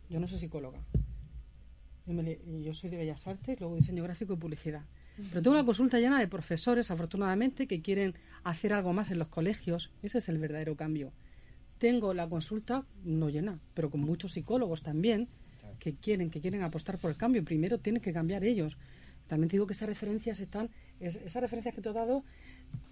Yo 0.07 0.19
no 0.19 0.27
soy 0.27 0.39
psicóloga. 0.39 0.79
Yo, 2.05 2.13
yo 2.61 2.73
soy 2.73 2.89
de 2.91 2.97
Bellas 2.97 3.27
Artes, 3.27 3.59
luego 3.59 3.75
diseño 3.75 4.03
gráfico 4.03 4.33
y 4.33 4.37
publicidad. 4.37 4.85
Pero 5.29 5.41
tengo 5.41 5.55
una 5.55 5.65
consulta 5.65 5.99
llena 5.99 6.19
de 6.19 6.27
profesores, 6.27 6.91
afortunadamente, 6.91 7.67
que 7.67 7.81
quieren 7.81 8.15
hacer 8.43 8.73
algo 8.73 8.93
más 8.93 9.11
en 9.11 9.19
los 9.19 9.27
colegios. 9.27 9.91
Ese 10.01 10.19
es 10.19 10.29
el 10.29 10.37
verdadero 10.37 10.75
cambio. 10.75 11.11
Tengo 11.77 12.13
la 12.13 12.27
consulta 12.27 12.85
no 13.03 13.29
llena, 13.29 13.59
pero 13.73 13.89
con 13.89 14.01
muchos 14.01 14.33
psicólogos 14.33 14.81
también 14.81 15.27
que 15.79 15.95
quieren, 15.95 16.29
que 16.29 16.41
quieren 16.41 16.61
apostar 16.61 16.97
por 16.97 17.11
el 17.11 17.17
cambio. 17.17 17.43
Primero 17.43 17.77
tienen 17.77 18.01
que 18.01 18.13
cambiar 18.13 18.43
ellos. 18.43 18.77
También 19.27 19.49
digo 19.49 19.67
que 19.67 19.73
esas 19.73 19.87
referencias 19.87 20.39
están, 20.39 20.69
esas 20.99 21.41
referencias 21.41 21.73
que 21.75 21.81
te 21.81 21.89
he 21.89 21.93
dado 21.93 22.23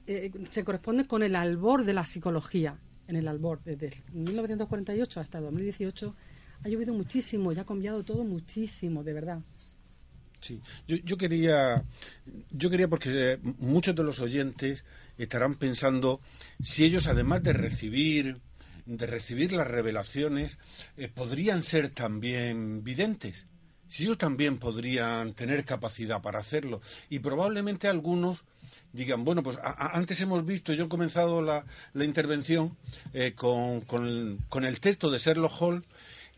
eh, 0.05 0.31
se 0.49 0.63
corresponden 0.63 1.07
con 1.07 1.23
el 1.23 1.35
albor 1.35 1.83
de 1.83 1.93
la 1.93 2.05
psicología. 2.05 2.79
En 3.07 3.15
el 3.15 3.27
albor, 3.27 3.61
desde 3.63 3.91
1948 4.11 5.19
hasta 5.21 5.39
2018, 5.39 6.13
ha 6.63 6.69
llovido 6.69 6.93
muchísimo 6.93 7.51
y 7.51 7.59
ha 7.59 7.65
cambiado 7.65 8.03
todo 8.03 8.23
muchísimo, 8.23 9.03
de 9.03 9.13
verdad. 9.13 9.39
Sí, 10.47 10.61
yo, 10.87 10.95
yo, 11.03 11.17
quería, 11.17 11.83
yo 12.51 12.69
quería 12.69 12.87
porque 12.87 13.33
eh, 13.33 13.37
muchos 13.59 13.93
de 13.93 14.03
los 14.03 14.19
oyentes 14.19 14.85
estarán 15.17 15.55
pensando 15.55 16.21
si 16.63 16.85
ellos, 16.85 17.07
además 17.07 17.43
de 17.43 17.51
recibir, 17.51 18.39
de 18.85 19.07
recibir 19.07 19.51
las 19.51 19.67
revelaciones, 19.67 20.57
eh, 20.95 21.09
podrían 21.09 21.63
ser 21.63 21.89
también 21.89 22.81
videntes. 22.81 23.45
Si 23.89 24.03
ellos 24.03 24.17
también 24.17 24.57
podrían 24.57 25.33
tener 25.33 25.65
capacidad 25.65 26.21
para 26.21 26.39
hacerlo. 26.39 26.79
Y 27.09 27.19
probablemente 27.19 27.89
algunos 27.89 28.45
digan, 28.93 29.25
bueno, 29.25 29.43
pues 29.43 29.57
antes 29.61 30.21
hemos 30.21 30.45
visto, 30.45 30.71
yo 30.71 30.85
he 30.85 30.89
comenzado 30.89 31.41
la, 31.41 31.65
la 31.91 32.05
intervención 32.05 32.77
eh, 33.13 33.33
con, 33.33 33.81
con, 33.81 34.63
el, 34.63 34.79
texto 34.79 35.11
de 35.11 35.19
Sherlock 35.19 35.83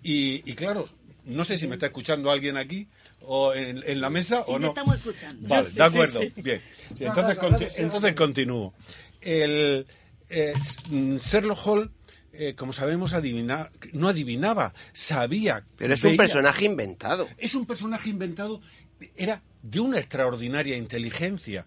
y, 0.01 0.49
y 0.49 0.55
claro, 0.55 0.89
no 1.25 1.45
sé 1.45 1.59
si 1.59 1.67
me 1.67 1.75
está 1.75 1.85
escuchando 1.85 2.31
alguien 2.31 2.57
aquí 2.57 2.87
o 3.21 3.53
en, 3.53 4.01
la 4.01 4.09
mesa 4.09 4.41
o 4.47 4.59
no. 4.59 4.69
estamos 4.69 4.95
escuchando. 4.95 5.47
Vale, 5.47 5.69
de 5.69 5.83
acuerdo. 5.83 6.19
Bien. 6.37 6.61
entonces, 6.99 7.73
entonces 7.77 8.13
continúo. 8.13 8.73
El 9.21 9.85
eh, 10.29 10.53
Sherlock 10.89 11.59
Hall 11.65 11.91
eh, 12.31 12.53
como 12.55 12.73
sabemos, 12.73 13.13
adivina, 13.13 13.71
no 13.91 14.07
adivinaba, 14.07 14.73
sabía. 14.93 15.65
Pero 15.77 15.95
es 15.95 16.03
un 16.03 16.15
personaje 16.15 16.65
inventado. 16.65 17.27
Es 17.37 17.55
un 17.55 17.65
personaje 17.65 18.09
inventado 18.09 18.61
era 19.15 19.41
de 19.61 19.79
una 19.81 19.97
extraordinaria 19.99 20.77
inteligencia. 20.77 21.65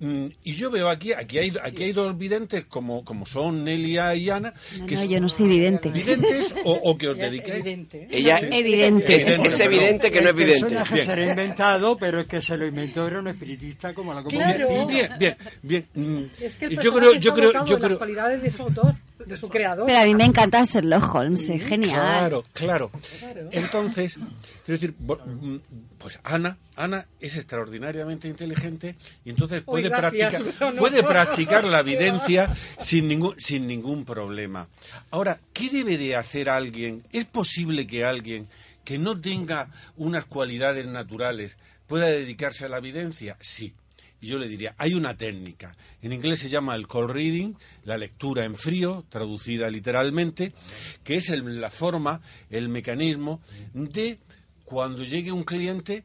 Mm, 0.00 0.26
Y 0.44 0.54
yo 0.54 0.70
veo 0.70 0.88
aquí, 0.88 1.12
aquí 1.12 1.38
hay, 1.38 1.52
aquí 1.62 1.84
hay 1.84 1.92
dos 1.92 2.16
videntes 2.16 2.64
como, 2.64 3.04
como 3.04 3.26
son 3.26 3.64
Nelia 3.64 4.14
y 4.14 4.30
Ana. 4.30 4.54
No, 4.78 4.86
que 4.86 4.94
no, 4.94 5.00
son 5.02 5.10
yo 5.10 5.20
no 5.20 5.28
soy 5.28 5.48
vidente. 5.48 5.90
¿Videntes 5.90 6.54
o, 6.64 6.72
o 6.72 6.96
que 6.96 7.08
os 7.08 7.18
dediquéis? 7.18 7.64
Ella 8.10 8.38
Sí. 8.38 8.46
Evidente. 8.50 9.16
Es, 9.16 9.28
es 9.28 9.60
evidente 9.60 10.10
que 10.10 10.22
no 10.22 10.30
es 10.30 10.34
El 10.34 10.36
vidente. 10.36 10.60
personaje 10.60 10.98
será 10.98 11.26
inventado, 11.30 11.96
pero 11.98 12.20
es 12.20 12.26
que 12.26 12.40
se 12.40 12.56
lo 12.56 12.66
inventó 12.66 13.06
era 13.06 13.18
un 13.20 13.28
espiritista 13.28 13.92
como 13.94 14.14
la 14.14 14.24
Claro. 14.24 14.86
Bien, 14.88 15.10
bien, 15.18 15.36
bien. 15.62 15.86
Mm, 15.94 16.24
Es 16.42 16.54
que 16.56 16.64
el 16.66 16.78
yo 16.78 16.92
creo, 16.94 17.14
yo 17.14 17.34
creo, 17.34 17.64
yo 17.66 17.78
las 17.78 17.98
cualidades 17.98 18.42
de 18.42 18.50
su 18.50 18.62
autor, 18.62 18.94
de 19.26 19.36
su 19.36 19.48
creador. 19.48 19.86
Pero 19.86 19.98
a 19.98 20.04
mí 20.04 20.14
me 20.14 20.24
encanta 20.24 20.64
Sherlock 20.64 21.14
Holmes, 21.14 21.48
es 21.48 21.62
genial. 21.64 22.00
Claro, 22.18 22.44
claro. 22.52 22.90
Entonces, 23.50 24.14
quiero 24.64 24.80
decir, 24.80 24.94
mm, 24.98 25.56
pues 25.98 26.18
Ana, 26.24 26.58
Ana 26.76 27.06
es 27.20 27.36
extraordinariamente 27.36 28.28
inteligente 28.28 28.96
y 29.24 29.30
entonces 29.30 29.60
Uy, 29.60 29.82
puede 29.82 29.88
gracias, 29.88 30.30
practicar, 30.32 30.74
no. 30.74 30.80
puede 30.80 31.02
practicar 31.02 31.64
la 31.64 31.80
evidencia 31.80 32.54
sin 32.78 33.08
ningún, 33.08 33.34
sin 33.38 33.66
ningún 33.66 34.04
problema. 34.04 34.68
Ahora, 35.10 35.40
¿qué 35.52 35.70
debe 35.70 35.96
de 35.98 36.16
hacer 36.16 36.48
alguien? 36.48 37.04
¿Es 37.12 37.24
posible 37.24 37.86
que 37.86 38.04
alguien 38.04 38.48
que 38.84 38.98
no 38.98 39.18
tenga 39.20 39.70
unas 39.96 40.26
cualidades 40.26 40.86
naturales 40.86 41.56
pueda 41.86 42.06
dedicarse 42.06 42.64
a 42.66 42.68
la 42.68 42.78
evidencia? 42.78 43.36
Sí. 43.40 43.72
Y 44.24 44.28
yo 44.28 44.38
le 44.38 44.48
diría, 44.48 44.74
hay 44.78 44.94
una 44.94 45.18
técnica. 45.18 45.76
En 46.00 46.14
inglés 46.14 46.38
se 46.38 46.48
llama 46.48 46.74
el 46.76 46.88
call 46.88 47.10
reading, 47.10 47.52
la 47.84 47.98
lectura 47.98 48.46
en 48.46 48.56
frío, 48.56 49.04
traducida 49.10 49.68
literalmente, 49.68 50.54
que 51.02 51.16
es 51.16 51.28
la 51.28 51.68
forma, 51.68 52.22
el 52.48 52.70
mecanismo 52.70 53.42
de 53.74 54.18
cuando 54.64 55.04
llegue 55.04 55.30
un 55.30 55.44
cliente 55.44 56.04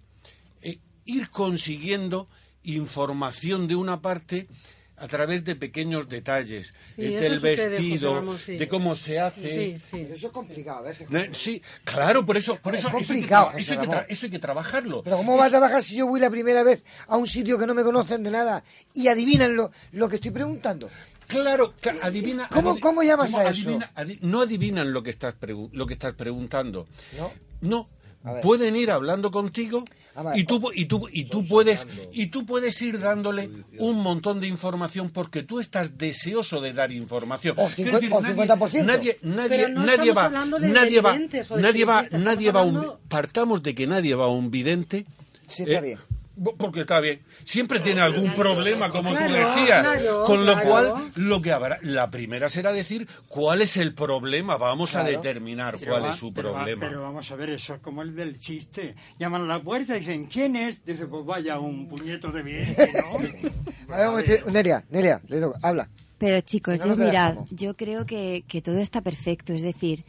eh, 0.64 0.80
ir 1.06 1.30
consiguiendo 1.30 2.28
información 2.64 3.70
de 3.70 3.78
una 3.78 4.02
parte 4.02 4.50
a 5.00 5.08
través 5.08 5.44
de 5.44 5.56
pequeños 5.56 6.08
detalles, 6.10 6.74
Sí, 6.96 7.06
eh, 7.06 7.20
del 7.20 7.40
vestido, 7.40 8.38
sí. 8.38 8.56
de 8.58 8.68
cómo 8.68 8.96
se 8.96 9.20
hace. 9.20 9.80
Pero 9.92 10.14
eso 10.14 10.28
es 10.28 10.34
complicado, 10.34 10.80
a 10.80 10.82
veces. 10.82 11.08
Eh, 11.12 11.30
Sí, 11.34 11.62
claro, 11.84 12.26
por 12.26 12.38
eso, 12.38 12.56
por 12.58 12.74
Es 12.76 12.82
eso, 12.82 12.90
eso 12.90 12.98
hay 12.98 13.02
que 13.04 13.08
complicado, 13.08 13.52
eso 13.58 13.72
hay 13.74 13.78
que 13.88 14.14
eso 14.14 14.26
hay 14.26 14.30
que 14.32 14.40
trabajarlo. 14.40 15.04
Pero 15.04 15.18
¿cómo 15.18 15.38
va 15.38 15.46
a 15.46 15.50
trabajar 15.50 15.82
si 15.84 15.96
yo 15.96 16.08
voy 16.08 16.20
la 16.20 16.30
primera 16.30 16.64
vez 16.64 16.82
a 17.08 17.18
un 17.18 17.28
sitio 17.28 17.58
que 17.58 17.66
no 17.68 17.74
me 17.74 17.84
conocen 17.84 18.24
de 18.24 18.32
nada 18.32 18.64
y 18.94 19.08
adivinan 19.08 19.56
lo, 19.56 19.72
lo 19.94 20.10
que 20.10 20.16
estoy 20.16 20.32
preguntando? 20.32 20.90
Claro, 21.28 21.74
cla- 21.80 22.00
adivina. 22.02 22.50
¿Cómo, 22.52 22.80
cómo 22.80 23.04
llamas 23.04 23.32
cómo 23.32 23.46
a 23.46 23.52
eso? 23.52 23.70
adivina- 23.70 23.92
adi- 23.96 24.20
no 24.22 24.42
adivinan 24.42 24.92
lo 24.92 25.04
que 25.04 25.12
estás 25.12 25.36
pregu- 25.40 25.70
lo 25.74 25.86
que 25.86 25.94
estás 25.94 26.14
preguntando. 26.14 26.88
No. 27.18 27.32
No. 27.62 27.90
Pueden 28.42 28.76
ir 28.76 28.92
hablando 28.92 29.32
contigo 29.32 29.84
y 30.36 30.44
tú 30.44 30.60
pu- 30.60 30.72
y 30.76 30.86
tú 30.86 31.08
y 31.12 31.24
tú 31.26 31.48
puedes 31.48 31.88
y 32.12 32.28
tú 32.28 32.46
puedes 32.46 32.82
ir 32.82 33.00
dándole 33.00 33.50
un 33.80 33.98
montón 34.02 34.42
de 34.42 34.48
información 34.48 35.10
porque 35.10 35.44
tú 35.44 35.60
estás 35.62 35.98
deseoso 35.98 36.60
de 36.60 36.74
dar 36.74 36.92
información. 36.92 37.56
O 37.58 37.68
Quiero 37.70 38.00
decir, 38.00 38.10
50%, 38.12 38.18
o 38.18 38.22
nadie- 38.22 38.36
50%. 38.36 38.86
Nadie 38.86 39.20
nadie 39.22 39.50
Pero 39.50 39.70
no 39.70 39.86
nadie 39.86 40.10
estamos 40.10 40.52
va 40.52 40.60
nadie 40.60 41.02
va 41.02 41.18
nadie 41.58 41.86
va 41.86 42.04
nadie 42.12 42.52
va 42.52 42.60
a 42.60 42.64
un 42.64 42.92
partamos 43.08 43.64
de 43.64 43.74
que 43.74 43.88
nadie 43.88 44.16
va 44.16 44.26
a 44.26 44.30
un 44.30 44.52
vidente. 44.52 45.06
Sí, 45.48 45.64
está 45.64 45.78
eh, 45.78 45.82
bien. 45.82 46.00
Porque 46.58 46.82
está 46.82 47.00
bien. 47.00 47.22
Siempre 47.44 47.80
tiene 47.80 48.02
algún 48.02 48.32
problema, 48.32 48.90
como 48.90 49.10
tú 49.12 49.16
Claro, 49.18 49.34
decías. 49.34 49.82
claro, 49.88 50.24
Con 50.24 50.46
lo 50.46 50.54
claro. 50.54 50.70
cual, 50.70 51.12
lo 51.16 51.42
que 51.42 51.52
habrá, 51.52 51.78
la 51.82 52.10
primera 52.10 52.50
será 52.50 52.72
decir 52.72 53.08
cuál 53.28 53.62
es 53.62 53.78
el 53.78 53.94
problema. 53.94 54.58
Vamos 54.58 54.96
a 54.96 55.04
determinar 55.04 55.76
Pero 55.80 55.92
cuál 55.92 56.04
va- 56.04 56.12
es 56.12 56.18
su 56.18 56.34
pero 56.34 56.52
va- 56.52 56.60
problema. 56.60 56.88
Pero 56.88 57.02
vamos 57.02 57.30
a 57.32 57.36
ver, 57.36 57.50
eso 57.52 57.74
es 57.76 57.80
como 57.82 58.02
el 58.02 58.16
del 58.16 58.40
chiste. 58.40 58.96
Llaman 59.20 59.44
a 59.44 59.46
la 59.46 59.62
puerta 59.62 59.96
y 59.98 60.00
dicen, 60.00 60.26
¿quién 60.28 60.56
es? 60.56 60.86
Dice, 60.86 61.06
pues 61.08 61.26
vaya, 61.26 61.60
un 61.60 61.88
puñeto 61.88 62.32
de 62.32 62.42
bien, 62.44 62.76
¿no? 62.96 63.94
A 63.96 64.12
ver, 64.12 64.46
Nelia, 64.52 64.84
Nelia, 64.90 65.20
le 65.28 65.40
toco, 65.42 65.58
habla. 65.62 65.90
Pero 66.20 66.42
chicos, 66.42 66.74
Si 66.74 66.80
no, 66.88 66.96
yo 66.96 66.96
mirad, 66.98 67.36
yo 67.50 67.76
creo 67.76 68.06
que, 68.06 68.44
que 68.48 68.62
todo 68.62 68.78
está 68.80 69.02
perfecto. 69.02 69.54
Es 69.54 69.62
decir, 69.62 70.04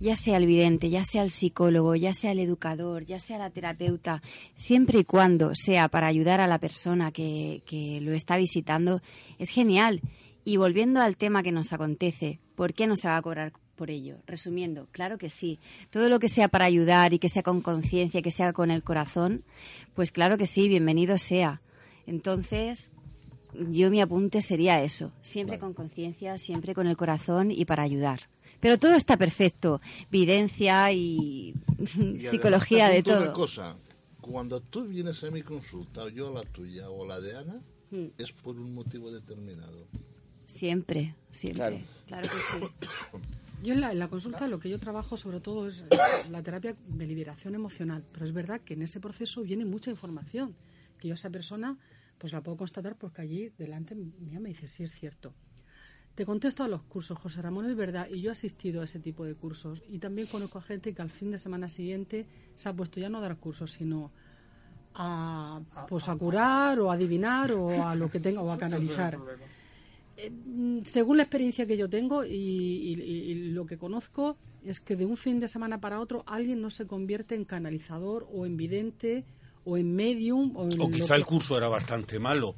ya 0.00 0.16
sea 0.16 0.36
el 0.36 0.46
vidente, 0.46 0.90
ya 0.90 1.04
sea 1.04 1.22
el 1.22 1.30
psicólogo, 1.30 1.94
ya 1.96 2.14
sea 2.14 2.32
el 2.32 2.38
educador, 2.38 3.04
ya 3.04 3.18
sea 3.18 3.38
la 3.38 3.50
terapeuta, 3.50 4.22
siempre 4.54 5.00
y 5.00 5.04
cuando 5.04 5.54
sea 5.54 5.88
para 5.88 6.06
ayudar 6.06 6.40
a 6.40 6.46
la 6.46 6.58
persona 6.58 7.12
que, 7.12 7.62
que 7.66 8.00
lo 8.00 8.12
está 8.12 8.36
visitando, 8.36 9.02
es 9.38 9.50
genial. 9.50 10.00
Y 10.44 10.56
volviendo 10.56 11.00
al 11.00 11.16
tema 11.16 11.42
que 11.42 11.52
nos 11.52 11.72
acontece, 11.72 12.38
¿por 12.54 12.72
qué 12.72 12.86
no 12.86 12.96
se 12.96 13.08
va 13.08 13.16
a 13.16 13.22
cobrar 13.22 13.52
por 13.76 13.90
ello? 13.90 14.16
Resumiendo, 14.26 14.88
claro 14.92 15.18
que 15.18 15.30
sí. 15.30 15.58
Todo 15.90 16.08
lo 16.08 16.18
que 16.20 16.28
sea 16.28 16.48
para 16.48 16.64
ayudar 16.64 17.12
y 17.12 17.18
que 17.18 17.28
sea 17.28 17.42
con 17.42 17.60
conciencia, 17.60 18.22
que 18.22 18.30
sea 18.30 18.52
con 18.52 18.70
el 18.70 18.82
corazón, 18.82 19.44
pues 19.94 20.10
claro 20.12 20.38
que 20.38 20.46
sí, 20.46 20.68
bienvenido 20.68 21.18
sea. 21.18 21.60
Entonces, 22.06 22.92
yo 23.52 23.90
mi 23.90 24.00
apunte 24.00 24.42
sería 24.42 24.82
eso, 24.82 25.12
siempre 25.20 25.58
con 25.58 25.74
conciencia, 25.74 26.38
siempre 26.38 26.74
con 26.74 26.86
el 26.86 26.96
corazón 26.96 27.50
y 27.50 27.64
para 27.64 27.82
ayudar. 27.82 28.28
Pero 28.60 28.78
todo 28.78 28.94
está 28.94 29.16
perfecto, 29.16 29.80
videncia 30.10 30.92
y, 30.92 31.54
Y 31.96 32.20
psicología 32.20 32.86
además 32.86 33.04
de 33.04 33.10
todo. 33.10 33.22
Una 33.22 33.32
cosa, 33.32 33.76
cuando 34.20 34.60
tú 34.60 34.84
vienes 34.84 35.22
a 35.24 35.30
mi 35.30 35.42
consulta, 35.42 36.04
o 36.04 36.08
yo 36.08 36.28
a 36.28 36.42
la 36.42 36.50
tuya 36.50 36.90
o 36.90 37.06
la 37.06 37.20
de 37.20 37.36
Ana, 37.36 37.60
Mm. 37.90 38.06
es 38.18 38.32
por 38.32 38.56
un 38.58 38.74
motivo 38.74 39.10
determinado. 39.10 39.86
Siempre, 40.44 41.14
siempre, 41.30 41.84
claro, 42.06 42.28
que 42.28 42.40
sí. 42.40 42.56
Yo 43.62 43.74
en 43.74 43.80
la, 43.80 43.90
en 43.90 43.98
la 43.98 44.06
consulta 44.06 44.46
lo 44.46 44.60
que 44.60 44.70
yo 44.70 44.78
trabajo 44.78 45.16
sobre 45.16 45.40
todo 45.40 45.66
es 45.66 45.82
la 46.30 46.42
terapia 46.44 46.76
de 46.86 47.06
liberación 47.08 47.56
emocional, 47.56 48.04
pero 48.12 48.24
es 48.24 48.32
verdad 48.32 48.60
que 48.60 48.74
en 48.74 48.82
ese 48.82 49.00
proceso 49.00 49.42
viene 49.42 49.64
mucha 49.64 49.90
información, 49.90 50.54
que 51.00 51.08
yo 51.08 51.14
a 51.14 51.16
esa 51.16 51.28
persona 51.28 51.76
pues 52.18 52.32
la 52.32 52.40
puedo 52.40 52.56
constatar 52.56 52.94
porque 52.94 53.20
allí 53.20 53.50
delante 53.58 53.96
mía 53.96 54.38
me 54.38 54.50
dice 54.50 54.68
sí 54.68 54.84
es 54.84 54.92
cierto. 54.92 55.34
Te 56.18 56.26
contesto 56.26 56.64
a 56.64 56.68
los 56.68 56.82
cursos, 56.82 57.16
José 57.16 57.40
Ramón, 57.42 57.70
es 57.70 57.76
verdad, 57.76 58.08
y 58.10 58.20
yo 58.20 58.30
he 58.30 58.32
asistido 58.32 58.80
a 58.80 58.84
ese 58.86 58.98
tipo 58.98 59.24
de 59.24 59.36
cursos 59.36 59.80
y 59.88 60.00
también 60.00 60.26
conozco 60.26 60.58
a 60.58 60.62
gente 60.62 60.92
que 60.92 61.00
al 61.00 61.10
fin 61.10 61.30
de 61.30 61.38
semana 61.38 61.68
siguiente 61.68 62.26
se 62.56 62.68
ha 62.68 62.72
puesto 62.72 62.98
ya 62.98 63.08
no 63.08 63.18
a 63.18 63.20
dar 63.20 63.36
cursos, 63.36 63.70
sino 63.70 64.10
a, 64.96 65.60
pues 65.88 66.08
a 66.08 66.16
curar 66.16 66.80
o 66.80 66.90
a 66.90 66.94
adivinar 66.94 67.52
o 67.52 67.86
a 67.86 67.94
lo 67.94 68.10
que 68.10 68.18
tenga 68.18 68.42
o 68.42 68.50
a 68.50 68.58
canalizar. 68.58 69.16
Eh, 70.16 70.30
mm, 70.30 70.80
según 70.86 71.18
la 71.18 71.22
experiencia 71.22 71.66
que 71.66 71.76
yo 71.76 71.88
tengo 71.88 72.24
y, 72.24 72.30
y- 72.32 73.00
y 73.00 73.34
lo 73.52 73.64
que 73.66 73.78
conozco, 73.78 74.38
es 74.64 74.80
que 74.80 74.96
de 74.96 75.06
un 75.06 75.16
fin 75.16 75.38
de 75.38 75.46
semana 75.46 75.80
para 75.80 76.00
otro 76.00 76.24
alguien 76.26 76.60
no 76.60 76.70
se 76.70 76.88
convierte 76.88 77.36
en 77.36 77.44
canalizador 77.44 78.26
o 78.32 78.44
en 78.44 78.56
vidente 78.56 79.24
o 79.64 79.76
en 79.76 79.94
medium 79.94 80.56
o 80.56 80.64
en 80.64 80.80
O 80.80 80.90
quizá 80.90 81.14
que- 81.14 81.20
el 81.20 81.26
curso 81.26 81.56
era 81.56 81.68
bastante 81.68 82.18
malo. 82.18 82.56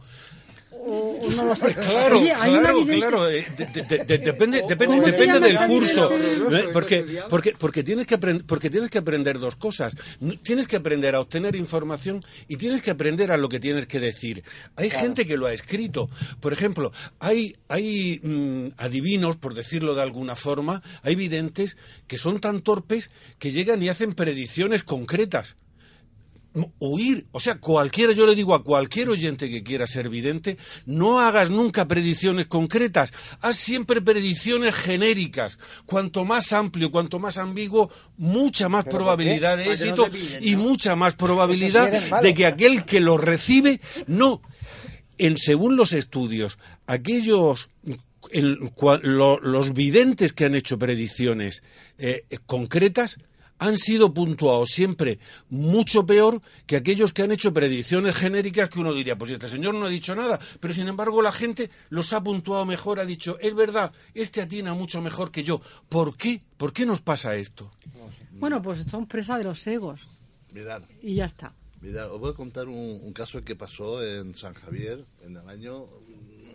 O- 0.73 1.19
o 1.23 1.31
no 1.31 1.45
lo 1.45 1.57
sé. 1.57 1.75
Claro, 1.75 2.19
Oye, 2.21 2.33
claro, 2.33 2.85
claro. 2.87 3.25
de- 3.25 3.43
de- 3.59 3.83
de- 3.83 4.05
de- 4.05 4.19
depende 4.19 4.63
depende, 4.69 4.97
¿Cómo 4.97 5.07
se 5.07 5.13
depende 5.13 5.41
del 5.41 5.57
curso. 5.67 6.11
¿eh? 6.13 6.69
Porque, 6.73 7.23
porque, 7.29 7.55
porque, 7.59 7.83
tienes 7.83 8.07
que 8.07 8.15
aprender, 8.15 8.45
porque 8.47 8.71
tienes 8.71 8.91
que 8.91 8.99
aprender 8.99 9.39
dos 9.39 9.57
cosas. 9.57 9.95
Tienes 10.43 10.67
que 10.67 10.77
aprender 10.77 11.15
a 11.15 11.21
obtener 11.21 11.57
información 11.57 12.23
y 12.49 12.57
tienes 12.57 12.83
que 12.83 12.91
aprender 12.91 13.33
a 13.33 13.37
lo 13.37 13.49
que 13.49 13.61
tienes 13.61 13.87
que 13.87 14.01
decir. 14.01 14.43
Hay 14.77 14.89
Claro. 14.91 15.07
gente 15.07 15.27
que 15.27 15.37
lo 15.37 15.47
ha 15.47 15.53
escrito. 15.53 16.09
Por 16.41 16.53
ejemplo, 16.53 16.93
hay, 17.19 17.57
hay 17.69 18.21
mm, 18.23 18.69
adivinos, 18.79 19.37
por 19.37 19.55
decirlo 19.55 19.95
de 19.95 20.03
alguna 20.03 20.37
forma, 20.37 20.83
hay 21.03 21.15
videntes 21.15 21.77
que 22.07 22.19
son 22.19 22.41
tan 22.41 22.61
torpes 22.61 23.11
que 23.39 23.53
llegan 23.53 23.83
y 23.83 23.89
hacen 23.89 24.15
predicciones 24.15 24.85
concretas 24.85 25.57
huir, 26.81 27.27
o 27.31 27.39
sea, 27.39 27.59
cualquiera, 27.61 28.13
yo 28.13 28.27
le 28.27 28.35
digo 28.35 28.55
a 28.55 28.65
cualquier 28.65 29.09
oyente 29.09 29.49
que 29.49 29.63
quiera 29.63 29.87
ser 29.87 30.09
vidente, 30.09 30.59
no 30.85 31.21
hagas 31.21 31.49
nunca 31.51 31.87
predicciones 31.87 32.47
concretas, 32.47 33.13
haz 33.41 33.57
siempre 33.57 34.01
predicciones 34.03 34.75
genéricas. 34.75 35.59
Cuanto 35.87 36.25
más 36.25 36.53
amplio, 36.53 36.91
cuanto 36.91 37.19
más 37.21 37.39
ambiguo, 37.39 37.91
mucha 38.17 38.69
más 38.69 38.85
¿Pero 38.85 38.91
por 38.97 38.99
probabilidad 39.05 39.57
de 39.59 39.67
no 39.67 39.73
éxito 39.73 40.09
pillen, 40.11 40.39
y 40.43 40.57
¿no? 40.57 40.63
mucha 40.65 40.97
más 40.97 41.15
probabilidad 41.15 41.91
sí 41.93 42.11
de 42.23 42.35
que 42.35 42.47
aquel 42.47 42.85
que 42.85 43.01
lo 43.01 43.17
recibe 43.17 43.81
no. 44.09 44.43
En 45.19 45.37
según 45.37 45.77
los 45.77 45.93
estudios, 45.93 46.59
aquellos 46.87 47.69
en 48.33 48.57
cua- 48.75 49.01
lo- 49.03 49.39
los 49.41 49.73
videntes 49.73 50.33
que 50.33 50.45
han 50.47 50.55
hecho 50.55 50.79
predicciones 50.79 51.63
eh, 51.99 52.25
concretas 52.47 53.19
han 53.61 53.79
sido 53.79 54.13
puntuados 54.13 54.71
siempre 54.71 55.19
mucho 55.51 56.05
peor 56.05 56.41
que 56.67 56.77
aquellos 56.77 57.13
que 57.13 57.23
han 57.23 57.31
hecho 57.31 57.53
predicciones 57.53 58.17
genéricas 58.17 58.71
que 58.71 58.81
uno 58.81 58.93
diría, 58.93 59.17
pues 59.17 59.31
este 59.31 59.49
señor 59.49 59.75
no 59.75 59.87
ha 59.87 59.91
dicho 59.91 60.15
nada, 60.15 60.41
pero 60.59 60.75
sin 60.75 60.89
embargo 60.89 61.23
la 61.23 61.31
gente 61.31 61.71
los 61.91 62.13
ha 62.13 62.23
puntuado 62.23 62.65
mejor, 62.65 62.99
ha 62.99 63.07
dicho, 63.07 63.39
es 63.39 63.55
verdad, 63.55 63.93
este 64.15 64.41
atina 64.41 64.75
mucho 64.75 65.01
mejor 65.03 65.31
que 65.31 65.45
yo. 65.45 65.61
¿Por 65.89 66.17
qué? 66.17 66.43
¿Por 66.57 66.73
qué 66.73 66.87
nos 66.87 67.03
pasa 67.03 67.37
esto? 67.37 67.71
Bueno, 68.33 68.61
pues 68.63 68.83
son 68.91 69.07
presa 69.07 69.37
de 69.39 69.45
los 69.45 69.65
egos 69.67 70.01
Mirad, 70.55 70.83
y 71.03 71.15
ya 71.17 71.27
está. 71.27 71.55
mirad, 71.81 72.11
os 72.13 72.19
voy 72.19 72.31
a 72.31 72.35
contar 72.35 72.67
un, 72.67 73.01
un 73.03 73.13
caso 73.13 73.43
que 73.43 73.55
pasó 73.57 74.03
en 74.03 74.35
San 74.35 74.55
Javier 74.55 75.05
en 75.23 75.37
el 75.37 75.49
año, 75.49 75.85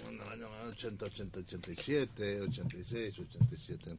en 0.10 0.16
el 0.16 0.28
año 0.28 0.48
80, 0.72 1.06
80, 1.06 1.40
87, 1.40 2.42
86, 2.42 3.20
87. 3.20 3.98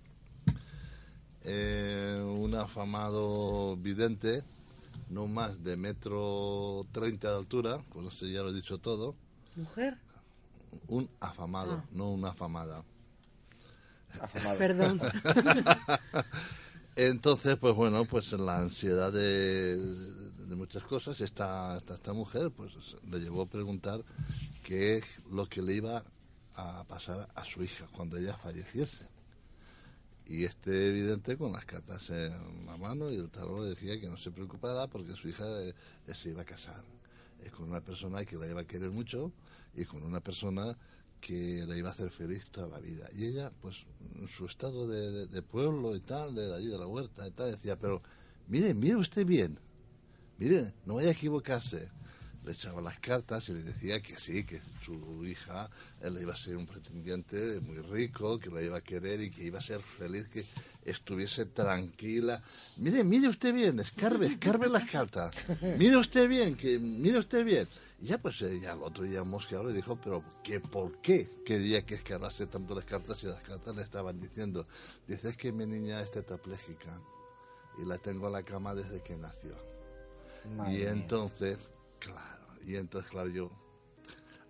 Eh, 1.48 2.20
un 2.26 2.54
afamado 2.56 3.76
vidente 3.76 4.42
no 5.10 5.28
más 5.28 5.62
de 5.62 5.76
metro 5.76 6.84
treinta 6.90 7.30
de 7.30 7.36
altura, 7.36 7.84
con 7.90 8.06
eso 8.06 8.26
ya 8.26 8.42
lo 8.42 8.50
he 8.50 8.54
dicho 8.54 8.78
todo. 8.78 9.14
¿Mujer? 9.54 9.96
Un 10.88 11.08
afamado, 11.20 11.74
Ah. 11.74 11.84
no 11.92 12.10
una 12.10 12.30
afamada. 12.30 12.82
Perdón. 14.58 15.00
Entonces, 16.96 17.56
pues 17.58 17.74
bueno, 17.74 18.04
pues 18.06 18.32
la 18.32 18.58
ansiedad 18.58 19.12
de, 19.12 19.76
de 19.76 20.56
muchas 20.56 20.82
cosas, 20.84 21.20
esta, 21.20 21.76
esta, 21.76 21.94
esta 21.94 22.12
mujer 22.14 22.50
pues 22.50 22.72
le 23.10 23.18
llevó 23.20 23.42
a 23.42 23.46
preguntar 23.48 24.02
qué 24.62 24.96
es 24.96 25.22
lo 25.30 25.46
que 25.46 25.60
le 25.62 25.74
iba 25.74 26.02
a 26.54 26.84
pasar 26.88 27.28
a 27.34 27.44
su 27.44 27.62
hija 27.62 27.86
cuando 27.92 28.16
ella 28.16 28.36
falleciese. 28.38 29.06
Y 30.28 30.44
este 30.44 30.88
evidente 30.88 31.36
con 31.36 31.52
las 31.52 31.64
cartas 31.64 32.10
en 32.10 32.66
la 32.66 32.76
mano 32.76 33.10
y 33.12 33.16
el 33.16 33.30
tarot 33.30 33.60
le 33.62 33.68
decía 33.70 34.00
que 34.00 34.08
no 34.08 34.16
se 34.16 34.32
preocupara 34.32 34.88
porque 34.88 35.12
su 35.12 35.28
hija 35.28 35.44
eh, 35.62 35.72
se 36.12 36.30
iba 36.30 36.42
a 36.42 36.44
casar. 36.44 36.82
Es 37.44 37.52
con 37.52 37.68
una 37.70 37.80
persona 37.80 38.24
que 38.24 38.36
la 38.36 38.48
iba 38.48 38.60
a 38.62 38.64
querer 38.66 38.90
mucho 38.90 39.32
y 39.74 39.84
con 39.84 40.02
una 40.02 40.20
persona 40.20 40.76
que 41.20 41.64
la 41.66 41.76
iba 41.76 41.90
a 41.90 41.92
hacer 41.92 42.10
feliz 42.10 42.44
toda 42.50 42.66
la 42.66 42.80
vida. 42.80 43.08
Y 43.14 43.26
ella, 43.26 43.52
pues, 43.60 43.86
en 44.16 44.26
su 44.26 44.46
estado 44.46 44.88
de- 44.88 45.26
de 45.28 45.42
pueblo 45.42 45.94
y 45.94 46.00
tal, 46.00 46.34
de 46.34 46.52
allí 46.54 46.66
de 46.66 46.78
la 46.78 46.86
huerta 46.86 47.26
y 47.26 47.30
tal, 47.30 47.52
decía, 47.52 47.78
pero 47.78 48.02
mire, 48.48 48.74
mire 48.74 48.96
usted 48.96 49.24
bien, 49.24 49.58
mire, 50.38 50.74
no 50.84 50.94
vaya 50.96 51.08
a 51.10 51.12
equivocarse. 51.12 51.88
Le 52.46 52.52
echaba 52.52 52.80
las 52.80 52.98
cartas 53.00 53.48
y 53.48 53.54
le 53.54 53.62
decía 53.62 54.00
que 54.00 54.16
sí, 54.16 54.44
que 54.44 54.62
su 54.84 55.24
hija 55.26 55.68
él 56.00 56.14
le 56.14 56.22
iba 56.22 56.32
a 56.32 56.36
ser 56.36 56.56
un 56.56 56.66
pretendiente 56.66 57.60
muy 57.60 57.78
rico, 57.78 58.38
que 58.38 58.50
la 58.50 58.62
iba 58.62 58.78
a 58.78 58.80
querer 58.80 59.20
y 59.20 59.30
que 59.30 59.42
iba 59.42 59.58
a 59.58 59.62
ser 59.62 59.80
feliz, 59.80 60.28
que 60.28 60.46
estuviese 60.84 61.46
tranquila. 61.46 62.40
Mire, 62.76 63.02
mire 63.02 63.28
usted 63.28 63.52
bien, 63.52 63.80
escarbe, 63.80 64.26
escarbe 64.26 64.68
las 64.68 64.88
cartas. 64.88 65.34
Mire 65.76 65.96
usted 65.96 66.28
bien, 66.28 66.56
que 66.56 66.78
mire 66.78 67.18
usted 67.18 67.44
bien. 67.44 67.66
Y 68.00 68.06
ya 68.06 68.18
pues 68.18 68.40
eh, 68.42 68.60
ya 68.60 68.72
el 68.72 68.82
otro 68.82 69.04
día 69.04 69.24
mosqueado 69.24 69.64
le 69.64 69.74
dijo, 69.74 69.96
pero 69.96 70.22
¿qué, 70.44 70.60
¿por 70.60 71.00
qué 71.00 71.28
quería 71.44 71.84
que 71.84 71.94
escarbase 71.96 72.46
tanto 72.46 72.74
las 72.74 72.84
cartas 72.84 73.22
y 73.22 73.26
las 73.26 73.42
cartas 73.42 73.74
le 73.74 73.82
estaban 73.82 74.20
diciendo? 74.20 74.66
Dice, 75.08 75.30
es 75.30 75.36
que 75.36 75.50
mi 75.50 75.66
niña 75.66 76.00
es 76.00 76.10
tetrapléjica 76.10 77.00
y 77.78 77.84
la 77.84 77.98
tengo 77.98 78.26
en 78.26 78.34
la 78.34 78.42
cama 78.42 78.74
desde 78.74 79.02
que 79.02 79.16
nació. 79.16 79.56
Madre 80.56 80.72
y 80.72 80.76
mía. 80.76 80.90
entonces, 80.90 81.58
claro, 81.98 82.35
y 82.66 82.76
entonces, 82.76 83.10
claro, 83.10 83.30
yo, 83.30 83.50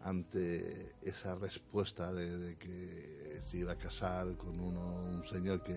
ante 0.02 0.94
esa 1.02 1.34
respuesta 1.36 2.12
de, 2.12 2.38
de 2.38 2.56
que 2.56 3.40
se 3.46 3.58
iba 3.58 3.72
a 3.72 3.78
casar 3.78 4.36
con 4.36 4.58
uno, 4.60 5.02
un 5.02 5.24
señor 5.26 5.62
que 5.62 5.74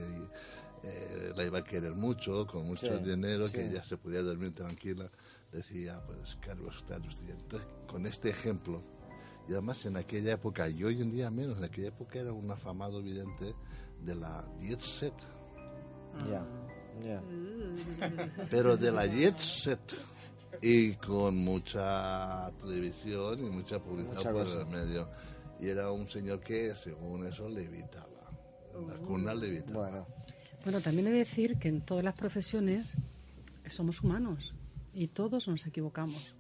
eh, 0.84 1.34
la 1.36 1.44
iba 1.44 1.60
a 1.60 1.64
querer 1.64 1.94
mucho, 1.96 2.46
con 2.48 2.66
mucho 2.66 2.98
Sí, 2.98 3.04
dinero, 3.04 3.48
sí. 3.48 3.54
que 3.54 3.66
ella 3.68 3.84
se 3.84 3.98
podía 3.98 4.22
dormir 4.22 4.54
tranquila, 4.54 5.10
decía, 5.52 6.02
pues, 6.06 6.38
Carlos, 6.42 6.76
está 6.78 6.98
usted 6.98 7.24
bien. 7.26 7.40
Entonces, 7.40 7.68
con 7.88 8.06
este 8.06 8.30
ejemplo, 8.30 8.82
y 9.48 9.54
además 9.54 9.84
en 9.86 9.98
aquella 9.98 10.34
época, 10.34 10.70
y 10.70 10.84
hoy 10.84 11.02
en 11.02 11.12
día 11.12 11.30
menos, 11.32 11.58
en 11.58 11.64
aquella 11.64 11.88
época 11.90 12.20
era 12.20 12.32
un 12.32 12.50
afamado 12.52 13.02
vidente 13.02 13.56
de 14.02 14.16
la 14.16 14.46
Jet 14.62 14.80
Set. 14.80 15.14
Ya, 16.30 16.46
ya. 17.04 17.22
pero 18.50 18.78
de 18.78 18.92
la 18.92 19.06
Jet 19.08 19.38
Set 19.40 19.80
y 20.62 20.94
con 20.94 21.38
mucha 21.38 22.52
televisión 22.62 23.46
y 23.46 23.50
mucha 23.50 23.80
publicidad 23.80 24.16
Mucha 24.16 24.32
por 24.32 24.44
cosa. 24.46 24.62
el 24.62 24.68
medio. 24.68 25.10
Y 25.60 25.68
era 25.68 25.92
un 25.92 26.08
señor 26.08 26.40
que, 26.40 26.74
según 26.76 27.26
eso, 27.28 27.48
levitaba. 27.48 28.08
La 28.88 28.96
cuna 29.00 29.34
levitaba. 29.34 29.90
Bueno, 29.90 30.08
Bueno, 30.64 30.82
también 30.82 31.08
he 31.08 31.12
de 31.12 31.18
decir 31.20 31.58
que 31.58 31.68
en 31.68 31.82
todas 31.82 32.04
las 32.04 32.14
profesiones 32.16 32.94
somos 33.70 34.02
humanos 34.02 34.54
y 34.94 35.08
todos 35.08 35.48
nos 35.48 35.66
equivocamos. 35.68 36.36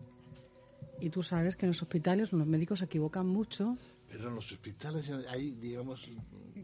Y 1.02 1.10
tú 1.10 1.24
sabes 1.24 1.56
que 1.56 1.66
en 1.66 1.70
los 1.72 1.82
hospitales 1.82 2.32
los 2.34 2.46
médicos 2.46 2.80
se 2.80 2.86
equivocan 2.86 3.26
mucho, 3.28 3.78
Pero 4.10 4.30
en 4.30 4.36
los 4.36 4.52
hospitales 4.52 5.10
hay, 5.30 5.56
digamos... 5.56 6.10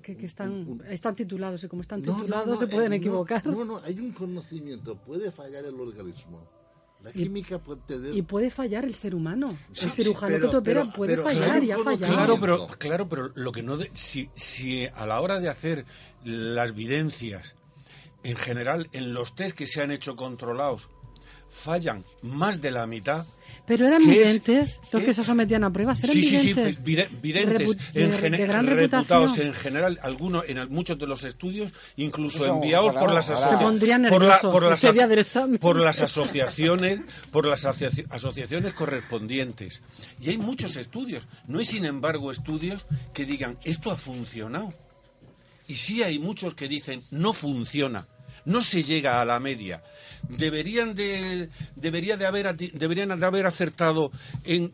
que, 0.01 0.17
que 0.17 0.25
están, 0.25 0.81
están 0.89 1.15
titulados 1.15 1.63
y 1.63 1.67
como 1.67 1.81
están 1.83 2.01
No, 2.01 2.11
no, 2.13 2.19
titulados 2.19 2.47
no, 2.47 2.55
se 2.55 2.67
pueden 2.67 2.93
eh, 2.93 2.97
equivocar. 2.97 3.45
No, 3.45 3.63
no, 3.63 3.77
hay 3.77 3.99
un 3.99 4.11
conocimiento. 4.11 4.95
Puede 4.97 5.31
fallar 5.31 5.63
el 5.65 5.79
organismo. 5.79 6.41
La 7.05 7.11
química 7.13 7.59
puede 7.59 7.81
tener... 7.87 8.15
Y 8.15 8.21
puede 8.23 8.49
fallar 8.49 8.83
el 8.85 8.93
ser 8.95 9.13
humano. 9.15 9.57
Sí, 9.73 9.85
el 9.85 9.91
sí, 9.91 10.01
cirujano 10.03 10.33
pero- 10.35 10.45
que 10.47 10.51
te 10.51 10.57
opera 10.57 10.81
pero- 10.81 10.93
puede 10.93 11.13
pero 11.13 11.23
fallar 11.23 11.43
claro, 11.45 11.63
y 11.65 11.71
ha 11.71 11.77
fallado. 11.79 12.13
Claro, 12.13 12.37
pero, 12.39 12.67
claro, 12.67 13.09
pero 13.09 13.31
lo 13.35 13.51
que 13.51 13.63
no... 13.63 13.77
de- 13.77 13.91
si, 13.93 14.29
si 14.35 14.85
a 14.87 15.05
la 15.05 15.21
hora 15.21 15.39
de 15.39 15.49
hacer 15.49 15.85
las 16.23 16.73
videncias, 16.75 17.55
en 18.23 18.35
general, 18.35 18.89
en 18.91 19.13
los 19.13 19.35
test 19.35 19.55
que 19.55 19.67
se 19.67 19.81
han 19.81 19.91
hecho 19.91 20.15
controlados, 20.15 20.89
fallan 21.49 22.03
más 22.21 22.59
de 22.61 22.71
la 22.71 22.87
mitad... 22.87 23.25
Pero 23.67 23.87
eran 23.87 24.05
videntes 24.05 24.79
los 24.91 25.01
que 25.01 25.11
se 25.11 25.23
sometían 25.23 25.63
a 25.63 25.73
pruebas. 25.73 26.03
Eran 26.03 26.13
Sí, 26.15 26.23
sí, 26.23 26.37
sí, 26.37 26.53
videntes. 26.53 26.75
pues, 26.79 27.21
videntes, 27.21 27.77
en 27.95 28.31
de- 28.31 28.37
gran 28.37 28.67
reputados 28.67 29.31
reputación. 29.31 29.47
en 29.47 29.53
general, 29.55 29.99
algunos, 30.03 30.45
en 30.47 30.69
muchos 30.71 30.99
de 30.99 31.07
los 31.07 31.23
estudios, 31.23 31.71
incluso 31.95 32.45
Eso, 32.45 32.53
enviados 32.53 32.89
ojalá, 32.89 32.99
por 32.99 33.13
las, 33.13 33.29
ojalá. 33.31 33.45
asocia- 33.47 33.57
Se 33.57 33.63
pondría 33.63 33.95
por, 33.97 34.23
la- 34.23 34.39
por 34.39 34.63
las 34.63 34.81
por 35.59 35.79
las 35.79 35.99
asociaciones, 36.01 37.01
por 37.31 37.45
las 37.47 37.65
asocia- 37.65 38.05
asociaciones 38.11 38.73
correspondientes. 38.73 39.81
Y 40.21 40.29
hay 40.29 40.37
muchos 40.37 40.75
estudios. 40.75 41.27
No 41.47 41.57
hay, 41.57 41.65
sin 41.65 41.85
embargo, 41.85 42.31
estudios 42.31 42.85
que 43.13 43.25
digan 43.25 43.57
esto 43.63 43.89
ha 43.91 43.97
funcionado. 43.97 44.73
Y 45.67 45.75
sí 45.77 46.03
hay 46.03 46.19
muchos 46.19 46.53
que 46.53 46.67
dicen 46.67 47.01
no 47.09 47.33
funciona, 47.33 48.07
no 48.45 48.61
se 48.61 48.83
llega 48.83 49.19
a 49.21 49.25
la 49.25 49.39
media. 49.39 49.83
Deberían 50.29 50.95
de, 50.95 51.49
debería 51.75 52.17
de 52.17 52.25
haber, 52.25 52.55
deberían 52.55 53.17
de 53.19 53.25
haber 53.25 53.45
acertado 53.45 54.11
en, 54.43 54.73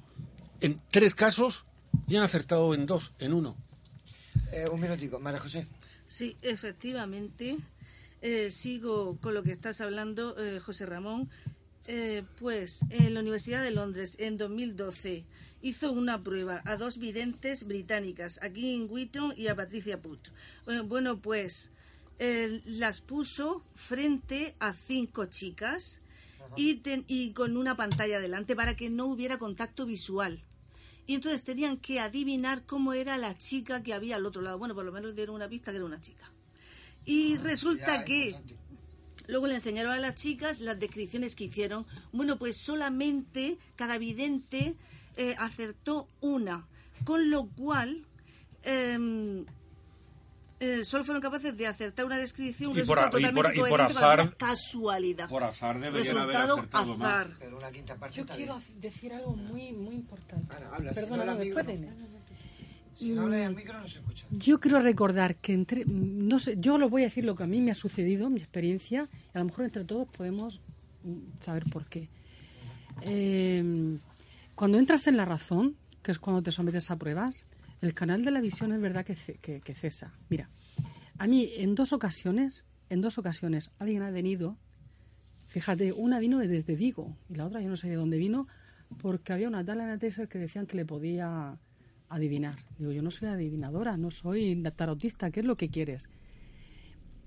en 0.61 0.77
tres 0.89 1.15
casos 1.15 1.65
y 2.07 2.15
han 2.15 2.23
acertado 2.23 2.73
en 2.73 2.85
dos, 2.85 3.13
en 3.19 3.33
uno. 3.33 3.55
eh, 4.51 4.67
un 4.71 4.79
minutico, 4.79 5.19
María 5.19 5.39
José. 5.39 5.67
Sí, 6.05 6.37
efectivamente. 6.41 7.57
Eh, 8.21 8.51
sigo 8.51 9.17
con 9.19 9.33
lo 9.33 9.43
que 9.43 9.51
estás 9.51 9.81
hablando, 9.81 10.35
eh, 10.37 10.59
José 10.59 10.85
Ramón. 10.85 11.29
Eh, 11.87 12.23
pues 12.39 12.81
en 12.91 13.13
la 13.15 13.21
Universidad 13.21 13.63
de 13.63 13.71
Londres, 13.71 14.15
en 14.19 14.37
2012, 14.37 15.25
hizo 15.63 15.91
una 15.91 16.21
prueba 16.23 16.61
a 16.65 16.77
dos 16.77 16.97
videntes 16.99 17.65
británicas, 17.65 18.39
a 18.43 18.49
Kim 18.49 18.87
Wheaton 18.89 19.33
y 19.35 19.47
a 19.47 19.55
Patricia 19.55 19.99
Put. 20.01 20.27
Eh, 20.67 20.81
bueno, 20.85 21.19
pues 21.19 21.71
eh, 22.19 22.61
las 22.65 23.01
puso 23.01 23.63
frente 23.75 24.55
a 24.59 24.73
cinco 24.73 25.25
chicas 25.25 26.01
y, 26.55 26.75
ten- 26.75 27.05
y 27.07 27.31
con 27.33 27.57
una 27.57 27.75
pantalla 27.75 28.19
delante 28.19 28.55
para 28.55 28.75
que 28.75 28.89
no 28.89 29.05
hubiera 29.05 29.37
contacto 29.37 29.85
visual. 29.85 30.43
Y 31.07 31.15
entonces 31.15 31.43
tenían 31.43 31.77
que 31.77 31.99
adivinar 31.99 32.63
cómo 32.65 32.93
era 32.93 33.17
la 33.17 33.37
chica 33.37 33.81
que 33.83 33.93
había 33.93 34.17
al 34.17 34.25
otro 34.25 34.41
lado. 34.41 34.57
Bueno, 34.59 34.75
por 34.75 34.85
lo 34.85 34.91
menos 34.91 35.15
dieron 35.15 35.35
una 35.35 35.49
pista 35.49 35.71
que 35.71 35.77
era 35.77 35.85
una 35.85 35.99
chica. 35.99 36.31
Y 37.05 37.37
resulta 37.37 38.05
que 38.05 38.35
luego 39.27 39.47
le 39.47 39.55
enseñaron 39.55 39.93
a 39.93 39.99
las 39.99 40.15
chicas 40.15 40.59
las 40.59 40.79
descripciones 40.79 41.35
que 41.35 41.45
hicieron. 41.45 41.85
Bueno, 42.11 42.37
pues 42.37 42.55
solamente 42.57 43.57
cada 43.75 43.97
vidente 43.97 44.75
eh, 45.17 45.35
acertó 45.39 46.07
una. 46.21 46.67
Con 47.03 47.29
lo 47.31 47.47
cual, 47.47 48.05
em, 48.63 49.45
eh, 50.61 50.85
solo 50.85 51.03
fueron 51.03 51.21
capaces 51.21 51.57
de 51.57 51.67
acertar 51.67 52.05
una 52.05 52.17
descripción, 52.17 52.71
un 52.71 52.77
Y 52.77 52.79
resultado 52.81 53.09
por- 53.11 53.19
totalmente 53.19 53.57
y 53.57 53.69
por 53.69 53.81
azar- 53.81 54.37
casualidad. 54.37 55.27
Por 55.27 55.43
azar 55.43 55.79
deberían 55.79 56.17
haber 56.19 56.35
Resultado 56.35 56.53
acertado 56.57 56.97
más. 56.97 57.13
azar. 57.25 57.27
Pero 57.39 57.57
una 57.57 57.71
quinta 57.71 57.95
parte 57.95 58.15
Yo 58.17 58.25
quiero 58.25 58.57
bien. 58.59 58.79
decir 58.81 59.13
algo 59.13 59.35
muy, 59.35 59.73
muy 59.73 59.95
importante. 59.95 60.53
habla, 60.71 60.93
si 60.93 60.95
Perdona, 61.01 61.17
no 61.17 61.25
no, 61.25 61.31
habla 61.33 61.43
después 61.43 61.65
de. 61.67 61.89
Si 62.95 63.09
no 63.09 63.21
habla 63.23 63.47
al 63.47 63.55
micro 63.55 63.79
no 63.79 63.87
se 63.87 63.97
escucha. 63.99 64.27
Yo 64.29 64.59
quiero 64.59 64.79
recordar 64.79 65.35
que 65.37 65.53
entre, 65.53 65.83
no 65.87 66.37
sé, 66.39 66.57
yo 66.59 66.77
lo 66.77 66.87
voy 66.89 67.01
a 67.01 67.05
decir 67.05 67.25
lo 67.25 67.35
que 67.35 67.41
a 67.43 67.47
mí 67.47 67.59
me 67.59 67.71
ha 67.71 67.75
sucedido, 67.75 68.29
mi 68.29 68.39
experiencia, 68.39 69.09
y 69.33 69.37
a 69.37 69.39
lo 69.39 69.45
mejor 69.45 69.65
entre 69.65 69.83
todos 69.85 70.07
podemos 70.09 70.61
mm, 71.03 71.17
saber 71.39 71.63
por 71.71 71.87
qué. 71.87 72.09
Eh, 73.01 73.97
cuando 74.55 74.77
entras 74.77 75.07
en 75.07 75.17
la 75.17 75.25
razón, 75.25 75.75
que 76.03 76.11
es 76.11 76.19
cuando 76.19 76.43
te 76.43 76.51
sometes 76.51 76.91
a 76.91 76.95
pruebas, 76.97 77.43
el 77.81 77.93
canal 77.93 78.23
de 78.23 78.31
la 78.31 78.41
visión 78.41 78.71
es 78.71 78.79
verdad 78.79 79.05
que, 79.05 79.15
que- 79.61 79.73
cesa. 79.75 80.13
Mira, 80.29 80.49
a 81.17 81.27
mí 81.27 81.49
en 81.57 81.75
dos 81.75 81.93
ocasiones, 81.93 82.65
en 82.89 83.01
dos 83.01 83.17
ocasiones, 83.17 83.71
alguien 83.79 84.03
ha 84.03 84.11
venido, 84.11 84.57
fíjate, 85.47 85.91
una 85.93 86.19
vino 86.19 86.39
desde 86.39 86.75
Vigo 86.75 87.17
y 87.29 87.35
la 87.35 87.45
otra 87.45 87.61
yo 87.61 87.69
no 87.69 87.77
sé 87.77 87.89
de 87.89 87.95
dónde 87.95 88.17
vino, 88.17 88.47
porque 89.01 89.33
había 89.33 89.47
una 89.47 89.63
tal 89.65 89.79
en 89.81 89.99
Texas 89.99 90.27
que 90.27 90.37
decían 90.37 90.67
que 90.67 90.77
le 90.77 90.85
podía 90.85 91.57
adivinar. 92.09 92.57
Digo, 92.77 92.91
yo 92.91 93.01
no 93.01 93.09
soy 93.09 93.29
adivinadora, 93.29 93.97
no 93.97 94.11
soy 94.11 94.61
tarotista, 94.75 95.31
¿qué 95.31 95.39
es 95.39 95.45
lo 95.45 95.55
que 95.57 95.69
quieres? 95.69 96.09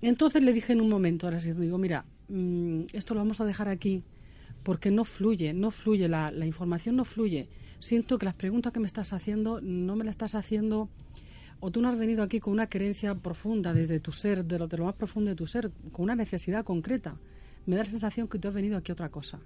Entonces 0.01 0.43
le 0.43 0.53
dije 0.53 0.73
en 0.73 0.81
un 0.81 0.89
momento, 0.89 1.25
ahora 1.27 1.39
sí, 1.39 1.51
digo, 1.53 1.77
mira, 1.77 2.05
mm, 2.29 2.81
esto 2.93 3.13
lo 3.13 3.21
vamos 3.21 3.41
a 3.41 3.45
dejar 3.45 3.67
aquí 3.67 4.03
porque 4.63 4.91
no 4.91 5.05
fluye, 5.05 5.53
no 5.53 5.71
fluye, 5.71 6.07
la, 6.07 6.31
la 6.31 6.45
información 6.45 6.95
no 6.95 7.05
fluye. 7.05 7.49
Siento 7.85 8.17
que 8.17 8.25
las 8.25 8.33
preguntas 8.33 8.73
que 8.73 8.79
me 8.79 8.87
estás 8.87 9.13
haciendo 9.13 9.61
no 9.61 9.95
me 9.95 10.03
las 10.03 10.13
estás 10.13 10.33
haciendo 10.33 10.89
o 11.59 11.69
tú 11.69 11.81
no 11.81 11.89
has 11.89 11.95
venido 11.95 12.23
aquí 12.23 12.39
con 12.39 12.51
una 12.51 12.67
creencia 12.67 13.13
profunda 13.13 13.75
desde 13.75 13.99
tu 13.99 14.11
ser, 14.11 14.43
de 14.43 14.57
lo, 14.57 14.67
de 14.67 14.77
lo 14.77 14.85
más 14.85 14.95
profundo 14.95 15.29
de 15.29 15.35
tu 15.35 15.45
ser, 15.45 15.69
con 15.91 16.05
una 16.05 16.15
necesidad 16.15 16.65
concreta. 16.65 17.15
Me 17.67 17.75
da 17.75 17.83
la 17.83 17.91
sensación 17.91 18.27
que 18.27 18.39
tú 18.39 18.47
has 18.47 18.55
venido 18.55 18.75
aquí 18.75 18.91
a 18.91 18.93
otra 18.93 19.09
cosa. 19.09 19.39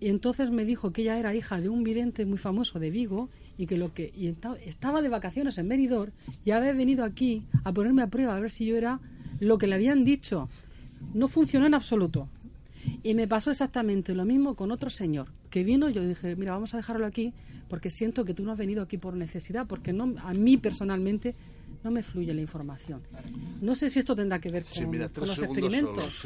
Y 0.00 0.08
entonces 0.08 0.50
me 0.50 0.64
dijo 0.64 0.90
que 0.90 1.02
ella 1.02 1.16
era 1.16 1.32
hija 1.32 1.60
de 1.60 1.68
un 1.68 1.84
vidente 1.84 2.26
muy 2.26 2.38
famoso 2.38 2.80
de 2.80 2.90
Vigo 2.90 3.28
y 3.56 3.66
que 3.66 3.78
lo 3.78 3.94
que 3.94 4.12
y 4.16 4.34
estaba 4.66 5.00
de 5.00 5.08
vacaciones 5.08 5.58
en 5.58 5.68
Benidorm 5.68 6.10
y 6.44 6.50
había 6.50 6.72
venido 6.72 7.04
aquí 7.04 7.44
a 7.62 7.72
ponerme 7.72 8.02
a 8.02 8.08
prueba 8.08 8.36
a 8.36 8.40
ver 8.40 8.50
si 8.50 8.66
yo 8.66 8.76
era 8.76 8.98
lo 9.38 9.58
que 9.58 9.68
le 9.68 9.76
habían 9.76 10.02
dicho. 10.02 10.48
No 11.14 11.28
funcionó 11.28 11.66
en 11.66 11.74
absoluto. 11.74 12.28
Y 13.02 13.14
me 13.14 13.28
pasó 13.28 13.50
exactamente 13.50 14.14
lo 14.14 14.24
mismo 14.24 14.54
con 14.54 14.70
otro 14.70 14.90
señor 14.90 15.28
que 15.50 15.64
vino. 15.64 15.88
Yo 15.88 16.06
dije, 16.06 16.36
mira, 16.36 16.52
vamos 16.52 16.74
a 16.74 16.78
dejarlo 16.78 17.06
aquí 17.06 17.32
porque 17.68 17.90
siento 17.90 18.24
que 18.24 18.34
tú 18.34 18.44
no 18.44 18.52
has 18.52 18.58
venido 18.58 18.82
aquí 18.82 18.98
por 18.98 19.14
necesidad, 19.14 19.66
porque 19.66 19.92
no, 19.92 20.14
a 20.18 20.32
mí 20.34 20.56
personalmente 20.56 21.34
no 21.84 21.90
me 21.90 22.02
fluye 22.02 22.34
la 22.34 22.40
información. 22.40 23.02
No 23.60 23.74
sé 23.74 23.90
si 23.90 23.98
esto 23.98 24.16
tendrá 24.16 24.40
que 24.40 24.50
ver 24.50 24.64
con, 24.64 25.26
los 25.26 25.42
experimentos. 25.42 26.24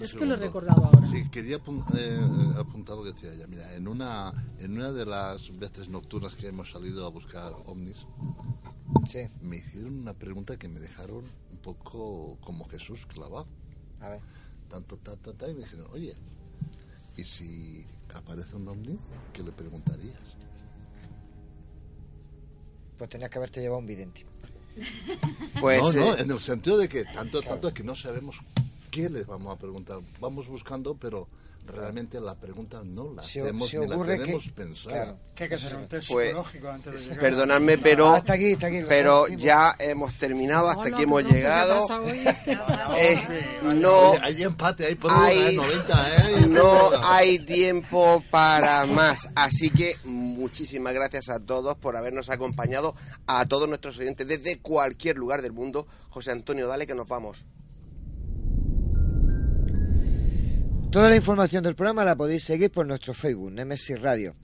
es 0.00 0.14
que 0.14 0.26
lo 0.26 0.34
he 0.34 0.36
recordado 0.36 0.84
ahora. 0.84 1.06
Sí, 1.06 1.28
quería 1.30 1.56
eh, 1.56 2.20
apuntar 2.56 2.96
lo 2.96 3.04
que 3.04 3.12
decía 3.12 3.32
ella. 3.32 3.46
Mira, 3.46 3.74
en 3.74 3.86
una, 3.86 4.32
en 4.58 4.72
una 4.72 4.92
de 4.92 5.06
las 5.06 5.56
veces 5.58 5.88
nocturnas 5.88 6.34
que 6.34 6.48
hemos 6.48 6.70
salido 6.70 7.06
a 7.06 7.10
buscar 7.10 7.52
ovnis, 7.66 8.06
me 9.42 9.58
hicieron 9.58 10.00
una 10.00 10.14
pregunta 10.14 10.56
que 10.56 10.68
me 10.68 10.80
dejaron 10.80 11.24
un 11.50 11.58
poco 11.58 12.38
como 12.40 12.66
Jesús 12.68 13.06
clavado. 13.06 13.46
A 14.00 14.08
ver. 14.10 14.20
Tanto, 14.68 14.96
tanto, 14.98 15.32
tanto, 15.32 15.50
y 15.50 15.54
me 15.54 15.60
dijeron, 15.60 15.86
oye, 15.92 16.14
¿y 17.16 17.24
si 17.24 17.84
aparece 18.14 18.54
un 18.54 18.68
ovni, 18.68 18.98
qué 19.32 19.42
le 19.42 19.52
preguntarías? 19.52 20.16
Pues 22.96 23.08
tenías 23.10 23.30
que 23.30 23.38
haberte 23.38 23.60
llevado 23.60 23.80
un 23.80 23.86
vidente. 23.86 24.26
Pues, 25.60 25.82
no, 25.82 25.92
no, 25.92 26.14
eh, 26.14 26.22
en 26.22 26.30
el 26.30 26.38
sentido 26.38 26.78
de 26.78 26.88
que 26.88 27.04
tanto, 27.04 27.42
tanto 27.42 27.66
es 27.66 27.74
que 27.74 27.82
no 27.82 27.96
sabemos 27.96 28.36
qué 28.92 29.10
les 29.10 29.26
vamos 29.26 29.52
a 29.52 29.58
preguntar. 29.58 29.98
Vamos 30.20 30.46
buscando, 30.46 30.94
pero 30.94 31.26
realmente 31.68 32.20
la 32.20 32.34
pregunta 32.34 32.82
no 32.84 33.12
la 33.12 33.22
hacemos 33.22 33.72
ni 33.72 33.86
la 33.86 34.04
tenemos 34.04 34.48
pensada. 34.48 35.16
Que 35.34 35.44
hay 35.44 35.48
que 35.48 35.54
hacer 35.54 35.76
un 35.76 35.86
test 35.86 36.08
pues, 36.08 36.28
psicológico 36.28 36.68
antes 36.68 36.94
de 36.94 37.00
llegar. 37.00 37.20
Perdonadme, 37.20 37.78
pero, 37.78 38.14
hasta 38.14 38.32
aquí, 38.32 38.54
hasta 38.54 38.66
aquí, 38.66 38.80
pero 38.88 39.28
ya 39.28 39.76
hemos 39.78 40.14
terminado, 40.14 40.68
hasta 40.68 40.88
aquí 40.88 41.02
hemos 41.02 41.24
llegado. 41.24 41.86
Eh, 43.00 43.20
no, 43.62 44.12
hay 44.22 44.42
empate, 44.42 44.86
hay 44.86 44.94
por 44.94 45.12
hay, 45.12 45.54
90, 45.54 46.16
¿eh? 46.16 46.46
No 46.48 46.90
hay 47.02 47.38
tiempo 47.38 48.24
para 48.30 48.86
más. 48.86 49.28
Así 49.36 49.70
que 49.70 49.96
muchísimas 50.04 50.94
gracias 50.94 51.28
a 51.28 51.38
todos 51.38 51.76
por 51.76 51.96
habernos 51.96 52.30
acompañado, 52.30 52.94
a 53.26 53.46
todos 53.46 53.68
nuestros 53.68 53.98
oyentes 53.98 54.26
desde 54.26 54.58
cualquier 54.58 55.16
lugar 55.16 55.42
del 55.42 55.52
mundo. 55.52 55.86
José 56.08 56.32
Antonio, 56.32 56.66
dale 56.66 56.86
que 56.86 56.94
nos 56.94 57.06
vamos. 57.06 57.44
Toda 60.90 61.10
la 61.10 61.16
información 61.16 61.62
del 61.62 61.74
programa 61.74 62.02
la 62.02 62.16
podéis 62.16 62.44
seguir 62.44 62.70
por 62.70 62.86
nuestro 62.86 63.12
Facebook, 63.12 63.52
Nemesis 63.52 64.00
Radio, 64.00 64.34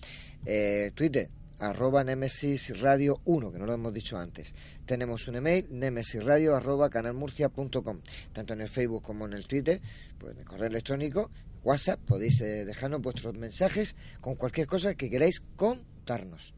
eh, 0.45 0.93
Twitter, 0.95 1.31
arroba 1.59 2.05
Nemesis 2.05 2.79
Radio 2.83 3.23
1, 3.25 3.51
que 3.51 3.59
no 3.59 3.65
lo 3.65 3.73
hemos 3.73 3.95
dicho 3.95 4.19
antes. 4.19 4.55
Tenemos 4.85 5.27
un 5.27 5.37
email, 5.37 5.67
nemesisradio 5.71 6.55
arroba 6.55 6.91
canalmurcia.com. 6.91 8.01
Tanto 8.35 8.53
en 8.53 8.61
el 8.61 8.69
Facebook 8.69 9.03
como 9.03 9.25
en 9.25 9.33
el 9.33 9.47
Twitter, 9.47 9.81
pues 10.19 10.35
en 10.35 10.41
el 10.41 10.45
correo 10.45 10.67
electrónico, 10.67 11.31
WhatsApp, 11.63 12.01
podéis 12.01 12.39
eh, 12.43 12.67
dejarnos 12.67 13.01
vuestros 13.01 13.35
mensajes 13.39 13.97
con 14.21 14.35
cualquier 14.35 14.67
cosa 14.67 14.95
que 14.95 15.09
queráis 15.09 15.43
contarnos. 15.57 16.55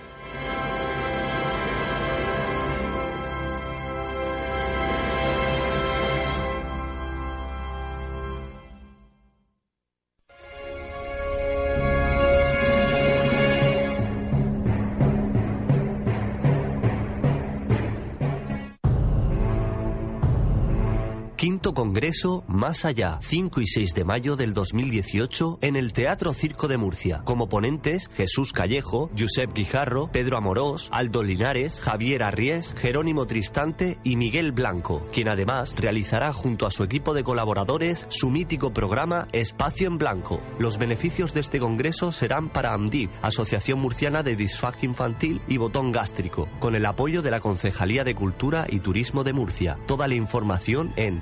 Congreso 21.81 22.43
Más 22.47 22.85
Allá, 22.85 23.17
5 23.21 23.59
y 23.59 23.65
6 23.65 23.95
de 23.95 24.03
mayo 24.03 24.35
del 24.35 24.53
2018 24.53 25.57
en 25.61 25.75
el 25.75 25.93
Teatro 25.93 26.31
Circo 26.31 26.67
de 26.67 26.77
Murcia. 26.77 27.23
Como 27.25 27.49
ponentes, 27.49 28.07
Jesús 28.13 28.53
Callejo, 28.53 29.09
Josep 29.17 29.51
Guijarro, 29.51 30.11
Pedro 30.11 30.37
Amorós, 30.37 30.89
Aldo 30.91 31.23
Linares, 31.23 31.79
Javier 31.79 32.21
Arries, 32.21 32.75
Jerónimo 32.77 33.25
Tristante 33.25 33.97
y 34.03 34.15
Miguel 34.15 34.51
Blanco, 34.51 35.07
quien 35.11 35.27
además 35.27 35.73
realizará 35.75 36.31
junto 36.33 36.67
a 36.67 36.69
su 36.69 36.83
equipo 36.83 37.15
de 37.15 37.23
colaboradores 37.23 38.05
su 38.09 38.29
mítico 38.29 38.71
programa 38.71 39.27
Espacio 39.31 39.87
en 39.87 39.97
Blanco. 39.97 40.39
Los 40.59 40.77
beneficios 40.77 41.33
de 41.33 41.39
este 41.39 41.57
congreso 41.57 42.11
serán 42.11 42.49
para 42.49 42.75
AMDIV, 42.75 43.09
Asociación 43.23 43.79
Murciana 43.79 44.21
de 44.21 44.35
Disfagia 44.35 44.87
Infantil 44.87 45.41
y 45.47 45.57
Botón 45.57 45.91
Gástrico, 45.91 46.47
con 46.59 46.75
el 46.75 46.85
apoyo 46.85 47.23
de 47.23 47.31
la 47.31 47.39
Concejalía 47.39 48.03
de 48.03 48.13
Cultura 48.13 48.67
y 48.69 48.81
Turismo 48.81 49.23
de 49.23 49.33
Murcia. 49.33 49.79
Toda 49.87 50.07
la 50.07 50.13
información 50.13 50.93
en 50.95 51.21